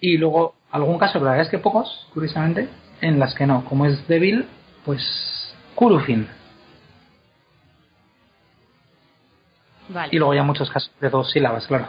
Y 0.00 0.16
luego 0.16 0.54
algún 0.70 0.98
caso, 0.98 1.14
pero 1.14 1.26
la 1.26 1.30
verdad 1.32 1.46
es 1.46 1.50
que 1.50 1.58
pocos, 1.58 2.08
curiosamente, 2.12 2.68
en 3.00 3.18
las 3.18 3.34
que 3.34 3.46
no. 3.46 3.64
Como 3.64 3.86
es 3.86 4.06
débil, 4.08 4.46
pues 4.84 5.02
Kurufin. 5.74 6.28
Vale. 9.92 10.14
Y 10.14 10.18
luego 10.18 10.34
ya 10.34 10.42
muchos 10.42 10.70
casos 10.70 10.90
de 11.00 11.10
dos 11.10 11.30
sílabas, 11.30 11.66
claro. 11.66 11.88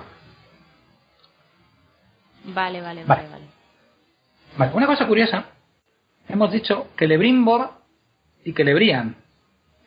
Vale, 2.46 2.82
vale, 2.82 3.04
Vale. 3.06 3.28
vale, 3.30 3.46
vale. 4.58 4.74
Una 4.74 4.88
cosa 4.88 5.08
curiosa. 5.08 5.46
Hemos 6.28 6.52
dicho 6.52 6.88
que 6.98 7.08
Lebrimbor 7.08 7.72
y 8.44 8.54
que 8.54 8.64
Lebrian. 8.64 9.16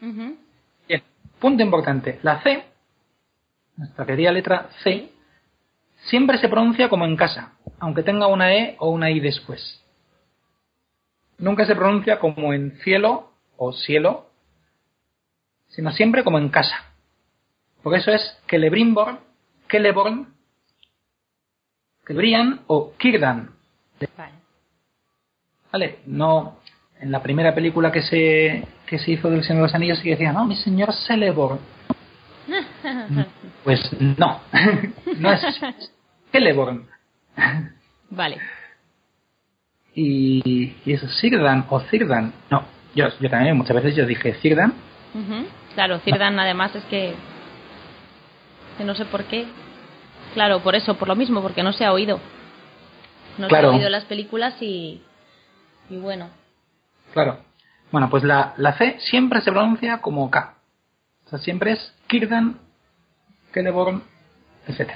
Bien, 0.01 1.03
punto 1.41 1.63
importante. 1.63 2.21
La 2.23 2.41
C, 2.43 2.65
nuestra 3.77 4.07
querida 4.07 4.31
letra 4.31 4.69
C, 4.83 5.11
siempre 6.05 6.39
se 6.39 6.49
pronuncia 6.49 6.89
como 6.89 7.07
en 7.07 7.17
casa, 7.17 7.53
aunque 7.81 8.03
tenga 8.03 8.27
una 8.27 8.55
E 8.55 8.77
o 8.79 8.91
una 8.91 9.11
I 9.11 9.21
después. 9.21 9.83
Nunca 11.39 11.67
se 11.67 11.75
pronuncia 11.75 12.19
como 12.21 12.53
en 12.53 12.79
cielo 12.83 13.33
o 13.57 13.73
cielo, 13.73 14.27
sino 15.69 15.91
siempre 15.93 16.23
como 16.23 16.39
en 16.39 16.51
casa. 16.51 16.94
Por 17.85 17.95
eso 17.95 18.11
es 18.11 18.39
Celebrimbor, 18.49 19.21
Celeborn, 19.71 20.27
Celebrian 22.07 22.63
o 22.67 22.95
Kirdan. 22.97 23.51
Vale. 24.17 24.33
¿Vale? 25.71 25.99
No. 26.07 26.61
En 26.99 27.13
la 27.13 27.23
primera 27.23 27.55
película 27.55 27.93
que 27.93 28.01
se, 28.01 28.67
que 28.87 28.99
se 28.99 29.11
hizo 29.13 29.29
del 29.29 29.43
Señor 29.43 29.57
de 29.57 29.63
los 29.65 29.75
Anillos 29.75 29.99
sí 29.99 30.05
que 30.05 30.11
decía, 30.13 30.33
no, 30.33 30.47
mi 30.47 30.57
señor 30.57 30.93
Celeborn. 31.07 31.61
Pues 33.65 33.81
no, 33.99 34.41
no 35.19 35.33
es 35.33 35.43
Celeborn. 36.33 36.87
Vale. 38.11 38.39
Y, 39.95 40.75
y 40.85 40.93
eso, 40.93 41.09
Sirdan 41.09 41.67
o 41.69 41.81
Cirdan. 41.81 42.33
No, 42.51 42.65
yo, 42.95 43.09
yo 43.21 43.31
también 43.31 43.57
muchas 43.57 43.77
veces 43.77 43.97
yo 43.97 44.07
dije 44.07 44.35
Cirdan. 44.35 44.75
Ujú. 45.15 45.47
Claro, 45.75 45.99
Cirdan 46.01 46.39
además 46.39 46.75
es 46.77 46.85
que... 46.85 47.15
que 48.77 48.85
no 48.85 48.95
sé 48.95 49.05
por 49.05 49.25
qué. 49.25 49.47
Claro, 50.35 50.61
por 50.63 50.75
eso, 50.75 50.97
por 50.97 51.09
lo 51.09 51.17
mismo, 51.17 51.43
porque 51.43 51.63
no 51.63 51.73
se 51.73 51.85
ha 51.85 51.93
oído. 51.93 52.19
No 53.39 53.49
Claro. 53.49 53.69
se 53.71 53.75
ha 53.75 53.79
oído 53.79 53.89
las 53.91 54.05
películas 54.05 54.55
y... 54.61 55.03
y 55.91 55.97
bueno. 55.97 56.29
Claro. 57.13 57.39
Bueno, 57.93 58.11
pues 58.11 58.25
la, 58.25 58.55
la 58.57 58.77
C 58.77 58.97
siempre 59.01 59.41
se 59.43 59.53
pronuncia 59.53 60.01
como 60.01 60.31
K. 60.31 60.55
O 61.27 61.29
sea, 61.31 61.39
siempre 61.39 61.73
es 61.73 61.95
Kirdan, 62.09 62.59
Celeborn, 63.53 64.03
etc. 64.67 64.91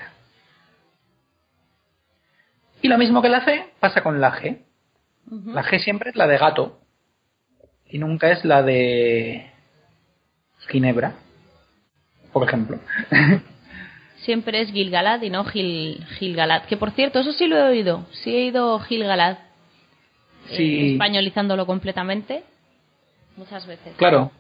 Y 2.83 2.89
lo 2.89 2.99
mismo 2.99 3.23
que 3.23 3.29
la 3.29 3.45
C 3.45 3.73
pasa 3.81 4.03
con 4.03 4.21
la 4.21 4.33
G. 4.33 4.63
La 5.47 5.63
G 5.63 5.79
siempre 5.81 6.11
es 6.11 6.17
la 6.17 6.27
de 6.27 6.39
gato. 6.39 6.81
Y 7.87 7.99
nunca 7.99 8.31
es 8.31 8.45
la 8.45 8.63
de 8.63 9.51
Ginebra, 10.69 11.15
por 12.33 12.47
ejemplo. 12.47 12.79
Siempre 14.23 14.61
es 14.61 14.73
Gilgalad 14.73 15.23
y 15.23 15.31
no 15.31 15.45
Gil, 15.45 16.05
Gilgalad. 16.19 16.63
Que 16.65 16.77
por 16.77 16.91
cierto, 16.91 17.21
eso 17.21 17.33
sí 17.33 17.47
lo 17.47 17.57
he 17.57 17.63
oído. 17.63 18.07
Sí 18.11 18.35
he 18.35 18.39
oído 18.47 18.79
Gilgalad. 18.81 19.39
eh, 20.51 20.57
Sí. 20.57 20.93
españolizándolo 20.93 21.67
completamente. 21.67 22.43
Muchas 23.37 23.67
veces. 23.67 23.95
Claro, 23.97 24.31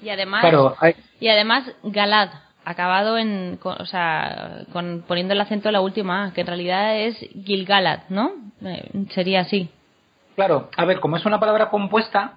Y 0.00 0.10
además, 0.10 0.42
claro. 0.42 0.76
hay- 0.78 0.94
y 1.18 1.26
además 1.28 1.64
Galad, 1.82 2.30
acabado 2.64 3.18
en, 3.18 3.58
o 3.62 3.84
sea, 3.86 4.60
con, 4.72 5.02
poniendo 5.08 5.34
el 5.34 5.40
acento 5.40 5.68
en 5.70 5.72
la 5.72 5.80
última 5.80 6.32
que 6.34 6.42
en 6.42 6.46
realidad 6.46 6.96
es 6.98 7.16
Gilgalad, 7.44 8.02
¿no? 8.10 8.30
Eh, 8.62 8.88
sería 9.10 9.40
así. 9.40 9.68
Claro, 10.36 10.70
a 10.76 10.84
ver, 10.84 11.00
como 11.00 11.16
es 11.16 11.24
una 11.26 11.40
palabra 11.40 11.68
compuesta, 11.70 12.34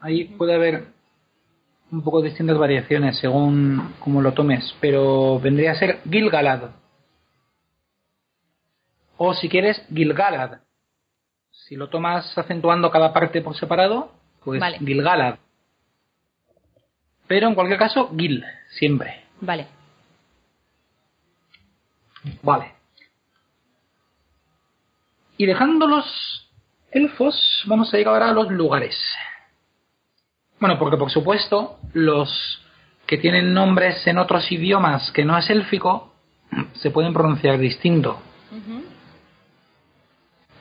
ahí 0.00 0.24
puede 0.24 0.54
haber 0.54 0.88
un 1.90 2.02
poco 2.02 2.22
distintas 2.22 2.58
variaciones 2.58 3.18
según 3.18 3.94
cómo 4.00 4.20
lo 4.20 4.32
tomes, 4.32 4.74
pero 4.80 5.38
vendría 5.40 5.72
a 5.72 5.76
ser 5.76 6.00
Gilgalad. 6.10 6.70
O 9.16 9.34
si 9.34 9.48
quieres, 9.48 9.84
Gilgalad. 9.94 10.60
Si 11.50 11.76
lo 11.76 11.88
tomas 11.88 12.36
acentuando 12.36 12.90
cada 12.90 13.12
parte 13.12 13.40
por 13.40 13.56
separado, 13.56 14.12
pues 14.44 14.60
Vale. 14.60 14.78
Gilgalad. 14.78 15.38
Pero 17.26 17.48
en 17.48 17.54
cualquier 17.54 17.78
caso, 17.78 18.10
Gil, 18.16 18.44
siempre. 18.70 19.24
Vale. 19.40 19.68
Vale. 22.42 22.72
Y 25.36 25.46
dejando 25.46 25.86
los 25.86 26.50
elfos, 26.90 27.64
vamos 27.66 27.92
a 27.92 27.96
llegar 27.96 28.14
ahora 28.14 28.30
a 28.30 28.32
los 28.32 28.50
lugares. 28.50 28.96
Bueno, 30.64 30.78
porque 30.78 30.96
por 30.96 31.10
supuesto, 31.10 31.76
los 31.92 32.58
que 33.06 33.18
tienen 33.18 33.52
nombres 33.52 34.06
en 34.06 34.16
otros 34.16 34.50
idiomas 34.50 35.10
que 35.10 35.22
no 35.22 35.36
es 35.36 35.50
élfico, 35.50 36.14
se 36.72 36.90
pueden 36.90 37.12
pronunciar 37.12 37.58
distinto. 37.58 38.18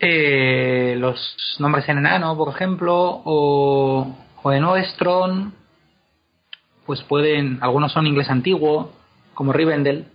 Eh, 0.02 0.98
los 1.00 1.56
nombres 1.60 1.88
en 1.88 2.00
enano, 2.00 2.36
por 2.36 2.54
ejemplo, 2.54 3.22
o, 3.24 4.14
o 4.42 4.52
en 4.52 4.66
Oestron, 4.66 5.54
pues 6.86 7.02
pueden, 7.04 7.60
algunos 7.62 7.94
son 7.94 8.06
inglés 8.06 8.30
antiguo, 8.30 8.92
como 9.34 9.54
Rivendell, 9.54 10.08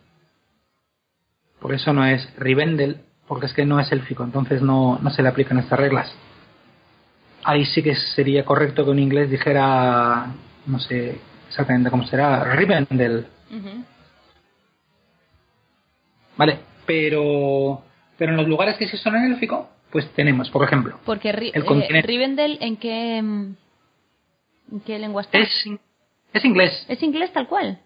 por 1.62 1.72
eso 1.72 1.94
no 1.94 2.04
es 2.04 2.28
Rivendell, 2.36 3.00
porque 3.26 3.46
es 3.46 3.54
que 3.54 3.64
no 3.64 3.80
es 3.80 3.90
élfico, 3.90 4.22
entonces 4.22 4.60
no, 4.60 4.98
no 5.00 5.08
se 5.08 5.22
le 5.22 5.30
aplican 5.30 5.56
estas 5.56 5.80
reglas. 5.80 6.14
Ahí 7.50 7.64
sí 7.64 7.82
que 7.82 7.94
sería 8.14 8.44
correcto 8.44 8.84
que 8.84 8.90
un 8.90 8.98
inglés 8.98 9.30
dijera, 9.30 10.26
no 10.66 10.78
sé 10.78 11.18
exactamente 11.48 11.88
cómo 11.90 12.04
será, 12.06 12.44
Rivendell. 12.54 13.26
¿vale? 16.36 16.58
Pero, 16.86 17.82
pero 18.18 18.32
en 18.32 18.36
los 18.36 18.46
lugares 18.48 18.76
que 18.76 18.86
sí 18.86 18.98
son 18.98 19.16
en 19.16 19.32
élfico, 19.32 19.68
pues 19.90 20.06
tenemos, 20.12 20.50
por 20.50 20.62
ejemplo, 20.62 20.98
Porque 21.06 21.32
Ri- 21.32 21.52
El 21.54 21.64
eh. 21.96 22.02
Rivendell, 22.02 22.58
¿en 22.60 22.76
qué, 22.76 23.16
¿en 23.18 23.56
qué 24.84 24.98
lengua 24.98 25.22
está? 25.22 25.38
es, 25.38 25.48
es 26.34 26.44
inglés, 26.44 26.84
Es 26.88 27.02
inglés 27.02 27.32
tal 27.32 27.48
cual. 27.48 27.80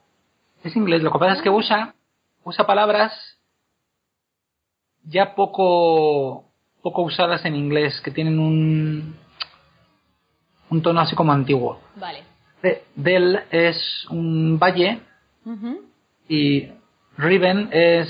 Es 0.65 0.75
inglés. 0.75 1.03
Lo 1.03 1.13
que 1.13 1.19
pasa 1.21 1.35
es 1.35 1.43
que 1.43 1.51
usa, 1.51 1.95
usa 2.43 2.67
palabras 2.67 3.13
ya 5.05 5.37
poco, 5.37 6.45
poco 6.83 7.03
usadas 7.03 7.45
en 7.45 7.55
inglés, 7.55 8.01
que 8.01 8.11
tienen 8.11 8.39
un, 8.41 9.17
un 10.73 10.83
tono 10.83 11.01
así 11.01 11.15
como 11.15 11.33
antiguo. 11.33 11.81
Vale. 11.97 12.23
De- 12.63 12.85
Del 12.97 13.41
es 13.51 14.07
un 14.11 14.59
valle 14.59 15.01
y 16.29 16.69
Riven 17.19 17.69
es 17.73 18.09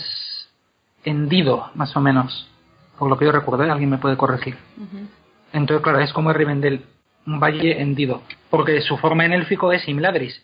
hendido, 1.05 1.71
más 1.75 1.95
o 1.97 2.01
menos. 2.01 2.49
Por 2.99 3.09
lo 3.11 3.19
que 3.19 3.25
yo 3.25 3.33
recuerdo, 3.33 3.65
¿eh? 3.65 3.71
alguien 3.71 3.91
me 3.91 3.99
puede 3.99 4.17
corregir. 4.17 4.57
Entonces, 5.53 5.83
claro, 5.83 5.99
es 5.99 6.13
como 6.13 6.33
Rivendell, 6.33 6.85
un 7.27 7.41
valle 7.41 7.81
hendido. 7.81 8.23
Porque 8.51 8.81
su 8.83 8.97
forma 8.99 9.25
en 9.25 9.33
élfico 9.33 9.73
es 9.73 9.89
Imladris. 9.89 10.41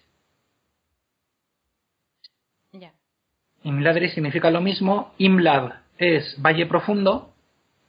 Ya. 2.72 2.92
Imladris 3.62 4.12
significa 4.14 4.50
lo 4.50 4.60
mismo. 4.60 5.12
Imlad 5.18 5.72
es 5.98 6.34
valle 6.40 6.66
profundo 6.66 7.32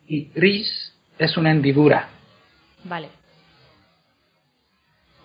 y 0.07 0.29
Ris 0.35 0.93
es 1.17 1.35
una 1.37 1.51
hendidura. 1.51 2.09
Vale. 2.83 3.09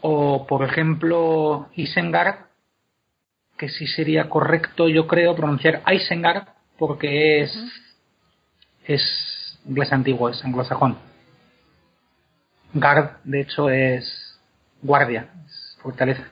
O, 0.07 0.47
por 0.47 0.63
ejemplo, 0.63 1.71
Isengard, 1.77 2.41
que 3.57 3.71
sí 3.71 3.87
sería 3.87 4.29
correcto, 4.29 4.87
yo 4.87 5.07
creo, 5.07 5.35
pronunciar 5.35 5.83
Isengard 5.91 6.47
porque 6.77 7.41
es, 7.41 7.57
es 8.85 9.59
inglés 9.65 9.91
antiguo, 9.95 10.29
es 10.29 10.45
anglosajón. 10.45 10.99
Gard, 12.75 13.17
de 13.25 13.41
hecho, 13.41 13.71
es 13.71 14.39
guardia, 14.83 15.31
es 15.47 15.79
fortaleza. 15.81 16.29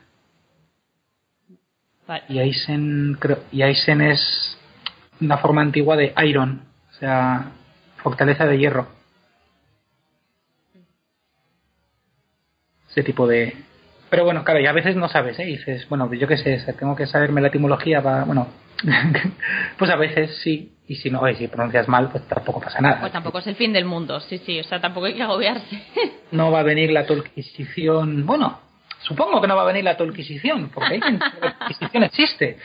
Vale. 2.06 2.24
Y 2.28 2.40
Eisen, 2.40 3.16
creo, 3.18 3.42
y 3.50 3.62
Eisen 3.62 4.02
es 4.02 4.58
una 5.18 5.38
forma 5.38 5.62
antigua 5.62 5.96
de 5.96 6.12
Iron, 6.26 6.60
o 6.90 6.94
sea, 6.98 7.52
fortaleza 8.02 8.44
de 8.44 8.58
hierro. 8.58 8.88
Ese 12.92 13.02
tipo 13.02 13.26
de... 13.26 13.56
Pero 14.10 14.24
bueno, 14.24 14.44
claro, 14.44 14.60
y 14.60 14.66
a 14.66 14.72
veces 14.72 14.94
no 14.94 15.08
sabes, 15.08 15.38
¿eh? 15.38 15.44
Y 15.44 15.56
dices, 15.56 15.88
bueno, 15.88 16.12
yo 16.12 16.28
qué 16.28 16.36
sé, 16.36 16.60
tengo 16.78 16.94
que 16.94 17.06
saberme 17.06 17.40
la 17.40 17.48
etimología 17.48 18.02
para... 18.02 18.24
Bueno, 18.24 18.48
pues 19.78 19.90
a 19.90 19.96
veces 19.96 20.38
sí, 20.42 20.76
y 20.86 20.96
si 20.96 21.10
no, 21.10 21.20
oye, 21.20 21.34
si 21.36 21.48
pronuncias 21.48 21.88
mal, 21.88 22.10
pues 22.10 22.28
tampoco 22.28 22.60
pasa 22.60 22.80
nada. 22.82 23.00
Pues 23.00 23.12
tampoco 23.12 23.38
es 23.38 23.46
el 23.46 23.56
fin 23.56 23.72
del 23.72 23.86
mundo, 23.86 24.20
sí, 24.20 24.36
sí, 24.38 24.60
o 24.60 24.64
sea, 24.64 24.80
tampoco 24.80 25.06
hay 25.06 25.14
que 25.14 25.22
agobiarse. 25.22 25.82
No 26.32 26.50
va 26.50 26.60
a 26.60 26.64
venir 26.64 26.90
la 26.90 27.06
Tolquisición... 27.06 28.24
Bueno, 28.24 28.60
supongo 29.02 29.40
que 29.40 29.46
no 29.46 29.56
va 29.56 29.62
a 29.62 29.66
venir 29.66 29.84
la 29.84 29.96
Tolquisición, 29.96 30.70
porque 30.70 31.00
que 31.00 31.12
la 31.12 31.58
Tolquisición 31.58 32.04
existe. 32.04 32.58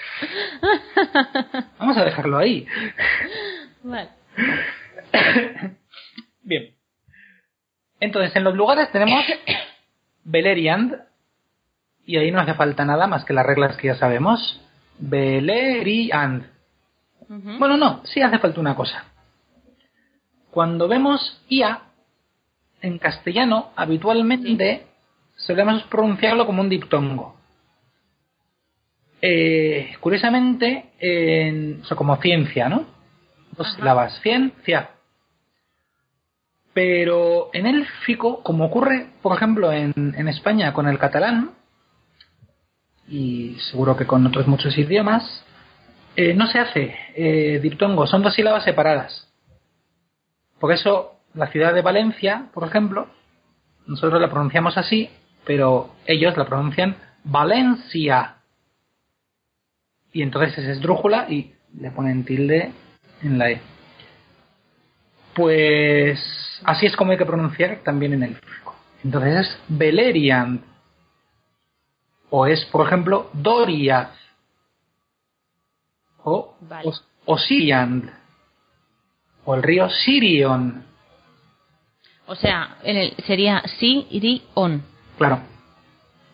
Vamos 1.80 1.98
a 1.98 2.06
dejarlo 2.06 2.38
ahí. 2.38 2.66
vale. 3.84 4.10
Bien. 6.44 6.76
Entonces, 8.00 8.36
en 8.36 8.44
los 8.44 8.56
lugares 8.56 8.92
tenemos 8.92 9.24
Beleriand, 10.28 10.94
y 12.06 12.18
ahí 12.18 12.32
no 12.32 12.40
hace 12.42 12.54
falta 12.54 12.84
nada 12.84 13.08
más 13.08 13.24
que 13.24 13.34
las 13.34 13.46
reglas 13.46 13.78
que 13.78 13.88
ya 13.88 13.96
sabemos. 13.96 14.62
Beleriand. 15.00 16.46
Bueno, 17.30 17.78
no, 17.78 18.02
sí 18.06 18.22
hace 18.22 18.38
falta 18.40 18.60
una 18.60 18.76
cosa. 18.76 19.06
Cuando 20.52 20.88
vemos 20.88 21.42
IA, 21.50 21.82
en 22.82 22.98
castellano, 23.00 23.72
habitualmente 23.76 24.86
solemos 25.36 25.84
pronunciarlo 25.84 26.46
como 26.46 26.62
un 26.62 26.70
diptongo. 26.70 27.38
Eh, 29.22 29.96
curiosamente, 30.00 30.92
en, 31.00 31.82
o 31.82 31.86
sea, 31.86 31.98
como 31.98 32.16
ciencia, 32.18 32.70
¿no? 32.70 32.86
Dos 33.58 33.74
sílabas, 33.74 34.20
ciencia. 34.22 34.90
Pero 36.78 37.50
en 37.54 37.66
élfico, 37.66 38.44
como 38.44 38.66
ocurre, 38.66 39.08
por 39.24 39.36
ejemplo, 39.36 39.72
en, 39.72 39.94
en 39.96 40.28
España 40.28 40.74
con 40.74 40.88
el 40.88 41.00
catalán, 41.00 41.56
y 43.08 43.56
seguro 43.72 43.98
que 43.98 44.06
con 44.06 44.28
otros 44.28 44.46
muchos 44.46 44.78
idiomas, 44.78 45.44
eh, 46.16 46.36
no 46.36 46.46
se 46.46 46.60
hace 46.60 46.96
eh, 47.16 47.60
diptongo, 47.64 48.06
son 48.06 48.22
dos 48.22 48.36
sílabas 48.36 48.64
separadas. 48.64 49.28
Por 50.60 50.72
eso, 50.72 51.14
la 51.34 51.48
ciudad 51.48 51.74
de 51.74 51.82
Valencia, 51.82 52.50
por 52.54 52.68
ejemplo, 52.68 53.08
nosotros 53.88 54.22
la 54.22 54.30
pronunciamos 54.30 54.78
así, 54.78 55.10
pero 55.46 55.96
ellos 56.06 56.38
la 56.38 56.46
pronuncian 56.46 56.96
Valencia. 57.24 58.36
y 60.14 60.22
entonces 60.22 60.56
es 60.60 60.78
esdrújula 60.78 61.26
y 61.28 61.56
le 61.76 61.90
ponen 61.90 62.24
tilde 62.24 62.72
en 63.24 63.40
la 63.40 63.50
E. 63.50 63.62
Pues 65.34 66.47
así 66.64 66.86
es 66.86 66.96
como 66.96 67.12
hay 67.12 67.18
que 67.18 67.26
pronunciar 67.26 67.78
también 67.84 68.14
en 68.14 68.24
el 68.24 68.38
Entonces 69.04 69.48
es 69.48 69.60
Beleriand. 69.68 70.62
O 72.30 72.46
es, 72.46 72.66
por 72.66 72.86
ejemplo, 72.86 73.30
Doriath. 73.34 74.12
O 76.24 76.56
Vale. 76.62 76.90
Os- 76.90 77.04
Osiriand. 77.26 78.10
O 79.46 79.56
el 79.56 79.64
río 79.64 79.90
Sirion. 79.90 80.86
O 82.26 82.36
sea, 82.36 82.78
en 82.84 82.98
el, 82.98 83.14
sería 83.26 83.64
Sirion. 83.80 84.84
Claro, 85.18 85.40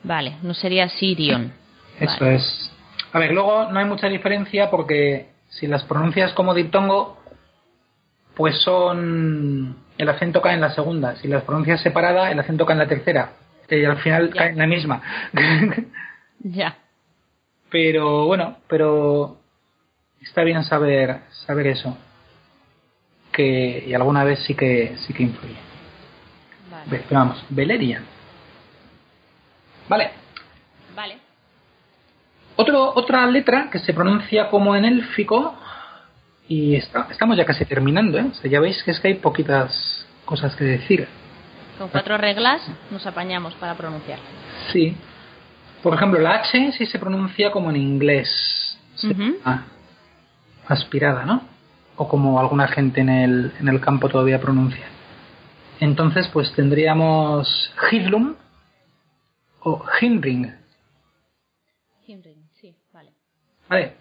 Vale, 0.04 0.38
no 0.42 0.54
sería 0.56 0.90
Sirion. 0.90 1.54
eso 2.00 2.18
Vale. 2.20 2.36
es. 2.36 2.72
A 3.14 3.20
ver, 3.20 3.32
luego 3.32 3.72
no 3.72 3.80
hay 3.80 3.86
mucha 3.86 4.08
diferencia 4.08 4.72
porque 4.72 5.30
si 5.50 5.68
las 5.68 5.84
pronuncias 5.84 6.34
como 6.34 6.56
diptongo, 6.56 7.20
pues 8.36 8.62
son. 8.62 9.78
El 9.98 10.10
acento 10.10 10.42
cae 10.42 10.56
en 10.56 10.62
la 10.62 10.72
segunda. 10.72 11.16
Si 11.18 11.28
las 11.28 11.44
pronuncias 11.44 11.82
separada, 11.82 12.32
el 12.32 12.40
acento 12.40 12.66
cae 12.66 12.74
en 12.74 12.80
la 12.80 12.88
tercera. 12.88 13.34
Y 13.70 13.86
al 13.86 13.98
final 13.98 14.30
Ya. 14.30 14.40
cae 14.40 14.50
en 14.50 14.58
la 14.58 14.68
misma. 14.68 15.02
Ya. 16.46 16.76
pero 17.70 18.26
bueno, 18.26 18.58
pero 18.68 19.38
está 20.22 20.44
bien 20.44 20.64
saber 20.66 21.22
saber 21.46 21.68
eso. 21.68 21.98
Que 23.32 23.86
y 23.88 23.94
alguna 23.94 24.24
vez 24.26 24.40
sí 24.46 24.54
que 24.54 24.96
sí 25.08 25.14
que 25.14 25.24
influye. 25.24 25.56
Vale. 26.70 26.86
Pero 27.08 27.20
vamos, 27.20 27.46
Beleriand. 27.50 28.06
Vale. 29.88 30.12
Vale. 30.96 31.18
Otro, 32.56 32.94
otra 32.96 33.26
letra 33.28 33.70
que 33.72 33.80
se 33.80 33.94
pronuncia 33.94 34.50
como 34.50 34.76
en 34.76 34.86
élfico 34.86 35.56
y 36.54 36.76
está, 36.76 37.08
estamos 37.10 37.36
ya 37.36 37.46
casi 37.46 37.66
terminando, 37.66 38.20
¿eh? 38.20 38.28
O 38.30 38.34
sea, 38.36 38.50
ya 38.50 38.60
veis 38.60 38.84
que 38.84 38.92
es 38.92 39.00
que 39.00 39.08
hay 39.08 39.16
poquitas 39.16 40.06
cosas 40.24 40.56
que 40.56 40.64
decir. 40.64 41.08
Con 41.80 41.90
cuatro 41.90 42.16
reglas 42.16 42.62
nos 42.92 43.08
apañamos 43.08 43.56
para 43.56 43.76
pronunciar. 43.76 44.20
Sí. 44.72 44.96
Por 45.82 45.96
ejemplo, 45.96 46.20
la 46.20 46.36
H 46.36 46.74
sí 46.74 46.86
se 46.86 47.00
pronuncia 47.00 47.52
como 47.52 47.72
en 47.72 47.78
inglés. 47.78 48.30
Ah, 49.44 49.64
aspirada, 50.68 51.26
¿no? 51.26 51.42
O 51.96 52.08
como 52.08 52.40
alguna 52.40 52.68
gente 52.68 53.02
en 53.02 53.10
el, 53.10 53.54
en 53.60 53.68
el 53.68 53.82
campo 53.82 54.08
todavía 54.08 54.40
pronuncia. 54.40 54.86
Entonces, 55.80 56.28
pues 56.32 56.54
tendríamos 56.54 57.74
Hidlum 57.92 58.36
o 59.62 59.84
Hindring. 60.00 60.56
Himring, 62.06 62.48
sí, 62.62 62.76
vale. 62.94 63.12
Vale, 63.68 63.96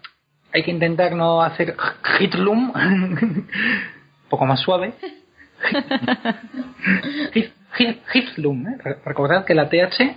hay 0.53 0.63
que 0.63 0.71
intentar 0.71 1.13
no 1.15 1.41
hacer 1.41 1.75
hitlum, 2.19 2.71
un 2.75 3.47
poco 4.29 4.45
más 4.45 4.59
suave. 4.61 4.93
Hit- 7.33 7.53
hit- 7.77 8.01
Hitlum, 8.13 8.67
¿eh? 8.67 8.77
Re- 8.83 8.99
recordad 9.05 9.45
que 9.45 9.55
la 9.55 9.69
TH 9.69 10.15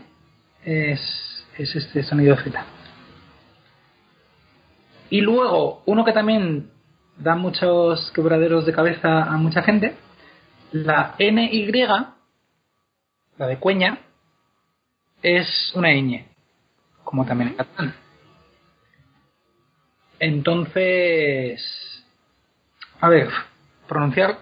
es, 0.64 1.46
es 1.56 1.76
este 1.76 2.02
sonido 2.02 2.36
Z. 2.36 2.64
Y 5.10 5.20
luego, 5.20 5.82
uno 5.86 6.04
que 6.04 6.12
también 6.12 6.70
da 7.16 7.34
muchos 7.36 8.10
quebraderos 8.12 8.66
de 8.66 8.72
cabeza 8.72 9.22
a 9.22 9.36
mucha 9.38 9.62
gente, 9.62 9.94
la 10.72 11.14
NY, 11.18 11.70
la 13.38 13.46
de 13.46 13.56
cueña, 13.58 13.98
es 15.22 15.72
una 15.74 15.90
ñ, 15.92 16.24
como 17.04 17.24
también 17.24 17.50
en 17.50 17.56
catalán. 17.56 17.94
Entonces, 20.18 21.62
a 23.00 23.08
ver, 23.08 23.28
pronunciar 23.86 24.38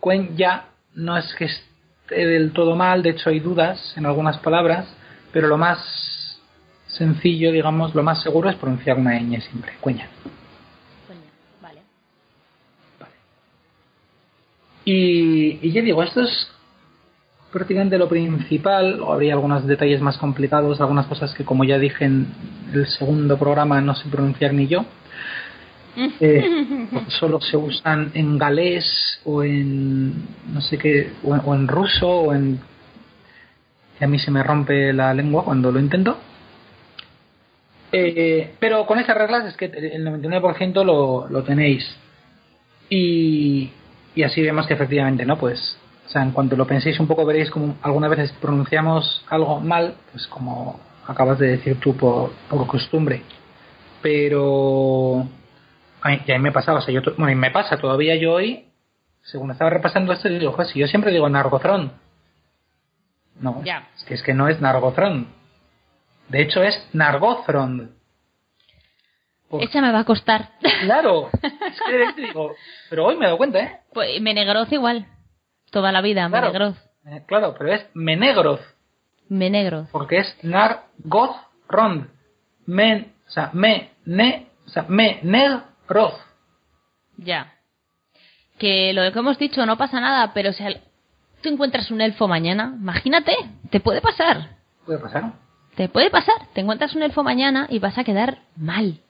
cuenya 0.00 0.64
no 0.94 1.16
es 1.16 1.34
que 1.34 1.46
esté 1.46 2.26
del 2.26 2.52
todo 2.52 2.76
mal, 2.76 3.02
de 3.02 3.10
hecho 3.10 3.30
hay 3.30 3.40
dudas 3.40 3.94
en 3.96 4.06
algunas 4.06 4.38
palabras, 4.38 4.86
pero 5.32 5.48
lo 5.48 5.58
más 5.58 6.40
sencillo, 6.86 7.52
digamos, 7.52 7.94
lo 7.94 8.02
más 8.02 8.22
seguro 8.22 8.48
es 8.48 8.56
pronunciar 8.56 8.98
una 8.98 9.18
ñ 9.18 9.40
siempre, 9.40 9.72
cueña. 9.80 10.08
Coño, 11.06 11.20
vale. 11.60 11.80
Y, 14.84 15.58
y 15.60 15.72
ya 15.72 15.82
digo, 15.82 16.02
esto 16.02 16.22
es 16.22 16.50
prácticamente 17.52 17.98
lo 17.98 18.08
principal, 18.08 19.00
o 19.00 19.12
habría 19.12 19.34
algunos 19.34 19.66
detalles 19.66 20.00
más 20.00 20.18
complicados, 20.18 20.80
algunas 20.80 21.06
cosas 21.06 21.34
que 21.34 21.44
como 21.44 21.64
ya 21.64 21.78
dije 21.78 22.04
en 22.04 22.26
el 22.72 22.86
segundo 22.86 23.38
programa 23.38 23.80
no 23.80 23.94
sé 23.94 24.08
pronunciar 24.08 24.54
ni 24.54 24.66
yo. 24.66 24.84
Eh, 26.20 26.86
solo 27.08 27.40
se 27.40 27.56
usan 27.56 28.12
en 28.14 28.38
galés 28.38 29.20
o 29.24 29.42
en 29.42 30.12
no 30.52 30.60
sé 30.60 30.78
qué 30.78 31.12
o 31.24 31.34
en, 31.34 31.40
o 31.44 31.54
en 31.54 31.66
ruso 31.66 32.08
o 32.08 32.34
en 32.34 32.60
y 34.00 34.04
a 34.04 34.06
mí 34.06 34.18
se 34.18 34.30
me 34.30 34.42
rompe 34.42 34.92
la 34.92 35.12
lengua 35.12 35.44
cuando 35.44 35.72
lo 35.72 35.80
intento. 35.80 36.18
Eh, 37.90 38.54
pero 38.60 38.86
con 38.86 38.98
esas 38.98 39.16
reglas 39.16 39.46
es 39.46 39.56
que 39.56 39.64
el 39.64 40.06
99% 40.06 40.84
lo, 40.84 41.26
lo 41.28 41.42
tenéis. 41.42 41.96
Y, 42.90 43.70
y 44.14 44.22
así 44.22 44.42
vemos 44.42 44.66
que 44.66 44.74
efectivamente 44.74 45.24
no 45.24 45.38
pues 45.38 45.78
o 46.06 46.10
sea 46.10 46.22
en 46.22 46.30
cuanto 46.30 46.56
lo 46.56 46.66
penséis 46.66 46.98
un 46.98 47.06
poco 47.06 47.26
veréis 47.26 47.50
como 47.50 47.76
algunas 47.82 48.10
veces 48.10 48.32
pronunciamos 48.40 49.22
algo 49.28 49.60
mal 49.60 49.94
pues 50.10 50.26
como 50.26 50.80
acabas 51.06 51.38
de 51.38 51.48
decir 51.48 51.78
tú 51.80 51.94
por, 51.94 52.32
por 52.48 52.66
costumbre 52.66 53.22
pero 54.02 55.26
a 56.02 56.08
mí, 56.08 56.20
y 56.26 56.32
a 56.32 56.36
mí 56.38 56.42
me 56.42 56.52
pasaba, 56.52 56.78
o 56.78 56.82
sea, 56.82 56.92
yo, 56.94 57.00
bueno, 57.16 57.30
y 57.30 57.34
me 57.34 57.50
pasa 57.50 57.78
todavía 57.78 58.16
yo 58.16 58.32
hoy, 58.34 58.66
según 59.22 59.50
estaba 59.50 59.70
repasando 59.70 60.12
esto, 60.12 60.28
digo, 60.28 60.54
pues 60.56 60.68
si 60.70 60.78
yo 60.78 60.86
siempre 60.86 61.10
digo 61.12 61.28
Nargothrond. 61.28 61.92
No, 63.40 63.62
Ya. 63.64 63.88
es 63.96 64.04
que 64.04 64.14
es 64.14 64.22
que 64.22 64.34
no 64.34 64.48
es 64.48 64.60
Nargothrond. 64.60 65.28
De 66.28 66.42
hecho 66.42 66.62
es 66.62 66.88
Nargothrond. 66.92 67.90
Por- 69.48 69.62
Esa 69.62 69.80
me 69.80 69.92
va 69.92 70.00
a 70.00 70.04
costar. 70.04 70.50
Claro, 70.82 71.30
es 71.42 71.80
que 71.86 71.92
repente 71.98 72.22
digo, 72.22 72.54
pero 72.90 73.06
hoy 73.06 73.16
me 73.16 73.22
he 73.24 73.28
dado 73.28 73.38
cuenta, 73.38 73.60
¿eh? 73.60 73.80
Pues 73.94 74.20
Menegroz 74.20 74.70
igual. 74.72 75.06
Toda 75.70 75.92
la 75.92 76.00
vida, 76.02 76.28
Claro. 76.28 76.46
Menegroz. 76.48 76.76
Eh, 77.06 77.22
Claro, 77.26 77.54
pero 77.56 77.72
es 77.72 77.86
Menegroth, 77.94 78.60
Menegroz. 79.28 79.88
porque 79.90 80.18
es 80.18 80.36
Nargothrond. 80.42 82.08
Men, 82.66 83.12
o 83.28 83.30
sea, 83.30 83.50
me, 83.52 83.90
ne, 84.04 84.46
o 84.66 84.70
sea, 84.70 84.86
me, 84.88 85.20
negroth. 85.22 86.18
Ya. 87.18 87.52
Que 88.58 88.92
lo 88.92 89.12
que 89.12 89.18
hemos 89.18 89.38
dicho 89.38 89.64
no 89.66 89.76
pasa 89.76 90.00
nada, 90.00 90.32
pero 90.34 90.52
si 90.52 90.64
al- 90.64 90.80
tú 91.42 91.48
encuentras 91.48 91.90
un 91.90 92.00
elfo 92.00 92.26
mañana, 92.26 92.74
imagínate, 92.80 93.34
te 93.70 93.80
puede 93.80 94.00
pasar. 94.00 94.56
Puede 94.86 94.98
pasar. 94.98 95.32
Te 95.76 95.88
puede 95.88 96.10
pasar. 96.10 96.34
Te 96.54 96.60
encuentras 96.60 96.94
un 96.94 97.02
elfo 97.02 97.22
mañana 97.22 97.66
y 97.70 97.78
vas 97.78 97.96
a 97.98 98.04
quedar 98.04 98.38
mal. 98.56 99.00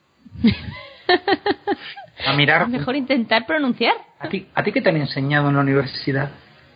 A 2.27 2.33
mirar. 2.33 2.61
Es 2.63 2.69
mejor 2.69 2.95
intentar 2.95 3.45
pronunciar. 3.45 3.93
¿A 4.19 4.27
ti, 4.27 4.47
¿A 4.53 4.63
ti 4.63 4.71
qué 4.71 4.81
te 4.81 4.89
han 4.89 4.97
enseñado 4.97 5.49
en 5.49 5.55
la 5.55 5.61
universidad? 5.61 6.29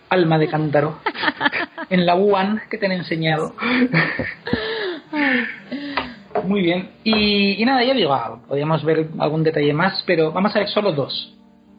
Alma 0.09 0.37
de 0.39 0.47
cántaro. 0.47 0.99
en 1.89 2.05
la 2.05 2.15
UAN, 2.15 2.61
¿qué 2.69 2.77
te 2.77 2.85
han 2.85 2.93
enseñado? 2.93 3.53
Muy 6.43 6.61
bien. 6.61 6.89
Y, 7.03 7.61
y 7.61 7.65
nada, 7.65 7.83
ya 7.83 7.93
digo, 7.93 8.13
ah, 8.13 8.39
podríamos 8.47 8.83
ver 8.83 9.09
algún 9.19 9.43
detalle 9.43 9.73
más, 9.73 10.03
pero 10.05 10.31
vamos 10.31 10.55
a 10.55 10.59
ver 10.59 10.67
solo 10.69 10.91
dos. 10.91 11.33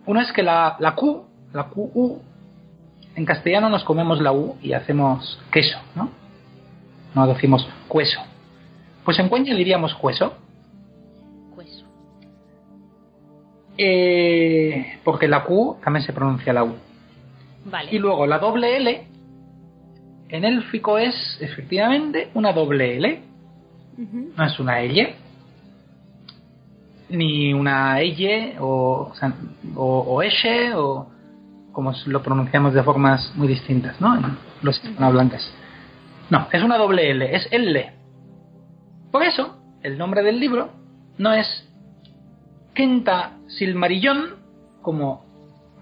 Uno 0.07 0.21
es 0.21 0.33
que 0.33 0.43
la, 0.43 0.77
la 0.79 0.95
Q, 0.95 1.25
la 1.53 1.65
QU, 1.69 2.21
en 3.17 3.25
castellano 3.25 3.69
nos 3.69 3.85
comemos 3.85 4.21
la 4.21 4.33
U 4.33 4.57
y 4.63 4.73
hacemos 4.73 5.39
queso, 5.51 5.79
¿no? 5.95 6.11
No 7.15 7.27
decimos 7.27 7.69
cueso. 7.89 8.21
Pues 9.05 9.19
en 9.19 9.29
cueña 9.29 9.55
diríamos 9.55 9.95
cueso, 9.95 10.35
Pues, 11.55 11.85
eh, 13.79 14.99
porque 15.05 15.29
la 15.29 15.45
Q 15.45 15.79
también 15.83 16.05
se 16.05 16.13
pronuncia 16.13 16.53
la 16.53 16.65
U. 16.65 16.75
vale. 17.67 17.91
Y 17.95 17.99
luego 17.99 18.27
la 18.27 18.39
doble 18.39 18.77
L 18.77 19.07
en 20.29 20.45
élfico 20.45 20.99
es 20.99 21.39
efectivamente 21.41 22.31
una 22.35 22.53
doble 22.53 22.97
L. 22.97 23.23
No 23.97 24.45
es 24.45 24.59
una 24.59 24.81
L. 24.81 25.15
Ni 27.11 27.53
una 27.53 28.01
L 28.01 28.57
o, 28.61 29.11
o, 29.11 29.15
sea, 29.15 29.33
o, 29.77 30.21
o 30.21 31.13
como 31.73 31.93
lo 32.07 32.23
pronunciamos 32.23 32.73
de 32.73 32.83
formas 32.83 33.33
muy 33.35 33.49
distintas, 33.49 34.01
¿no? 34.01 34.17
En 34.17 34.37
los 34.63 34.83
hispanohablantes. 34.83 35.53
No, 36.31 36.49
es 36.53 36.63
una 36.63 36.79
doble 36.79 37.11
L, 37.11 37.35
es 37.35 37.47
L. 37.51 37.93
Por 39.13 39.23
eso, 39.23 39.59
el 39.83 39.99
nombre 39.99 40.23
del 40.23 40.41
libro 40.41 40.71
no 41.19 41.33
es 41.33 41.47
Quinta 42.75 43.33
Silmarillón, 43.47 44.37
como 44.83 45.25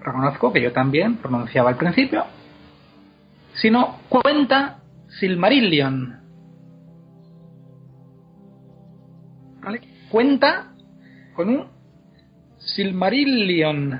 reconozco 0.01 0.52
que 0.52 0.60
yo 0.60 0.72
también 0.72 1.16
pronunciaba 1.16 1.70
al 1.70 1.76
principio, 1.76 2.24
sino 3.55 3.98
Cuenta 4.09 4.78
Silmarillion. 5.20 6.21
Cuenta 10.12 10.66
con 11.34 11.48
un 11.48 11.68
Silmarillion. 12.59 13.98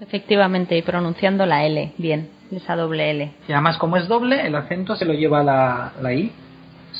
Efectivamente, 0.00 0.78
y 0.78 0.82
pronunciando 0.82 1.44
la 1.44 1.66
L, 1.66 1.92
bien, 1.98 2.30
esa 2.50 2.74
doble 2.74 3.10
L. 3.10 3.32
Y 3.46 3.52
además, 3.52 3.76
como 3.76 3.98
es 3.98 4.08
doble, 4.08 4.46
el 4.46 4.54
acento 4.54 4.96
se 4.96 5.04
lo 5.04 5.12
lleva 5.12 5.44
la, 5.44 5.92
la 6.00 6.14
I. 6.14 6.32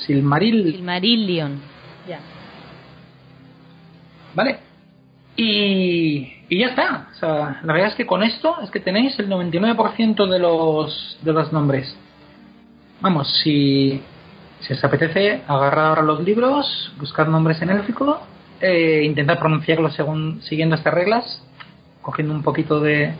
Silmaril. 0.06 0.70
Silmarillion. 0.72 1.62
Ya. 2.06 2.20
Vale. 4.34 4.58
Y, 5.34 6.30
y 6.50 6.58
ya 6.58 6.66
está. 6.66 7.08
O 7.10 7.14
sea, 7.14 7.60
la 7.64 7.72
verdad 7.72 7.88
es 7.88 7.94
que 7.94 8.06
con 8.06 8.22
esto 8.22 8.60
es 8.62 8.70
que 8.70 8.80
tenéis 8.80 9.18
el 9.18 9.30
99% 9.30 10.28
de 10.28 10.38
los, 10.38 11.18
de 11.22 11.32
los 11.32 11.50
nombres. 11.54 11.96
Vamos, 13.00 13.32
si, 13.42 14.02
si 14.60 14.72
os 14.72 14.84
apetece, 14.84 15.42
agarrar 15.46 15.86
ahora 15.86 16.02
los 16.02 16.22
libros, 16.22 16.92
buscar 16.98 17.28
nombres 17.28 17.60
en 17.62 17.70
élfico, 17.70 18.20
eh, 18.60 19.02
intentar 19.04 19.38
pronunciarlos 19.38 19.94
según 19.94 20.42
siguiendo 20.42 20.74
estas 20.74 20.94
reglas, 20.94 21.42
cogiendo 22.02 22.34
un 22.34 22.42
poquito 22.42 22.80
de. 22.80 23.14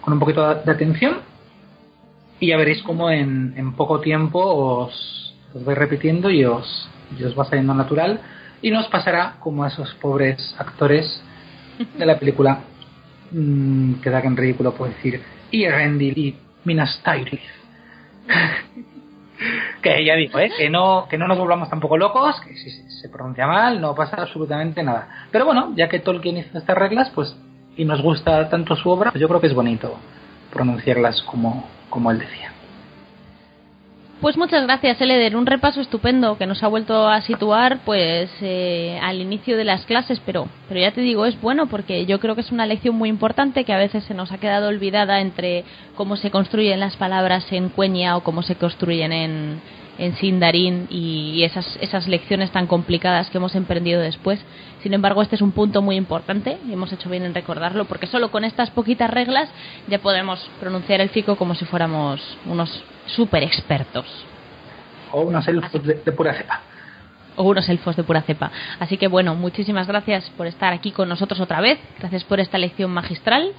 con 0.00 0.12
un 0.14 0.20
poquito 0.20 0.54
de, 0.54 0.70
atención, 0.70 1.18
y 2.38 2.48
ya 2.48 2.56
veréis 2.56 2.82
cómo 2.82 3.10
en, 3.10 3.72
poco 3.74 4.00
tiempo 4.00 4.40
os, 4.40 5.34
os 5.54 5.64
vais 5.64 5.78
repitiendo 5.78 6.30
y 6.30 6.44
os, 6.44 6.88
os 7.24 7.38
va 7.38 7.44
saliendo 7.44 7.74
natural, 7.74 8.20
y 8.60 8.70
no 8.70 8.80
os 8.80 8.88
pasará 8.88 9.36
como 9.40 9.64
a 9.64 9.68
esos 9.68 9.92
pobres 9.94 10.54
actores 10.58 11.22
de 11.98 12.06
la 12.06 12.18
película 12.18 12.60
mm, 13.32 13.94
que 13.94 14.10
dan 14.10 14.26
en 14.26 14.36
ridículo, 14.36 14.74
puedo 14.74 14.92
decir, 14.92 15.20
y 15.50 15.68
Rendil 15.68 16.18
y 16.18 16.36
Minas 16.64 17.02
Tirith. 17.04 17.40
Que 19.82 20.04
ya 20.04 20.14
digo, 20.14 20.38
¿eh? 20.38 20.50
que, 20.56 20.70
no, 20.70 21.06
que 21.08 21.18
no 21.18 21.26
nos 21.28 21.38
volvamos 21.38 21.68
tampoco 21.68 21.96
locos, 21.96 22.40
que 22.40 22.54
si 22.56 22.70
se- 22.70 23.08
pronuncia 23.08 23.46
mal 23.46 23.80
no 23.80 23.94
pasa 23.94 24.22
absolutamente 24.22 24.82
nada. 24.82 25.26
Pero 25.30 25.44
bueno, 25.44 25.72
ya 25.76 25.88
que 25.88 25.98
Tolkien 25.98 26.38
hizo 26.38 26.56
estas 26.56 26.76
reglas, 26.78 27.10
pues 27.14 27.36
y 27.76 27.84
nos 27.84 28.00
gusta 28.02 28.48
tanto 28.48 28.76
su 28.76 28.88
obra, 28.90 29.10
pues 29.10 29.20
yo 29.20 29.28
creo 29.28 29.40
que 29.40 29.48
es 29.48 29.54
bonito 29.54 29.96
pronunciarlas 30.52 31.22
como, 31.22 31.68
como 31.90 32.10
él 32.10 32.18
decía. 32.20 32.51
Pues 34.22 34.36
muchas 34.36 34.62
gracias, 34.62 35.00
Eleder. 35.00 35.34
Un 35.34 35.46
repaso 35.46 35.80
estupendo 35.80 36.38
que 36.38 36.46
nos 36.46 36.62
ha 36.62 36.68
vuelto 36.68 37.08
a 37.08 37.22
situar 37.22 37.80
pues 37.84 38.30
eh, 38.40 38.96
al 39.02 39.20
inicio 39.20 39.56
de 39.56 39.64
las 39.64 39.84
clases, 39.84 40.20
pero, 40.24 40.46
pero 40.68 40.78
ya 40.78 40.92
te 40.92 41.00
digo, 41.00 41.26
es 41.26 41.40
bueno 41.40 41.66
porque 41.66 42.06
yo 42.06 42.20
creo 42.20 42.36
que 42.36 42.42
es 42.42 42.52
una 42.52 42.64
lección 42.64 42.94
muy 42.94 43.08
importante 43.08 43.64
que 43.64 43.72
a 43.72 43.78
veces 43.78 44.04
se 44.04 44.14
nos 44.14 44.30
ha 44.30 44.38
quedado 44.38 44.68
olvidada 44.68 45.20
entre 45.20 45.64
cómo 45.96 46.14
se 46.14 46.30
construyen 46.30 46.78
las 46.78 46.96
palabras 46.96 47.50
en 47.50 47.68
Cuenya 47.68 48.16
o 48.16 48.22
cómo 48.22 48.44
se 48.44 48.54
construyen 48.54 49.12
en, 49.12 49.60
en 49.98 50.16
Sindarin 50.16 50.86
y 50.90 51.42
esas, 51.44 51.78
esas 51.80 52.08
lecciones 52.08 52.50
tan 52.50 52.66
complicadas 52.66 53.28
que 53.30 53.38
hemos 53.38 53.54
emprendido 53.54 54.00
después. 54.00 54.40
Sin 54.82 54.94
embargo, 54.94 55.22
este 55.22 55.36
es 55.36 55.42
un 55.42 55.52
punto 55.52 55.82
muy 55.82 55.96
importante 55.96 56.58
y 56.68 56.72
hemos 56.72 56.92
hecho 56.92 57.08
bien 57.10 57.24
en 57.24 57.34
recordarlo 57.34 57.84
porque 57.84 58.06
solo 58.06 58.30
con 58.30 58.44
estas 58.44 58.70
poquitas 58.70 59.10
reglas 59.10 59.48
ya 59.88 59.98
podemos 60.00 60.40
pronunciar 60.60 61.00
el 61.00 61.10
fico 61.10 61.36
como 61.36 61.54
si 61.54 61.64
fuéramos 61.66 62.20
unos 62.46 62.82
super 63.06 63.42
expertos 63.42 64.06
O 65.12 65.22
unos 65.22 65.46
elfos 65.46 65.82
de, 65.84 65.94
de 65.94 66.12
pura 66.12 66.32
cepa. 66.34 66.60
o 67.36 67.44
unos 67.44 67.68
elfos 67.68 67.94
de 67.96 68.02
pura 68.02 68.22
cepa. 68.22 68.50
Así 68.80 68.96
que 68.96 69.08
bueno, 69.08 69.34
muchísimas 69.34 69.86
gracias 69.86 70.28
por 70.36 70.46
estar 70.46 70.72
aquí 70.72 70.90
con 70.90 71.08
nosotros 71.08 71.38
otra 71.40 71.60
vez. 71.60 71.78
Gracias 71.98 72.24
por 72.24 72.40
esta 72.40 72.58
lección 72.58 72.90
magistral 72.90 73.52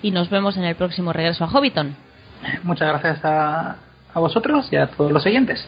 y 0.00 0.10
nos 0.10 0.30
vemos 0.30 0.56
en 0.56 0.64
el 0.64 0.74
próximo 0.76 1.12
regreso 1.12 1.44
a 1.44 1.48
Hobbiton. 1.48 1.96
Muchas 2.62 2.88
gracias 2.88 3.24
a, 3.24 3.76
a 4.14 4.20
vosotros 4.20 4.68
y 4.70 4.76
a 4.76 4.88
todos 4.88 5.12
los 5.12 5.24
oyentes. 5.26 5.64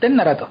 Ten 0.00 0.16
Narato. 0.16 0.48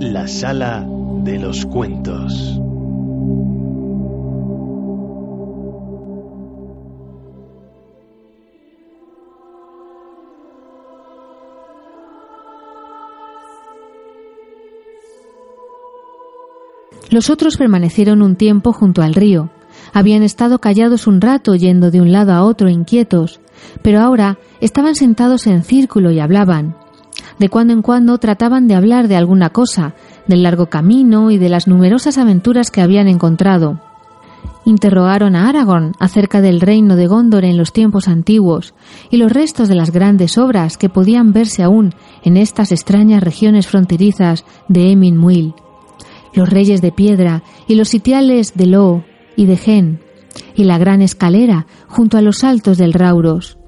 La 0.00 0.28
sala 0.28 0.86
de 1.24 1.38
los 1.38 1.64
cuentos. 1.66 2.60
Los 17.10 17.30
otros 17.30 17.56
permanecieron 17.56 18.22
un 18.22 18.36
tiempo 18.36 18.72
junto 18.72 19.02
al 19.02 19.14
río. 19.14 19.50
Habían 19.92 20.22
estado 20.22 20.58
callados 20.58 21.06
un 21.06 21.20
rato 21.20 21.54
yendo 21.54 21.90
de 21.90 22.00
un 22.00 22.12
lado 22.12 22.32
a 22.32 22.42
otro 22.42 22.68
inquietos, 22.68 23.40
pero 23.82 24.00
ahora 24.00 24.38
estaban 24.60 24.94
sentados 24.94 25.46
en 25.46 25.62
círculo 25.62 26.10
y 26.10 26.20
hablaban. 26.20 26.76
De 27.38 27.48
cuando 27.48 27.72
en 27.72 27.82
cuando 27.82 28.18
trataban 28.18 28.66
de 28.66 28.74
hablar 28.74 29.08
de 29.08 29.16
alguna 29.16 29.50
cosa, 29.50 29.94
del 30.26 30.42
largo 30.42 30.66
camino 30.66 31.30
y 31.30 31.38
de 31.38 31.48
las 31.48 31.68
numerosas 31.68 32.18
aventuras 32.18 32.70
que 32.70 32.80
habían 32.80 33.08
encontrado. 33.08 33.80
Interrogaron 34.64 35.36
a 35.36 35.48
Aragorn 35.48 35.92
acerca 36.00 36.40
del 36.40 36.60
reino 36.60 36.96
de 36.96 37.06
Gondor 37.06 37.44
en 37.44 37.56
los 37.56 37.72
tiempos 37.72 38.08
antiguos 38.08 38.74
y 39.10 39.16
los 39.18 39.30
restos 39.30 39.68
de 39.68 39.76
las 39.76 39.92
grandes 39.92 40.38
obras 40.38 40.76
que 40.76 40.88
podían 40.88 41.32
verse 41.32 41.62
aún 41.62 41.94
en 42.24 42.36
estas 42.36 42.72
extrañas 42.72 43.22
regiones 43.22 43.68
fronterizas 43.68 44.44
de 44.68 44.90
Emin 44.90 45.16
Muil 45.16 45.54
los 46.36 46.48
reyes 46.48 46.82
de 46.82 46.92
piedra 46.92 47.42
y 47.66 47.74
los 47.74 47.88
sitiales 47.88 48.52
de 48.54 48.66
Lo 48.66 49.04
y 49.34 49.46
de 49.46 49.56
Gen, 49.56 50.00
y 50.54 50.64
la 50.64 50.78
gran 50.78 51.02
escalera 51.02 51.66
junto 51.88 52.18
a 52.18 52.22
los 52.22 52.44
altos 52.44 52.78
del 52.78 52.92
Rauros. 52.92 53.58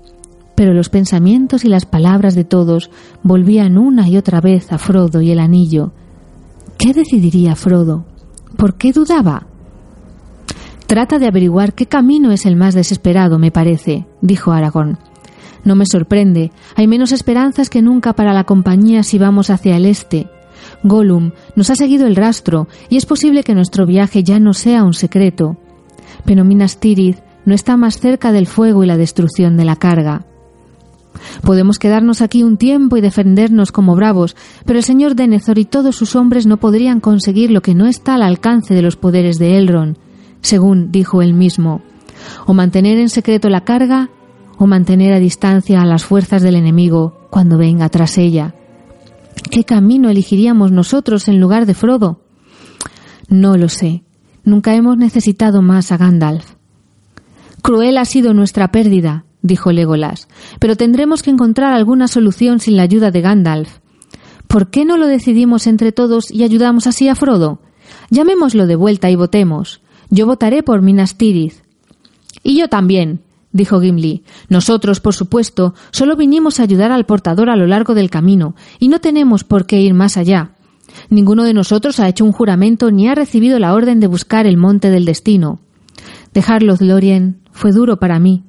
Pero 0.54 0.74
los 0.74 0.90
pensamientos 0.90 1.64
y 1.64 1.68
las 1.68 1.86
palabras 1.86 2.34
de 2.34 2.44
todos 2.44 2.90
volvían 3.22 3.78
una 3.78 4.08
y 4.08 4.16
otra 4.16 4.40
vez 4.40 4.70
a 4.70 4.78
Frodo 4.78 5.22
y 5.22 5.30
el 5.30 5.40
anillo. 5.40 5.92
¿Qué 6.78 6.92
decidiría 6.92 7.56
Frodo? 7.56 8.04
¿Por 8.56 8.74
qué 8.74 8.92
dudaba? 8.92 9.46
Trata 10.86 11.18
de 11.18 11.26
averiguar 11.26 11.74
qué 11.74 11.86
camino 11.86 12.32
es 12.32 12.44
el 12.44 12.56
más 12.56 12.74
desesperado, 12.74 13.38
me 13.38 13.50
parece, 13.50 14.06
dijo 14.20 14.52
Aragón. 14.52 14.98
No 15.64 15.74
me 15.74 15.86
sorprende, 15.86 16.50
hay 16.76 16.86
menos 16.86 17.12
esperanzas 17.12 17.70
que 17.70 17.82
nunca 17.82 18.14
para 18.14 18.32
la 18.32 18.44
compañía 18.44 19.02
si 19.02 19.18
vamos 19.18 19.50
hacia 19.50 19.76
el 19.76 19.86
este. 19.86 20.28
Gollum 20.82 21.32
nos 21.56 21.70
ha 21.70 21.74
seguido 21.74 22.06
el 22.06 22.16
rastro 22.16 22.68
y 22.88 22.96
es 22.96 23.06
posible 23.06 23.42
que 23.42 23.54
nuestro 23.54 23.86
viaje 23.86 24.22
ya 24.22 24.38
no 24.38 24.52
sea 24.52 24.84
un 24.84 24.94
secreto. 24.94 25.56
Pero 26.24 26.44
Minas 26.44 26.78
Tirith 26.78 27.18
no 27.44 27.54
está 27.54 27.76
más 27.76 27.98
cerca 27.98 28.32
del 28.32 28.46
fuego 28.46 28.84
y 28.84 28.86
la 28.86 28.96
destrucción 28.96 29.56
de 29.56 29.64
la 29.64 29.76
carga. 29.76 30.24
Podemos 31.42 31.78
quedarnos 31.78 32.22
aquí 32.22 32.42
un 32.42 32.56
tiempo 32.56 32.96
y 32.96 33.00
defendernos 33.00 33.72
como 33.72 33.96
bravos, 33.96 34.36
pero 34.64 34.78
el 34.78 34.84
señor 34.84 35.14
Denethor 35.14 35.58
y 35.58 35.64
todos 35.64 35.96
sus 35.96 36.14
hombres 36.14 36.46
no 36.46 36.58
podrían 36.58 37.00
conseguir 37.00 37.50
lo 37.50 37.62
que 37.62 37.74
no 37.74 37.86
está 37.86 38.14
al 38.14 38.22
alcance 38.22 38.74
de 38.74 38.82
los 38.82 38.96
poderes 38.96 39.38
de 39.38 39.58
Elrond, 39.58 39.96
según 40.42 40.92
dijo 40.92 41.22
él 41.22 41.34
mismo, 41.34 41.82
o 42.46 42.54
mantener 42.54 42.98
en 42.98 43.08
secreto 43.08 43.48
la 43.48 43.64
carga 43.64 44.10
o 44.58 44.66
mantener 44.66 45.14
a 45.14 45.20
distancia 45.20 45.80
a 45.80 45.86
las 45.86 46.04
fuerzas 46.04 46.42
del 46.42 46.56
enemigo 46.56 47.28
cuando 47.30 47.58
venga 47.58 47.88
tras 47.88 48.18
ella. 48.18 48.54
¿Qué 49.42 49.64
camino 49.64 50.10
elegiríamos 50.10 50.72
nosotros 50.72 51.28
en 51.28 51.40
lugar 51.40 51.66
de 51.66 51.74
Frodo? 51.74 52.20
No 53.28 53.56
lo 53.56 53.68
sé. 53.68 54.02
Nunca 54.44 54.74
hemos 54.74 54.96
necesitado 54.96 55.62
más 55.62 55.92
a 55.92 55.96
Gandalf. 55.96 56.54
Cruel 57.62 57.98
ha 57.98 58.04
sido 58.04 58.32
nuestra 58.34 58.72
pérdida, 58.72 59.24
dijo 59.42 59.72
Legolas, 59.72 60.28
pero 60.58 60.76
tendremos 60.76 61.22
que 61.22 61.30
encontrar 61.30 61.74
alguna 61.74 62.08
solución 62.08 62.60
sin 62.60 62.76
la 62.76 62.84
ayuda 62.84 63.10
de 63.10 63.20
Gandalf. 63.20 63.78
¿Por 64.46 64.70
qué 64.70 64.84
no 64.84 64.96
lo 64.96 65.06
decidimos 65.06 65.66
entre 65.66 65.92
todos 65.92 66.30
y 66.30 66.42
ayudamos 66.44 66.86
así 66.86 67.08
a 67.08 67.14
Frodo? 67.14 67.60
Llamémoslo 68.10 68.66
de 68.66 68.76
vuelta 68.76 69.10
y 69.10 69.16
votemos. 69.16 69.82
Yo 70.08 70.24
votaré 70.24 70.62
por 70.62 70.80
Minas 70.80 71.16
Tirith. 71.16 71.56
Y 72.42 72.58
yo 72.58 72.68
también, 72.68 73.20
dijo 73.58 73.80
Gimli. 73.82 74.22
Nosotros, 74.48 75.00
por 75.00 75.14
supuesto, 75.14 75.74
solo 75.90 76.16
vinimos 76.16 76.58
a 76.58 76.62
ayudar 76.62 76.90
al 76.90 77.04
portador 77.04 77.50
a 77.50 77.56
lo 77.56 77.66
largo 77.66 77.94
del 77.94 78.08
camino, 78.08 78.54
y 78.78 78.88
no 78.88 79.00
tenemos 79.00 79.44
por 79.44 79.66
qué 79.66 79.82
ir 79.82 79.92
más 79.92 80.16
allá. 80.16 80.52
Ninguno 81.10 81.44
de 81.44 81.52
nosotros 81.52 82.00
ha 82.00 82.08
hecho 82.08 82.24
un 82.24 82.32
juramento 82.32 82.90
ni 82.90 83.08
ha 83.08 83.14
recibido 83.14 83.58
la 83.58 83.74
orden 83.74 84.00
de 84.00 84.06
buscar 84.06 84.46
el 84.46 84.56
monte 84.56 84.88
del 84.88 85.04
destino. 85.04 85.60
Dejar 86.32 86.62
Lothlorien 86.62 87.40
fue 87.52 87.72
duro 87.72 87.98
para 87.98 88.18
mí, 88.18 88.44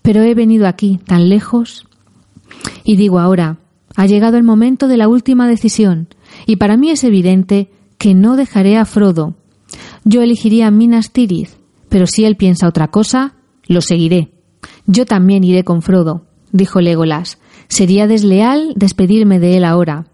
pero 0.00 0.22
he 0.22 0.34
venido 0.34 0.66
aquí 0.66 0.98
tan 1.06 1.28
lejos. 1.28 1.86
Y 2.84 2.96
digo 2.96 3.18
ahora, 3.18 3.58
ha 3.96 4.06
llegado 4.06 4.36
el 4.38 4.42
momento 4.42 4.88
de 4.88 4.96
la 4.96 5.08
última 5.08 5.46
decisión, 5.46 6.08
y 6.46 6.56
para 6.56 6.76
mí 6.76 6.90
es 6.90 7.04
evidente 7.04 7.70
que 7.98 8.14
no 8.14 8.36
dejaré 8.36 8.76
a 8.78 8.84
Frodo. 8.84 9.34
Yo 10.04 10.22
elegiría 10.22 10.70
Minas 10.70 11.12
Tirith, 11.12 11.50
pero 11.88 12.06
si 12.06 12.24
él 12.24 12.36
piensa 12.36 12.68
otra 12.68 12.88
cosa, 12.88 13.34
lo 13.66 13.80
seguiré. 13.80 14.31
Yo 14.86 15.06
también 15.06 15.44
iré 15.44 15.64
con 15.64 15.82
Frodo, 15.82 16.22
dijo 16.50 16.80
Legolas. 16.80 17.38
Sería 17.68 18.06
desleal 18.06 18.72
despedirme 18.76 19.38
de 19.38 19.56
él 19.56 19.64
ahora. 19.64 20.06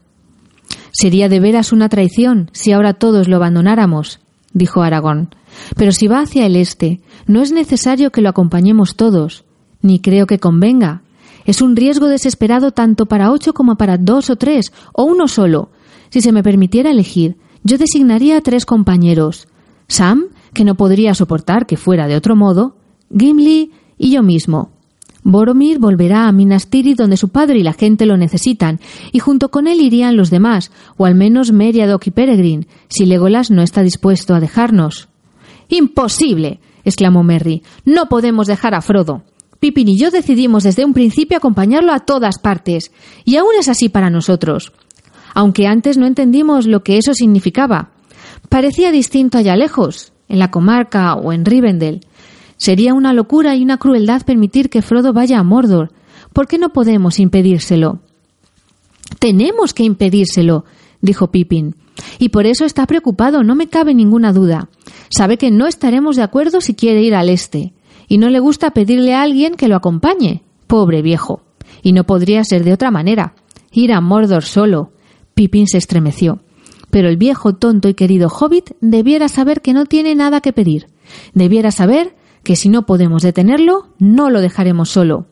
Sería 0.93 1.29
de 1.29 1.41
veras 1.41 1.73
una 1.73 1.89
traición 1.89 2.51
si 2.53 2.73
ahora 2.73 2.95
todos 2.95 3.29
lo 3.29 3.37
abandonáramos, 3.37 4.21
dijo 4.53 4.83
Aragón. 4.83 5.31
Pero 5.77 5.93
si 5.93 6.07
va 6.07 6.21
hacia 6.21 6.47
el 6.47 6.57
este, 6.57 7.01
no 7.27 7.43
es 7.43 7.53
necesario 7.53 8.11
que 8.11 8.21
lo 8.21 8.29
acompañemos 8.29 8.97
todos, 8.97 9.45
ni 9.83 10.01
creo 10.01 10.27
que 10.27 10.39
convenga. 10.39 11.03
Es 11.45 11.63
un 11.63 11.77
riesgo 11.77 12.09
desesperado 12.09 12.73
tanto 12.73 13.07
para 13.07 13.31
ocho 13.31 13.55
como 13.55 13.77
para 13.77 13.97
dos 13.97 14.29
o 14.31 14.37
tres, 14.37 14.73
o 14.93 15.05
uno 15.05 15.29
solo. 15.29 15.71
Si 16.11 16.21
se 16.21 16.33
me 16.33 16.43
permitiera 16.43 16.91
elegir, 16.91 17.37
yo 17.65 17.79
designaría 17.79 18.37
a 18.37 18.41
tres 18.41 18.67
compañeros. 18.67 19.49
Sam, 19.89 20.27
que 20.53 20.65
no 20.65 20.75
podría 20.75 21.15
soportar 21.15 21.67
que 21.67 21.77
fuera 21.77 22.07
de 22.07 22.17
otro 22.17 22.37
modo, 22.37 22.77
Gimli 23.17 23.73
y 23.99 24.11
yo 24.13 24.23
mismo. 24.23 24.71
Boromir 25.25 25.79
volverá 25.79 26.27
a 26.27 26.33
Minas 26.33 26.69
Tirith 26.69 26.97
donde 26.97 27.17
su 27.17 27.29
padre 27.29 27.59
y 27.59 27.63
la 27.63 27.73
gente 27.73 28.07
lo 28.07 28.17
necesitan, 28.17 28.81
y 29.13 29.19
junto 29.19 29.51
con 29.51 29.67
él 29.67 29.81
irían 29.81 30.17
los 30.17 30.31
demás, 30.31 30.71
o 30.97 31.05
al 31.05 31.15
menos 31.15 31.53
Meriadoc 31.53 32.07
y 32.07 32.11
Peregrine, 32.11 32.67
si 32.89 33.05
Legolas 33.05 33.51
no 33.51 33.63
está 33.63 33.83
dispuesto 33.83 34.35
a 34.35 34.41
dejarnos. 34.41 35.09
¡Imposible! 35.69 36.61
exclamó 36.85 37.23
Merry. 37.23 37.63
No 37.85 38.09
podemos 38.09 38.47
dejar 38.47 38.75
a 38.75 38.81
Frodo. 38.81 39.23
Pippin 39.61 39.89
y 39.89 39.99
yo 39.99 40.11
decidimos 40.11 40.63
desde 40.63 40.85
un 40.85 40.95
principio 40.95 41.37
acompañarlo 41.37 41.93
a 41.93 42.01
todas 42.01 42.39
partes, 42.39 42.93
y 43.25 43.37
aún 43.37 43.51
es 43.59 43.69
así 43.69 43.89
para 43.89 44.09
nosotros. 44.09 44.73
Aunque 45.35 45.67
antes 45.67 45.99
no 45.99 46.07
entendimos 46.07 46.67
lo 46.67 46.83
que 46.83 46.97
eso 46.97 47.13
significaba. 47.13 47.91
Parecía 48.49 48.93
distinto 48.93 49.37
allá 49.37 49.57
lejos, 49.57 50.13
en 50.29 50.39
la 50.39 50.51
comarca 50.51 51.15
o 51.15 51.33
en 51.33 51.45
Rivendell. 51.45 52.01
Sería 52.59 52.93
una 52.93 53.13
locura 53.13 53.57
y 53.57 53.63
una 53.63 53.79
crueldad 53.79 54.23
permitir 54.23 54.69
que 54.69 54.83
Frodo 54.83 55.13
vaya 55.13 55.39
a 55.39 55.45
Mordor. 55.45 55.93
¿Por 56.33 56.47
qué 56.47 56.59
no 56.59 56.73
podemos 56.73 57.19
impedírselo? 57.19 58.01
Tenemos 59.19 59.73
que 59.73 59.85
impedírselo, 59.85 60.65
dijo 61.01 61.31
Pippin. 61.31 61.77
Y 62.19 62.29
por 62.29 62.47
eso 62.47 62.65
está 62.65 62.87
preocupado, 62.87 63.43
no 63.43 63.55
me 63.55 63.69
cabe 63.69 63.95
ninguna 63.95 64.33
duda. 64.33 64.69
Sabe 65.09 65.39
que 65.39 65.51
no 65.51 65.67
estaremos 65.67 66.17
de 66.17 66.23
acuerdo 66.23 66.61
si 66.61 66.75
quiere 66.75 67.03
ir 67.03 67.15
al 67.15 67.29
este, 67.29 67.73
y 68.09 68.19
no 68.19 68.29
le 68.29 68.41
gusta 68.41 68.73
pedirle 68.73 69.15
a 69.15 69.23
alguien 69.23 69.55
que 69.55 69.69
lo 69.69 69.77
acompañe. 69.77 70.43
Pobre 70.67 71.01
viejo. 71.01 71.43
Y 71.83 71.93
no 71.93 72.05
podría 72.05 72.43
ser 72.45 72.65
de 72.65 72.73
otra 72.73 72.91
manera. 72.91 73.35
Ir 73.73 73.93
a 73.93 74.01
Mordor 74.01 74.45
solo. 74.45 74.93
Pippin 75.35 75.67
se 75.67 75.79
estremeció. 75.79 76.41
Pero 76.91 77.09
el 77.09 77.17
viejo, 77.17 77.55
tonto 77.55 77.89
y 77.89 77.95
querido 77.95 78.29
hobbit 78.29 78.71
debiera 78.81 79.29
saber 79.29 79.61
que 79.61 79.73
no 79.73 79.87
tiene 79.87 80.15
nada 80.15 80.41
que 80.41 80.53
pedir. 80.53 80.87
Debiera 81.35 81.71
saber 81.71 82.17
que 82.43 82.57
si 82.57 82.69
no 82.69 82.87
podemos 82.87 83.23
detenerlo, 83.23 83.89
no 83.99 84.31
lo 84.31 84.41
dejaremos 84.41 84.91
solo. 84.91 85.27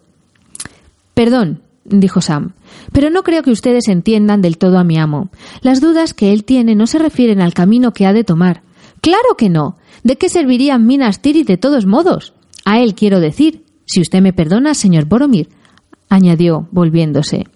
Perdón, 1.14 1.62
dijo 1.84 2.20
Sam, 2.20 2.52
pero 2.92 3.10
no 3.10 3.22
creo 3.22 3.42
que 3.42 3.50
ustedes 3.50 3.88
entiendan 3.88 4.42
del 4.42 4.58
todo 4.58 4.78
a 4.78 4.84
mi 4.84 4.98
amo. 4.98 5.30
Las 5.62 5.80
dudas 5.80 6.14
que 6.14 6.32
él 6.32 6.44
tiene 6.44 6.74
no 6.74 6.86
se 6.86 6.98
refieren 6.98 7.40
al 7.40 7.54
camino 7.54 7.92
que 7.92 8.06
ha 8.06 8.12
de 8.12 8.24
tomar. 8.24 8.62
Claro 9.00 9.36
que 9.36 9.48
no. 9.48 9.76
¿De 10.02 10.16
qué 10.16 10.28
servirían 10.28 10.86
Minas 10.86 11.20
Tirith 11.22 11.46
de 11.46 11.56
todos 11.56 11.86
modos? 11.86 12.34
A 12.64 12.80
él 12.80 12.94
quiero 12.94 13.20
decir, 13.20 13.64
si 13.86 14.00
usted 14.00 14.20
me 14.20 14.32
perdona, 14.32 14.74
señor 14.74 15.06
Boromir, 15.06 15.48
añadió, 16.08 16.68
volviéndose. 16.70 17.46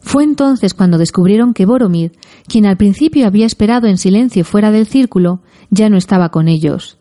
Fue 0.00 0.24
entonces 0.24 0.74
cuando 0.74 0.98
descubrieron 0.98 1.52
que 1.52 1.66
Boromir, 1.66 2.12
quien 2.46 2.66
al 2.66 2.76
principio 2.76 3.26
había 3.26 3.46
esperado 3.46 3.86
en 3.86 3.98
silencio 3.98 4.44
fuera 4.44 4.70
del 4.70 4.86
círculo, 4.86 5.40
ya 5.70 5.88
no 5.88 5.96
estaba 5.96 6.30
con 6.30 6.48
ellos. 6.48 6.98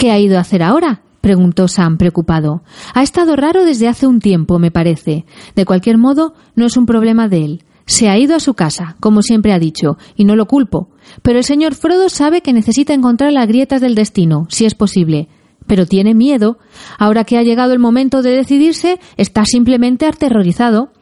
¿Qué 0.00 0.10
ha 0.10 0.18
ido 0.18 0.38
a 0.38 0.40
hacer 0.40 0.62
ahora? 0.62 1.02
preguntó 1.20 1.68
Sam 1.68 1.98
preocupado. 1.98 2.62
Ha 2.94 3.02
estado 3.02 3.36
raro 3.36 3.66
desde 3.66 3.86
hace 3.86 4.06
un 4.06 4.18
tiempo, 4.18 4.58
me 4.58 4.70
parece. 4.70 5.26
De 5.54 5.66
cualquier 5.66 5.98
modo, 5.98 6.32
no 6.54 6.64
es 6.64 6.78
un 6.78 6.86
problema 6.86 7.28
de 7.28 7.44
él. 7.44 7.64
Se 7.84 8.08
ha 8.08 8.16
ido 8.16 8.34
a 8.34 8.40
su 8.40 8.54
casa, 8.54 8.96
como 9.00 9.20
siempre 9.20 9.52
ha 9.52 9.58
dicho, 9.58 9.98
y 10.16 10.24
no 10.24 10.36
lo 10.36 10.46
culpo. 10.46 10.88
Pero 11.20 11.36
el 11.36 11.44
señor 11.44 11.74
Frodo 11.74 12.08
sabe 12.08 12.40
que 12.40 12.54
necesita 12.54 12.94
encontrar 12.94 13.30
las 13.34 13.46
grietas 13.46 13.82
del 13.82 13.94
destino, 13.94 14.46
si 14.48 14.64
es 14.64 14.74
posible. 14.74 15.28
Pero 15.66 15.84
tiene 15.84 16.14
miedo. 16.14 16.56
Ahora 16.98 17.24
que 17.24 17.36
ha 17.36 17.42
llegado 17.42 17.74
el 17.74 17.78
momento 17.78 18.22
de 18.22 18.30
decidirse, 18.30 18.98
está 19.18 19.44
simplemente 19.44 20.06
aterrorizado. 20.06 20.92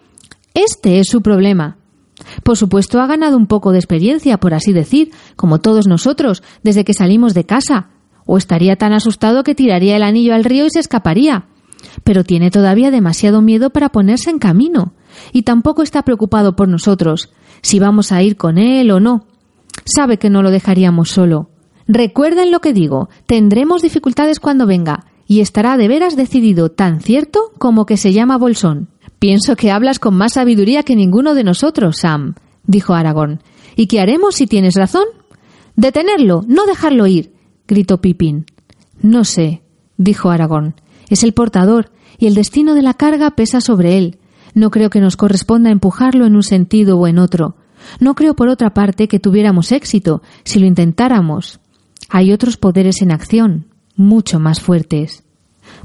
Este 0.54 0.98
es 0.98 1.06
su 1.06 1.22
problema. 1.22 1.76
Por 2.42 2.56
supuesto, 2.56 3.00
ha 3.00 3.06
ganado 3.06 3.36
un 3.36 3.46
poco 3.46 3.70
de 3.70 3.78
experiencia, 3.78 4.38
por 4.38 4.54
así 4.54 4.72
decir, 4.72 5.12
como 5.36 5.60
todos 5.60 5.86
nosotros, 5.86 6.42
desde 6.64 6.82
que 6.82 6.94
salimos 6.94 7.32
de 7.32 7.44
casa 7.44 7.90
o 8.30 8.36
estaría 8.36 8.76
tan 8.76 8.92
asustado 8.92 9.42
que 9.42 9.54
tiraría 9.54 9.96
el 9.96 10.02
anillo 10.02 10.34
al 10.34 10.44
río 10.44 10.66
y 10.66 10.70
se 10.70 10.80
escaparía. 10.80 11.46
Pero 12.04 12.24
tiene 12.24 12.50
todavía 12.50 12.90
demasiado 12.90 13.40
miedo 13.40 13.70
para 13.70 13.88
ponerse 13.88 14.28
en 14.28 14.38
camino, 14.38 14.92
y 15.32 15.42
tampoco 15.42 15.82
está 15.82 16.02
preocupado 16.02 16.54
por 16.54 16.68
nosotros, 16.68 17.32
si 17.62 17.78
vamos 17.78 18.12
a 18.12 18.22
ir 18.22 18.36
con 18.36 18.58
él 18.58 18.90
o 18.90 19.00
no. 19.00 19.24
Sabe 19.86 20.18
que 20.18 20.28
no 20.28 20.42
lo 20.42 20.50
dejaríamos 20.50 21.08
solo. 21.08 21.48
Recuerden 21.86 22.50
lo 22.50 22.60
que 22.60 22.74
digo, 22.74 23.08
tendremos 23.26 23.80
dificultades 23.80 24.40
cuando 24.40 24.66
venga, 24.66 25.06
y 25.26 25.40
estará 25.40 25.78
de 25.78 25.88
veras 25.88 26.14
decidido 26.14 26.70
tan 26.70 27.00
cierto 27.00 27.52
como 27.56 27.86
que 27.86 27.96
se 27.96 28.12
llama 28.12 28.36
Bolsón. 28.36 28.88
Pienso 29.18 29.56
que 29.56 29.70
hablas 29.70 29.98
con 29.98 30.14
más 30.14 30.34
sabiduría 30.34 30.82
que 30.82 30.96
ninguno 30.96 31.34
de 31.34 31.44
nosotros, 31.44 31.96
Sam, 32.00 32.34
dijo 32.66 32.92
Aragón. 32.92 33.42
¿Y 33.74 33.86
qué 33.86 34.00
haremos 34.00 34.34
si 34.34 34.46
tienes 34.46 34.74
razón? 34.74 35.04
Detenerlo, 35.76 36.44
no 36.46 36.66
dejarlo 36.66 37.06
ir, 37.06 37.37
gritó 37.68 38.00
Pipín. 38.00 38.46
No 39.00 39.24
sé, 39.24 39.62
dijo 39.96 40.30
Aragón. 40.30 40.74
Es 41.08 41.22
el 41.22 41.34
portador, 41.34 41.92
y 42.18 42.26
el 42.26 42.34
destino 42.34 42.74
de 42.74 42.82
la 42.82 42.94
carga 42.94 43.30
pesa 43.32 43.60
sobre 43.60 43.96
él. 43.96 44.18
No 44.54 44.70
creo 44.70 44.90
que 44.90 45.00
nos 45.00 45.16
corresponda 45.16 45.70
empujarlo 45.70 46.26
en 46.26 46.34
un 46.34 46.42
sentido 46.42 46.98
o 46.98 47.06
en 47.06 47.18
otro. 47.18 47.54
No 48.00 48.14
creo, 48.14 48.34
por 48.34 48.48
otra 48.48 48.74
parte, 48.74 49.06
que 49.06 49.20
tuviéramos 49.20 49.70
éxito 49.70 50.22
si 50.42 50.58
lo 50.58 50.66
intentáramos. 50.66 51.60
Hay 52.08 52.32
otros 52.32 52.56
poderes 52.56 53.02
en 53.02 53.12
acción, 53.12 53.66
mucho 53.94 54.40
más 54.40 54.60
fuertes. 54.60 55.22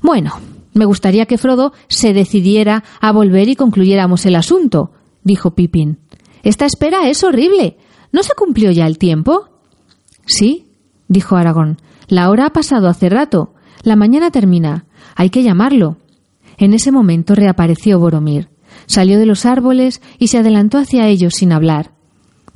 Bueno, 0.02 0.32
me 0.74 0.86
gustaría 0.86 1.26
que 1.26 1.38
Frodo 1.38 1.74
se 1.88 2.14
decidiera 2.14 2.84
a 3.00 3.12
volver 3.12 3.50
y 3.50 3.56
concluyéramos 3.56 4.26
el 4.26 4.36
asunto, 4.36 4.92
dijo 5.24 5.54
Pipín. 5.54 6.00
Esta 6.42 6.66
espera 6.66 7.10
es 7.10 7.24
horrible. 7.24 7.78
¿No 8.12 8.24
se 8.24 8.34
cumplió 8.34 8.72
ya 8.72 8.88
el 8.88 8.98
tiempo? 8.98 9.50
Sí, 10.26 10.62
dijo 11.14 11.38
Aragón. 11.38 11.77
La 12.10 12.30
hora 12.30 12.48
ha 12.48 12.49
pasado 12.49 12.90
hace 12.90 13.07
rato. 13.07 13.53
La 13.84 13.95
mañana 13.95 14.31
termina. 14.31 14.85
Hay 15.15 15.30
que 15.30 15.44
llamarlo. 15.44 15.98
En 16.57 16.73
ese 16.73 16.91
momento 16.91 17.35
reapareció 17.35 17.99
Boromir. 17.99 18.49
Salió 18.85 19.18
de 19.18 19.26
los 19.26 19.45
árboles 19.45 20.02
y 20.19 20.27
se 20.27 20.40
adelantó 20.40 20.77
hacia 20.77 21.07
ellos 21.07 21.35
sin 21.35 21.53
hablar. 21.53 21.91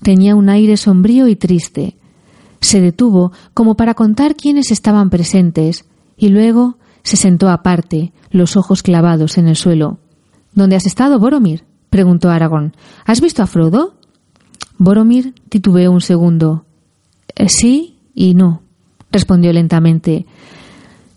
Tenía 0.02 0.36
un 0.36 0.50
aire 0.50 0.76
sombrío 0.76 1.28
y 1.28 1.36
triste. 1.36 1.98
Se 2.60 2.82
detuvo 2.82 3.32
como 3.54 3.76
para 3.76 3.94
contar 3.94 4.36
quiénes 4.36 4.72
estaban 4.72 5.10
presentes 5.10 5.86
y 6.18 6.30
luego 6.30 6.78
se 7.04 7.16
sentó 7.16 7.50
aparte, 7.50 8.12
los 8.32 8.58
ojos 8.58 8.84
clavados 8.84 9.38
en 9.38 9.48
el 9.48 9.56
suelo. 9.56 10.00
¿Dónde 10.54 10.76
has 10.76 10.86
estado, 10.86 11.20
Boromir? 11.20 11.64
preguntó 11.90 12.30
Aragón. 12.30 12.76
¿Has 13.06 13.22
visto 13.22 13.44
a 13.44 13.48
Frodo? 13.48 13.94
Boromir 14.78 15.34
titubeó 15.50 15.92
un 15.92 16.02
segundo. 16.02 16.66
Eh, 17.36 17.50
sí 17.50 17.97
y 18.18 18.34
no, 18.34 18.64
respondió 19.12 19.54
lentamente. 19.54 20.26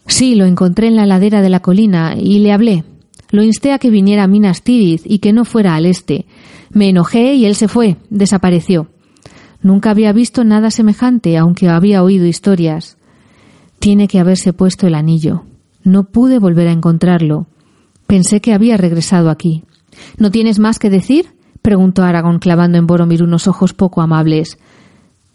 Sí, 0.07 0.35
lo 0.35 0.45
encontré 0.45 0.87
en 0.87 0.97
la 0.97 1.07
ladera 1.07 1.41
de 1.41 1.49
la 1.49 1.61
colina 1.61 2.15
y 2.15 2.41
le 2.41 2.53
hablé. 2.53 2.85
Lo 3.31 3.43
insté 3.43 3.73
a 3.73 3.79
que 3.79 3.89
viniera 3.89 4.25
a 4.25 4.27
Minas 4.27 4.63
Tirith 4.63 5.03
y 5.05 5.21
que 5.21 5.33
no 5.33 5.47
fuera 5.47 5.75
al 5.77 5.87
este. 5.87 6.27
Me 6.71 6.91
enojé 6.91 7.35
y 7.35 7.47
él 7.47 7.55
se 7.55 7.69
fue, 7.69 7.97
desapareció. 8.11 8.89
Nunca 9.63 9.91
había 9.91 10.13
visto 10.13 10.45
nada 10.45 10.71
semejante, 10.71 11.39
aunque 11.39 11.71
había 11.71 12.03
oído 12.03 12.27
historias. 12.27 12.99
Tiene 13.79 14.07
que 14.07 14.19
haberse 14.19 14.53
puesto 14.53 14.87
el 14.87 14.95
anillo. 14.95 15.45
No 15.83 16.05
pude 16.05 16.39
volver 16.39 16.69
a 16.69 16.73
encontrarlo. 16.73 17.47
Pensé 18.07 18.43
que 18.43 18.53
había 18.53 18.77
regresado 18.77 19.31
aquí. 19.31 19.65
¿No 20.19 20.31
tienes 20.31 20.59
más 20.59 20.79
que 20.79 20.91
decir? 20.91 21.29
preguntó 21.63 22.03
Aragón 22.03 22.41
clavando 22.41 22.77
en 22.77 22.87
Boromir 22.87 23.23
unos 23.23 23.49
ojos 23.49 23.73
poco 23.73 24.03
amables. 24.03 24.59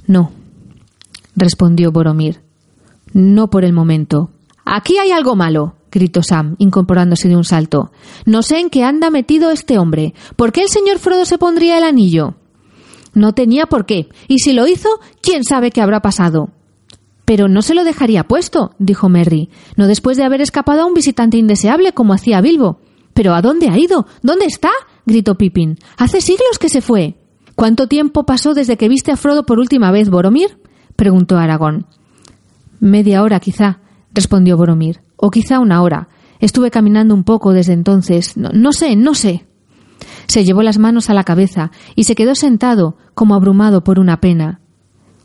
No, 0.05 0.31
respondió 1.35 1.91
Boromir. 1.91 2.41
No 3.13 3.49
por 3.49 3.63
el 3.65 3.73
momento. 3.73 4.29
Aquí 4.65 4.97
hay 4.97 5.11
algo 5.11 5.35
malo, 5.35 5.75
gritó 5.91 6.23
Sam, 6.23 6.55
incorporándose 6.57 7.27
de 7.27 7.35
un 7.35 7.43
salto. 7.43 7.91
No 8.25 8.41
sé 8.41 8.59
en 8.59 8.69
qué 8.69 8.83
anda 8.83 9.09
metido 9.09 9.51
este 9.51 9.77
hombre. 9.77 10.13
¿Por 10.35 10.51
qué 10.51 10.61
el 10.61 10.69
señor 10.69 10.99
Frodo 10.99 11.25
se 11.25 11.37
pondría 11.37 11.77
el 11.77 11.83
anillo? 11.83 12.35
No 13.13 13.33
tenía 13.33 13.67
por 13.67 13.85
qué, 13.85 14.09
y 14.27 14.39
si 14.39 14.53
lo 14.53 14.67
hizo, 14.67 14.89
quién 15.21 15.43
sabe 15.43 15.71
qué 15.71 15.81
habrá 15.81 16.01
pasado. 16.01 16.49
Pero 17.23 17.47
no 17.47 17.61
se 17.61 17.73
lo 17.73 17.83
dejaría 17.83 18.27
puesto, 18.27 18.75
dijo 18.77 19.09
Merry, 19.09 19.49
no 19.77 19.87
después 19.87 20.17
de 20.17 20.23
haber 20.23 20.41
escapado 20.41 20.81
a 20.81 20.85
un 20.85 20.93
visitante 20.93 21.37
indeseable 21.37 21.93
como 21.93 22.13
hacía 22.13 22.41
Bilbo. 22.41 22.79
¿Pero 23.13 23.33
a 23.33 23.41
dónde 23.41 23.69
ha 23.69 23.77
ido? 23.77 24.05
¿Dónde 24.21 24.45
está? 24.45 24.69
gritó 25.05 25.35
Pippin. 25.35 25.79
Hace 25.97 26.19
siglos 26.19 26.59
que 26.59 26.69
se 26.69 26.81
fue. 26.81 27.15
¿Cuánto 27.55 27.87
tiempo 27.87 28.25
pasó 28.25 28.53
desde 28.53 28.75
que 28.75 28.89
viste 28.89 29.11
a 29.13 29.17
Frodo 29.17 29.45
por 29.45 29.59
última 29.59 29.89
vez, 29.91 30.09
Boromir? 30.09 30.57
Preguntó 30.95 31.37
Aragón. 31.37 31.85
Media 32.79 33.23
hora, 33.23 33.39
quizá, 33.39 33.79
respondió 34.13 34.57
Boromir. 34.57 35.01
O 35.17 35.31
quizá 35.31 35.59
una 35.59 35.81
hora. 35.81 36.09
Estuve 36.39 36.71
caminando 36.71 37.13
un 37.13 37.23
poco 37.23 37.53
desde 37.53 37.73
entonces. 37.73 38.35
No, 38.37 38.71
sé, 38.71 38.95
no 38.95 39.15
sé. 39.15 39.45
Se 40.27 40.43
llevó 40.43 40.63
las 40.63 40.77
manos 40.77 41.09
a 41.09 41.13
la 41.13 41.23
cabeza 41.23 41.71
y 41.95 42.03
se 42.03 42.15
quedó 42.15 42.35
sentado, 42.35 42.97
como 43.13 43.35
abrumado 43.35 43.83
por 43.83 43.99
una 43.99 44.19
pena. 44.19 44.59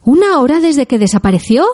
¿Una 0.04 0.38
hora 0.38 0.60
desde 0.60 0.86
que 0.86 0.98
desapareció? 0.98 1.64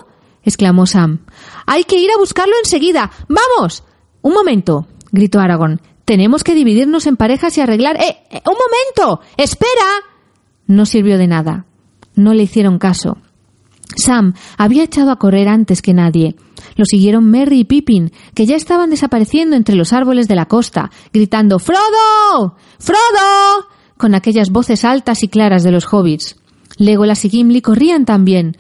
exclamó 0.43 0.87
Sam. 0.87 1.21
Hay 1.67 1.85
que 1.85 1.99
ir 1.99 2.11
a 2.11 2.19
buscarlo 2.19 2.55
enseguida. 2.63 3.11
¡Vamos! 3.29 3.85
Un 4.23 4.33
momento, 4.33 4.87
gritó 5.13 5.41
Aragón. 5.41 5.81
Tenemos 6.05 6.45
que 6.45 6.55
dividirnos 6.55 7.07
en 7.07 7.17
parejas 7.17 7.57
y 7.59 7.61
arreglar. 7.61 7.97
¡Eh! 7.97 8.17
eh 8.31 8.43
¡Un 8.47 8.55
momento! 8.55 9.21
¡Espera! 9.37 10.03
No 10.67 10.87
sirvió 10.87 11.19
de 11.19 11.27
nada. 11.27 11.67
No 12.15 12.33
le 12.33 12.45
hicieron 12.45 12.79
caso. 12.79 13.19
Sam 13.95 14.35
había 14.59 14.85
echado 14.85 15.11
a 15.11 15.19
correr 15.19 15.49
antes 15.49 15.83
que 15.83 15.95
nadie. 15.95 16.37
Lo 16.75 16.85
siguieron 16.85 17.31
Merry 17.31 17.61
y 17.61 17.65
Pippin, 17.65 18.13
que 18.35 18.47
ya 18.47 18.57
estaban 18.57 18.91
desapareciendo 18.91 19.57
entre 19.57 19.77
los 19.77 19.93
árboles 19.93 20.29
de 20.29 20.35
la 20.35 20.47
costa, 20.47 20.91
gritando 21.13 21.59
¡Frodo! 21.59 22.57
¡Frodo! 22.79 23.67
con 23.97 24.15
aquellas 24.15 24.51
voces 24.51 24.85
altas 24.85 25.23
y 25.23 25.29
claras 25.29 25.63
de 25.63 25.73
los 25.73 25.87
hobbits. 25.93 26.37
Legolas 26.77 27.25
y 27.25 27.31
Gimli 27.31 27.63
corrían 27.63 28.05
también. 28.05 28.57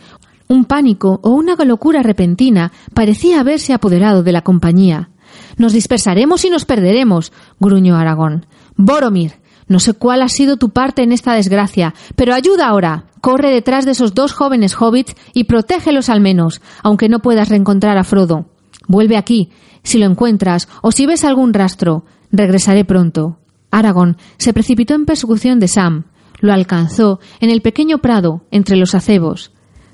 Un 0.48 0.64
pánico 0.64 1.20
o 1.22 1.30
una 1.30 1.56
locura 1.56 2.02
repentina 2.02 2.72
parecía 2.94 3.40
haberse 3.40 3.72
apoderado 3.72 4.22
de 4.22 4.32
la 4.32 4.42
compañía. 4.42 5.10
Nos 5.58 5.72
dispersaremos 5.72 6.44
y 6.44 6.50
nos 6.50 6.64
perderemos, 6.64 7.32
gruñó 7.60 7.96
Aragón. 7.96 8.46
Boromir, 8.76 9.32
no 9.68 9.80
sé 9.80 9.94
cuál 9.94 10.22
ha 10.22 10.28
sido 10.28 10.56
tu 10.56 10.70
parte 10.70 11.02
en 11.02 11.12
esta 11.12 11.34
desgracia, 11.34 11.94
pero 12.14 12.34
ayuda 12.34 12.68
ahora. 12.68 13.06
Corre 13.20 13.50
detrás 13.50 13.84
de 13.84 13.92
esos 13.92 14.14
dos 14.14 14.32
jóvenes 14.32 14.76
hobbits 14.80 15.16
y 15.34 15.44
protégelos 15.44 16.08
al 16.08 16.20
menos, 16.20 16.60
aunque 16.82 17.08
no 17.08 17.18
puedas 17.18 17.48
reencontrar 17.48 17.98
a 17.98 18.04
Frodo. 18.04 18.46
Vuelve 18.86 19.16
aquí, 19.16 19.50
si 19.82 19.98
lo 19.98 20.06
encuentras, 20.06 20.68
o 20.82 20.92
si 20.92 21.06
ves 21.06 21.24
algún 21.24 21.52
rastro. 21.52 22.04
Regresaré 22.30 22.84
pronto. 22.84 23.38
Aragón 23.70 24.16
se 24.38 24.52
precipitó 24.52 24.94
en 24.94 25.06
persecución 25.06 25.58
de 25.58 25.68
Sam. 25.68 26.04
Lo 26.40 26.52
alcanzó 26.52 27.18
en 27.40 27.50
el 27.50 27.62
pequeño 27.62 27.98
prado, 27.98 28.44
entre 28.52 28.76
los 28.76 28.94
acebos. 28.94 29.52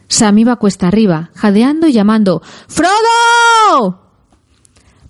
Sam 0.08 0.38
iba 0.38 0.56
cuesta 0.56 0.88
arriba, 0.88 1.30
jadeando 1.34 1.86
y 1.86 1.92
llamando 1.92 2.42
¡Frodo! 2.68 4.02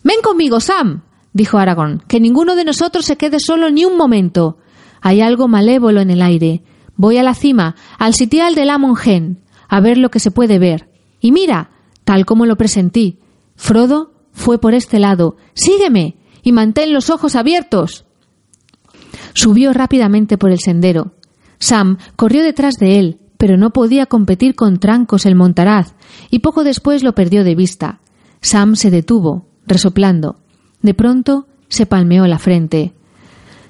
Ven 0.05 0.21
conmigo, 0.23 0.61
Sam, 0.61 1.03
dijo 1.33 1.59
Aragón, 1.59 2.03
que 2.09 2.21
ninguno 2.21 2.55
de 2.57 2.65
nosotros 2.65 3.05
se 3.05 3.17
quede 3.17 3.41
solo 3.41 3.71
ni 3.71 3.85
un 3.85 3.97
momento. 3.97 4.59
Hay 5.01 5.21
algo 5.21 5.49
malévolo 5.49 6.01
en 6.01 6.11
el 6.11 6.23
aire. 6.23 6.63
Voy 6.97 7.19
a 7.19 7.23
la 7.23 7.35
cima, 7.35 7.75
al 7.99 8.15
sitial 8.15 8.55
del 8.55 8.71
Amon 8.71 8.97
a 9.69 9.81
ver 9.81 9.99
lo 9.99 10.11
que 10.11 10.21
se 10.21 10.31
puede 10.31 10.59
ver. 10.59 10.91
Y 11.21 11.33
mira, 11.33 11.71
tal 12.05 12.27
como 12.27 12.47
lo 12.47 12.57
presentí, 12.57 13.19
Frodo 13.57 14.13
fue 14.33 14.61
por 14.61 14.75
este 14.75 14.99
lado. 14.99 15.37
Sígueme 15.55 16.17
y 16.43 16.53
mantén 16.53 16.93
los 16.93 17.11
ojos 17.11 17.37
abiertos. 17.37 18.05
Subió 19.35 19.73
rápidamente 19.73 20.37
por 20.37 20.51
el 20.51 20.61
sendero. 20.61 21.15
Sam 21.59 21.99
corrió 22.17 22.43
detrás 22.43 22.75
de 22.75 22.99
él, 22.99 23.21
pero 23.39 23.57
no 23.57 23.71
podía 23.71 24.07
competir 24.07 24.55
con 24.55 24.79
Trancos 24.79 25.27
el 25.27 25.35
montaraz, 25.35 25.95
y 26.31 26.41
poco 26.41 26.65
después 26.65 27.03
lo 27.03 27.15
perdió 27.15 27.45
de 27.45 27.55
vista. 27.55 28.01
Sam 28.41 28.77
se 28.77 28.91
detuvo, 28.91 29.49
resoplando. 29.67 30.42
De 30.83 30.95
pronto 30.95 31.47
se 31.69 31.87
palmeó 31.87 32.27
la 32.27 32.39
frente. 32.39 32.93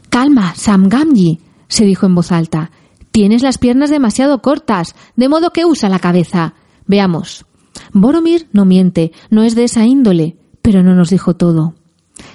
Calma, 0.09 0.55
Sam 0.57 0.89
Gamgee, 0.89 1.39
se 1.69 1.85
dijo 1.85 2.07
en 2.07 2.15
voz 2.15 2.33
alta. 2.33 2.71
Tienes 3.13 3.43
las 3.43 3.59
piernas 3.59 3.91
demasiado 3.91 4.43
cortas, 4.43 4.95
de 5.17 5.29
modo 5.29 5.51
que 5.51 5.65
usa 5.65 5.89
la 5.89 5.99
cabeza. 5.99 6.55
Veamos. 6.87 7.47
Boromir 7.93 8.49
no 8.53 8.65
miente, 8.65 9.13
no 9.31 9.43
es 9.43 9.55
de 9.55 9.65
esa 9.65 9.85
índole, 9.85 10.37
pero 10.63 10.83
no 10.83 10.95
nos 10.95 11.11
dijo 11.11 11.35
todo. 11.35 11.75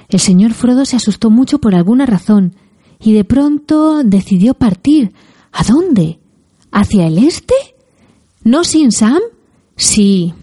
El 0.10 0.20
señor 0.20 0.54
Frodo 0.54 0.86
se 0.86 0.95
asustó 0.95 1.30
mucho 1.30 1.60
por 1.60 1.76
alguna 1.76 2.06
razón, 2.06 2.56
y 2.99 3.14
de 3.14 3.24
pronto 3.24 4.04
decidió 4.04 4.54
partir. 4.54 5.14
¿A 5.52 5.64
dónde? 5.64 6.20
¿Hacia 6.72 7.08
el 7.08 7.18
este? 7.18 7.56
¿No 8.44 8.64
sin 8.64 8.91
Sam? 8.91 9.20
Sí, 9.76 10.34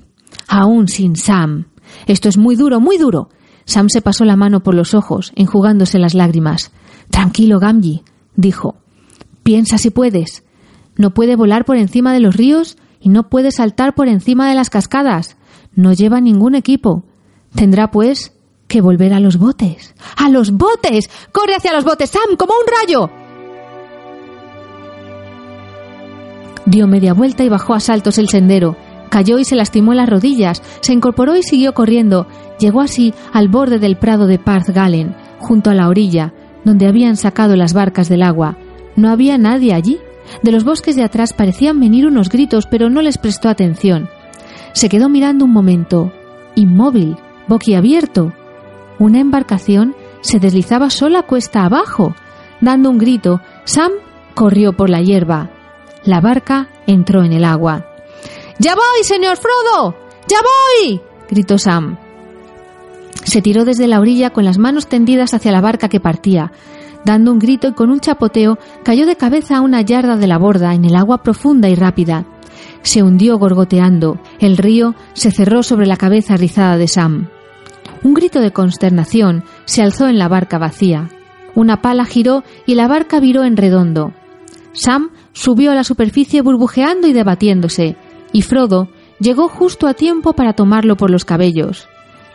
aún 0.47 0.89
sin 0.89 1.17
Sam. 1.17 1.67
Esto 2.07 2.29
es 2.29 2.37
muy 2.37 2.57
duro, 2.57 2.81
muy 2.81 2.99
duro. 2.99 3.29
Sam 3.65 3.89
se 3.89 4.03
pasó 4.03 4.25
la 4.25 4.37
mano 4.37 4.63
por 4.63 4.75
los 4.75 4.95
ojos, 4.95 5.33
enjugándose 5.37 5.99
las 5.99 6.15
lágrimas. 6.15 6.71
Tranquilo, 7.11 7.59
Gamji, 7.59 8.03
dijo. 8.37 8.77
Piensa 9.43 9.79
si 9.79 9.91
puedes. 9.91 10.43
No 10.97 11.13
puede 11.13 11.37
volar 11.37 11.65
por 11.65 11.77
encima 11.77 12.13
de 12.13 12.21
los 12.21 12.37
ríos 12.37 12.77
y 13.01 13.09
no 13.09 13.29
puede 13.29 13.51
saltar 13.51 13.95
por 13.95 14.09
encima 14.09 14.49
de 14.49 14.55
las 14.55 14.71
cascadas. 14.71 15.37
No 15.75 15.93
lleva 15.93 16.21
ningún 16.21 16.55
equipo. 16.55 17.05
Tendrá, 17.55 17.91
pues, 17.91 18.33
que 18.69 18.81
volver 18.81 19.13
a 19.13 19.21
los 19.21 19.39
botes. 19.39 19.95
¡A 20.17 20.29
los 20.29 20.53
botes! 20.53 21.11
¡Corre 21.33 21.55
hacia 21.57 21.73
los 21.73 21.85
botes, 21.85 22.11
Sam, 22.11 22.37
como 22.37 22.55
un 22.55 22.67
rayo! 22.67 23.11
Dio 26.67 26.87
media 26.87 27.13
vuelta 27.13 27.45
y 27.45 27.49
bajó 27.49 27.75
a 27.75 27.81
saltos 27.81 28.19
el 28.19 28.29
sendero. 28.29 28.77
Cayó 29.15 29.39
y 29.39 29.45
se 29.45 29.55
lastimó 29.55 29.95
las 29.95 30.09
rodillas, 30.09 30.61
se 30.81 30.93
incorporó 30.93 31.37
y 31.37 31.45
siguió 31.45 31.73
corriendo. 31.73 32.27
Llegó 32.59 32.81
así 32.81 33.15
al 33.33 33.47
borde 33.47 33.79
del 33.79 33.97
prado 33.97 34.27
de 34.27 34.41
Parth 34.41 34.71
Galen, 34.71 35.15
junto 35.39 35.71
a 35.71 35.75
la 35.75 35.89
orilla, 35.89 36.33
donde 36.65 36.89
habían 36.89 37.17
sacado 37.17 37.55
las 37.55 37.75
barcas 37.75 38.09
del 38.09 38.25
agua. 38.25 38.59
No 38.97 39.11
había 39.11 39.39
nadie 39.39 39.73
allí. 39.73 40.01
De 40.43 40.51
los 40.51 40.65
bosques 40.65 40.97
de 40.97 41.05
atrás 41.05 41.33
parecían 41.33 41.79
venir 41.79 42.09
unos 42.09 42.29
gritos, 42.29 42.67
pero 42.67 42.91
no 42.91 43.03
les 43.03 43.17
prestó 43.17 43.49
atención. 43.49 44.09
Se 44.73 44.89
quedó 44.89 45.09
mirando 45.09 45.45
un 45.45 45.53
momento, 45.53 46.11
inmóvil, 46.57 47.17
boquiabierto. 47.47 48.33
Una 48.99 49.21
embarcación 49.21 49.95
se 50.23 50.41
deslizaba 50.41 50.91
sola 50.91 51.23
cuesta 51.23 51.65
abajo. 51.65 52.17
Dando 52.61 52.91
un 52.91 52.99
grito, 52.99 53.41
Sam 53.63 53.93
corrió 54.35 54.73
por 54.73 54.91
la 54.91 55.03
hierba. 55.03 55.51
La 56.03 56.21
barca 56.21 56.67
entró 56.89 57.23
en 57.23 57.33
el 57.33 57.45
agua. 57.45 57.94
¡Ya 58.59 58.75
voy, 58.75 59.05
señor 59.05 59.37
Frodo! 59.37 59.97
¡Ya 60.29 60.39
voy! 60.41 61.01
gritó 61.29 61.59
Sam. 61.59 61.99
Se 63.25 63.43
tiró 63.43 63.65
desde 63.65 63.89
la 63.89 64.01
orilla 64.01 64.31
con 64.31 64.45
las 64.45 64.59
manos 64.59 64.87
tendidas 64.87 65.35
hacia 65.35 65.53
la 65.53 65.61
barca 65.61 65.89
que 65.89 66.01
partía. 66.01 66.53
Dando 67.05 67.33
un 67.33 67.39
grito 67.39 67.69
y 67.69 67.73
con 67.73 67.91
un 67.91 68.01
chapoteo, 68.01 68.59
cayó 68.83 69.07
de 69.07 69.17
cabeza 69.17 69.59
a 69.59 69.61
una 69.61 69.83
yarda 69.83 70.17
de 70.17 70.27
la 70.27 70.39
borda 70.39 70.75
en 70.75 70.85
el 70.85 70.95
agua 70.95 71.23
profunda 71.23 71.69
y 71.69 71.75
rápida. 71.75 72.27
Se 72.83 73.03
hundió 73.03 73.39
gorgoteando. 73.39 74.21
El 74.39 74.57
río 74.57 74.95
se 75.15 75.31
cerró 75.31 75.63
sobre 75.63 75.87
la 75.87 75.97
cabeza 75.97 76.37
rizada 76.37 76.77
de 76.77 76.89
Sam. 76.89 77.29
Un 78.03 78.15
grito 78.15 78.41
de 78.41 78.53
consternación 78.53 79.45
se 79.65 79.83
alzó 79.83 80.09
en 80.09 80.19
la 80.19 80.29
barca 80.29 80.59
vacía. 80.59 81.09
Una 81.55 81.83
pala 81.83 82.05
giró 82.05 82.45
y 82.67 82.75
la 82.75 82.89
barca 82.89 83.21
viró 83.21 83.45
en 83.45 83.57
redondo. 83.57 84.13
Sam 84.73 85.11
subió 85.33 85.73
a 85.73 85.75
la 85.75 85.85
superficie 85.85 86.43
burbujeando 86.43 87.07
y 87.07 87.13
debatiéndose, 87.13 87.97
y 88.35 88.43
Frodo 88.43 88.89
llegó 89.21 89.49
justo 89.49 89.87
a 89.87 89.95
tiempo 89.95 90.33
para 90.33 90.55
tomarlo 90.55 90.97
por 90.97 91.09
los 91.09 91.25
cabellos. 91.25 91.89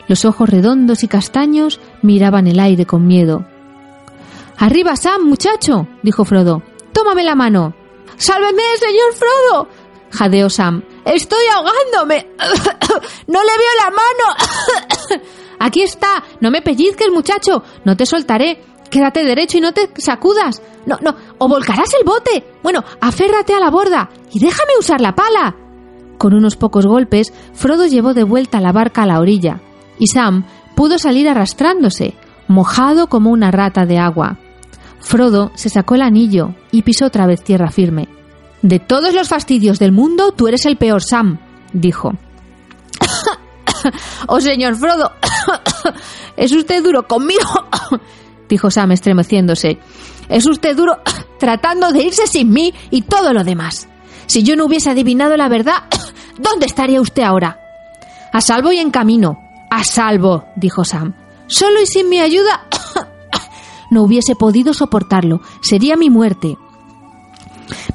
Los 0.07 0.23
ojos 0.23 0.49
redondos 0.49 1.03
y 1.03 1.09
castaños 1.09 1.81
miraban 2.01 2.47
el 2.47 2.59
aire 2.59 2.85
con 2.85 3.05
miedo. 3.05 3.45
Arriba, 4.57 4.95
Sam, 4.95 5.23
muchacho, 5.25 5.87
dijo 6.01 6.23
Frodo. 6.23 6.63
Tómame 6.93 7.25
la 7.25 7.35
mano. 7.35 7.75
Sálveme, 8.15 8.63
señor 8.79 9.13
Frodo. 9.13 9.67
jadeó 10.09 10.49
Sam. 10.49 10.83
Estoy 11.03 11.45
ahogándome. 11.53 12.29
no 13.27 13.39
le 13.43 13.57
veo 13.57 13.73
la 13.83 13.89
mano. 13.91 15.23
Aquí 15.59 15.81
está. 15.81 16.23
No 16.39 16.49
me 16.49 16.61
pellizques, 16.61 17.11
muchacho. 17.11 17.61
No 17.83 17.97
te 17.97 18.05
soltaré. 18.05 18.63
Quédate 18.89 19.25
derecho 19.25 19.57
y 19.57 19.61
no 19.61 19.73
te 19.73 19.89
sacudas. 19.97 20.61
No, 20.85 20.97
no. 21.01 21.13
O 21.39 21.49
volcarás 21.49 21.93
el 21.93 22.05
bote. 22.05 22.55
Bueno, 22.63 22.85
aférrate 23.01 23.53
a 23.53 23.59
la 23.59 23.69
borda 23.69 24.09
y 24.31 24.39
déjame 24.39 24.71
usar 24.79 25.01
la 25.01 25.13
pala. 25.13 25.68
Con 26.19 26.33
unos 26.33 26.57
pocos 26.57 26.85
golpes, 26.85 27.31
Frodo 27.53 27.85
llevó 27.85 28.13
de 28.13 28.23
vuelta 28.23 28.59
la 28.59 28.73
barca 28.73 29.03
a 29.03 29.05
la 29.05 29.21
orilla, 29.21 29.61
y 29.97 30.07
Sam 30.07 30.43
pudo 30.75 30.99
salir 30.99 31.29
arrastrándose, 31.29 32.13
mojado 32.49 33.07
como 33.07 33.29
una 33.29 33.51
rata 33.51 33.85
de 33.85 33.99
agua. 33.99 34.37
Frodo 34.99 35.51
se 35.55 35.69
sacó 35.69 35.95
el 35.95 36.01
anillo 36.01 36.55
y 36.73 36.81
pisó 36.81 37.05
otra 37.05 37.25
vez 37.25 37.41
tierra 37.41 37.71
firme. 37.71 38.09
De 38.61 38.79
todos 38.79 39.13
los 39.13 39.29
fastidios 39.29 39.79
del 39.79 39.93
mundo, 39.93 40.33
tú 40.33 40.49
eres 40.49 40.65
el 40.65 40.75
peor, 40.75 41.01
Sam, 41.01 41.39
dijo. 41.71 42.11
oh, 44.27 44.41
señor 44.41 44.75
Frodo, 44.75 45.13
¿es 46.35 46.51
usted 46.51 46.83
duro 46.83 47.07
conmigo? 47.07 47.69
dijo 48.49 48.69
Sam 48.69 48.91
estremeciéndose. 48.91 49.79
Es 50.27 50.45
usted 50.45 50.75
duro 50.75 50.97
tratando 51.39 51.93
de 51.93 52.03
irse 52.03 52.27
sin 52.27 52.49
mí 52.49 52.73
y 52.91 53.03
todo 53.03 53.31
lo 53.31 53.45
demás. 53.45 53.87
Si 54.29 54.43
yo 54.43 54.55
no 54.55 54.65
hubiese 54.65 54.91
adivinado 54.91 55.35
la 55.37 55.49
verdad, 55.49 55.83
¿dónde 56.37 56.67
estaría 56.67 57.01
usted 57.01 57.23
ahora? 57.23 57.59
A 58.31 58.41
salvo 58.41 58.71
y 58.71 58.77
en 58.77 58.91
camino. 58.91 59.39
A 59.71 59.83
salvo, 59.83 60.45
dijo 60.55 60.85
Sam. 60.85 61.15
Solo 61.47 61.81
y 61.81 61.87
sin 61.87 62.09
mi 62.09 62.19
ayuda 62.19 62.61
no 63.91 64.03
hubiese 64.03 64.35
podido 64.35 64.75
soportarlo. 64.75 65.41
Sería 65.61 65.97
mi 65.97 66.11
muerte. 66.11 66.57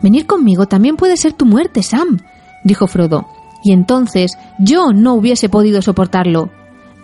Venir 0.03 0.27
conmigo 0.27 0.67
también 0.67 0.97
puede 0.97 1.17
ser 1.17 1.35
tu 1.35 1.47
muerte, 1.47 1.85
Sam, 1.85 2.19
dijo 2.65 2.89
Frodo 2.89 3.27
y 3.65 3.73
entonces 3.73 4.39
yo 4.59 4.93
no 4.93 5.15
hubiese 5.15 5.49
podido 5.49 5.81
soportarlo. 5.81 6.51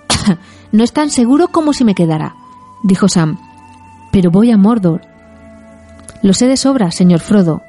no 0.73 0.85
es 0.85 0.93
tan 0.93 1.11
seguro 1.11 1.49
como 1.49 1.73
si 1.73 1.85
me 1.85 1.95
quedara, 1.95 2.35
dijo 2.83 3.09
Sam. 3.09 3.39
Pero 4.13 4.31
voy 4.31 4.51
a 4.51 4.59
Mordor. 4.59 5.01
Lo 6.23 6.35
sé 6.35 6.47
de 6.49 6.59
sobra, 6.59 6.91
señor 6.91 7.21
Frodo. 7.21 7.63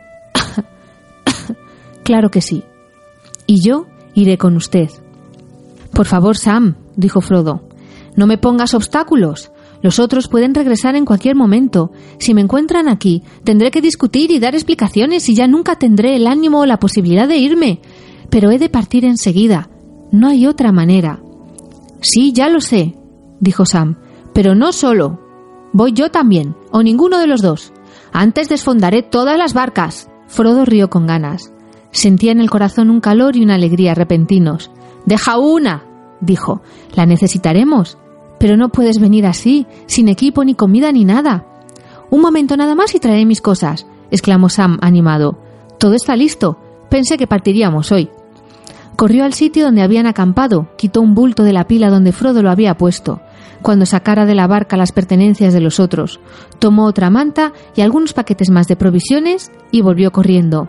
Claro 2.03 2.30
que 2.30 2.41
sí. 2.41 2.64
Y 3.48 3.61
yo 3.65 3.88
iré 4.14 4.38
con 4.38 4.56
usted. 4.56 4.90
Por 5.94 6.06
favor, 6.06 6.38
Sam, 6.38 6.76
dijo 6.95 7.22
Frodo, 7.22 7.64
no 8.15 8.28
me 8.28 8.38
pongas 8.38 8.73
obstáculos. 8.73 9.52
Los 9.82 9.99
otros 9.99 10.28
pueden 10.28 10.53
regresar 10.53 10.95
en 10.95 11.06
cualquier 11.06 11.36
momento. 11.36 11.91
Si 12.19 12.34
me 12.34 12.41
encuentran 12.41 12.88
aquí, 12.88 13.23
tendré 13.44 13.72
que 13.72 13.82
discutir 13.82 14.32
y 14.32 14.40
dar 14.40 14.53
explicaciones 14.53 15.28
y 15.28 15.36
ya 15.36 15.48
nunca 15.48 15.78
tendré 15.78 16.15
el 16.15 16.28
ánimo 16.28 16.60
o 16.60 16.65
la 16.65 16.80
posibilidad 16.80 17.28
de 17.28 17.38
irme. 17.38 17.82
Pero 18.30 18.52
he 18.52 18.60
de 18.60 18.69
partir 18.69 19.06
enseguida. 19.06 19.69
No 20.11 20.28
hay 20.28 20.45
otra 20.45 20.72
manera. 20.72 21.22
Sí, 22.02 22.32
ya 22.34 22.49
lo 22.49 22.61
sé, 22.61 22.95
dijo 23.40 23.65
Sam, 23.65 23.98
pero 24.34 24.56
no 24.56 24.72
solo. 24.72 25.19
Voy 25.73 25.94
yo 25.94 26.11
también, 26.11 26.56
o 26.72 26.84
ninguno 26.84 27.19
de 27.19 27.28
los 27.28 27.41
dos. 27.41 27.73
Antes 28.11 28.49
desfondaré 28.49 29.03
todas 29.03 29.38
las 29.38 29.53
barcas. 29.53 30.10
Frodo 30.28 30.65
rió 30.65 30.90
con 30.90 31.07
ganas. 31.07 31.53
Sentía 31.91 32.31
en 32.31 32.39
el 32.39 32.49
corazón 32.49 32.89
un 32.89 33.01
calor 33.01 33.35
y 33.35 33.43
una 33.43 33.55
alegría 33.55 33.93
repentinos. 33.93 34.72
Deja 35.05 35.38
una, 35.38 35.84
dijo. 36.22 36.61
La 36.95 37.05
necesitaremos. 37.05 37.97
Pero 38.39 38.57
no 38.57 38.69
puedes 38.69 38.99
venir 38.99 39.26
así, 39.26 39.68
sin 39.85 40.07
equipo, 40.07 40.43
ni 40.43 40.55
comida, 40.55 40.91
ni 40.91 41.05
nada. 41.05 41.45
Un 42.09 42.22
momento 42.22 42.57
nada 42.57 42.76
más 42.76 42.95
y 42.95 42.99
traeré 42.99 43.26
mis 43.26 43.41
cosas, 43.41 43.85
exclamó 44.09 44.49
Sam 44.49 44.80
animado. 44.81 45.38
Todo 45.77 45.93
está 45.93 46.15
listo. 46.15 46.57
Pensé 46.89 47.18
que 47.18 47.27
partiríamos 47.27 47.91
hoy. 47.91 48.09
Corrió 48.95 49.23
al 49.23 49.34
sitio 49.34 49.65
donde 49.65 49.81
habían 49.81 50.05
acampado, 50.05 50.68
quitó 50.77 51.01
un 51.01 51.15
bulto 51.15 51.43
de 51.43 51.53
la 51.53 51.68
pila 51.68 51.89
donde 51.89 52.11
Frodo 52.11 52.43
lo 52.43 52.51
había 52.51 52.77
puesto, 52.77 53.22
cuando 53.61 53.85
sacara 53.85 54.26
de 54.26 54.35
la 54.35 54.47
barca 54.47 54.77
las 54.77 54.91
pertenencias 54.91 55.53
de 55.53 55.61
los 55.61 55.80
otros, 55.80 56.19
tomó 56.59 56.85
otra 56.85 57.09
manta 57.09 57.53
y 57.76 57.81
algunos 57.81 58.13
paquetes 58.13 58.49
más 58.49 58.68
de 58.68 58.76
provisiones 58.76 59.51
y 59.72 59.81
volvió 59.81 60.11
corriendo. 60.11 60.68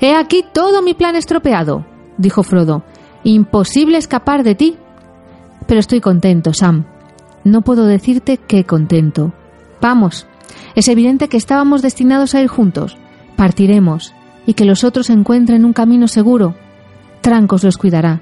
He 0.00 0.14
aquí 0.14 0.44
todo 0.52 0.82
mi 0.82 0.94
plan 0.94 1.16
estropeado, 1.16 1.86
dijo 2.18 2.42
Frodo. 2.42 2.82
Imposible 3.24 3.98
escapar 3.98 4.44
de 4.44 4.54
ti. 4.54 4.76
Pero 5.66 5.80
estoy 5.80 6.00
contento, 6.00 6.52
Sam. 6.52 6.84
No 7.44 7.62
puedo 7.62 7.86
decirte 7.86 8.38
qué 8.38 8.64
contento. 8.64 9.32
Vamos. 9.80 10.26
Es 10.74 10.88
evidente 10.88 11.28
que 11.28 11.36
estábamos 11.36 11.82
destinados 11.82 12.34
a 12.34 12.42
ir 12.42 12.48
juntos. 12.48 12.96
Partiremos. 13.36 14.14
Y 14.46 14.54
que 14.54 14.64
los 14.64 14.84
otros 14.84 15.10
encuentren 15.10 15.64
un 15.64 15.72
camino 15.72 16.08
seguro. 16.08 16.54
Trancos 17.20 17.64
los 17.64 17.78
cuidará. 17.78 18.20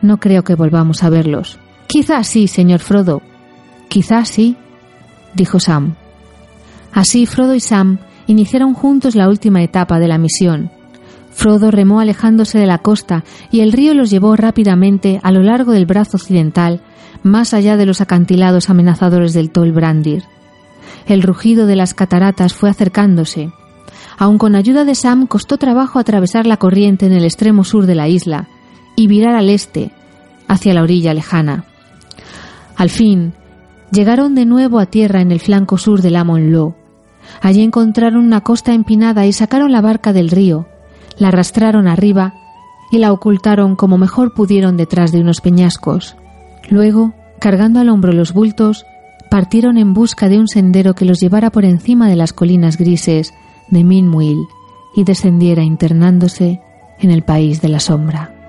No 0.00 0.18
creo 0.18 0.44
que 0.44 0.54
volvamos 0.54 1.02
a 1.02 1.10
verlos. 1.10 1.58
Quizás 1.86 2.26
sí, 2.26 2.48
señor 2.48 2.80
Frodo. 2.80 3.20
Quizás 3.88 4.28
sí, 4.28 4.56
dijo 5.34 5.60
Sam. 5.60 5.94
Así 6.92 7.26
Frodo 7.26 7.54
y 7.54 7.60
Sam 7.60 7.98
iniciaron 8.26 8.72
juntos 8.72 9.14
la 9.14 9.28
última 9.28 9.62
etapa 9.62 9.98
de 9.98 10.08
la 10.08 10.16
misión. 10.16 10.70
Frodo 11.32 11.70
remó 11.70 12.00
alejándose 12.00 12.58
de 12.58 12.66
la 12.66 12.78
costa 12.78 13.24
y 13.50 13.60
el 13.60 13.72
río 13.72 13.94
los 13.94 14.10
llevó 14.10 14.36
rápidamente 14.36 15.18
a 15.22 15.32
lo 15.32 15.42
largo 15.42 15.72
del 15.72 15.86
brazo 15.86 16.16
occidental, 16.16 16.82
más 17.22 17.54
allá 17.54 17.76
de 17.76 17.86
los 17.86 18.00
acantilados 18.00 18.70
amenazadores 18.70 19.32
del 19.32 19.50
Tol 19.50 19.72
Brandir. 19.72 20.24
El 21.06 21.22
rugido 21.22 21.66
de 21.66 21.76
las 21.76 21.94
cataratas 21.94 22.54
fue 22.54 22.70
acercándose. 22.70 23.50
Aun 24.18 24.38
con 24.38 24.54
ayuda 24.54 24.84
de 24.84 24.94
Sam 24.94 25.26
costó 25.26 25.58
trabajo 25.58 25.98
atravesar 25.98 26.46
la 26.46 26.58
corriente 26.58 27.06
en 27.06 27.12
el 27.12 27.24
extremo 27.24 27.64
sur 27.64 27.86
de 27.86 27.94
la 27.94 28.08
isla 28.08 28.48
y 28.94 29.06
virar 29.06 29.34
al 29.34 29.48
este, 29.48 29.90
hacia 30.48 30.74
la 30.74 30.82
orilla 30.82 31.14
lejana. 31.14 31.64
Al 32.76 32.90
fin, 32.90 33.32
llegaron 33.90 34.34
de 34.34 34.44
nuevo 34.44 34.78
a 34.78 34.86
tierra 34.86 35.22
en 35.22 35.32
el 35.32 35.40
flanco 35.40 35.78
sur 35.78 36.02
del 36.02 36.16
Amon 36.16 36.52
Lo. 36.52 36.76
Allí 37.40 37.62
encontraron 37.62 38.24
una 38.24 38.42
costa 38.42 38.74
empinada 38.74 39.26
y 39.26 39.32
sacaron 39.32 39.72
la 39.72 39.80
barca 39.80 40.12
del 40.12 40.30
río, 40.30 40.66
la 41.22 41.28
arrastraron 41.28 41.88
arriba 41.88 42.34
y 42.90 42.98
la 42.98 43.12
ocultaron 43.12 43.74
como 43.74 43.96
mejor 43.96 44.34
pudieron 44.34 44.76
detrás 44.76 45.12
de 45.12 45.20
unos 45.20 45.40
peñascos. 45.40 46.16
Luego, 46.68 47.14
cargando 47.40 47.80
al 47.80 47.88
hombro 47.88 48.12
los 48.12 48.34
bultos, 48.34 48.84
partieron 49.30 49.78
en 49.78 49.94
busca 49.94 50.28
de 50.28 50.38
un 50.38 50.46
sendero 50.46 50.94
que 50.94 51.06
los 51.06 51.18
llevara 51.18 51.50
por 51.50 51.64
encima 51.64 52.08
de 52.08 52.16
las 52.16 52.34
colinas 52.34 52.76
grises 52.76 53.32
de 53.70 53.82
Minmuil 53.82 54.46
y 54.94 55.04
descendiera 55.04 55.62
internándose 55.62 56.60
en 56.98 57.10
el 57.10 57.22
país 57.22 57.62
de 57.62 57.68
la 57.68 57.80
sombra. 57.80 58.41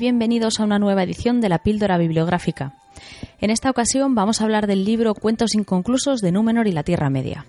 Bienvenidos 0.00 0.58
a 0.58 0.64
una 0.64 0.78
nueva 0.78 1.02
edición 1.02 1.42
de 1.42 1.50
la 1.50 1.58
Píldora 1.58 1.98
Bibliográfica. 1.98 2.72
En 3.38 3.50
esta 3.50 3.68
ocasión 3.68 4.14
vamos 4.14 4.40
a 4.40 4.44
hablar 4.44 4.66
del 4.66 4.86
libro 4.86 5.14
Cuentos 5.14 5.54
inconclusos 5.54 6.20
de 6.20 6.32
Númenor 6.32 6.66
y 6.66 6.72
la 6.72 6.82
Tierra 6.82 7.10
Media. 7.10 7.44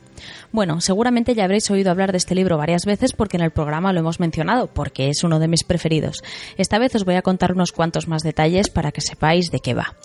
Bueno, 0.52 0.81
seguramente 0.81 1.34
ya 1.34 1.45
habréis 1.45 1.69
oído 1.72 1.91
hablar 1.91 2.11
de 2.11 2.18
este 2.18 2.35
libro 2.35 2.57
varias 2.57 2.85
veces 2.85 3.14
porque 3.14 3.38
en 3.38 3.43
el 3.43 3.52
programa 3.52 3.93
lo 3.93 3.99
hemos 3.99 4.19
mencionado, 4.19 4.68
porque 4.68 5.10
es 5.10 5.23
uno 5.23 5.39
de 5.39 5.48
mis 5.48 5.64
preferidos. 5.64 6.23
Esta 6.57 6.77
vez 6.77 6.93
os 6.95 7.06
voy 7.06 7.15
a 7.15 7.22
contar 7.22 7.53
unos 7.53 7.72
cuantos 7.72 8.07
más 8.07 8.23
detalles 8.23 8.69
para 8.69 8.91
que 8.91 9.02
sepáis 9.02 9.52
de 9.52 9.60
qué 9.60 9.73
va. 9.73 9.95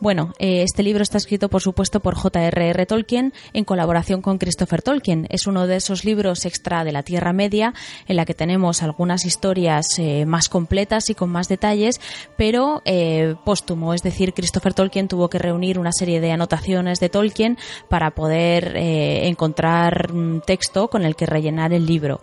Bueno, 0.00 0.32
eh, 0.38 0.62
este 0.62 0.82
libro 0.82 1.02
está 1.02 1.18
escrito 1.18 1.48
por 1.48 1.62
supuesto 1.62 2.00
por 2.00 2.14
J.R.R. 2.14 2.86
Tolkien 2.86 3.32
en 3.52 3.64
colaboración 3.64 4.22
con 4.22 4.38
Christopher 4.38 4.82
Tolkien. 4.82 5.26
Es 5.30 5.46
uno 5.46 5.66
de 5.66 5.76
esos 5.76 6.04
libros 6.04 6.44
extra 6.44 6.84
de 6.84 6.92
la 6.92 7.02
Tierra 7.02 7.32
Media 7.32 7.74
en 8.08 8.16
la 8.16 8.24
que 8.24 8.34
tenemos 8.34 8.82
algunas 8.82 9.24
historias 9.24 9.86
eh, 9.98 10.26
más 10.26 10.48
completas 10.48 11.10
y 11.10 11.14
con 11.14 11.30
más 11.30 11.48
detalles, 11.48 12.00
pero 12.36 12.82
eh, 12.84 13.36
póstumo, 13.44 13.94
es 13.94 14.02
decir, 14.02 14.34
Christopher 14.34 14.74
Tolkien 14.74 15.08
tuvo 15.08 15.28
que 15.28 15.38
reunir 15.38 15.78
una 15.78 15.92
serie 15.92 16.20
de 16.20 16.32
anotaciones 16.32 16.98
de 16.98 17.08
Tolkien 17.08 17.58
para 17.88 18.12
poder 18.12 18.76
encontrar 18.76 19.51
un 20.12 20.42
texto 20.44 20.88
con 20.88 21.02
el 21.02 21.16
que 21.16 21.26
rellenar 21.26 21.72
el 21.72 21.86
libro. 21.86 22.20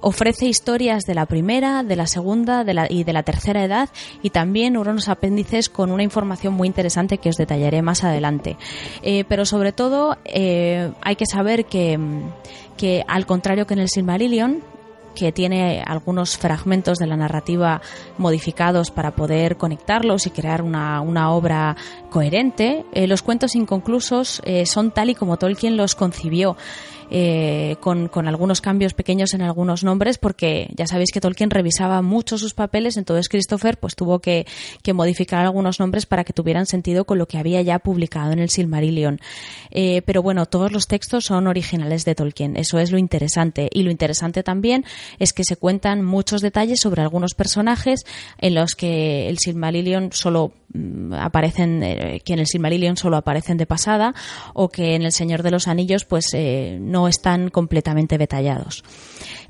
ofrece 0.00 0.46
historias 0.46 1.04
de 1.04 1.14
la 1.14 1.26
primera, 1.26 1.82
de 1.82 1.96
la 1.96 2.06
segunda 2.06 2.64
y 2.88 3.04
de 3.04 3.12
la 3.12 3.22
tercera 3.22 3.64
edad 3.64 3.88
y 4.22 4.30
también 4.30 4.76
unos 4.76 5.08
apéndices 5.08 5.68
con 5.68 5.90
una 5.90 6.02
información 6.02 6.54
muy 6.54 6.68
interesante 6.68 7.18
que 7.18 7.28
os 7.28 7.36
detallaré 7.36 7.82
más 7.82 8.04
adelante. 8.04 8.56
Eh, 9.02 9.24
pero 9.28 9.44
sobre 9.44 9.72
todo 9.72 10.16
eh, 10.24 10.92
hay 11.02 11.16
que 11.16 11.26
saber 11.26 11.66
que, 11.66 11.98
que 12.76 13.04
al 13.06 13.26
contrario 13.26 13.66
que 13.66 13.74
en 13.74 13.80
el 13.80 13.88
Silmarillion, 13.88 14.62
que 15.14 15.32
tiene 15.32 15.82
algunos 15.86 16.36
fragmentos 16.36 16.98
de 16.98 17.06
la 17.06 17.16
narrativa 17.16 17.80
modificados 18.18 18.90
para 18.90 19.12
poder 19.12 19.56
conectarlos 19.56 20.26
y 20.26 20.30
crear 20.30 20.62
una, 20.62 21.00
una 21.00 21.30
obra 21.30 21.76
coherente, 22.10 22.84
eh, 22.92 23.06
los 23.06 23.22
cuentos 23.22 23.54
inconclusos 23.54 24.42
son 24.66 24.90
tal 24.90 25.10
y 25.10 25.14
como 25.14 25.36
Tolkien 25.36 25.76
los 25.76 25.94
concibió. 25.94 26.56
Eh, 27.10 27.76
con, 27.80 28.08
algunos 28.26 28.60
cambios 28.60 28.94
pequeños 28.94 29.34
en 29.34 29.42
algunos 29.42 29.84
nombres, 29.84 30.18
porque 30.18 30.70
ya 30.74 30.86
sabéis 30.86 31.10
que 31.12 31.20
Tolkien 31.20 31.50
revisaba 31.50 32.02
mucho 32.02 32.38
sus 32.38 32.54
papeles, 32.54 32.96
entonces 32.96 33.28
Christopher 33.28 33.78
pues 33.78 33.94
tuvo 33.94 34.20
que, 34.20 34.46
modificar 34.94 35.44
algunos 35.44 35.80
nombres 35.80 36.06
para 36.06 36.24
que 36.24 36.32
tuvieran 36.32 36.66
sentido 36.66 37.04
con 37.04 37.18
lo 37.18 37.26
que 37.26 37.38
había 37.38 37.60
ya 37.62 37.78
publicado 37.78 38.32
en 38.32 38.38
el 38.38 38.48
Silmarillion. 38.48 39.20
Eh, 39.70 40.02
pero 40.06 40.22
bueno, 40.22 40.46
todos 40.46 40.72
los 40.72 40.86
textos 40.86 41.24
son 41.24 41.46
originales 41.46 42.04
de 42.04 42.14
Tolkien, 42.14 42.56
eso 42.56 42.78
es 42.78 42.90
lo 42.90 42.98
interesante. 42.98 43.68
Y 43.72 43.82
lo 43.82 43.90
interesante 43.90 44.42
también 44.42 44.84
es 45.18 45.32
que 45.32 45.44
se 45.44 45.56
cuentan 45.56 46.04
muchos 46.04 46.40
detalles 46.42 46.80
sobre 46.80 47.02
algunos 47.02 47.34
personajes 47.34 48.04
en 48.38 48.54
los 48.54 48.74
que 48.74 49.28
el 49.28 49.38
Silmarillion 49.38 50.12
solo 50.12 50.52
aparecen, 51.12 51.82
eh, 51.82 52.20
que 52.24 52.32
en 52.32 52.40
el 52.40 52.46
Silmarillion 52.46 52.96
solo 52.96 53.16
aparecen 53.16 53.56
de 53.56 53.66
pasada, 53.66 54.14
o 54.54 54.68
que 54.68 54.94
en 54.94 55.02
El 55.02 55.12
Señor 55.12 55.42
de 55.42 55.50
los 55.50 55.68
Anillos 55.68 56.04
pues 56.04 56.34
no 56.80 57.08
están 57.08 57.50
completamente 57.50 58.18
detallados. 58.18 58.82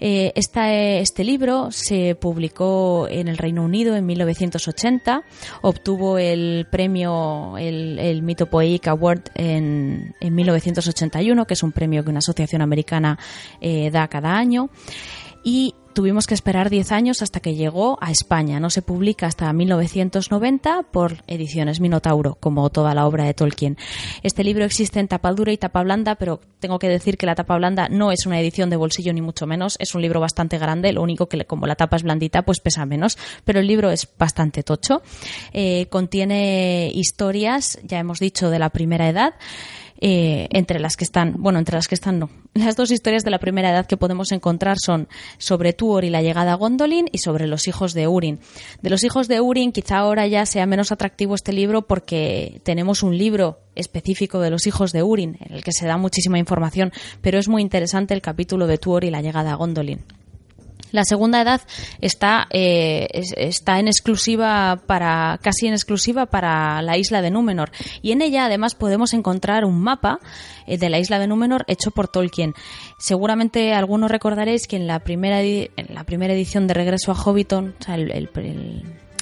Eh, 0.01 0.33
este 0.35 1.25
libro 1.25 1.71
se 1.71 2.15
publicó 2.15 3.07
en 3.09 3.29
el 3.29 3.39
Reino 3.39 3.63
Unido 3.65 3.97
en 3.97 4.07
1980, 4.07 5.23
obtuvo 5.63 6.19
el 6.19 6.67
premio, 6.71 7.57
el, 7.59 7.99
el 7.99 8.23
Mythopoeic 8.23 8.87
Award 8.89 9.23
en, 9.35 10.15
1981, 10.21 11.47
que 11.47 11.55
es 11.55 11.63
un 11.63 11.73
premio 11.73 12.03
que 12.05 12.11
una 12.11 12.19
asociación 12.19 12.63
americana 12.63 13.19
eh, 13.61 13.91
da 13.91 14.09
cada 14.09 14.37
año. 14.37 14.71
Y 15.45 15.75
tuvimos 15.95 16.27
que 16.27 16.35
esperar 16.35 16.69
10 16.69 16.93
años 16.93 17.23
hasta 17.23 17.41
que 17.41 17.55
llegó 17.55 17.97
a 18.01 18.11
España. 18.11 18.61
No 18.61 18.69
se 18.69 18.83
publica 18.83 19.27
hasta 19.27 19.51
1990 19.53 20.83
por 20.91 21.23
Ediciones 21.27 21.81
Minotauro, 21.81 22.35
como 22.35 22.69
toda 22.69 22.95
la 22.95 23.07
obra 23.07 23.25
de 23.25 23.33
Tolkien. 23.33 23.79
Este 24.23 24.45
libro 24.45 24.65
existe 24.65 25.01
en 25.01 25.09
tapa 25.09 25.33
dura 25.33 25.53
y 25.53 25.57
tapa 25.57 25.83
blanda, 25.83 26.17
pero 26.17 26.41
tengo 26.61 26.79
que 26.79 26.89
decir 26.89 27.17
que 27.17 27.27
la 27.27 27.35
tapa 27.35 27.57
blanda 27.57 27.89
no 27.89 28.13
es 28.13 28.27
una 28.27 28.41
edición 28.41 28.69
de 28.69 28.77
bolsillo 28.77 29.13
ni 29.13 29.23
mucho 29.23 29.47
menos. 29.47 29.77
Es 29.79 29.95
un 29.95 30.03
libro 30.03 30.21
bastante 30.21 30.59
grande, 30.59 30.93
lo 30.93 31.03
único 31.03 31.29
que 31.29 31.45
como 31.45 31.67
la 31.67 31.77
tapa 31.77 31.97
es 31.97 32.03
blandita, 32.03 32.43
pues 32.43 32.61
pesa 32.61 32.85
menos, 32.85 33.17
pero 33.45 33.61
el 33.61 33.67
libro 33.67 33.91
es 33.91 34.09
bastante 34.19 34.63
tocho. 34.63 35.03
Eh, 35.53 35.87
contiene 35.91 36.91
historias, 36.93 37.79
ya 37.85 37.99
hemos 37.99 38.19
dicho, 38.19 38.51
de 38.51 38.59
la 38.59 38.71
primera 38.71 39.09
edad. 39.09 39.35
Eh, 40.07 40.49
entre 40.51 40.81
las 40.81 40.99
que 40.99 41.05
están, 41.05 41.37
bueno, 41.39 41.59
entre 41.59 41.77
las 41.77 41.89
que 41.89 41.95
están 41.95 42.19
no. 42.19 42.29
Las 42.53 42.77
dos 42.77 42.91
historias 42.91 43.25
de 43.25 43.31
la 43.31 43.39
primera 43.39 43.71
edad 43.71 43.87
que 43.87 43.97
podemos 43.97 44.33
encontrar 44.33 44.77
son 44.79 45.09
sobre 45.39 45.73
Tuor 45.73 46.05
y 46.05 46.11
la 46.11 46.21
llegada 46.21 46.53
a 46.53 46.57
Gondolin 46.57 47.09
y 47.11 47.19
sobre 47.19 47.47
los 47.47 47.69
hijos 47.69 47.95
de 47.95 48.07
Urin. 48.07 48.39
De 48.83 48.91
los 48.91 49.03
hijos 49.03 49.29
de 49.29 49.41
Urin 49.41 49.73
quizá 49.73 49.97
ahora 49.97 50.27
ya 50.27 50.45
sea 50.45 50.67
menos 50.67 50.93
atractivo 50.93 51.35
este 51.35 51.55
libro 51.55 51.87
porque 51.87 52.61
tenemos 52.65 53.03
un 53.03 53.17
libro 53.17 53.61
específico 53.77 54.41
de 54.41 54.51
los 54.51 54.67
hijos 54.67 54.93
de 54.93 55.03
Urin 55.03 55.39
en 55.41 55.55
el 55.55 55.65
que 55.65 55.73
se 55.73 55.87
da 55.87 55.97
muchísima 55.97 56.39
información, 56.39 56.93
pero 57.23 57.39
es 57.39 57.49
muy 57.49 57.63
interesante 57.63 58.13
el 58.13 58.21
capítulo 58.21 58.67
de 58.67 58.77
Tuor 58.77 59.05
y 59.05 59.11
la 59.11 59.23
llegada 59.23 59.53
a 59.53 59.57
Gondolin. 59.57 60.05
La 60.95 61.03
segunda 61.05 61.41
edad 61.43 61.61
está, 62.01 62.47
eh, 62.51 63.09
está 63.37 63.81
en 63.81 63.89
exclusiva 63.89 64.81
para, 64.87 65.41
casi 65.43 65.67
en 65.67 65.73
exclusiva 65.73 66.27
para 66.27 66.83
la 66.83 66.97
isla 66.97 67.21
de 67.21 67.33
Númenor. 67.33 67.73
Y 68.01 68.13
en 68.13 68.23
ella 68.23 68.45
además 68.45 68.77
podemos 68.77 69.13
encontrar 69.13 69.65
un 69.65 69.81
mapa 69.81 70.21
eh, 70.69 70.79
de 70.79 70.91
la 70.91 71.01
isla 71.01 71.19
de 71.19 71.27
Númenor 71.27 71.65
hecho 71.67 71.91
por 71.91 72.07
Tolkien. 72.07 72.55
Seguramente 72.97 73.75
algunos 73.75 74.09
recordaréis 74.09 74.69
que 74.69 74.77
en 74.77 74.87
la 74.87 75.01
primera, 75.01 75.43
en 75.43 75.69
la 75.89 76.05
primera 76.05 76.33
edición 76.33 76.69
de 76.69 76.75
Regreso 76.75 77.11
a 77.11 77.17
Hobbiton, 77.17 77.75
o 77.81 77.83
sea, 77.83 77.97
el 77.97 78.29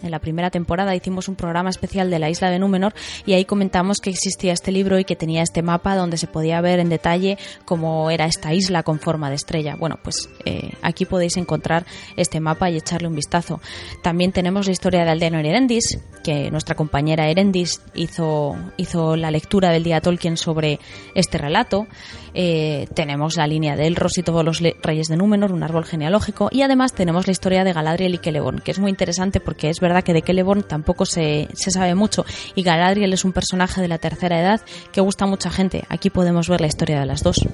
en 0.03 0.11
la 0.11 0.19
primera 0.19 0.51
temporada 0.51 0.95
hicimos 0.95 1.29
un 1.29 1.37
programa 1.37 1.71
especial 1.71 2.11
de 2.11 2.19
la 2.19 2.31
isla 2.31 2.51
de 2.51 2.59
Númenor 2.59 2.95
y 3.27 3.35
ahí 3.35 3.45
comentamos 3.45 3.99
que 3.99 4.11
existía 4.11 4.53
este 4.53 4.73
libro 4.73 4.99
y 4.99 5.05
que 5.05 5.17
tenía 5.17 5.43
este 5.43 5.63
mapa 5.63 5.97
donde 5.97 6.17
se 6.17 6.27
podía 6.27 6.61
ver 6.61 6.81
en 6.81 6.89
detalle 6.89 7.39
cómo 7.65 8.11
era 8.11 8.27
esta 8.27 8.53
isla 8.55 8.83
con 8.83 8.99
forma 8.99 9.29
de 9.29 9.37
estrella. 9.37 9.77
Bueno, 9.77 9.99
pues 10.03 10.29
eh, 10.45 10.73
aquí 10.83 11.05
podéis 11.05 11.37
encontrar 11.37 11.87
este 12.17 12.41
mapa 12.41 12.71
y 12.71 12.77
echarle 12.77 13.09
un 13.09 13.15
vistazo. 13.15 13.61
También 14.03 14.33
tenemos 14.33 14.67
la 14.67 14.73
historia 14.73 15.05
de 15.05 15.11
Aldenor 15.11 15.45
Erendis, 15.45 15.99
que 16.23 16.51
nuestra 16.51 16.75
compañera 16.75 17.29
Erendis 17.29 17.81
hizo, 17.95 18.57
hizo 18.77 19.17
la 19.17 19.31
lectura 19.31 19.71
del 19.71 19.83
día 19.85 20.01
Tolkien 20.01 20.37
sobre 20.37 20.79
este 21.15 21.39
relato. 21.39 21.87
Eh, 22.35 22.87
tenemos 22.95 23.37
la 23.37 23.47
línea 23.47 23.77
de 23.77 23.87
Elros 23.87 24.17
y 24.17 24.23
todos 24.23 24.45
los 24.45 24.61
reyes 24.83 25.09
de 25.09 25.17
Númenor, 25.17 25.53
un 25.53 25.63
árbol 25.63 25.85
genealógico, 25.85 26.49
y 26.51 26.63
además 26.63 26.95
tenemos 26.95 27.27
la 27.27 27.33
historia 27.33 27.65
de 27.65 27.73
Galadriel 27.73 28.15
y 28.15 28.19
Celeborn, 28.19 28.61
que 28.61 28.71
es 28.71 28.79
muy 28.79 28.91
interesante 28.91 29.41
porque 29.41 29.69
es 29.69 29.81
verdad 29.81 29.92
que 30.01 30.15
de 30.15 30.23
Celeborn 30.23 30.63
tampoco 30.63 31.05
se, 31.05 31.49
se 31.53 31.71
sabe 31.71 31.95
mucho, 31.95 32.25
y 32.55 32.63
Galadriel 32.63 33.13
es 33.13 33.27
un 33.27 33.35
personaje 33.35 33.83
de 33.83 33.89
la 33.89 33.99
tercera 33.99 34.41
edad 34.41 34.63
que 34.91 35.03
gusta 35.03 35.27
a 35.27 35.29
mucha 35.29 35.51
gente. 35.51 35.85
Aquí 35.91 36.09
podemos 36.09 36.49
ver 36.49 36.63
la 36.63 36.69
historia 36.69 37.01
de 37.01 37.07
las 37.07 37.23
dos. 37.23 37.47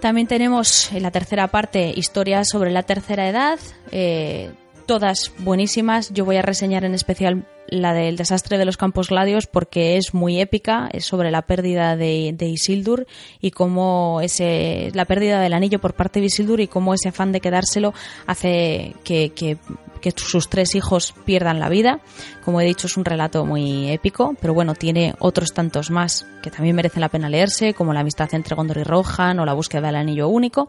También 0.00 0.26
tenemos 0.26 0.92
en 0.92 1.02
la 1.02 1.10
tercera 1.10 1.48
parte 1.48 1.92
historias 1.96 2.48
sobre 2.50 2.70
la 2.70 2.82
tercera 2.82 3.26
edad, 3.26 3.58
eh, 3.90 4.50
todas 4.84 5.32
buenísimas. 5.38 6.12
Yo 6.12 6.26
voy 6.26 6.36
a 6.36 6.42
reseñar 6.42 6.84
en 6.84 6.94
especial 6.94 7.46
la 7.68 7.94
del 7.94 8.16
desastre 8.16 8.58
de 8.58 8.64
los 8.64 8.76
Campos 8.76 9.08
Gladios 9.08 9.46
porque 9.46 9.96
es 9.96 10.12
muy 10.12 10.40
épica, 10.40 10.88
es 10.92 11.06
sobre 11.06 11.30
la 11.30 11.42
pérdida 11.42 11.96
de, 11.96 12.36
Isildur 12.38 13.06
y 13.40 13.50
cómo 13.52 14.20
ese, 14.20 14.90
la 14.92 15.06
pérdida 15.06 15.40
del 15.40 15.54
anillo 15.54 15.80
por 15.80 15.94
parte 15.94 16.20
de 16.20 16.26
Isildur 16.26 16.60
y 16.60 16.68
cómo 16.68 16.94
ese 16.94 17.08
afán 17.08 17.32
de 17.32 17.40
quedárselo 17.40 17.94
hace 18.26 18.94
que, 19.04 19.30
que, 19.30 19.56
sus 20.10 20.48
tres 20.48 20.74
hijos 20.74 21.14
pierdan 21.24 21.60
la 21.60 21.68
vida. 21.68 22.00
Como 22.44 22.60
he 22.60 22.64
dicho, 22.64 22.86
es 22.86 22.96
un 22.96 23.04
relato 23.04 23.44
muy 23.44 23.90
épico, 23.90 24.34
pero 24.40 24.54
bueno, 24.54 24.74
tiene 24.74 25.14
otros 25.18 25.52
tantos 25.52 25.90
más 25.90 26.26
que 26.42 26.50
también 26.50 26.76
merecen 26.76 27.00
la 27.00 27.08
pena 27.08 27.28
leerse, 27.28 27.74
como 27.74 27.92
la 27.92 28.00
amistad 28.00 28.28
entre 28.34 28.56
Gondor 28.56 28.78
y 28.78 28.82
Rohan 28.82 29.38
o 29.38 29.46
la 29.46 29.54
búsqueda 29.54 29.86
del 29.86 29.96
anillo 29.96 30.28
único. 30.28 30.68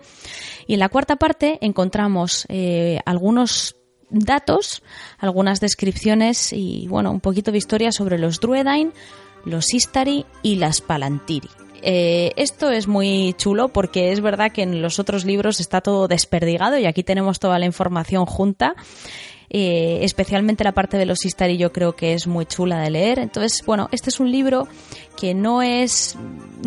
Y 0.67 0.73
en 0.73 0.79
la 0.79 0.89
cuarta 0.89 1.15
parte 1.15 1.57
encontramos 1.61 2.45
eh, 2.49 2.99
algunos 3.05 3.75
datos, 4.09 4.83
algunas 5.17 5.59
descripciones 5.59 6.53
y 6.53 6.87
bueno, 6.87 7.11
un 7.11 7.21
poquito 7.21 7.51
de 7.51 7.57
historia 7.57 7.91
sobre 7.91 8.17
los 8.17 8.39
Druedain, 8.39 8.93
los 9.45 9.73
Istari 9.73 10.25
y 10.41 10.55
las 10.55 10.81
Palantiri. 10.81 11.64
Eh, 11.87 12.33
esto 12.35 12.71
es 12.71 12.87
muy 12.87 13.35
chulo 13.37 13.67
porque 13.67 14.11
es 14.11 14.19
verdad 14.19 14.51
que 14.51 14.63
en 14.63 14.81
los 14.81 14.97
otros 14.97 15.23
libros 15.23 15.59
está 15.59 15.81
todo 15.81 16.07
desperdigado 16.07 16.79
y 16.79 16.87
aquí 16.87 17.03
tenemos 17.03 17.37
toda 17.39 17.59
la 17.59 17.67
información 17.67 18.25
junta. 18.25 18.73
Eh, 19.51 19.99
especialmente 20.01 20.63
la 20.63 20.71
parte 20.71 20.97
de 20.97 21.05
los 21.05 21.23
Istari 21.23 21.57
yo 21.57 21.71
creo 21.71 21.95
que 21.95 22.13
es 22.13 22.25
muy 22.25 22.47
chula 22.47 22.79
de 22.79 22.89
leer. 22.89 23.19
Entonces, 23.19 23.63
bueno, 23.67 23.87
este 23.91 24.09
es 24.09 24.19
un 24.19 24.31
libro 24.31 24.67
que 25.15 25.35
no 25.35 25.61
es, 25.61 26.17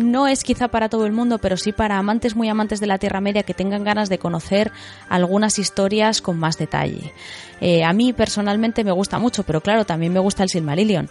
no 0.01 0.25
es 0.25 0.45
quizá 0.45 0.69
para 0.69 0.87
todo 0.87 1.05
el 1.05 1.11
mundo, 1.11 1.37
pero 1.39 1.57
sí 1.57 1.73
para 1.73 1.97
amantes 1.97 2.37
muy 2.37 2.47
amantes 2.47 2.79
de 2.79 2.87
la 2.87 2.97
Tierra 2.97 3.19
Media 3.19 3.43
que 3.43 3.53
tengan 3.53 3.83
ganas 3.83 4.07
de 4.07 4.19
conocer 4.19 4.71
algunas 5.09 5.59
historias 5.59 6.21
con 6.21 6.39
más 6.39 6.57
detalle. 6.57 7.13
Eh, 7.61 7.83
a 7.83 7.93
mí 7.93 8.13
personalmente 8.13 8.83
me 8.83 8.91
gusta 8.91 9.19
mucho, 9.19 9.43
pero 9.43 9.61
claro, 9.61 9.85
también 9.85 10.13
me 10.13 10.19
gusta 10.19 10.43
el 10.43 10.49
Silmarillion. 10.49 11.09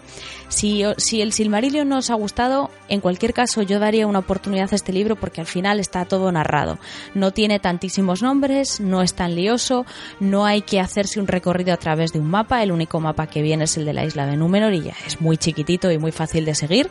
Si, 0.48 0.82
si 0.96 1.20
el 1.20 1.32
Silmarillion 1.32 1.88
no 1.88 1.98
os 1.98 2.10
ha 2.10 2.14
gustado, 2.14 2.70
en 2.88 3.00
cualquier 3.00 3.34
caso 3.34 3.62
yo 3.62 3.78
daría 3.78 4.06
una 4.06 4.20
oportunidad 4.20 4.72
a 4.72 4.76
este 4.76 4.92
libro 4.92 5.16
porque 5.16 5.40
al 5.40 5.46
final 5.46 5.80
está 5.80 6.04
todo 6.04 6.30
narrado. 6.32 6.78
No 7.14 7.32
tiene 7.32 7.60
tantísimos 7.60 8.22
nombres, 8.22 8.80
no 8.80 9.02
es 9.02 9.14
tan 9.14 9.34
lioso, 9.34 9.84
no 10.20 10.46
hay 10.46 10.62
que 10.62 10.80
hacerse 10.80 11.20
un 11.20 11.26
recorrido 11.26 11.72
a 11.72 11.76
través 11.76 12.12
de 12.12 12.20
un 12.20 12.28
mapa, 12.28 12.62
el 12.62 12.72
único 12.72 13.00
mapa 13.00 13.26
que 13.26 13.42
viene 13.42 13.64
es 13.64 13.76
el 13.76 13.84
de 13.84 13.92
la 13.92 14.04
isla 14.04 14.26
de 14.26 14.36
Númenor 14.36 14.72
y 14.72 14.82
ya 14.82 14.94
es 15.06 15.20
muy 15.20 15.36
chiquitito 15.36 15.90
y 15.90 15.98
muy 15.98 16.12
fácil 16.12 16.44
de 16.44 16.54
seguir. 16.54 16.90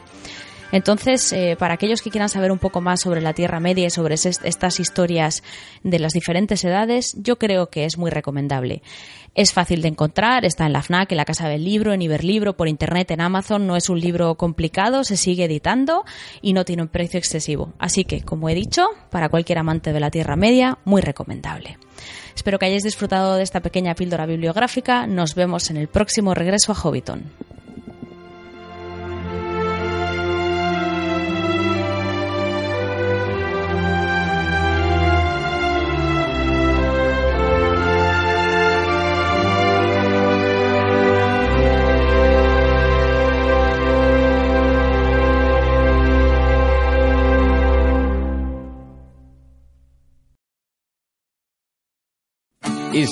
Entonces, 0.71 1.31
eh, 1.31 1.55
para 1.57 1.75
aquellos 1.75 2.01
que 2.01 2.09
quieran 2.09 2.29
saber 2.29 2.51
un 2.51 2.59
poco 2.59 2.81
más 2.81 3.01
sobre 3.01 3.21
la 3.21 3.33
Tierra 3.33 3.59
Media 3.59 3.87
y 3.87 3.89
sobre 3.89 4.15
estas 4.15 4.79
historias 4.79 5.43
de 5.83 5.99
las 5.99 6.13
diferentes 6.13 6.63
edades, 6.63 7.15
yo 7.17 7.37
creo 7.37 7.69
que 7.69 7.85
es 7.85 7.97
muy 7.97 8.11
recomendable. 8.11 8.81
Es 9.33 9.53
fácil 9.53 9.81
de 9.81 9.87
encontrar, 9.87 10.45
está 10.45 10.65
en 10.65 10.73
la 10.73 10.81
FNAC, 10.81 11.11
en 11.11 11.17
la 11.17 11.25
Casa 11.25 11.47
del 11.47 11.63
Libro, 11.63 11.93
en 11.93 12.01
Iberlibro, 12.01 12.57
por 12.57 12.67
internet, 12.67 13.11
en 13.11 13.21
Amazon. 13.21 13.67
No 13.67 13.75
es 13.75 13.87
un 13.87 13.99
libro 13.99 14.35
complicado, 14.35 15.03
se 15.03 15.15
sigue 15.15 15.45
editando 15.45 16.03
y 16.41 16.53
no 16.53 16.65
tiene 16.65 16.81
un 16.81 16.87
precio 16.89 17.19
excesivo. 17.19 17.71
Así 17.77 18.03
que, 18.03 18.23
como 18.23 18.49
he 18.49 18.55
dicho, 18.55 18.87
para 19.11 19.29
cualquier 19.29 19.59
amante 19.59 19.93
de 19.93 19.99
la 19.99 20.11
Tierra 20.11 20.35
Media, 20.35 20.79
muy 20.85 21.01
recomendable. 21.01 21.77
Espero 22.35 22.59
que 22.59 22.65
hayáis 22.65 22.83
disfrutado 22.83 23.35
de 23.35 23.43
esta 23.43 23.61
pequeña 23.61 23.95
píldora 23.95 24.25
bibliográfica. 24.25 25.07
Nos 25.07 25.35
vemos 25.35 25.69
en 25.69 25.77
el 25.77 25.87
próximo 25.87 26.33
regreso 26.33 26.71
a 26.71 26.75
Hobbiton. 26.75 27.31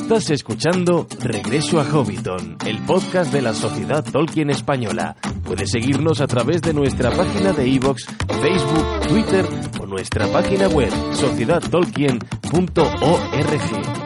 Estás 0.02 0.30
escuchando 0.30 1.08
Regreso 1.22 1.80
a 1.80 1.86
Hobbiton, 1.86 2.58
el 2.66 2.80
podcast 2.80 3.32
de 3.32 3.42
la 3.42 3.54
Sociedad 3.54 4.04
Tolkien 4.04 4.50
Española. 4.50 5.16
Puedes 5.46 5.72
seguirnos 5.72 6.20
a 6.20 6.28
través 6.28 6.62
de 6.62 6.74
nuestra 6.74 7.16
página 7.16 7.54
de 7.54 7.70
iVoox, 7.70 8.04
Facebook, 8.28 9.08
Twitter 9.08 9.46
o 9.82 9.86
nuestra 9.86 10.28
página 10.28 10.68
web 10.68 10.92
sociedadtolkien.org. 11.14 14.05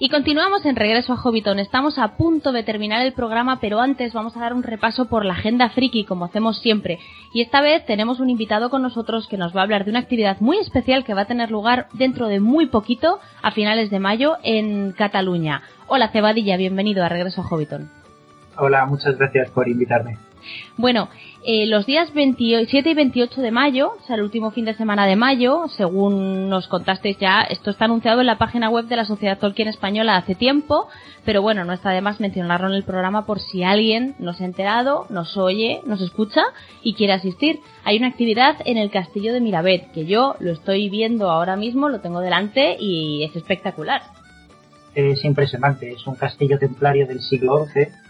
Y 0.00 0.10
continuamos 0.10 0.64
en 0.64 0.76
Regreso 0.76 1.12
a 1.12 1.16
Hobbiton. 1.16 1.58
Estamos 1.58 1.98
a 1.98 2.16
punto 2.16 2.52
de 2.52 2.62
terminar 2.62 3.04
el 3.04 3.14
programa, 3.14 3.58
pero 3.60 3.80
antes 3.80 4.12
vamos 4.12 4.36
a 4.36 4.40
dar 4.40 4.54
un 4.54 4.62
repaso 4.62 5.06
por 5.06 5.24
la 5.24 5.32
agenda 5.32 5.70
friki, 5.70 6.04
como 6.04 6.26
hacemos 6.26 6.60
siempre. 6.60 7.00
Y 7.32 7.40
esta 7.40 7.60
vez 7.60 7.84
tenemos 7.84 8.20
un 8.20 8.30
invitado 8.30 8.70
con 8.70 8.80
nosotros 8.80 9.26
que 9.26 9.36
nos 9.36 9.56
va 9.56 9.60
a 9.60 9.64
hablar 9.64 9.84
de 9.84 9.90
una 9.90 9.98
actividad 9.98 10.36
muy 10.38 10.58
especial 10.58 11.02
que 11.02 11.14
va 11.14 11.22
a 11.22 11.26
tener 11.26 11.50
lugar 11.50 11.88
dentro 11.94 12.28
de 12.28 12.38
muy 12.38 12.66
poquito, 12.66 13.18
a 13.42 13.50
finales 13.50 13.90
de 13.90 13.98
mayo, 13.98 14.36
en 14.44 14.92
Cataluña. 14.92 15.62
Hola 15.88 16.10
Cebadilla, 16.10 16.56
bienvenido 16.56 17.02
a 17.02 17.08
Regreso 17.08 17.40
a 17.40 17.48
Hobbiton. 17.48 17.90
Hola, 18.56 18.86
muchas 18.86 19.18
gracias 19.18 19.50
por 19.50 19.68
invitarme. 19.68 20.16
Bueno, 20.76 21.08
eh, 21.44 21.66
los 21.66 21.86
días 21.86 22.12
27 22.12 22.90
y 22.90 22.94
28 22.94 23.40
de 23.40 23.50
mayo, 23.52 23.92
o 23.96 24.06
sea, 24.06 24.16
el 24.16 24.22
último 24.22 24.50
fin 24.50 24.64
de 24.64 24.74
semana 24.74 25.06
de 25.06 25.14
mayo, 25.14 25.66
según 25.76 26.48
nos 26.48 26.66
contasteis 26.66 27.16
ya, 27.18 27.42
esto 27.42 27.70
está 27.70 27.84
anunciado 27.84 28.20
en 28.20 28.26
la 28.26 28.38
página 28.38 28.68
web 28.68 28.86
de 28.86 28.96
la 28.96 29.04
Sociedad 29.04 29.38
Tolkien 29.38 29.68
Española 29.68 30.16
hace 30.16 30.34
tiempo, 30.34 30.88
pero 31.24 31.40
bueno, 31.40 31.64
no 31.64 31.72
está 31.72 31.90
de 31.90 32.00
más 32.00 32.18
mencionarlo 32.18 32.66
en 32.66 32.74
el 32.74 32.82
programa 32.82 33.24
por 33.24 33.38
si 33.38 33.62
alguien 33.62 34.16
nos 34.18 34.40
ha 34.40 34.46
enterado, 34.46 35.06
nos 35.10 35.36
oye, 35.36 35.80
nos 35.86 36.00
escucha 36.00 36.42
y 36.82 36.94
quiere 36.94 37.12
asistir. 37.12 37.60
Hay 37.84 37.98
una 37.98 38.08
actividad 38.08 38.56
en 38.64 38.76
el 38.76 38.90
Castillo 38.90 39.32
de 39.32 39.40
Mirabet, 39.40 39.92
que 39.92 40.06
yo 40.06 40.34
lo 40.40 40.50
estoy 40.50 40.90
viendo 40.90 41.30
ahora 41.30 41.54
mismo, 41.54 41.88
lo 41.88 42.00
tengo 42.00 42.20
delante 42.20 42.76
y 42.80 43.22
es 43.22 43.36
espectacular. 43.36 44.02
Es 44.94 45.24
impresionante, 45.24 45.92
es 45.92 46.04
un 46.08 46.16
castillo 46.16 46.58
templario 46.58 47.06
del 47.06 47.20
siglo 47.20 47.64
XI 47.66 48.07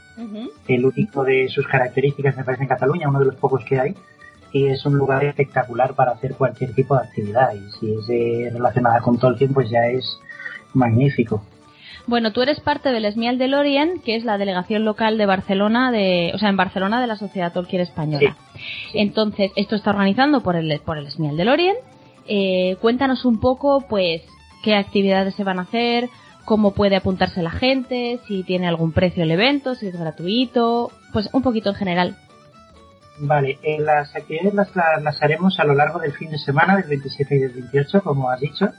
el 0.67 0.85
único 0.85 1.25
de 1.25 1.49
sus 1.49 1.67
características 1.67 2.37
me 2.37 2.45
parece 2.45 2.65
en 2.65 2.69
Cataluña, 2.69 3.09
uno 3.09 3.21
de 3.21 3.27
los 3.27 3.37
pocos 3.37 3.65
que 3.65 3.79
hay, 3.79 3.95
y 4.53 4.67
es 4.67 4.85
un 4.87 4.97
lugar 4.97 5.25
espectacular 5.25 5.95
para 5.95 6.13
hacer 6.13 6.35
cualquier 6.35 6.75
tipo 6.75 6.97
de 6.97 7.03
actividad. 7.07 7.53
Y 7.55 7.71
si 7.79 7.93
es 7.93 8.53
relacionada 8.53 9.01
con 9.01 9.19
Tolkien, 9.19 9.53
pues 9.53 9.71
ya 9.71 9.87
es 9.87 10.19
magnífico. 10.75 11.43
Bueno, 12.07 12.33
tú 12.33 12.41
eres 12.41 12.59
parte 12.61 12.91
del 12.91 13.05
Esmial 13.05 13.37
de 13.37 13.49
Lorien, 13.49 14.01
que 14.03 14.17
es 14.17 14.25
la 14.25 14.39
delegación 14.39 14.87
local 14.87 15.19
de 15.19 15.27
Barcelona, 15.27 15.93
de, 15.93 16.33
o 16.35 16.39
sea, 16.39 16.49
en 16.49 16.57
Barcelona 16.57 17.03
de 17.03 17.07
la 17.07 17.17
Sociedad 17.17 17.53
Tolkien 17.53 17.83
Española. 17.83 18.35
Entonces, 18.95 19.53
esto 19.57 19.77
está 19.77 19.91
organizando 19.91 20.41
por 20.41 20.57
el, 20.57 20.81
por 20.81 20.97
el 20.97 21.07
Esmial 21.07 21.37
de 21.37 21.45
Lorien. 21.45 21.77
Eh, 22.27 22.77
cuéntanos 22.81 23.27
un 23.27 23.41
poco, 23.41 23.85
pues, 23.87 24.23
qué 24.63 24.75
actividades 24.75 25.35
se 25.35 25.45
van 25.45 25.59
a 25.59 25.63
hacer, 25.63 26.09
cómo 26.49 26.73
puede 26.73 26.97
apuntarse 26.97 27.43
la 27.43 27.51
gente, 27.51 28.21
si 28.27 28.43
tiene 28.43 28.67
algún 28.67 28.93
precio 28.93 29.23
el 29.23 29.31
evento, 29.31 29.75
si 29.75 29.89
es 29.89 29.99
gratuito, 29.99 30.91
pues 31.13 31.29
un 31.35 31.43
poquito 31.43 31.69
en 31.69 31.75
general. 31.75 32.17
Vale, 33.19 33.59
eh, 33.63 33.79
las 33.79 34.17
actividades 34.17 34.55
las, 34.55 35.23
haremos 35.23 35.61
a 35.61 35.65
lo 35.65 35.75
largo 35.75 35.99
del 35.99 36.15
fin 36.15 36.31
de 36.31 36.39
semana, 36.39 36.79
del 36.79 36.89
27 36.89 37.37
y 37.37 37.39
del 37.39 37.53
28, 37.53 38.01
como 38.03 38.31
has 38.31 38.41
dicho. 38.41 38.71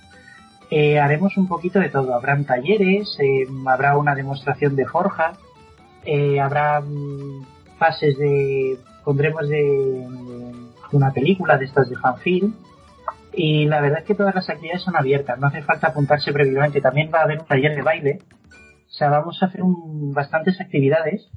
Eh, 0.71 0.99
haremos 0.99 1.37
un 1.37 1.47
poquito 1.47 1.79
de 1.79 1.89
todo. 1.89 2.15
Habrán 2.15 2.43
talleres, 2.43 3.15
eh, 3.19 3.45
habrá 3.67 3.97
una 3.97 4.15
demostración 4.15 4.75
de 4.75 4.87
forja, 4.87 5.33
habrá 6.41 6.81
mm, 6.81 7.45
pases 7.77 8.17
de... 8.17 8.79
pondremos 9.03 9.47
de, 9.47 10.07
una 10.91 11.13
película 11.13 11.55
de 11.55 11.65
estas 11.65 11.87
de 11.87 11.97
fanfilm 11.97 12.51
y 13.41 13.67
la 13.67 13.79
verdad 13.79 13.99
es 13.99 14.05
que 14.05 14.15
todas 14.15 14.35
las 14.35 14.49
actividades 14.49 14.81
son 14.81 14.97
abiertas, 14.97 15.39
no 15.39 15.47
hace 15.47 15.61
falta 15.61 15.87
apuntarse 15.87 16.33
previamente. 16.33 16.81
También 16.81 17.09
va 17.13 17.19
a 17.19 17.23
haber 17.23 17.39
un 17.39 17.45
taller 17.45 17.73
de 17.73 17.81
baile. 17.81 18.19
O 18.51 18.91
sea, 18.91 19.09
vamos 19.09 19.41
a 19.41 19.45
hacer 19.45 19.61
bastantes 19.63 20.59
actividades 20.59 21.29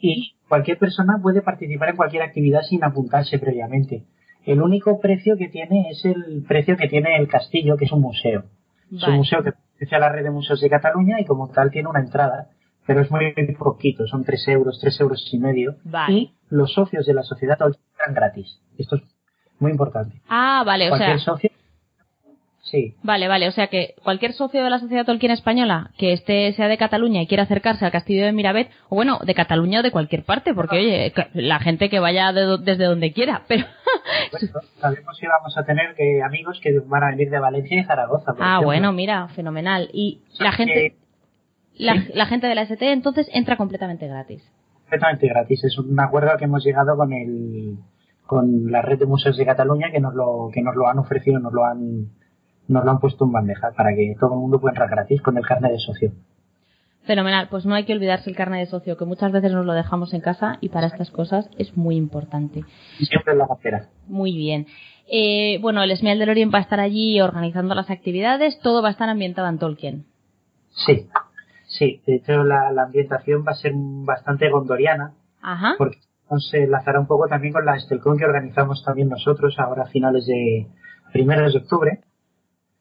y 0.00 0.34
cualquier 0.48 0.78
persona 0.78 1.20
puede 1.20 1.42
participar 1.42 1.90
en 1.90 1.96
cualquier 1.96 2.22
actividad 2.22 2.62
sin 2.62 2.82
apuntarse 2.82 3.38
previamente. 3.38 4.04
El 4.46 4.62
único 4.62 4.98
precio 4.98 5.36
que 5.36 5.48
tiene 5.48 5.90
es 5.90 6.06
el 6.06 6.42
precio 6.48 6.78
que 6.78 6.88
tiene 6.88 7.18
el 7.18 7.28
castillo, 7.28 7.76
que 7.76 7.84
es 7.84 7.92
un 7.92 8.00
museo. 8.00 8.44
Es 8.90 9.06
un 9.06 9.16
museo 9.16 9.42
que 9.42 9.52
pertenece 9.52 9.94
a 9.94 9.98
la 9.98 10.08
red 10.08 10.22
de 10.22 10.30
museos 10.30 10.62
de 10.62 10.70
Cataluña 10.70 11.20
y 11.20 11.26
como 11.26 11.48
tal 11.50 11.70
tiene 11.70 11.90
una 11.90 12.00
entrada, 12.00 12.48
pero 12.86 13.02
es 13.02 13.10
muy 13.10 13.34
poquito, 13.58 14.06
son 14.06 14.24
tres 14.24 14.48
euros, 14.48 14.78
tres 14.80 14.98
euros 15.00 15.28
y 15.30 15.38
medio. 15.38 15.76
Y 16.08 16.32
los 16.48 16.72
socios 16.72 17.04
de 17.04 17.12
la 17.12 17.24
sociedad 17.24 17.58
están 17.60 18.14
gratis. 18.14 18.62
Esto 18.78 18.96
es 18.96 19.15
muy 19.58 19.70
importante. 19.70 20.16
Ah, 20.28 20.62
vale, 20.64 20.90
o 20.90 20.96
sea. 20.96 21.18
socio. 21.18 21.50
Sí. 22.70 22.94
Vale, 23.04 23.28
vale, 23.28 23.46
o 23.46 23.52
sea 23.52 23.68
que 23.68 23.94
cualquier 24.02 24.32
socio 24.32 24.64
de 24.64 24.70
la 24.70 24.80
Sociedad 24.80 25.06
Tolkien 25.06 25.30
Española 25.30 25.92
que 25.98 26.12
esté, 26.12 26.52
sea 26.54 26.66
de 26.66 26.76
Cataluña 26.76 27.22
y 27.22 27.28
quiera 27.28 27.44
acercarse 27.44 27.84
al 27.84 27.92
castillo 27.92 28.24
de 28.24 28.32
Mirabet, 28.32 28.70
o 28.88 28.96
bueno, 28.96 29.20
de 29.24 29.34
Cataluña 29.36 29.80
o 29.80 29.82
de 29.84 29.92
cualquier 29.92 30.24
parte, 30.24 30.52
porque 30.52 30.78
oye, 30.78 31.12
la 31.34 31.60
gente 31.60 31.88
que 31.88 32.00
vaya 32.00 32.32
desde 32.32 32.84
donde 32.84 33.12
quiera, 33.12 33.42
pero. 33.48 33.66
sabemos 34.80 35.16
que 35.20 35.28
vamos 35.28 35.56
a 35.56 35.64
tener 35.64 35.94
que 35.94 36.22
amigos 36.24 36.58
que 36.60 36.80
van 36.80 37.04
a 37.04 37.10
venir 37.10 37.30
de 37.30 37.38
Valencia 37.38 37.78
y 37.78 37.84
Zaragoza. 37.84 38.34
ah, 38.40 38.60
bueno, 38.60 38.92
mira, 38.92 39.28
fenomenal. 39.28 39.88
Y 39.92 40.22
la 40.40 40.50
gente. 40.50 40.96
La, 41.78 41.94
la 42.14 42.26
gente 42.26 42.46
de 42.48 42.54
la 42.54 42.62
ST 42.62 42.90
entonces 42.90 43.28
entra 43.32 43.56
completamente 43.56 44.08
gratis. 44.08 44.42
Completamente 44.80 45.28
gratis. 45.28 45.62
Es 45.62 45.78
un 45.78 46.00
acuerdo 46.00 46.36
que 46.38 46.46
hemos 46.46 46.64
llegado 46.64 46.96
con 46.96 47.12
el 47.12 47.76
con 48.26 48.70
la 48.70 48.82
red 48.82 48.98
de 48.98 49.06
museos 49.06 49.36
de 49.36 49.46
Cataluña 49.46 49.90
que 49.90 50.00
nos 50.00 50.14
lo, 50.14 50.50
que 50.52 50.62
nos 50.62 50.74
lo 50.74 50.88
han 50.88 50.98
ofrecido, 50.98 51.38
nos 51.38 51.52
lo 51.52 51.64
han, 51.64 52.08
nos 52.68 52.84
lo 52.84 52.90
han 52.90 52.98
puesto 52.98 53.24
en 53.24 53.32
bandeja 53.32 53.72
para 53.72 53.94
que 53.94 54.16
todo 54.18 54.34
el 54.34 54.40
mundo 54.40 54.60
pueda 54.60 54.72
entrar 54.72 54.90
gratis 54.90 55.22
con 55.22 55.36
el 55.38 55.46
carnet 55.46 55.72
de 55.72 55.78
socio. 55.78 56.12
Fenomenal, 57.04 57.46
pues 57.48 57.64
no 57.64 57.76
hay 57.76 57.84
que 57.84 57.92
olvidarse 57.92 58.28
el 58.28 58.34
carnet 58.34 58.60
de 58.60 58.70
socio, 58.70 58.96
que 58.96 59.04
muchas 59.04 59.30
veces 59.30 59.52
nos 59.52 59.64
lo 59.64 59.74
dejamos 59.74 60.12
en 60.12 60.20
casa 60.20 60.58
y 60.60 60.70
para 60.70 60.88
estas 60.88 61.12
cosas 61.12 61.48
es 61.56 61.76
muy 61.76 61.94
importante. 61.94 62.64
Siempre 62.98 63.32
en 63.32 63.38
la 63.38 63.46
cartera. 63.46 63.88
Muy 64.08 64.36
bien. 64.36 64.66
Eh, 65.08 65.58
bueno, 65.60 65.84
el 65.84 65.92
Esmial 65.92 66.18
del 66.18 66.30
Orient 66.30 66.52
va 66.52 66.58
a 66.58 66.62
estar 66.62 66.80
allí 66.80 67.20
organizando 67.20 67.76
las 67.76 67.90
actividades, 67.90 68.58
todo 68.58 68.82
va 68.82 68.88
a 68.88 68.90
estar 68.90 69.08
ambientado 69.08 69.48
en 69.48 69.58
Tolkien. 69.58 70.04
Sí, 70.84 71.06
sí, 71.68 72.02
de 72.06 72.16
hecho 72.16 72.42
la, 72.42 72.70
ambientación 72.82 73.44
va 73.46 73.52
a 73.52 73.54
ser 73.56 73.72
bastante 73.74 74.50
gondoriana, 74.50 75.12
Ajá. 75.40 75.76
porque 75.78 75.98
se 76.38 76.64
enlazará 76.64 77.00
un 77.00 77.06
poco 77.06 77.28
también 77.28 77.52
con 77.52 77.64
la 77.64 77.76
Estelcon 77.76 78.18
que 78.18 78.24
organizamos 78.24 78.82
también 78.84 79.08
nosotros 79.08 79.54
ahora 79.58 79.84
a 79.84 79.86
finales 79.86 80.26
de 80.26 80.66
primeros 81.12 81.52
de 81.52 81.58
octubre. 81.60 82.00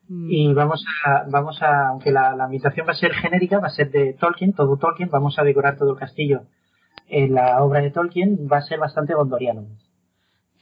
Mm. 0.08 0.28
Y 0.30 0.54
vamos 0.54 0.84
a, 1.06 1.26
vamos 1.30 1.62
a, 1.62 1.90
aunque 1.90 2.12
la, 2.12 2.36
la 2.36 2.46
ambientación 2.46 2.88
va 2.88 2.92
a 2.92 2.96
ser 2.96 3.14
genérica, 3.14 3.60
va 3.60 3.68
a 3.68 3.72
ser 3.72 3.92
de 3.92 4.14
Tolkien, 4.14 4.54
todo 4.54 4.78
Tolkien, 4.78 5.10
vamos 5.10 5.38
a 5.40 5.44
decorar 5.44 5.78
todo 5.78 5.92
el 5.92 6.00
castillo 6.00 6.44
en 7.08 7.34
la 7.34 7.64
obra 7.64 7.82
de 7.82 7.92
Tolkien, 7.92 8.48
va 8.52 8.58
a 8.58 8.62
ser 8.62 8.80
bastante 8.80 9.14
gondoriano. 9.14 9.66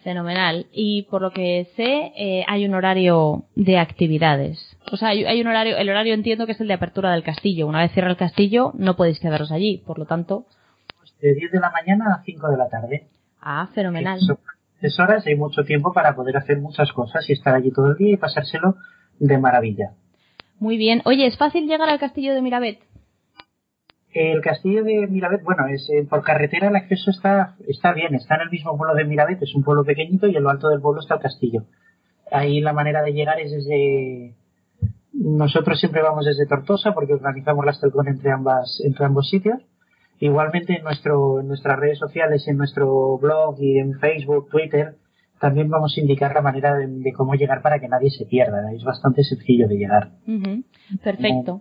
Fenomenal. 0.03 0.67
Y 0.73 1.03
por 1.03 1.21
lo 1.21 1.31
que 1.31 1.69
sé, 1.77 2.11
eh, 2.17 2.43
hay 2.47 2.65
un 2.65 2.75
horario 2.75 3.45
de 3.55 3.77
actividades. 3.77 4.59
O 4.91 4.97
sea, 4.97 5.09
hay, 5.09 5.23
hay, 5.23 5.39
un 5.39 5.47
horario, 5.47 5.77
el 5.77 5.89
horario 5.89 6.13
entiendo 6.13 6.45
que 6.45 6.51
es 6.51 6.61
el 6.61 6.67
de 6.67 6.73
apertura 6.73 7.13
del 7.13 7.23
castillo. 7.23 7.67
Una 7.67 7.79
vez 7.79 7.93
cierra 7.93 8.09
el 8.09 8.17
castillo, 8.17 8.73
no 8.75 8.97
podéis 8.97 9.19
quedaros 9.21 9.51
allí. 9.51 9.81
Por 9.85 9.97
lo 9.97 10.05
tanto, 10.05 10.45
de 11.23 11.33
10 11.33 11.51
de 11.53 11.59
la 11.59 11.71
mañana 11.71 12.13
a 12.13 12.23
5 12.23 12.51
de 12.51 12.57
la 12.57 12.67
tarde. 12.67 13.07
Ah, 13.39 13.69
fenomenal. 13.73 14.19
Tres 14.79 14.99
horas 14.99 15.25
hay 15.25 15.35
mucho 15.35 15.63
tiempo 15.63 15.93
para 15.93 16.15
poder 16.15 16.35
hacer 16.35 16.59
muchas 16.59 16.91
cosas 16.91 17.27
y 17.29 17.33
estar 17.33 17.55
allí 17.55 17.71
todo 17.71 17.91
el 17.91 17.95
día 17.95 18.13
y 18.13 18.17
pasárselo 18.17 18.75
de 19.19 19.37
maravilla. 19.37 19.91
Muy 20.59 20.75
bien. 20.75 21.01
Oye, 21.05 21.25
¿es 21.25 21.37
fácil 21.37 21.65
llegar 21.65 21.89
al 21.89 21.99
castillo 21.99 22.33
de 22.33 22.41
Mirabet? 22.41 22.79
El 24.11 24.41
castillo 24.41 24.83
de 24.83 25.07
Mirabet, 25.07 25.43
bueno, 25.43 25.65
es 25.67 25.89
eh, 25.89 26.05
por 26.07 26.23
carretera 26.23 26.67
el 26.67 26.75
acceso 26.75 27.09
está, 27.09 27.55
está 27.67 27.93
bien, 27.93 28.13
está 28.13 28.35
en 28.35 28.41
el 28.41 28.49
mismo 28.49 28.77
pueblo 28.77 28.93
de 28.93 29.05
Mirabet, 29.05 29.41
es 29.41 29.55
un 29.55 29.63
pueblo 29.63 29.83
pequeñito 29.85 30.27
y 30.27 30.35
en 30.35 30.43
lo 30.43 30.49
alto 30.49 30.69
del 30.69 30.81
pueblo 30.81 31.01
está 31.01 31.15
el 31.15 31.21
castillo. 31.21 31.63
Ahí 32.31 32.59
la 32.59 32.73
manera 32.73 33.01
de 33.01 33.13
llegar 33.13 33.39
es 33.39 33.51
desde... 33.51 34.35
Nosotros 35.13 35.79
siempre 35.79 36.01
vamos 36.01 36.25
desde 36.25 36.45
Tortosa 36.45 36.93
porque 36.93 37.13
organizamos 37.13 37.65
la 37.65 37.79
Telcon 37.79 38.09
entre, 38.09 38.31
ambas, 38.31 38.81
entre 38.83 39.05
ambos 39.05 39.29
sitios 39.29 39.63
Igualmente 40.23 40.77
en, 40.77 40.85
nuestro, 40.85 41.41
en 41.41 41.49
nuestras 41.49 41.77
redes 41.77 41.99
sociales, 41.99 42.47
en 42.47 42.55
nuestro 42.55 43.17
blog 43.17 43.57
y 43.59 43.77
en 43.77 43.99
Facebook, 43.99 44.47
Twitter, 44.49 44.95
también 45.37 45.69
vamos 45.69 45.97
a 45.97 45.99
indicar 45.99 46.33
la 46.33 46.41
manera 46.41 46.77
de, 46.77 47.11
cómo 47.11 47.35
llegar 47.35 47.61
para 47.61 47.81
que 47.81 47.89
nadie 47.89 48.09
se 48.09 48.25
pierda. 48.25 48.71
Es 48.71 48.85
bastante 48.85 49.25
sencillo 49.25 49.67
de 49.67 49.75
llegar. 49.75 50.11
Perfecto. 51.03 51.59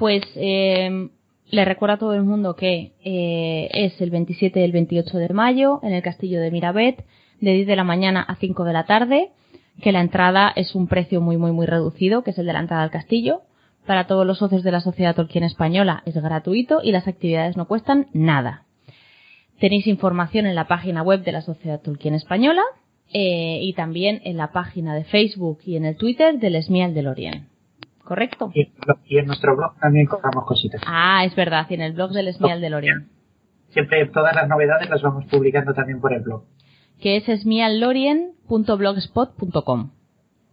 Pues 0.00 0.24
eh, 0.34 1.10
le 1.48 1.64
recuerdo 1.64 1.94
a 1.94 1.98
todo 1.98 2.14
el 2.14 2.24
mundo 2.24 2.56
que 2.56 2.90
eh, 3.04 3.68
es 3.72 4.00
el 4.00 4.10
27 4.10 4.58
y 4.58 4.64
el 4.64 4.72
28 4.72 5.18
de 5.18 5.28
mayo 5.28 5.78
en 5.84 5.92
el 5.92 6.02
castillo 6.02 6.40
de 6.40 6.50
Mirabet, 6.50 7.04
de 7.40 7.52
10 7.52 7.68
de 7.68 7.76
la 7.76 7.84
mañana 7.84 8.20
a 8.20 8.34
5 8.34 8.64
de 8.64 8.72
la 8.72 8.84
tarde, 8.84 9.30
que 9.80 9.92
la 9.92 10.00
entrada 10.00 10.52
es 10.56 10.74
un 10.74 10.88
precio 10.88 11.20
muy, 11.20 11.36
muy, 11.36 11.52
muy 11.52 11.66
reducido, 11.66 12.24
que 12.24 12.32
es 12.32 12.38
el 12.38 12.46
de 12.46 12.52
la 12.52 12.60
entrada 12.62 12.82
al 12.82 12.90
castillo 12.90 13.42
para 13.86 14.06
todos 14.06 14.26
los 14.26 14.38
socios 14.38 14.62
de 14.62 14.72
la 14.72 14.80
Sociedad 14.80 15.14
Tolkien 15.14 15.44
Española 15.44 16.02
es 16.06 16.14
gratuito 16.14 16.80
y 16.82 16.92
las 16.92 17.08
actividades 17.08 17.56
no 17.56 17.66
cuestan 17.66 18.06
nada. 18.12 18.64
Tenéis 19.58 19.86
información 19.86 20.46
en 20.46 20.54
la 20.54 20.66
página 20.66 21.02
web 21.02 21.24
de 21.24 21.32
la 21.32 21.42
Sociedad 21.42 21.80
Tolkien 21.80 22.14
Española 22.14 22.62
eh, 23.12 23.58
y 23.62 23.72
también 23.74 24.20
en 24.24 24.36
la 24.36 24.52
página 24.52 24.94
de 24.94 25.02
Facebook 25.04 25.58
y 25.64 25.76
en 25.76 25.84
el 25.84 25.96
Twitter 25.96 26.38
del 26.38 26.54
Esmial 26.56 26.94
del 26.94 27.08
Orient. 27.08 27.48
¿Correcto? 28.04 28.50
Y, 28.54 28.72
en 29.16 29.26
nuestro 29.26 29.56
blog 29.56 29.78
también 29.78 30.06
contamos 30.06 30.44
cositas. 30.44 30.82
Ah, 30.86 31.24
es 31.24 31.36
verdad, 31.36 31.66
y 31.70 31.74
en 31.74 31.82
el 31.82 31.92
blog 31.92 32.10
del 32.10 32.26
Esmial 32.28 32.60
del 32.60 32.74
Orient. 32.74 33.06
Siempre 33.70 34.06
todas 34.06 34.34
las 34.34 34.48
novedades 34.48 34.90
las 34.90 35.02
vamos 35.02 35.24
publicando 35.26 35.72
también 35.72 36.00
por 36.00 36.12
el 36.12 36.22
blog. 36.22 36.42
Que 37.00 37.16
es 37.16 37.28
esmiallorien.blogspot.com. 37.28 39.90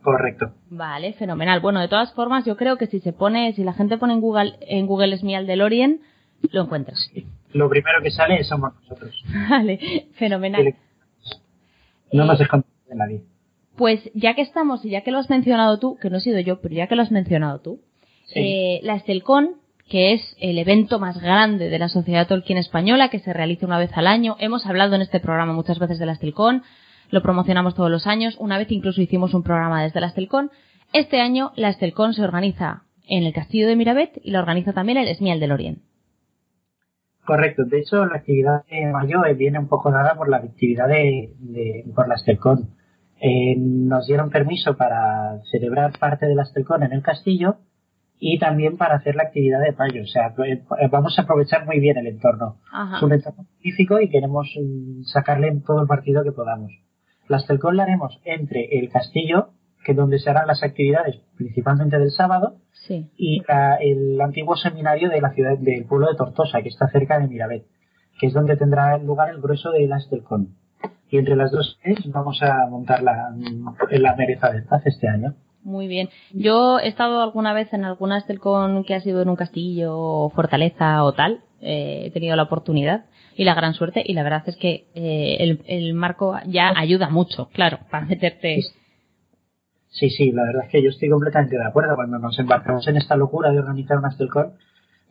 Correcto. 0.02 0.54
Vale, 0.70 1.14
fenomenal. 1.14 1.60
Bueno, 1.60 1.82
de 1.82 1.88
todas 1.88 2.14
formas, 2.14 2.46
yo 2.46 2.56
creo 2.56 2.78
que 2.78 2.88
si 2.88 3.00
se 3.00 3.14
pone, 3.14 3.54
si 3.54 3.64
la 3.64 3.74
gente 3.74 3.98
pone 3.98 4.14
en 4.14 4.22
Google, 4.22 4.56
en 4.62 4.88
Google 4.88 5.14
Esmial 5.14 5.46
del 5.46 5.62
Orient, 5.62 6.02
lo 6.52 6.64
encuentras. 6.64 7.12
Lo 7.52 7.70
primero 7.70 8.02
que 8.02 8.12
sale 8.12 8.44
somos 8.44 8.74
nosotros. 8.82 9.24
Vale, 9.50 10.08
fenomenal. 10.14 10.76
No 12.12 12.26
nos 12.26 12.40
escondemos 12.40 12.88
de 12.88 12.96
nadie. 12.96 13.22
Pues 13.76 14.10
ya 14.14 14.36
que 14.36 14.42
estamos 14.42 14.84
y 14.86 14.90
ya 14.90 15.02
que 15.02 15.12
lo 15.12 15.20
has 15.20 15.30
mencionado 15.30 15.80
tú, 15.80 15.98
que 16.02 16.10
no 16.10 16.18
he 16.18 16.22
sido 16.22 16.40
yo, 16.40 16.60
pero 16.62 16.76
ya 16.76 16.88
que 16.88 16.96
lo 16.96 17.02
has 17.02 17.12
mencionado 17.12 17.60
tú, 17.60 17.82
eh, 18.36 18.80
la 18.84 18.96
Estelcon 18.96 19.60
que 19.90 20.14
es 20.14 20.36
el 20.40 20.60
evento 20.60 21.00
más 21.00 21.20
grande 21.20 21.68
de 21.68 21.80
la 21.80 21.90
Sociedad 21.90 22.28
Tolkien 22.28 22.60
Española, 22.60 23.10
que 23.10 23.20
se 23.20 23.34
realiza 23.34 23.66
una 23.66 23.80
vez 23.80 23.92
al 23.96 24.08
año. 24.08 24.38
Hemos 24.40 24.66
hablado 24.68 24.96
en 24.96 25.02
este 25.02 25.20
programa 25.20 25.52
muchas 25.52 25.80
veces 25.80 25.98
de 25.98 26.06
la 26.06 26.14
Estelcon, 26.14 26.64
lo 27.10 27.22
promocionamos 27.22 27.76
todos 27.76 27.91
los 27.91 28.07
años, 28.07 28.36
una 28.40 28.57
vez 28.57 28.72
incluso 28.72 29.02
hicimos 29.02 29.34
un 29.34 29.44
programa 29.44 29.84
desde 29.84 30.02
la 30.02 30.07
Estelcon. 30.07 30.52
Este 30.94 31.22
año 31.22 31.52
la 31.56 31.69
Estelcon 31.69 32.14
se 32.14 32.23
organiza 32.23 32.84
en 33.07 33.23
el 33.23 33.34
Castillo 33.34 33.68
de 33.68 33.76
Mirabet 33.76 34.19
y 34.23 34.31
la 34.31 34.40
organiza 34.40 34.73
también 34.73 34.98
el 34.98 35.07
Esmial 35.07 35.40
del 35.40 35.52
Orient. 35.52 35.80
Correcto, 37.26 37.64
de 37.65 37.80
hecho 37.80 38.06
la 38.06 38.18
actividad 38.18 38.65
de 38.65 38.88
mayo 38.91 39.22
viene 39.36 39.60
un 39.60 39.68
poco 39.68 39.91
dada 39.91 40.15
por 40.15 40.30
la 40.30 40.38
actividad 40.38 40.88
de, 40.88 41.34
por 41.95 42.07
la 42.07 42.15
Estelcon. 42.15 42.69
Eh, 43.22 43.56
nos 43.57 44.07
dieron 44.07 44.30
permiso 44.30 44.77
para 44.77 45.41
celebrar 45.52 45.98
parte 45.99 46.26
de 46.26 46.36
la 46.36 46.44
Estelcon 46.44 46.84
en 46.84 46.94
el 46.94 47.03
castillo 47.03 47.57
y 48.19 48.38
también 48.40 48.77
para 48.77 48.95
hacer 48.95 49.15
la 49.15 49.23
actividad 49.23 49.61
de 49.61 49.73
mayo. 49.73 50.03
O 50.03 50.07
sea, 50.07 50.34
eh, 50.45 50.64
vamos 50.90 51.18
a 51.18 51.22
aprovechar 51.22 51.65
muy 51.65 51.80
bien 51.80 51.98
el 51.98 52.07
entorno. 52.07 52.57
Es 52.95 53.02
un 53.02 53.14
entorno 53.14 53.44
magnífico 53.44 53.99
y 53.99 54.10
queremos 54.10 54.48
mm, 54.60 55.03
sacarle 55.03 55.61
todo 55.65 55.81
el 55.81 55.88
partido 55.88 56.23
que 56.23 56.31
podamos. 56.31 56.72
La 57.30 57.38
Estelcon 57.38 57.78
la 57.78 57.84
haremos 57.84 58.20
entre 58.26 58.80
el 58.80 58.90
castillo, 58.90 59.50
que 59.86 59.92
es 59.92 59.98
donde 59.98 60.18
se 60.18 60.32
harán 60.32 60.48
las 60.48 60.64
actividades 60.64 61.22
principalmente 61.38 62.00
del 62.00 62.10
sábado, 62.10 62.56
y 63.16 63.44
el 63.80 64.20
antiguo 64.20 64.58
seminario 64.58 65.10
de 65.10 65.22
la 65.22 65.32
ciudad 65.34 65.56
del 65.60 65.86
pueblo 65.86 66.08
de 66.08 66.16
Tortosa, 66.16 66.64
que 66.64 66.70
está 66.70 66.90
cerca 66.90 67.20
de 67.20 67.28
Mirabet, 67.28 67.66
que 68.20 68.28
es 68.28 68.34
donde 68.34 68.58
tendrá 68.58 68.98
lugar 68.98 69.30
el 69.30 69.42
grueso 69.42 69.70
de 69.72 69.88
la 69.88 69.98
Estelcon. 69.98 70.56
Y 71.12 71.18
entre 71.18 71.36
las 71.36 71.52
dos 71.52 71.78
vamos 72.06 72.42
a 72.42 72.68
montar 72.68 73.04
la, 73.04 73.32
la 73.92 74.16
Mereza 74.16 74.50
de 74.52 74.64
Paz 74.64 74.82
este 74.86 75.08
año. 75.08 75.36
Muy 75.64 75.88
bien. 75.88 76.10
Yo 76.34 76.80
he 76.80 76.88
estado 76.88 77.22
alguna 77.22 77.54
vez 77.54 77.72
en 77.74 77.86
alguna 77.86 78.18
Estelcon 78.18 78.84
que 78.84 78.96
ha 78.96 79.02
sido 79.02 79.22
en 79.22 79.30
un 79.30 79.36
castillo 79.36 79.96
o 79.96 80.30
fortaleza 80.32 81.04
o 81.04 81.14
tal. 81.14 81.42
Eh, 81.62 82.06
he 82.06 82.12
tenido 82.12 82.36
la 82.36 82.44
oportunidad 82.44 83.06
y 83.40 83.45
la 83.45 83.53
gran 83.53 83.74
suerte 83.74 84.03
y 84.06 84.11
la 84.16 84.24
verdad 84.24 84.44
es 84.48 84.57
que 84.57 84.88
eh, 84.95 85.38
el, 85.40 85.64
el, 85.66 85.94
marco 85.94 86.38
ya 86.45 86.74
ayuda 86.76 87.07
mucho, 87.07 87.48
claro, 87.53 87.80
para 87.90 88.06
meterte. 88.06 88.64
Sí, 89.88 90.10
sí, 90.10 90.34
la 90.34 90.44
verdad 90.44 90.66
es 90.66 90.72
que 90.72 90.84
yo 90.84 90.90
estoy 90.90 91.07
completamente 91.07 91.56
de 91.57 91.66
acuerdo. 91.66 91.95
Cuando 91.95 92.20
nos 92.20 92.38
embarcamos 92.38 92.86
en 92.90 92.98
esta 92.98 93.16
locura 93.16 93.49
de 93.52 93.60
organizar 93.60 93.98
una 93.98 94.10
Estelcon, 94.10 94.56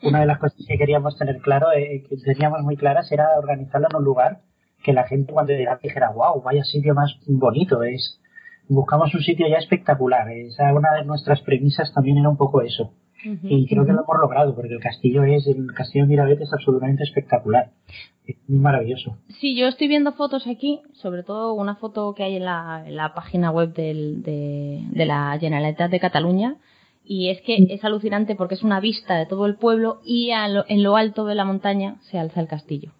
una 0.02 0.20
de 0.20 0.26
las 0.26 0.36
cosas 0.36 0.58
que 0.68 0.76
queríamos 0.76 1.16
tener 1.16 1.38
claro, 1.38 1.72
eh, 1.72 2.04
que 2.06 2.18
teníamos 2.18 2.60
muy 2.60 2.76
claras, 2.76 3.10
era 3.10 3.28
organizarlo 3.38 3.88
en 3.90 3.96
un 3.96 4.04
lugar 4.04 4.40
que 4.84 4.92
la 4.92 5.04
gente 5.04 5.32
cuando 5.32 5.54
llegara 5.54 5.80
dijera, 5.82 6.10
wow, 6.10 6.42
vaya 6.42 6.64
sitio 6.64 6.92
más 6.92 7.18
bonito, 7.26 7.82
es 7.82 8.20
buscamos 8.68 9.14
un 9.14 9.22
sitio 9.22 9.48
ya 9.48 9.56
espectacular. 9.56 10.30
Esa 10.32 10.74
una 10.74 10.92
de 10.92 11.06
nuestras 11.06 11.40
premisas 11.40 11.94
también 11.94 12.18
era 12.18 12.28
un 12.28 12.36
poco 12.36 12.60
eso. 12.60 12.92
Y 13.24 13.66
creo 13.66 13.84
que 13.84 13.92
lo 13.92 14.02
hemos 14.02 14.16
logrado, 14.20 14.54
porque 14.54 14.74
el 14.74 14.80
castillo 14.80 15.24
es, 15.24 15.46
el 15.46 15.72
castillo 15.74 16.04
de 16.04 16.10
Mirabet 16.10 16.40
es 16.40 16.52
absolutamente 16.52 17.02
espectacular. 17.02 17.70
Es 18.26 18.36
muy 18.46 18.60
maravilloso. 18.60 19.16
Sí, 19.40 19.56
yo 19.56 19.66
estoy 19.66 19.88
viendo 19.88 20.12
fotos 20.12 20.46
aquí, 20.46 20.80
sobre 20.92 21.22
todo 21.22 21.54
una 21.54 21.76
foto 21.76 22.14
que 22.14 22.22
hay 22.22 22.36
en 22.36 22.44
la, 22.44 22.84
la 22.88 23.14
página 23.14 23.50
web 23.50 23.74
del, 23.74 24.22
de, 24.22 24.84
de 24.90 25.06
la 25.06 25.36
Generalitat 25.40 25.90
de 25.90 26.00
Cataluña, 26.00 26.56
y 27.04 27.30
es 27.30 27.40
que 27.40 27.56
es 27.70 27.84
alucinante 27.84 28.36
porque 28.36 28.54
es 28.54 28.62
una 28.62 28.80
vista 28.80 29.16
de 29.16 29.26
todo 29.26 29.46
el 29.46 29.56
pueblo 29.56 30.00
y 30.04 30.30
en 30.30 30.82
lo 30.82 30.96
alto 30.96 31.24
de 31.24 31.34
la 31.34 31.44
montaña 31.44 31.96
se 32.02 32.18
alza 32.18 32.40
el 32.40 32.48
castillo 32.48 32.92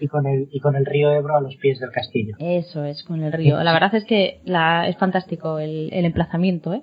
y 0.00 0.08
con 0.08 0.26
el 0.26 0.48
y 0.52 0.60
con 0.60 0.76
el 0.76 0.86
río 0.86 1.10
Ebro 1.12 1.36
a 1.36 1.40
los 1.40 1.56
pies 1.56 1.78
del 1.80 1.90
castillo. 1.90 2.36
Eso 2.38 2.84
es, 2.84 3.02
con 3.02 3.22
el 3.22 3.32
río. 3.32 3.62
La 3.62 3.72
verdad 3.72 3.94
es 3.94 4.04
que 4.04 4.40
la, 4.44 4.88
es 4.88 4.96
fantástico 4.96 5.58
el, 5.58 5.88
el 5.92 6.04
emplazamiento, 6.04 6.72
¿eh? 6.74 6.82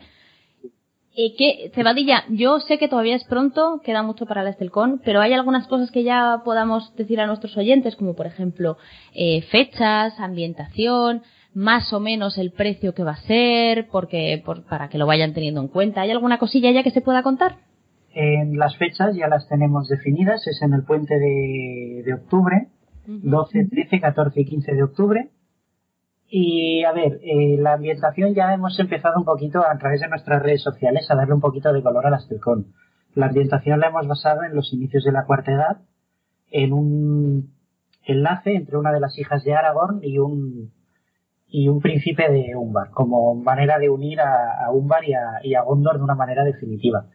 ¿Y 1.18 1.36
qué, 1.38 1.72
Cebadilla, 1.74 2.26
yo 2.30 2.60
sé 2.60 2.78
que 2.78 2.90
todavía 2.90 3.16
es 3.16 3.24
pronto, 3.24 3.80
queda 3.86 4.04
mucho 4.04 4.26
para 4.26 4.42
el 4.42 4.50
Estelcon, 4.50 5.02
pero 5.06 5.22
hay 5.22 5.32
algunas 5.32 5.66
cosas 5.66 5.90
que 5.90 6.04
ya 6.04 6.42
podamos 6.44 6.94
decir 6.98 7.22
a 7.22 7.26
nuestros 7.26 7.56
oyentes, 7.56 7.96
como 7.96 8.16
por 8.16 8.26
ejemplo 8.26 8.78
eh, 9.14 9.42
fechas, 9.44 10.20
ambientación, 10.20 11.22
más 11.54 11.94
o 11.94 12.02
menos 12.02 12.38
el 12.38 12.52
precio 12.52 12.94
que 12.94 13.06
va 13.06 13.12
a 13.12 13.28
ser, 13.28 13.88
porque 13.88 14.42
por, 14.44 14.66
para 14.66 14.90
que 14.90 14.98
lo 14.98 15.06
vayan 15.06 15.34
teniendo 15.34 15.62
en 15.62 15.70
cuenta. 15.70 16.02
¿Hay 16.02 16.12
alguna 16.12 16.38
cosilla 16.38 16.70
ya 16.72 16.84
que 16.84 16.92
se 16.92 17.00
pueda 17.00 17.24
contar? 17.24 17.60
En 18.14 18.58
las 18.58 18.76
fechas 18.76 19.16
ya 19.16 19.30
las 19.30 19.48
tenemos 19.48 19.88
definidas, 19.88 20.46
es 20.48 20.62
en 20.62 20.74
el 20.74 20.84
puente 20.84 21.18
de, 21.18 22.04
de 22.06 22.14
octubre, 22.14 22.68
12, 23.08 23.68
13, 23.70 24.02
14 24.02 24.42
y 24.42 24.46
15 24.46 24.74
de 24.74 24.84
octubre. 24.84 25.30
Y 26.28 26.84
a 26.84 26.92
ver, 26.92 27.20
eh, 27.22 27.58
la 27.60 27.74
ambientación 27.74 28.34
ya 28.34 28.54
hemos 28.54 28.80
empezado 28.80 29.18
un 29.18 29.26
poquito 29.26 29.66
a 29.66 29.78
través 29.78 30.02
de 30.02 30.08
nuestras 30.08 30.42
redes 30.42 30.64
sociales 30.64 31.10
a 31.10 31.16
darle 31.16 31.34
un 31.34 31.42
poquito 31.42 31.72
de 31.72 31.84
color 31.84 32.06
a 32.06 32.10
la 32.10 32.18
Astelcon. 32.18 32.74
La 33.14 33.28
ambientación 33.28 33.80
la 33.80 33.88
hemos 33.88 34.08
basado 34.08 34.44
en 34.44 34.56
los 34.56 34.74
inicios 34.74 35.04
de 35.04 35.12
la 35.12 35.26
cuarta 35.26 35.52
edad, 35.52 35.78
en 36.52 36.74
un 36.74 37.54
enlace 38.04 38.56
entre 38.56 38.78
una 38.78 38.92
de 38.92 39.00
las 39.00 39.18
hijas 39.18 39.44
de 39.44 39.54
Aragorn 39.54 40.00
y 40.04 40.20
un 40.20 40.72
y 41.48 41.70
un 41.70 41.80
príncipe 41.80 42.30
de 42.30 42.56
Umbar, 42.56 42.90
como 42.90 43.34
manera 43.36 43.78
de 43.78 43.90
unir 43.90 44.20
a, 44.20 44.66
a 44.66 44.72
Umbar 44.72 45.06
y 45.06 45.14
a, 45.14 45.40
y 45.42 45.56
a, 45.56 45.62
Gondor 45.62 45.98
de 45.98 46.04
una 46.04 46.16
manera 46.16 46.44
definitiva. 46.44 47.06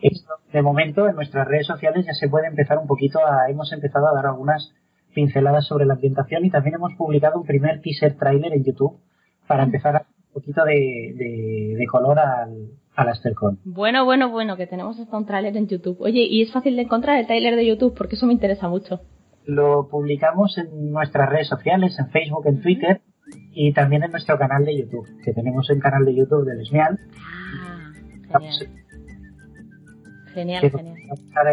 Esto, 0.00 0.34
de 0.50 0.62
momento, 0.62 1.08
en 1.08 1.16
nuestras 1.16 1.46
redes 1.46 1.66
sociales 1.66 2.06
ya 2.06 2.14
se 2.14 2.28
puede 2.28 2.46
empezar 2.46 2.78
un 2.78 2.86
poquito 2.86 3.18
a, 3.18 3.50
hemos 3.50 3.70
empezado 3.72 4.08
a 4.08 4.14
dar 4.14 4.26
algunas 4.26 4.72
pinceladas 5.14 5.66
sobre 5.66 5.86
la 5.86 5.94
ambientación 5.94 6.44
y 6.44 6.50
también 6.50 6.76
hemos 6.76 6.94
publicado 6.94 7.38
un 7.38 7.46
primer 7.46 7.80
teaser 7.80 8.16
trailer 8.16 8.52
en 8.52 8.64
YouTube 8.64 8.98
para 9.46 9.64
empezar 9.64 9.96
a 9.96 9.98
dar 10.00 10.06
un 10.28 10.32
poquito 10.34 10.64
de, 10.64 11.76
de, 11.78 11.86
color 11.86 12.18
al, 12.18 12.68
al 12.96 13.08
Astelcon. 13.08 13.58
Bueno, 13.64 14.04
bueno, 14.04 14.30
bueno, 14.30 14.56
que 14.56 14.66
tenemos 14.66 14.98
hasta 14.98 15.16
un 15.16 15.26
trailer 15.26 15.56
en 15.56 15.66
YouTube. 15.66 16.00
Oye, 16.00 16.22
¿y 16.22 16.42
es 16.42 16.52
fácil 16.52 16.76
de 16.76 16.82
encontrar 16.82 17.18
el 17.18 17.26
trailer 17.26 17.56
de 17.56 17.66
YouTube? 17.66 17.94
Porque 17.96 18.16
eso 18.16 18.26
me 18.26 18.32
interesa 18.32 18.68
mucho. 18.68 19.00
Lo 19.44 19.88
publicamos 19.88 20.56
en 20.58 20.92
nuestras 20.92 21.28
redes 21.28 21.48
sociales, 21.48 21.98
en 21.98 22.08
Facebook, 22.10 22.46
en 22.46 22.62
Twitter 22.62 23.00
y 23.52 23.72
también 23.72 24.04
en 24.04 24.10
nuestro 24.10 24.38
canal 24.38 24.64
de 24.64 24.76
YouTube, 24.78 25.06
que 25.24 25.32
tenemos 25.32 25.68
el 25.70 25.80
canal 25.80 26.04
de 26.04 26.14
YouTube 26.14 26.44
del 26.44 26.60
Esmial. 26.60 26.98
Ah, 27.60 27.92
genial. 28.32 28.68
Genial, 30.32 30.70
genial. 30.70 30.96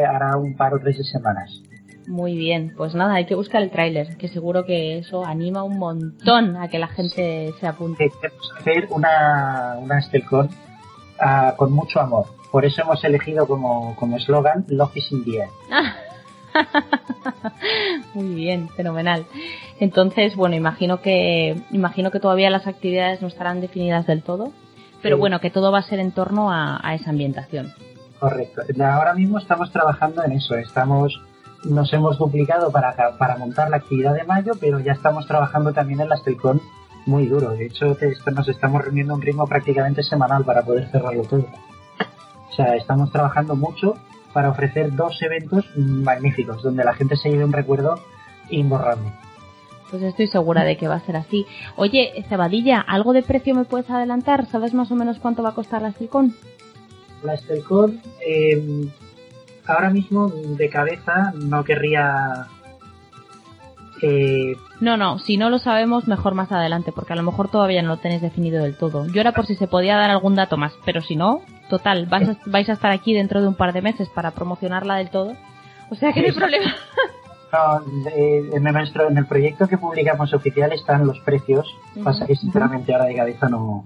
Hará 0.07 0.37
un 0.37 0.55
par 0.55 0.73
o 0.73 0.79
tres 0.79 0.97
de 0.97 1.03
semanas. 1.03 1.63
Muy 2.09 2.35
bien, 2.35 2.73
pues 2.75 2.95
nada, 2.95 3.13
hay 3.13 3.27
que 3.27 3.35
buscar 3.35 3.61
el 3.61 3.69
tráiler, 3.69 4.17
que 4.17 4.29
seguro 4.29 4.65
que 4.65 4.97
eso 4.97 5.23
anima 5.23 5.61
un 5.61 5.77
montón 5.77 6.57
a 6.57 6.67
que 6.67 6.79
la 6.79 6.87
gente 6.87 7.53
se 7.59 7.67
apunte. 7.67 8.11
Queremos 8.19 8.51
hacer 8.57 8.87
una, 8.89 9.77
una 9.79 9.99
uh, 9.99 11.55
con 11.55 11.71
mucho 11.71 12.01
amor. 12.01 12.25
Por 12.51 12.65
eso 12.65 12.81
hemos 12.81 13.03
elegido 13.03 13.45
como 13.47 14.17
eslogan 14.17 14.65
Love 14.69 14.97
is 14.97 15.11
in 15.11 15.23
the 15.23 15.37
air. 15.37 15.49
Muy 18.15 18.33
bien, 18.33 18.69
fenomenal. 18.69 19.27
Entonces, 19.79 20.35
bueno, 20.35 20.55
imagino 20.55 21.01
que 21.01 21.61
imagino 21.69 22.09
que 22.09 22.19
todavía 22.19 22.49
las 22.49 22.65
actividades 22.65 23.21
no 23.21 23.27
estarán 23.27 23.61
definidas 23.61 24.07
del 24.07 24.23
todo, 24.23 24.51
pero 25.03 25.17
sí. 25.17 25.19
bueno, 25.19 25.39
que 25.41 25.51
todo 25.51 25.71
va 25.71 25.77
a 25.77 25.83
ser 25.83 25.99
en 25.99 26.11
torno 26.11 26.51
a, 26.51 26.79
a 26.81 26.95
esa 26.95 27.11
ambientación. 27.11 27.71
Correcto. 28.19 28.63
Ahora 28.83 29.13
mismo 29.13 29.37
estamos 29.37 29.71
trabajando 29.71 30.23
en 30.23 30.31
eso. 30.31 30.55
Estamos 30.55 31.21
nos 31.63 31.91
hemos 31.93 32.17
duplicado 32.17 32.71
para, 32.71 33.17
para 33.17 33.37
montar 33.37 33.69
la 33.69 33.77
actividad 33.77 34.13
de 34.13 34.23
mayo, 34.23 34.53
pero 34.59 34.79
ya 34.79 34.93
estamos 34.93 35.27
trabajando 35.27 35.73
también 35.73 36.01
en 36.01 36.09
la 36.09 36.15
Estelcon 36.15 36.61
muy 37.05 37.25
duro. 37.25 37.51
De 37.51 37.65
hecho, 37.65 37.97
esto 37.99 38.31
nos 38.31 38.47
estamos 38.47 38.83
reuniendo 38.83 39.13
a 39.13 39.15
un 39.17 39.21
ritmo 39.21 39.47
prácticamente 39.47 40.03
semanal 40.03 40.45
para 40.45 40.63
poder 40.63 40.89
cerrarlo 40.89 41.23
todo. 41.23 41.45
O 42.49 42.55
sea, 42.55 42.75
estamos 42.75 43.11
trabajando 43.11 43.55
mucho 43.55 43.95
para 44.33 44.49
ofrecer 44.49 44.95
dos 44.95 45.21
eventos 45.21 45.65
magníficos, 45.75 46.61
donde 46.61 46.83
la 46.83 46.93
gente 46.93 47.15
se 47.15 47.29
lleve 47.29 47.45
un 47.45 47.53
recuerdo 47.53 47.99
imborrable. 48.49 49.11
Pues 49.89 50.03
estoy 50.03 50.27
segura 50.27 50.63
de 50.63 50.77
que 50.77 50.87
va 50.87 50.95
a 50.95 51.05
ser 51.05 51.15
así. 51.15 51.47
Oye, 51.75 52.23
Cebadilla, 52.29 52.79
¿algo 52.79 53.11
de 53.11 53.23
precio 53.23 53.55
me 53.55 53.65
puedes 53.65 53.89
adelantar? 53.89 54.45
¿Sabes 54.45 54.73
más 54.73 54.91
o 54.91 54.95
menos 54.95 55.17
cuánto 55.17 55.41
va 55.41 55.49
a 55.49 55.55
costar 55.55 55.81
la 55.81 55.89
Estelcon? 55.89 56.35
La 57.23 57.33
Estelcon, 57.33 57.99
eh, 58.25 58.87
ahora 59.69 59.89
mismo 59.89 60.29
de 60.29 60.69
cabeza 60.69 61.33
no 61.35 61.63
querría 61.63 62.47
eh... 64.01 64.55
No, 64.79 64.97
no, 64.97 65.19
si 65.19 65.37
no 65.37 65.49
lo 65.49 65.59
sabemos, 65.59 66.07
mejor 66.07 66.33
más 66.33 66.51
adelante, 66.51 66.91
porque 66.91 67.13
a 67.13 67.15
lo 67.15 67.23
mejor 67.23 67.49
todavía 67.49 67.81
no 67.81 67.89
lo 67.89 67.97
tenéis 67.97 68.21
definido 68.21 68.63
del 68.63 68.77
todo. 68.77 69.07
Yo 69.07 69.21
era 69.21 69.33
por 69.33 69.45
si 69.45 69.55
se 69.55 69.67
podía 69.67 69.97
dar 69.97 70.09
algún 70.09 70.35
dato 70.35 70.57
más, 70.57 70.73
pero 70.85 71.01
si 71.01 71.15
no, 71.15 71.41
total, 71.69 72.05
vais 72.05 72.29
a, 72.29 72.37
vais 72.45 72.69
a 72.69 72.73
estar 72.73 72.91
aquí 72.91 73.13
dentro 73.13 73.41
de 73.41 73.47
un 73.47 73.55
par 73.55 73.73
de 73.73 73.81
meses 73.81 74.09
para 74.09 74.31
promocionarla 74.31 74.95
del 74.95 75.09
todo. 75.09 75.35
O 75.89 75.95
sea 75.95 76.13
que 76.13 76.21
no 76.21 76.27
hay 76.27 76.33
problema. 76.33 76.73
No, 77.51 77.81
en, 78.15 78.63
nuestro, 78.63 79.09
en 79.09 79.17
el 79.17 79.25
proyecto 79.25 79.67
que 79.67 79.79
publicamos 79.79 80.31
oficial 80.35 80.71
están 80.71 81.07
los 81.07 81.19
precios. 81.21 81.67
Pasa 82.03 82.27
que 82.27 82.35
sinceramente 82.35 82.93
ahora 82.93 83.05
de 83.05 83.15
cabeza 83.15 83.49
no, 83.49 83.83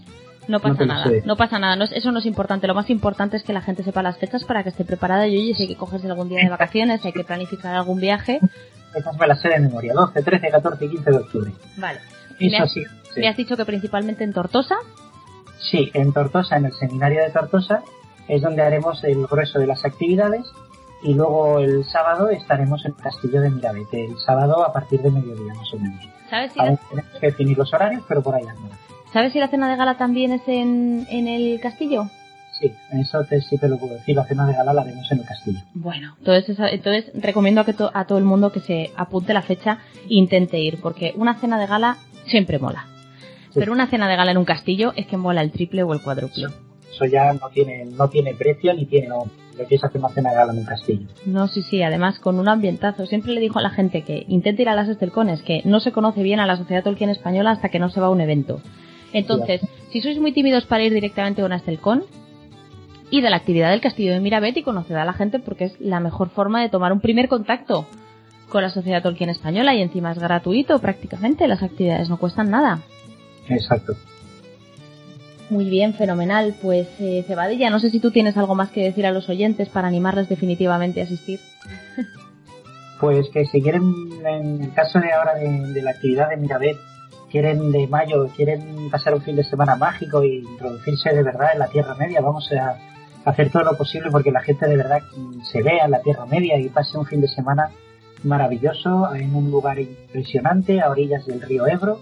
no 0.48 0.60
pasa 0.60 0.86
no 0.86 0.94
nada, 0.94 1.12
no 1.26 1.36
pasa 1.36 1.60
nada, 1.60 1.76
no, 1.76 1.86
eso 1.86 2.12
no 2.12 2.20
es 2.20 2.26
importante. 2.26 2.68
Lo 2.68 2.76
más 2.76 2.90
importante 2.90 3.38
es 3.38 3.44
que 3.44 3.54
la 3.54 3.62
gente 3.62 3.84
sepa 3.84 4.04
las 4.04 4.18
fechas 4.18 4.44
para 4.44 4.64
que 4.64 4.70
esté 4.70 4.84
preparada 4.86 5.28
y 5.28 5.38
oye, 5.38 5.56
si 5.56 5.64
hay 5.64 5.70
que 5.70 5.76
cogerse 5.76 6.08
algún 6.08 6.30
día 6.30 6.44
de 6.44 6.50
vacaciones, 6.50 7.02
si 7.02 7.08
hay 7.08 7.14
que 7.14 7.24
planificar 7.24 7.76
algún 7.76 8.00
viaje. 8.00 8.40
Estas 8.96 9.18
me 9.18 9.28
las 9.28 9.42
sé 9.42 9.50
de 9.50 9.60
memoria, 9.60 9.94
12, 9.94 10.22
13, 10.22 10.50
14 10.50 10.86
y 10.86 10.90
15 10.90 11.12
de 11.12 11.18
octubre. 11.18 11.52
Vale. 11.78 12.00
Eso 12.40 12.58
me 12.58 12.58
has, 12.58 12.72
sí, 12.72 12.84
sí. 13.14 13.20
¿Me 13.20 13.28
has 13.28 13.38
dicho 13.38 13.58
que 13.58 13.66
principalmente 13.66 14.24
en 14.24 14.34
Tortosa? 14.34 14.76
Sí, 15.60 15.90
en 15.94 16.14
Tortosa, 16.14 16.58
en 16.58 16.66
el 16.66 16.74
seminario 16.74 17.22
de 17.24 17.30
Tortosa, 17.30 17.84
es 18.28 18.42
donde 18.42 18.62
haremos 18.62 19.04
el 19.04 19.26
grueso 19.26 19.60
de 19.60 19.68
las 19.68 19.86
actividades 19.86 20.46
y 21.04 21.14
luego 21.14 21.60
el 21.60 21.84
sábado 21.86 22.30
estaremos 22.30 22.86
en 22.86 22.92
el 22.92 22.98
castillo 22.98 23.42
de 23.42 23.50
Mirabete, 23.50 24.06
el 24.06 24.18
sábado 24.20 24.64
a 24.66 24.72
partir 24.72 25.02
de 25.02 25.12
mediodía 25.12 25.54
más 25.54 25.74
o 25.74 25.78
menos. 25.78 26.08
¿Sabes 26.30 26.54
si, 26.54 26.60
Aún 26.60 26.80
tenemos 26.90 27.12
que 27.20 27.28
definir 27.28 27.58
los 27.58 27.74
horarios, 27.74 28.04
pero 28.08 28.22
por 28.24 28.36
ahí 28.36 28.44
anda. 28.44 28.78
¿Sabes 29.14 29.32
si 29.34 29.40
la 29.40 29.48
cena 29.48 29.70
de 29.70 29.76
gala 29.78 29.96
también 29.98 30.32
es 30.32 30.42
en, 30.48 31.06
en 31.10 31.28
el 31.28 31.60
castillo? 31.60 32.10
Sí, 32.60 32.72
eso 32.92 33.24
te, 33.24 33.42
sí 33.42 33.58
te 33.58 33.68
lo 33.68 33.78
puedo 33.78 33.94
decir, 33.96 34.16
la 34.16 34.26
cena 34.26 34.46
de 34.48 34.54
gala 34.54 34.74
la 34.74 34.82
haremos 34.82 35.12
en 35.12 35.20
el 35.20 35.26
castillo. 35.26 35.60
Bueno, 35.74 36.16
entonces, 36.20 36.58
entonces 36.72 37.12
recomiendo 37.16 37.62
a, 37.62 37.66
que 37.66 37.74
to- 37.74 37.92
a 37.94 38.06
todo 38.06 38.18
el 38.18 38.24
mundo 38.26 38.52
que 38.52 38.60
se 38.60 38.92
apunte 38.96 39.34
la 39.34 39.42
fecha 39.42 39.80
e 40.10 40.16
intente 40.16 40.60
ir, 40.60 40.80
porque 40.82 41.14
una 41.16 41.36
cena 41.36 41.60
de 41.60 41.68
gala 41.68 41.98
siempre 42.26 42.60
mola. 42.60 42.86
Sí. 43.52 43.60
Pero 43.60 43.72
una 43.72 43.88
cena 43.88 44.08
de 44.08 44.16
gala 44.16 44.32
en 44.32 44.38
un 44.38 44.46
castillo 44.46 44.94
es 44.96 45.06
que 45.08 45.18
mola 45.18 45.42
el 45.42 45.52
triple 45.52 45.84
o 45.84 45.94
el 45.94 46.02
cuádruple. 46.02 46.48
Eso 46.92 47.06
ya 47.06 47.34
no 47.34 47.50
tiene, 47.50 47.86
no 47.86 48.08
tiene 48.10 48.34
precio 48.36 48.74
ni 48.74 48.86
tiene 48.86 49.08
nombre. 49.08 49.32
Lo 49.58 49.68
que 49.68 49.76
es 49.76 49.84
hacer 49.84 50.00
una 50.00 50.10
cena 50.10 50.32
de 50.32 50.36
gala 50.36 50.54
en 50.54 50.60
un 50.60 50.66
castillo. 50.66 51.08
No, 51.28 51.48
sí, 51.48 51.62
sí, 51.64 51.82
además 51.84 52.18
con 52.20 52.40
un 52.40 52.48
ambientazo. 52.48 53.06
Siempre 53.06 53.34
le 53.34 53.42
digo 53.42 53.60
a 53.60 53.62
la 53.64 53.70
gente 53.70 54.02
que 54.04 54.26
intente 54.28 54.64
ir 54.64 54.70
a 54.70 54.76
las 54.76 54.90
Estelcones, 54.90 55.42
que 55.44 55.62
no 55.66 55.80
se 55.80 55.92
conoce 55.92 56.24
bien 56.24 56.40
a 56.40 56.48
la 56.48 56.56
Sociedad 56.58 56.84
Tolkien 56.84 57.10
Española 57.12 57.52
hasta 57.52 57.70
que 57.70 57.78
no 57.80 57.90
se 57.90 58.00
va 58.00 58.08
a 58.08 58.12
un 58.12 58.22
evento. 58.22 58.62
Entonces, 59.14 59.62
si 59.92 60.02
sois 60.02 60.20
muy 60.20 60.32
tímidos 60.32 60.66
para 60.66 60.84
ir 60.84 60.94
directamente 60.94 61.42
a 61.42 61.46
una 61.46 61.58
Estelcon, 61.58 62.04
id 63.12 63.26
a 63.26 63.30
la 63.30 63.38
actividad 63.38 63.70
del 63.70 63.82
Castillo 63.82 64.12
de 64.12 64.20
Mirabet 64.20 64.58
y 64.58 64.64
conoced 64.64 64.96
a 64.96 65.06
la 65.06 65.14
gente 65.14 65.40
porque 65.40 65.66
es 65.66 65.80
la 65.80 66.00
mejor 66.00 66.30
forma 66.30 66.62
de 66.62 66.70
tomar 66.70 66.92
un 66.92 67.00
primer 67.00 67.28
contacto 67.28 67.86
con 68.50 68.64
la 68.64 68.70
Sociedad 68.70 69.04
Tolkien 69.04 69.30
Española 69.30 69.74
y 69.76 69.82
encima 69.82 70.12
es 70.12 70.20
gratuito 70.20 70.80
prácticamente, 70.80 71.48
las 71.48 71.64
actividades 71.64 72.10
no 72.10 72.18
cuestan 72.18 72.50
nada. 72.50 72.82
Exacto. 73.50 73.94
Muy 75.50 75.70
bien, 75.70 75.94
fenomenal. 75.94 76.56
Pues 76.62 76.88
eh, 77.00 77.24
Cebadilla, 77.28 77.70
no 77.70 77.80
sé 77.80 77.90
si 77.90 78.00
tú 78.00 78.12
tienes 78.12 78.38
algo 78.38 78.56
más 78.56 78.70
que 78.70 78.84
decir 78.84 79.06
a 79.06 79.12
los 79.12 79.30
oyentes 79.30 79.70
para 79.70 79.88
animarles 79.88 80.30
definitivamente 80.30 81.02
a 81.02 81.06
asistir. 81.06 81.40
Pues 83.00 83.28
que 83.34 83.46
si 83.48 83.62
quieren, 83.62 83.84
en 84.26 84.64
el 84.64 84.74
caso 84.74 84.98
de 84.98 85.12
ahora 85.12 85.34
de, 85.34 85.74
de 85.74 85.82
la 85.82 85.92
actividad 85.92 86.30
de 86.30 86.38
Mirabet, 86.38 86.78
quieren 87.34 87.72
de 87.72 87.88
mayo, 87.88 88.28
quieren 88.36 88.90
pasar 88.92 89.14
un 89.16 89.22
fin 89.22 89.36
de 89.36 89.44
semana 89.44 89.76
mágico 89.76 90.24
y 90.24 90.38
introducirse 90.38 91.10
de 91.14 91.24
verdad 91.24 91.50
en 91.54 91.60
la 91.60 91.68
Tierra 91.68 91.96
Media, 91.96 92.22
vamos 92.22 92.50
a 92.54 92.78
hacer 93.26 93.50
todo 93.52 93.64
lo 93.64 93.76
posible 93.76 94.10
porque 94.12 94.32
la 94.32 94.42
gente 94.42 94.68
de 94.68 94.78
verdad 94.78 95.00
se 95.52 95.64
vea 95.64 95.86
en 95.86 95.92
la 95.92 96.02
Tierra 96.02 96.26
Media 96.28 96.58
y 96.60 96.70
pase 96.70 96.96
un 96.98 97.06
fin 97.08 97.22
de 97.22 97.28
semana 97.28 97.72
maravilloso 98.24 99.14
en 99.16 99.36
un 99.36 99.50
lugar 99.52 99.80
impresionante 99.80 100.80
a 100.82 100.90
orillas 100.92 101.26
del 101.26 101.42
río 101.42 101.66
Ebro 101.68 102.00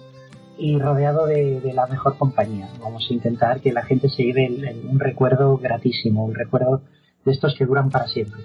y 0.58 0.78
rodeado 0.78 1.26
de, 1.26 1.62
de 1.62 1.74
la 1.74 1.88
mejor 1.88 2.18
compañía. 2.18 2.68
Vamos 2.82 3.08
a 3.10 3.14
intentar 3.14 3.62
que 3.62 3.72
la 3.72 3.84
gente 3.84 4.10
se 4.10 4.24
lleve 4.24 4.46
el- 4.48 4.68
el- 4.68 4.86
un 4.86 5.00
recuerdo 5.00 5.58
gratísimo, 5.58 6.26
un 6.26 6.36
recuerdo 6.36 6.82
de 7.26 7.32
estos 7.32 7.56
que 7.56 7.66
duran 7.66 7.90
para 7.90 8.08
siempre. 8.08 8.42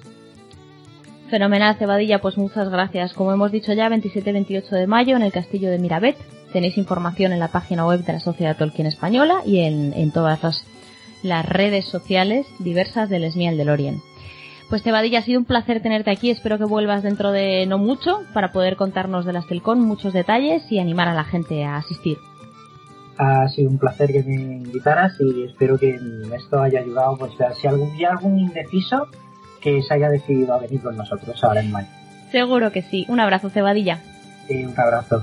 Fenomenal, 1.28 1.74
Cebadilla, 1.76 2.20
pues 2.20 2.38
muchas 2.38 2.68
gracias. 2.68 3.12
Como 3.12 3.32
hemos 3.32 3.50
dicho 3.50 3.72
ya, 3.72 3.88
27-28 3.88 4.70
de 4.76 4.86
mayo 4.86 5.16
en 5.16 5.22
el 5.22 5.32
Castillo 5.32 5.70
de 5.70 5.78
Mirabet. 5.80 6.16
Tenéis 6.56 6.78
información 6.78 7.34
en 7.34 7.38
la 7.38 7.48
página 7.48 7.84
web 7.86 8.02
de 8.02 8.14
la 8.14 8.20
Sociedad 8.20 8.56
Tolkien 8.56 8.86
Española 8.86 9.42
y 9.44 9.58
en, 9.60 9.92
en 9.92 10.10
todas 10.10 10.42
las, 10.42 10.64
las 11.22 11.46
redes 11.46 11.84
sociales 11.84 12.46
diversas 12.58 13.10
del 13.10 13.24
Esmial 13.24 13.58
del 13.58 13.68
Orient. 13.68 14.00
Pues 14.70 14.82
Cebadilla, 14.82 15.18
ha 15.18 15.22
sido 15.22 15.38
un 15.38 15.44
placer 15.44 15.82
tenerte 15.82 16.10
aquí. 16.10 16.30
Espero 16.30 16.56
que 16.56 16.64
vuelvas 16.64 17.02
dentro 17.02 17.30
de 17.30 17.66
no 17.66 17.76
mucho 17.76 18.22
para 18.32 18.52
poder 18.52 18.76
contarnos 18.76 19.26
de 19.26 19.34
las 19.34 19.46
Telcon 19.46 19.82
muchos 19.82 20.14
detalles 20.14 20.62
y 20.72 20.78
animar 20.78 21.08
a 21.08 21.14
la 21.14 21.24
gente 21.24 21.62
a 21.62 21.76
asistir. 21.76 22.16
Ha 23.18 23.46
sido 23.48 23.68
un 23.68 23.76
placer 23.76 24.10
que 24.10 24.22
me 24.22 24.36
invitaras 24.36 25.12
y 25.20 25.42
espero 25.42 25.76
que 25.76 26.00
esto 26.34 26.62
haya 26.62 26.80
ayudado, 26.80 27.18
pues 27.18 27.32
si 27.60 27.66
algún 27.66 27.94
día 27.98 28.12
algún 28.12 28.38
indeciso 28.38 29.08
que 29.60 29.82
se 29.82 29.92
haya 29.92 30.08
decidido 30.08 30.54
a 30.54 30.60
venir 30.60 30.80
con 30.80 30.96
nosotros 30.96 31.44
ahora 31.44 31.60
en 31.60 31.70
mayo. 31.70 31.88
Seguro 32.32 32.72
que 32.72 32.80
sí. 32.80 33.04
Un 33.10 33.20
abrazo, 33.20 33.50
Cebadilla. 33.50 34.00
Y 34.48 34.64
un 34.64 34.80
abrazo. 34.80 35.22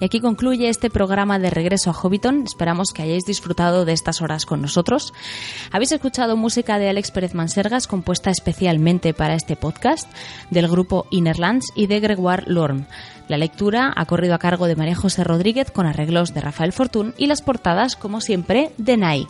Y 0.00 0.04
aquí 0.06 0.20
concluye 0.20 0.68
este 0.68 0.90
programa 0.90 1.38
de 1.38 1.50
regreso 1.50 1.90
a 1.90 1.92
Hobbiton. 1.92 2.44
Esperamos 2.44 2.92
que 2.92 3.02
hayáis 3.02 3.24
disfrutado 3.24 3.84
de 3.84 3.92
estas 3.92 4.22
horas 4.22 4.46
con 4.46 4.62
nosotros. 4.62 5.12
Habéis 5.70 5.92
escuchado 5.92 6.36
música 6.36 6.78
de 6.78 6.88
Alex 6.88 7.10
Pérez 7.10 7.34
Mansergas 7.34 7.86
compuesta 7.86 8.30
especialmente 8.30 9.12
para 9.12 9.34
este 9.34 9.56
podcast 9.56 10.10
del 10.50 10.68
grupo 10.68 11.06
Innerlands 11.10 11.66
y 11.74 11.86
de 11.86 12.00
Gregoire 12.00 12.44
Lorme. 12.46 12.86
La 13.30 13.38
lectura 13.38 13.92
ha 13.94 14.06
corrido 14.06 14.34
a 14.34 14.40
cargo 14.40 14.66
de 14.66 14.74
María 14.74 14.96
José 14.96 15.22
Rodríguez 15.22 15.70
con 15.70 15.86
arreglos 15.86 16.34
de 16.34 16.40
Rafael 16.40 16.72
Fortún 16.72 17.14
y 17.16 17.28
las 17.28 17.42
portadas, 17.42 17.94
como 17.94 18.20
siempre, 18.20 18.72
de 18.76 18.96
Nai. 18.96 19.28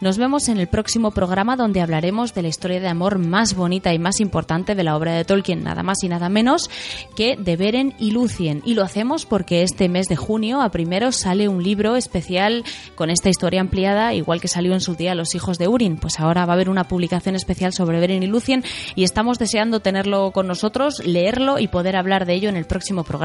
Nos 0.00 0.16
vemos 0.16 0.48
en 0.48 0.58
el 0.58 0.68
próximo 0.68 1.10
programa 1.10 1.56
donde 1.56 1.80
hablaremos 1.80 2.34
de 2.34 2.42
la 2.42 2.48
historia 2.48 2.78
de 2.78 2.86
amor 2.86 3.18
más 3.18 3.56
bonita 3.56 3.92
y 3.92 3.98
más 3.98 4.20
importante 4.20 4.76
de 4.76 4.84
la 4.84 4.94
obra 4.94 5.14
de 5.14 5.24
Tolkien, 5.24 5.64
nada 5.64 5.82
más 5.82 6.04
y 6.04 6.08
nada 6.08 6.28
menos 6.28 6.70
que 7.16 7.36
de 7.36 7.56
Beren 7.56 7.94
y 7.98 8.12
Lucien. 8.12 8.62
Y 8.64 8.74
lo 8.74 8.84
hacemos 8.84 9.26
porque 9.26 9.62
este 9.62 9.88
mes 9.88 10.06
de 10.06 10.14
junio, 10.14 10.60
a 10.60 10.70
primero, 10.70 11.10
sale 11.10 11.48
un 11.48 11.64
libro 11.64 11.96
especial 11.96 12.62
con 12.94 13.10
esta 13.10 13.28
historia 13.28 13.60
ampliada, 13.60 14.14
igual 14.14 14.40
que 14.40 14.48
salió 14.48 14.72
en 14.72 14.80
su 14.80 14.94
día 14.94 15.16
Los 15.16 15.34
hijos 15.34 15.58
de 15.58 15.66
Urin. 15.66 15.96
Pues 15.96 16.20
ahora 16.20 16.46
va 16.46 16.52
a 16.52 16.54
haber 16.54 16.68
una 16.68 16.84
publicación 16.84 17.34
especial 17.34 17.72
sobre 17.72 17.98
Beren 17.98 18.22
y 18.22 18.28
Lucien 18.28 18.62
y 18.94 19.02
estamos 19.02 19.40
deseando 19.40 19.80
tenerlo 19.80 20.30
con 20.30 20.46
nosotros, 20.46 21.04
leerlo 21.04 21.58
y 21.58 21.66
poder 21.66 21.96
hablar 21.96 22.24
de 22.24 22.34
ello 22.34 22.50
en 22.50 22.56
el 22.56 22.66
próximo 22.66 23.02
programa. 23.02 23.15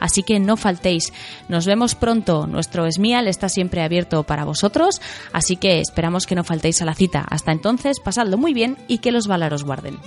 Así 0.00 0.22
que 0.22 0.38
no 0.40 0.56
faltéis. 0.56 1.12
Nos 1.48 1.66
vemos 1.66 1.94
pronto. 1.94 2.46
Nuestro 2.46 2.86
Esmial 2.86 3.28
está 3.28 3.48
siempre 3.48 3.82
abierto 3.82 4.22
para 4.22 4.44
vosotros, 4.44 5.00
así 5.32 5.56
que 5.56 5.80
esperamos 5.80 6.26
que 6.26 6.34
no 6.34 6.44
faltéis 6.44 6.82
a 6.82 6.84
la 6.84 6.94
cita. 6.94 7.24
Hasta 7.28 7.52
entonces, 7.52 8.00
pasadlo 8.00 8.38
muy 8.38 8.54
bien 8.54 8.76
y 8.88 8.98
que 8.98 9.12
los 9.12 9.26
Valar 9.26 9.54
os 9.54 9.64
guarden. 9.64 9.98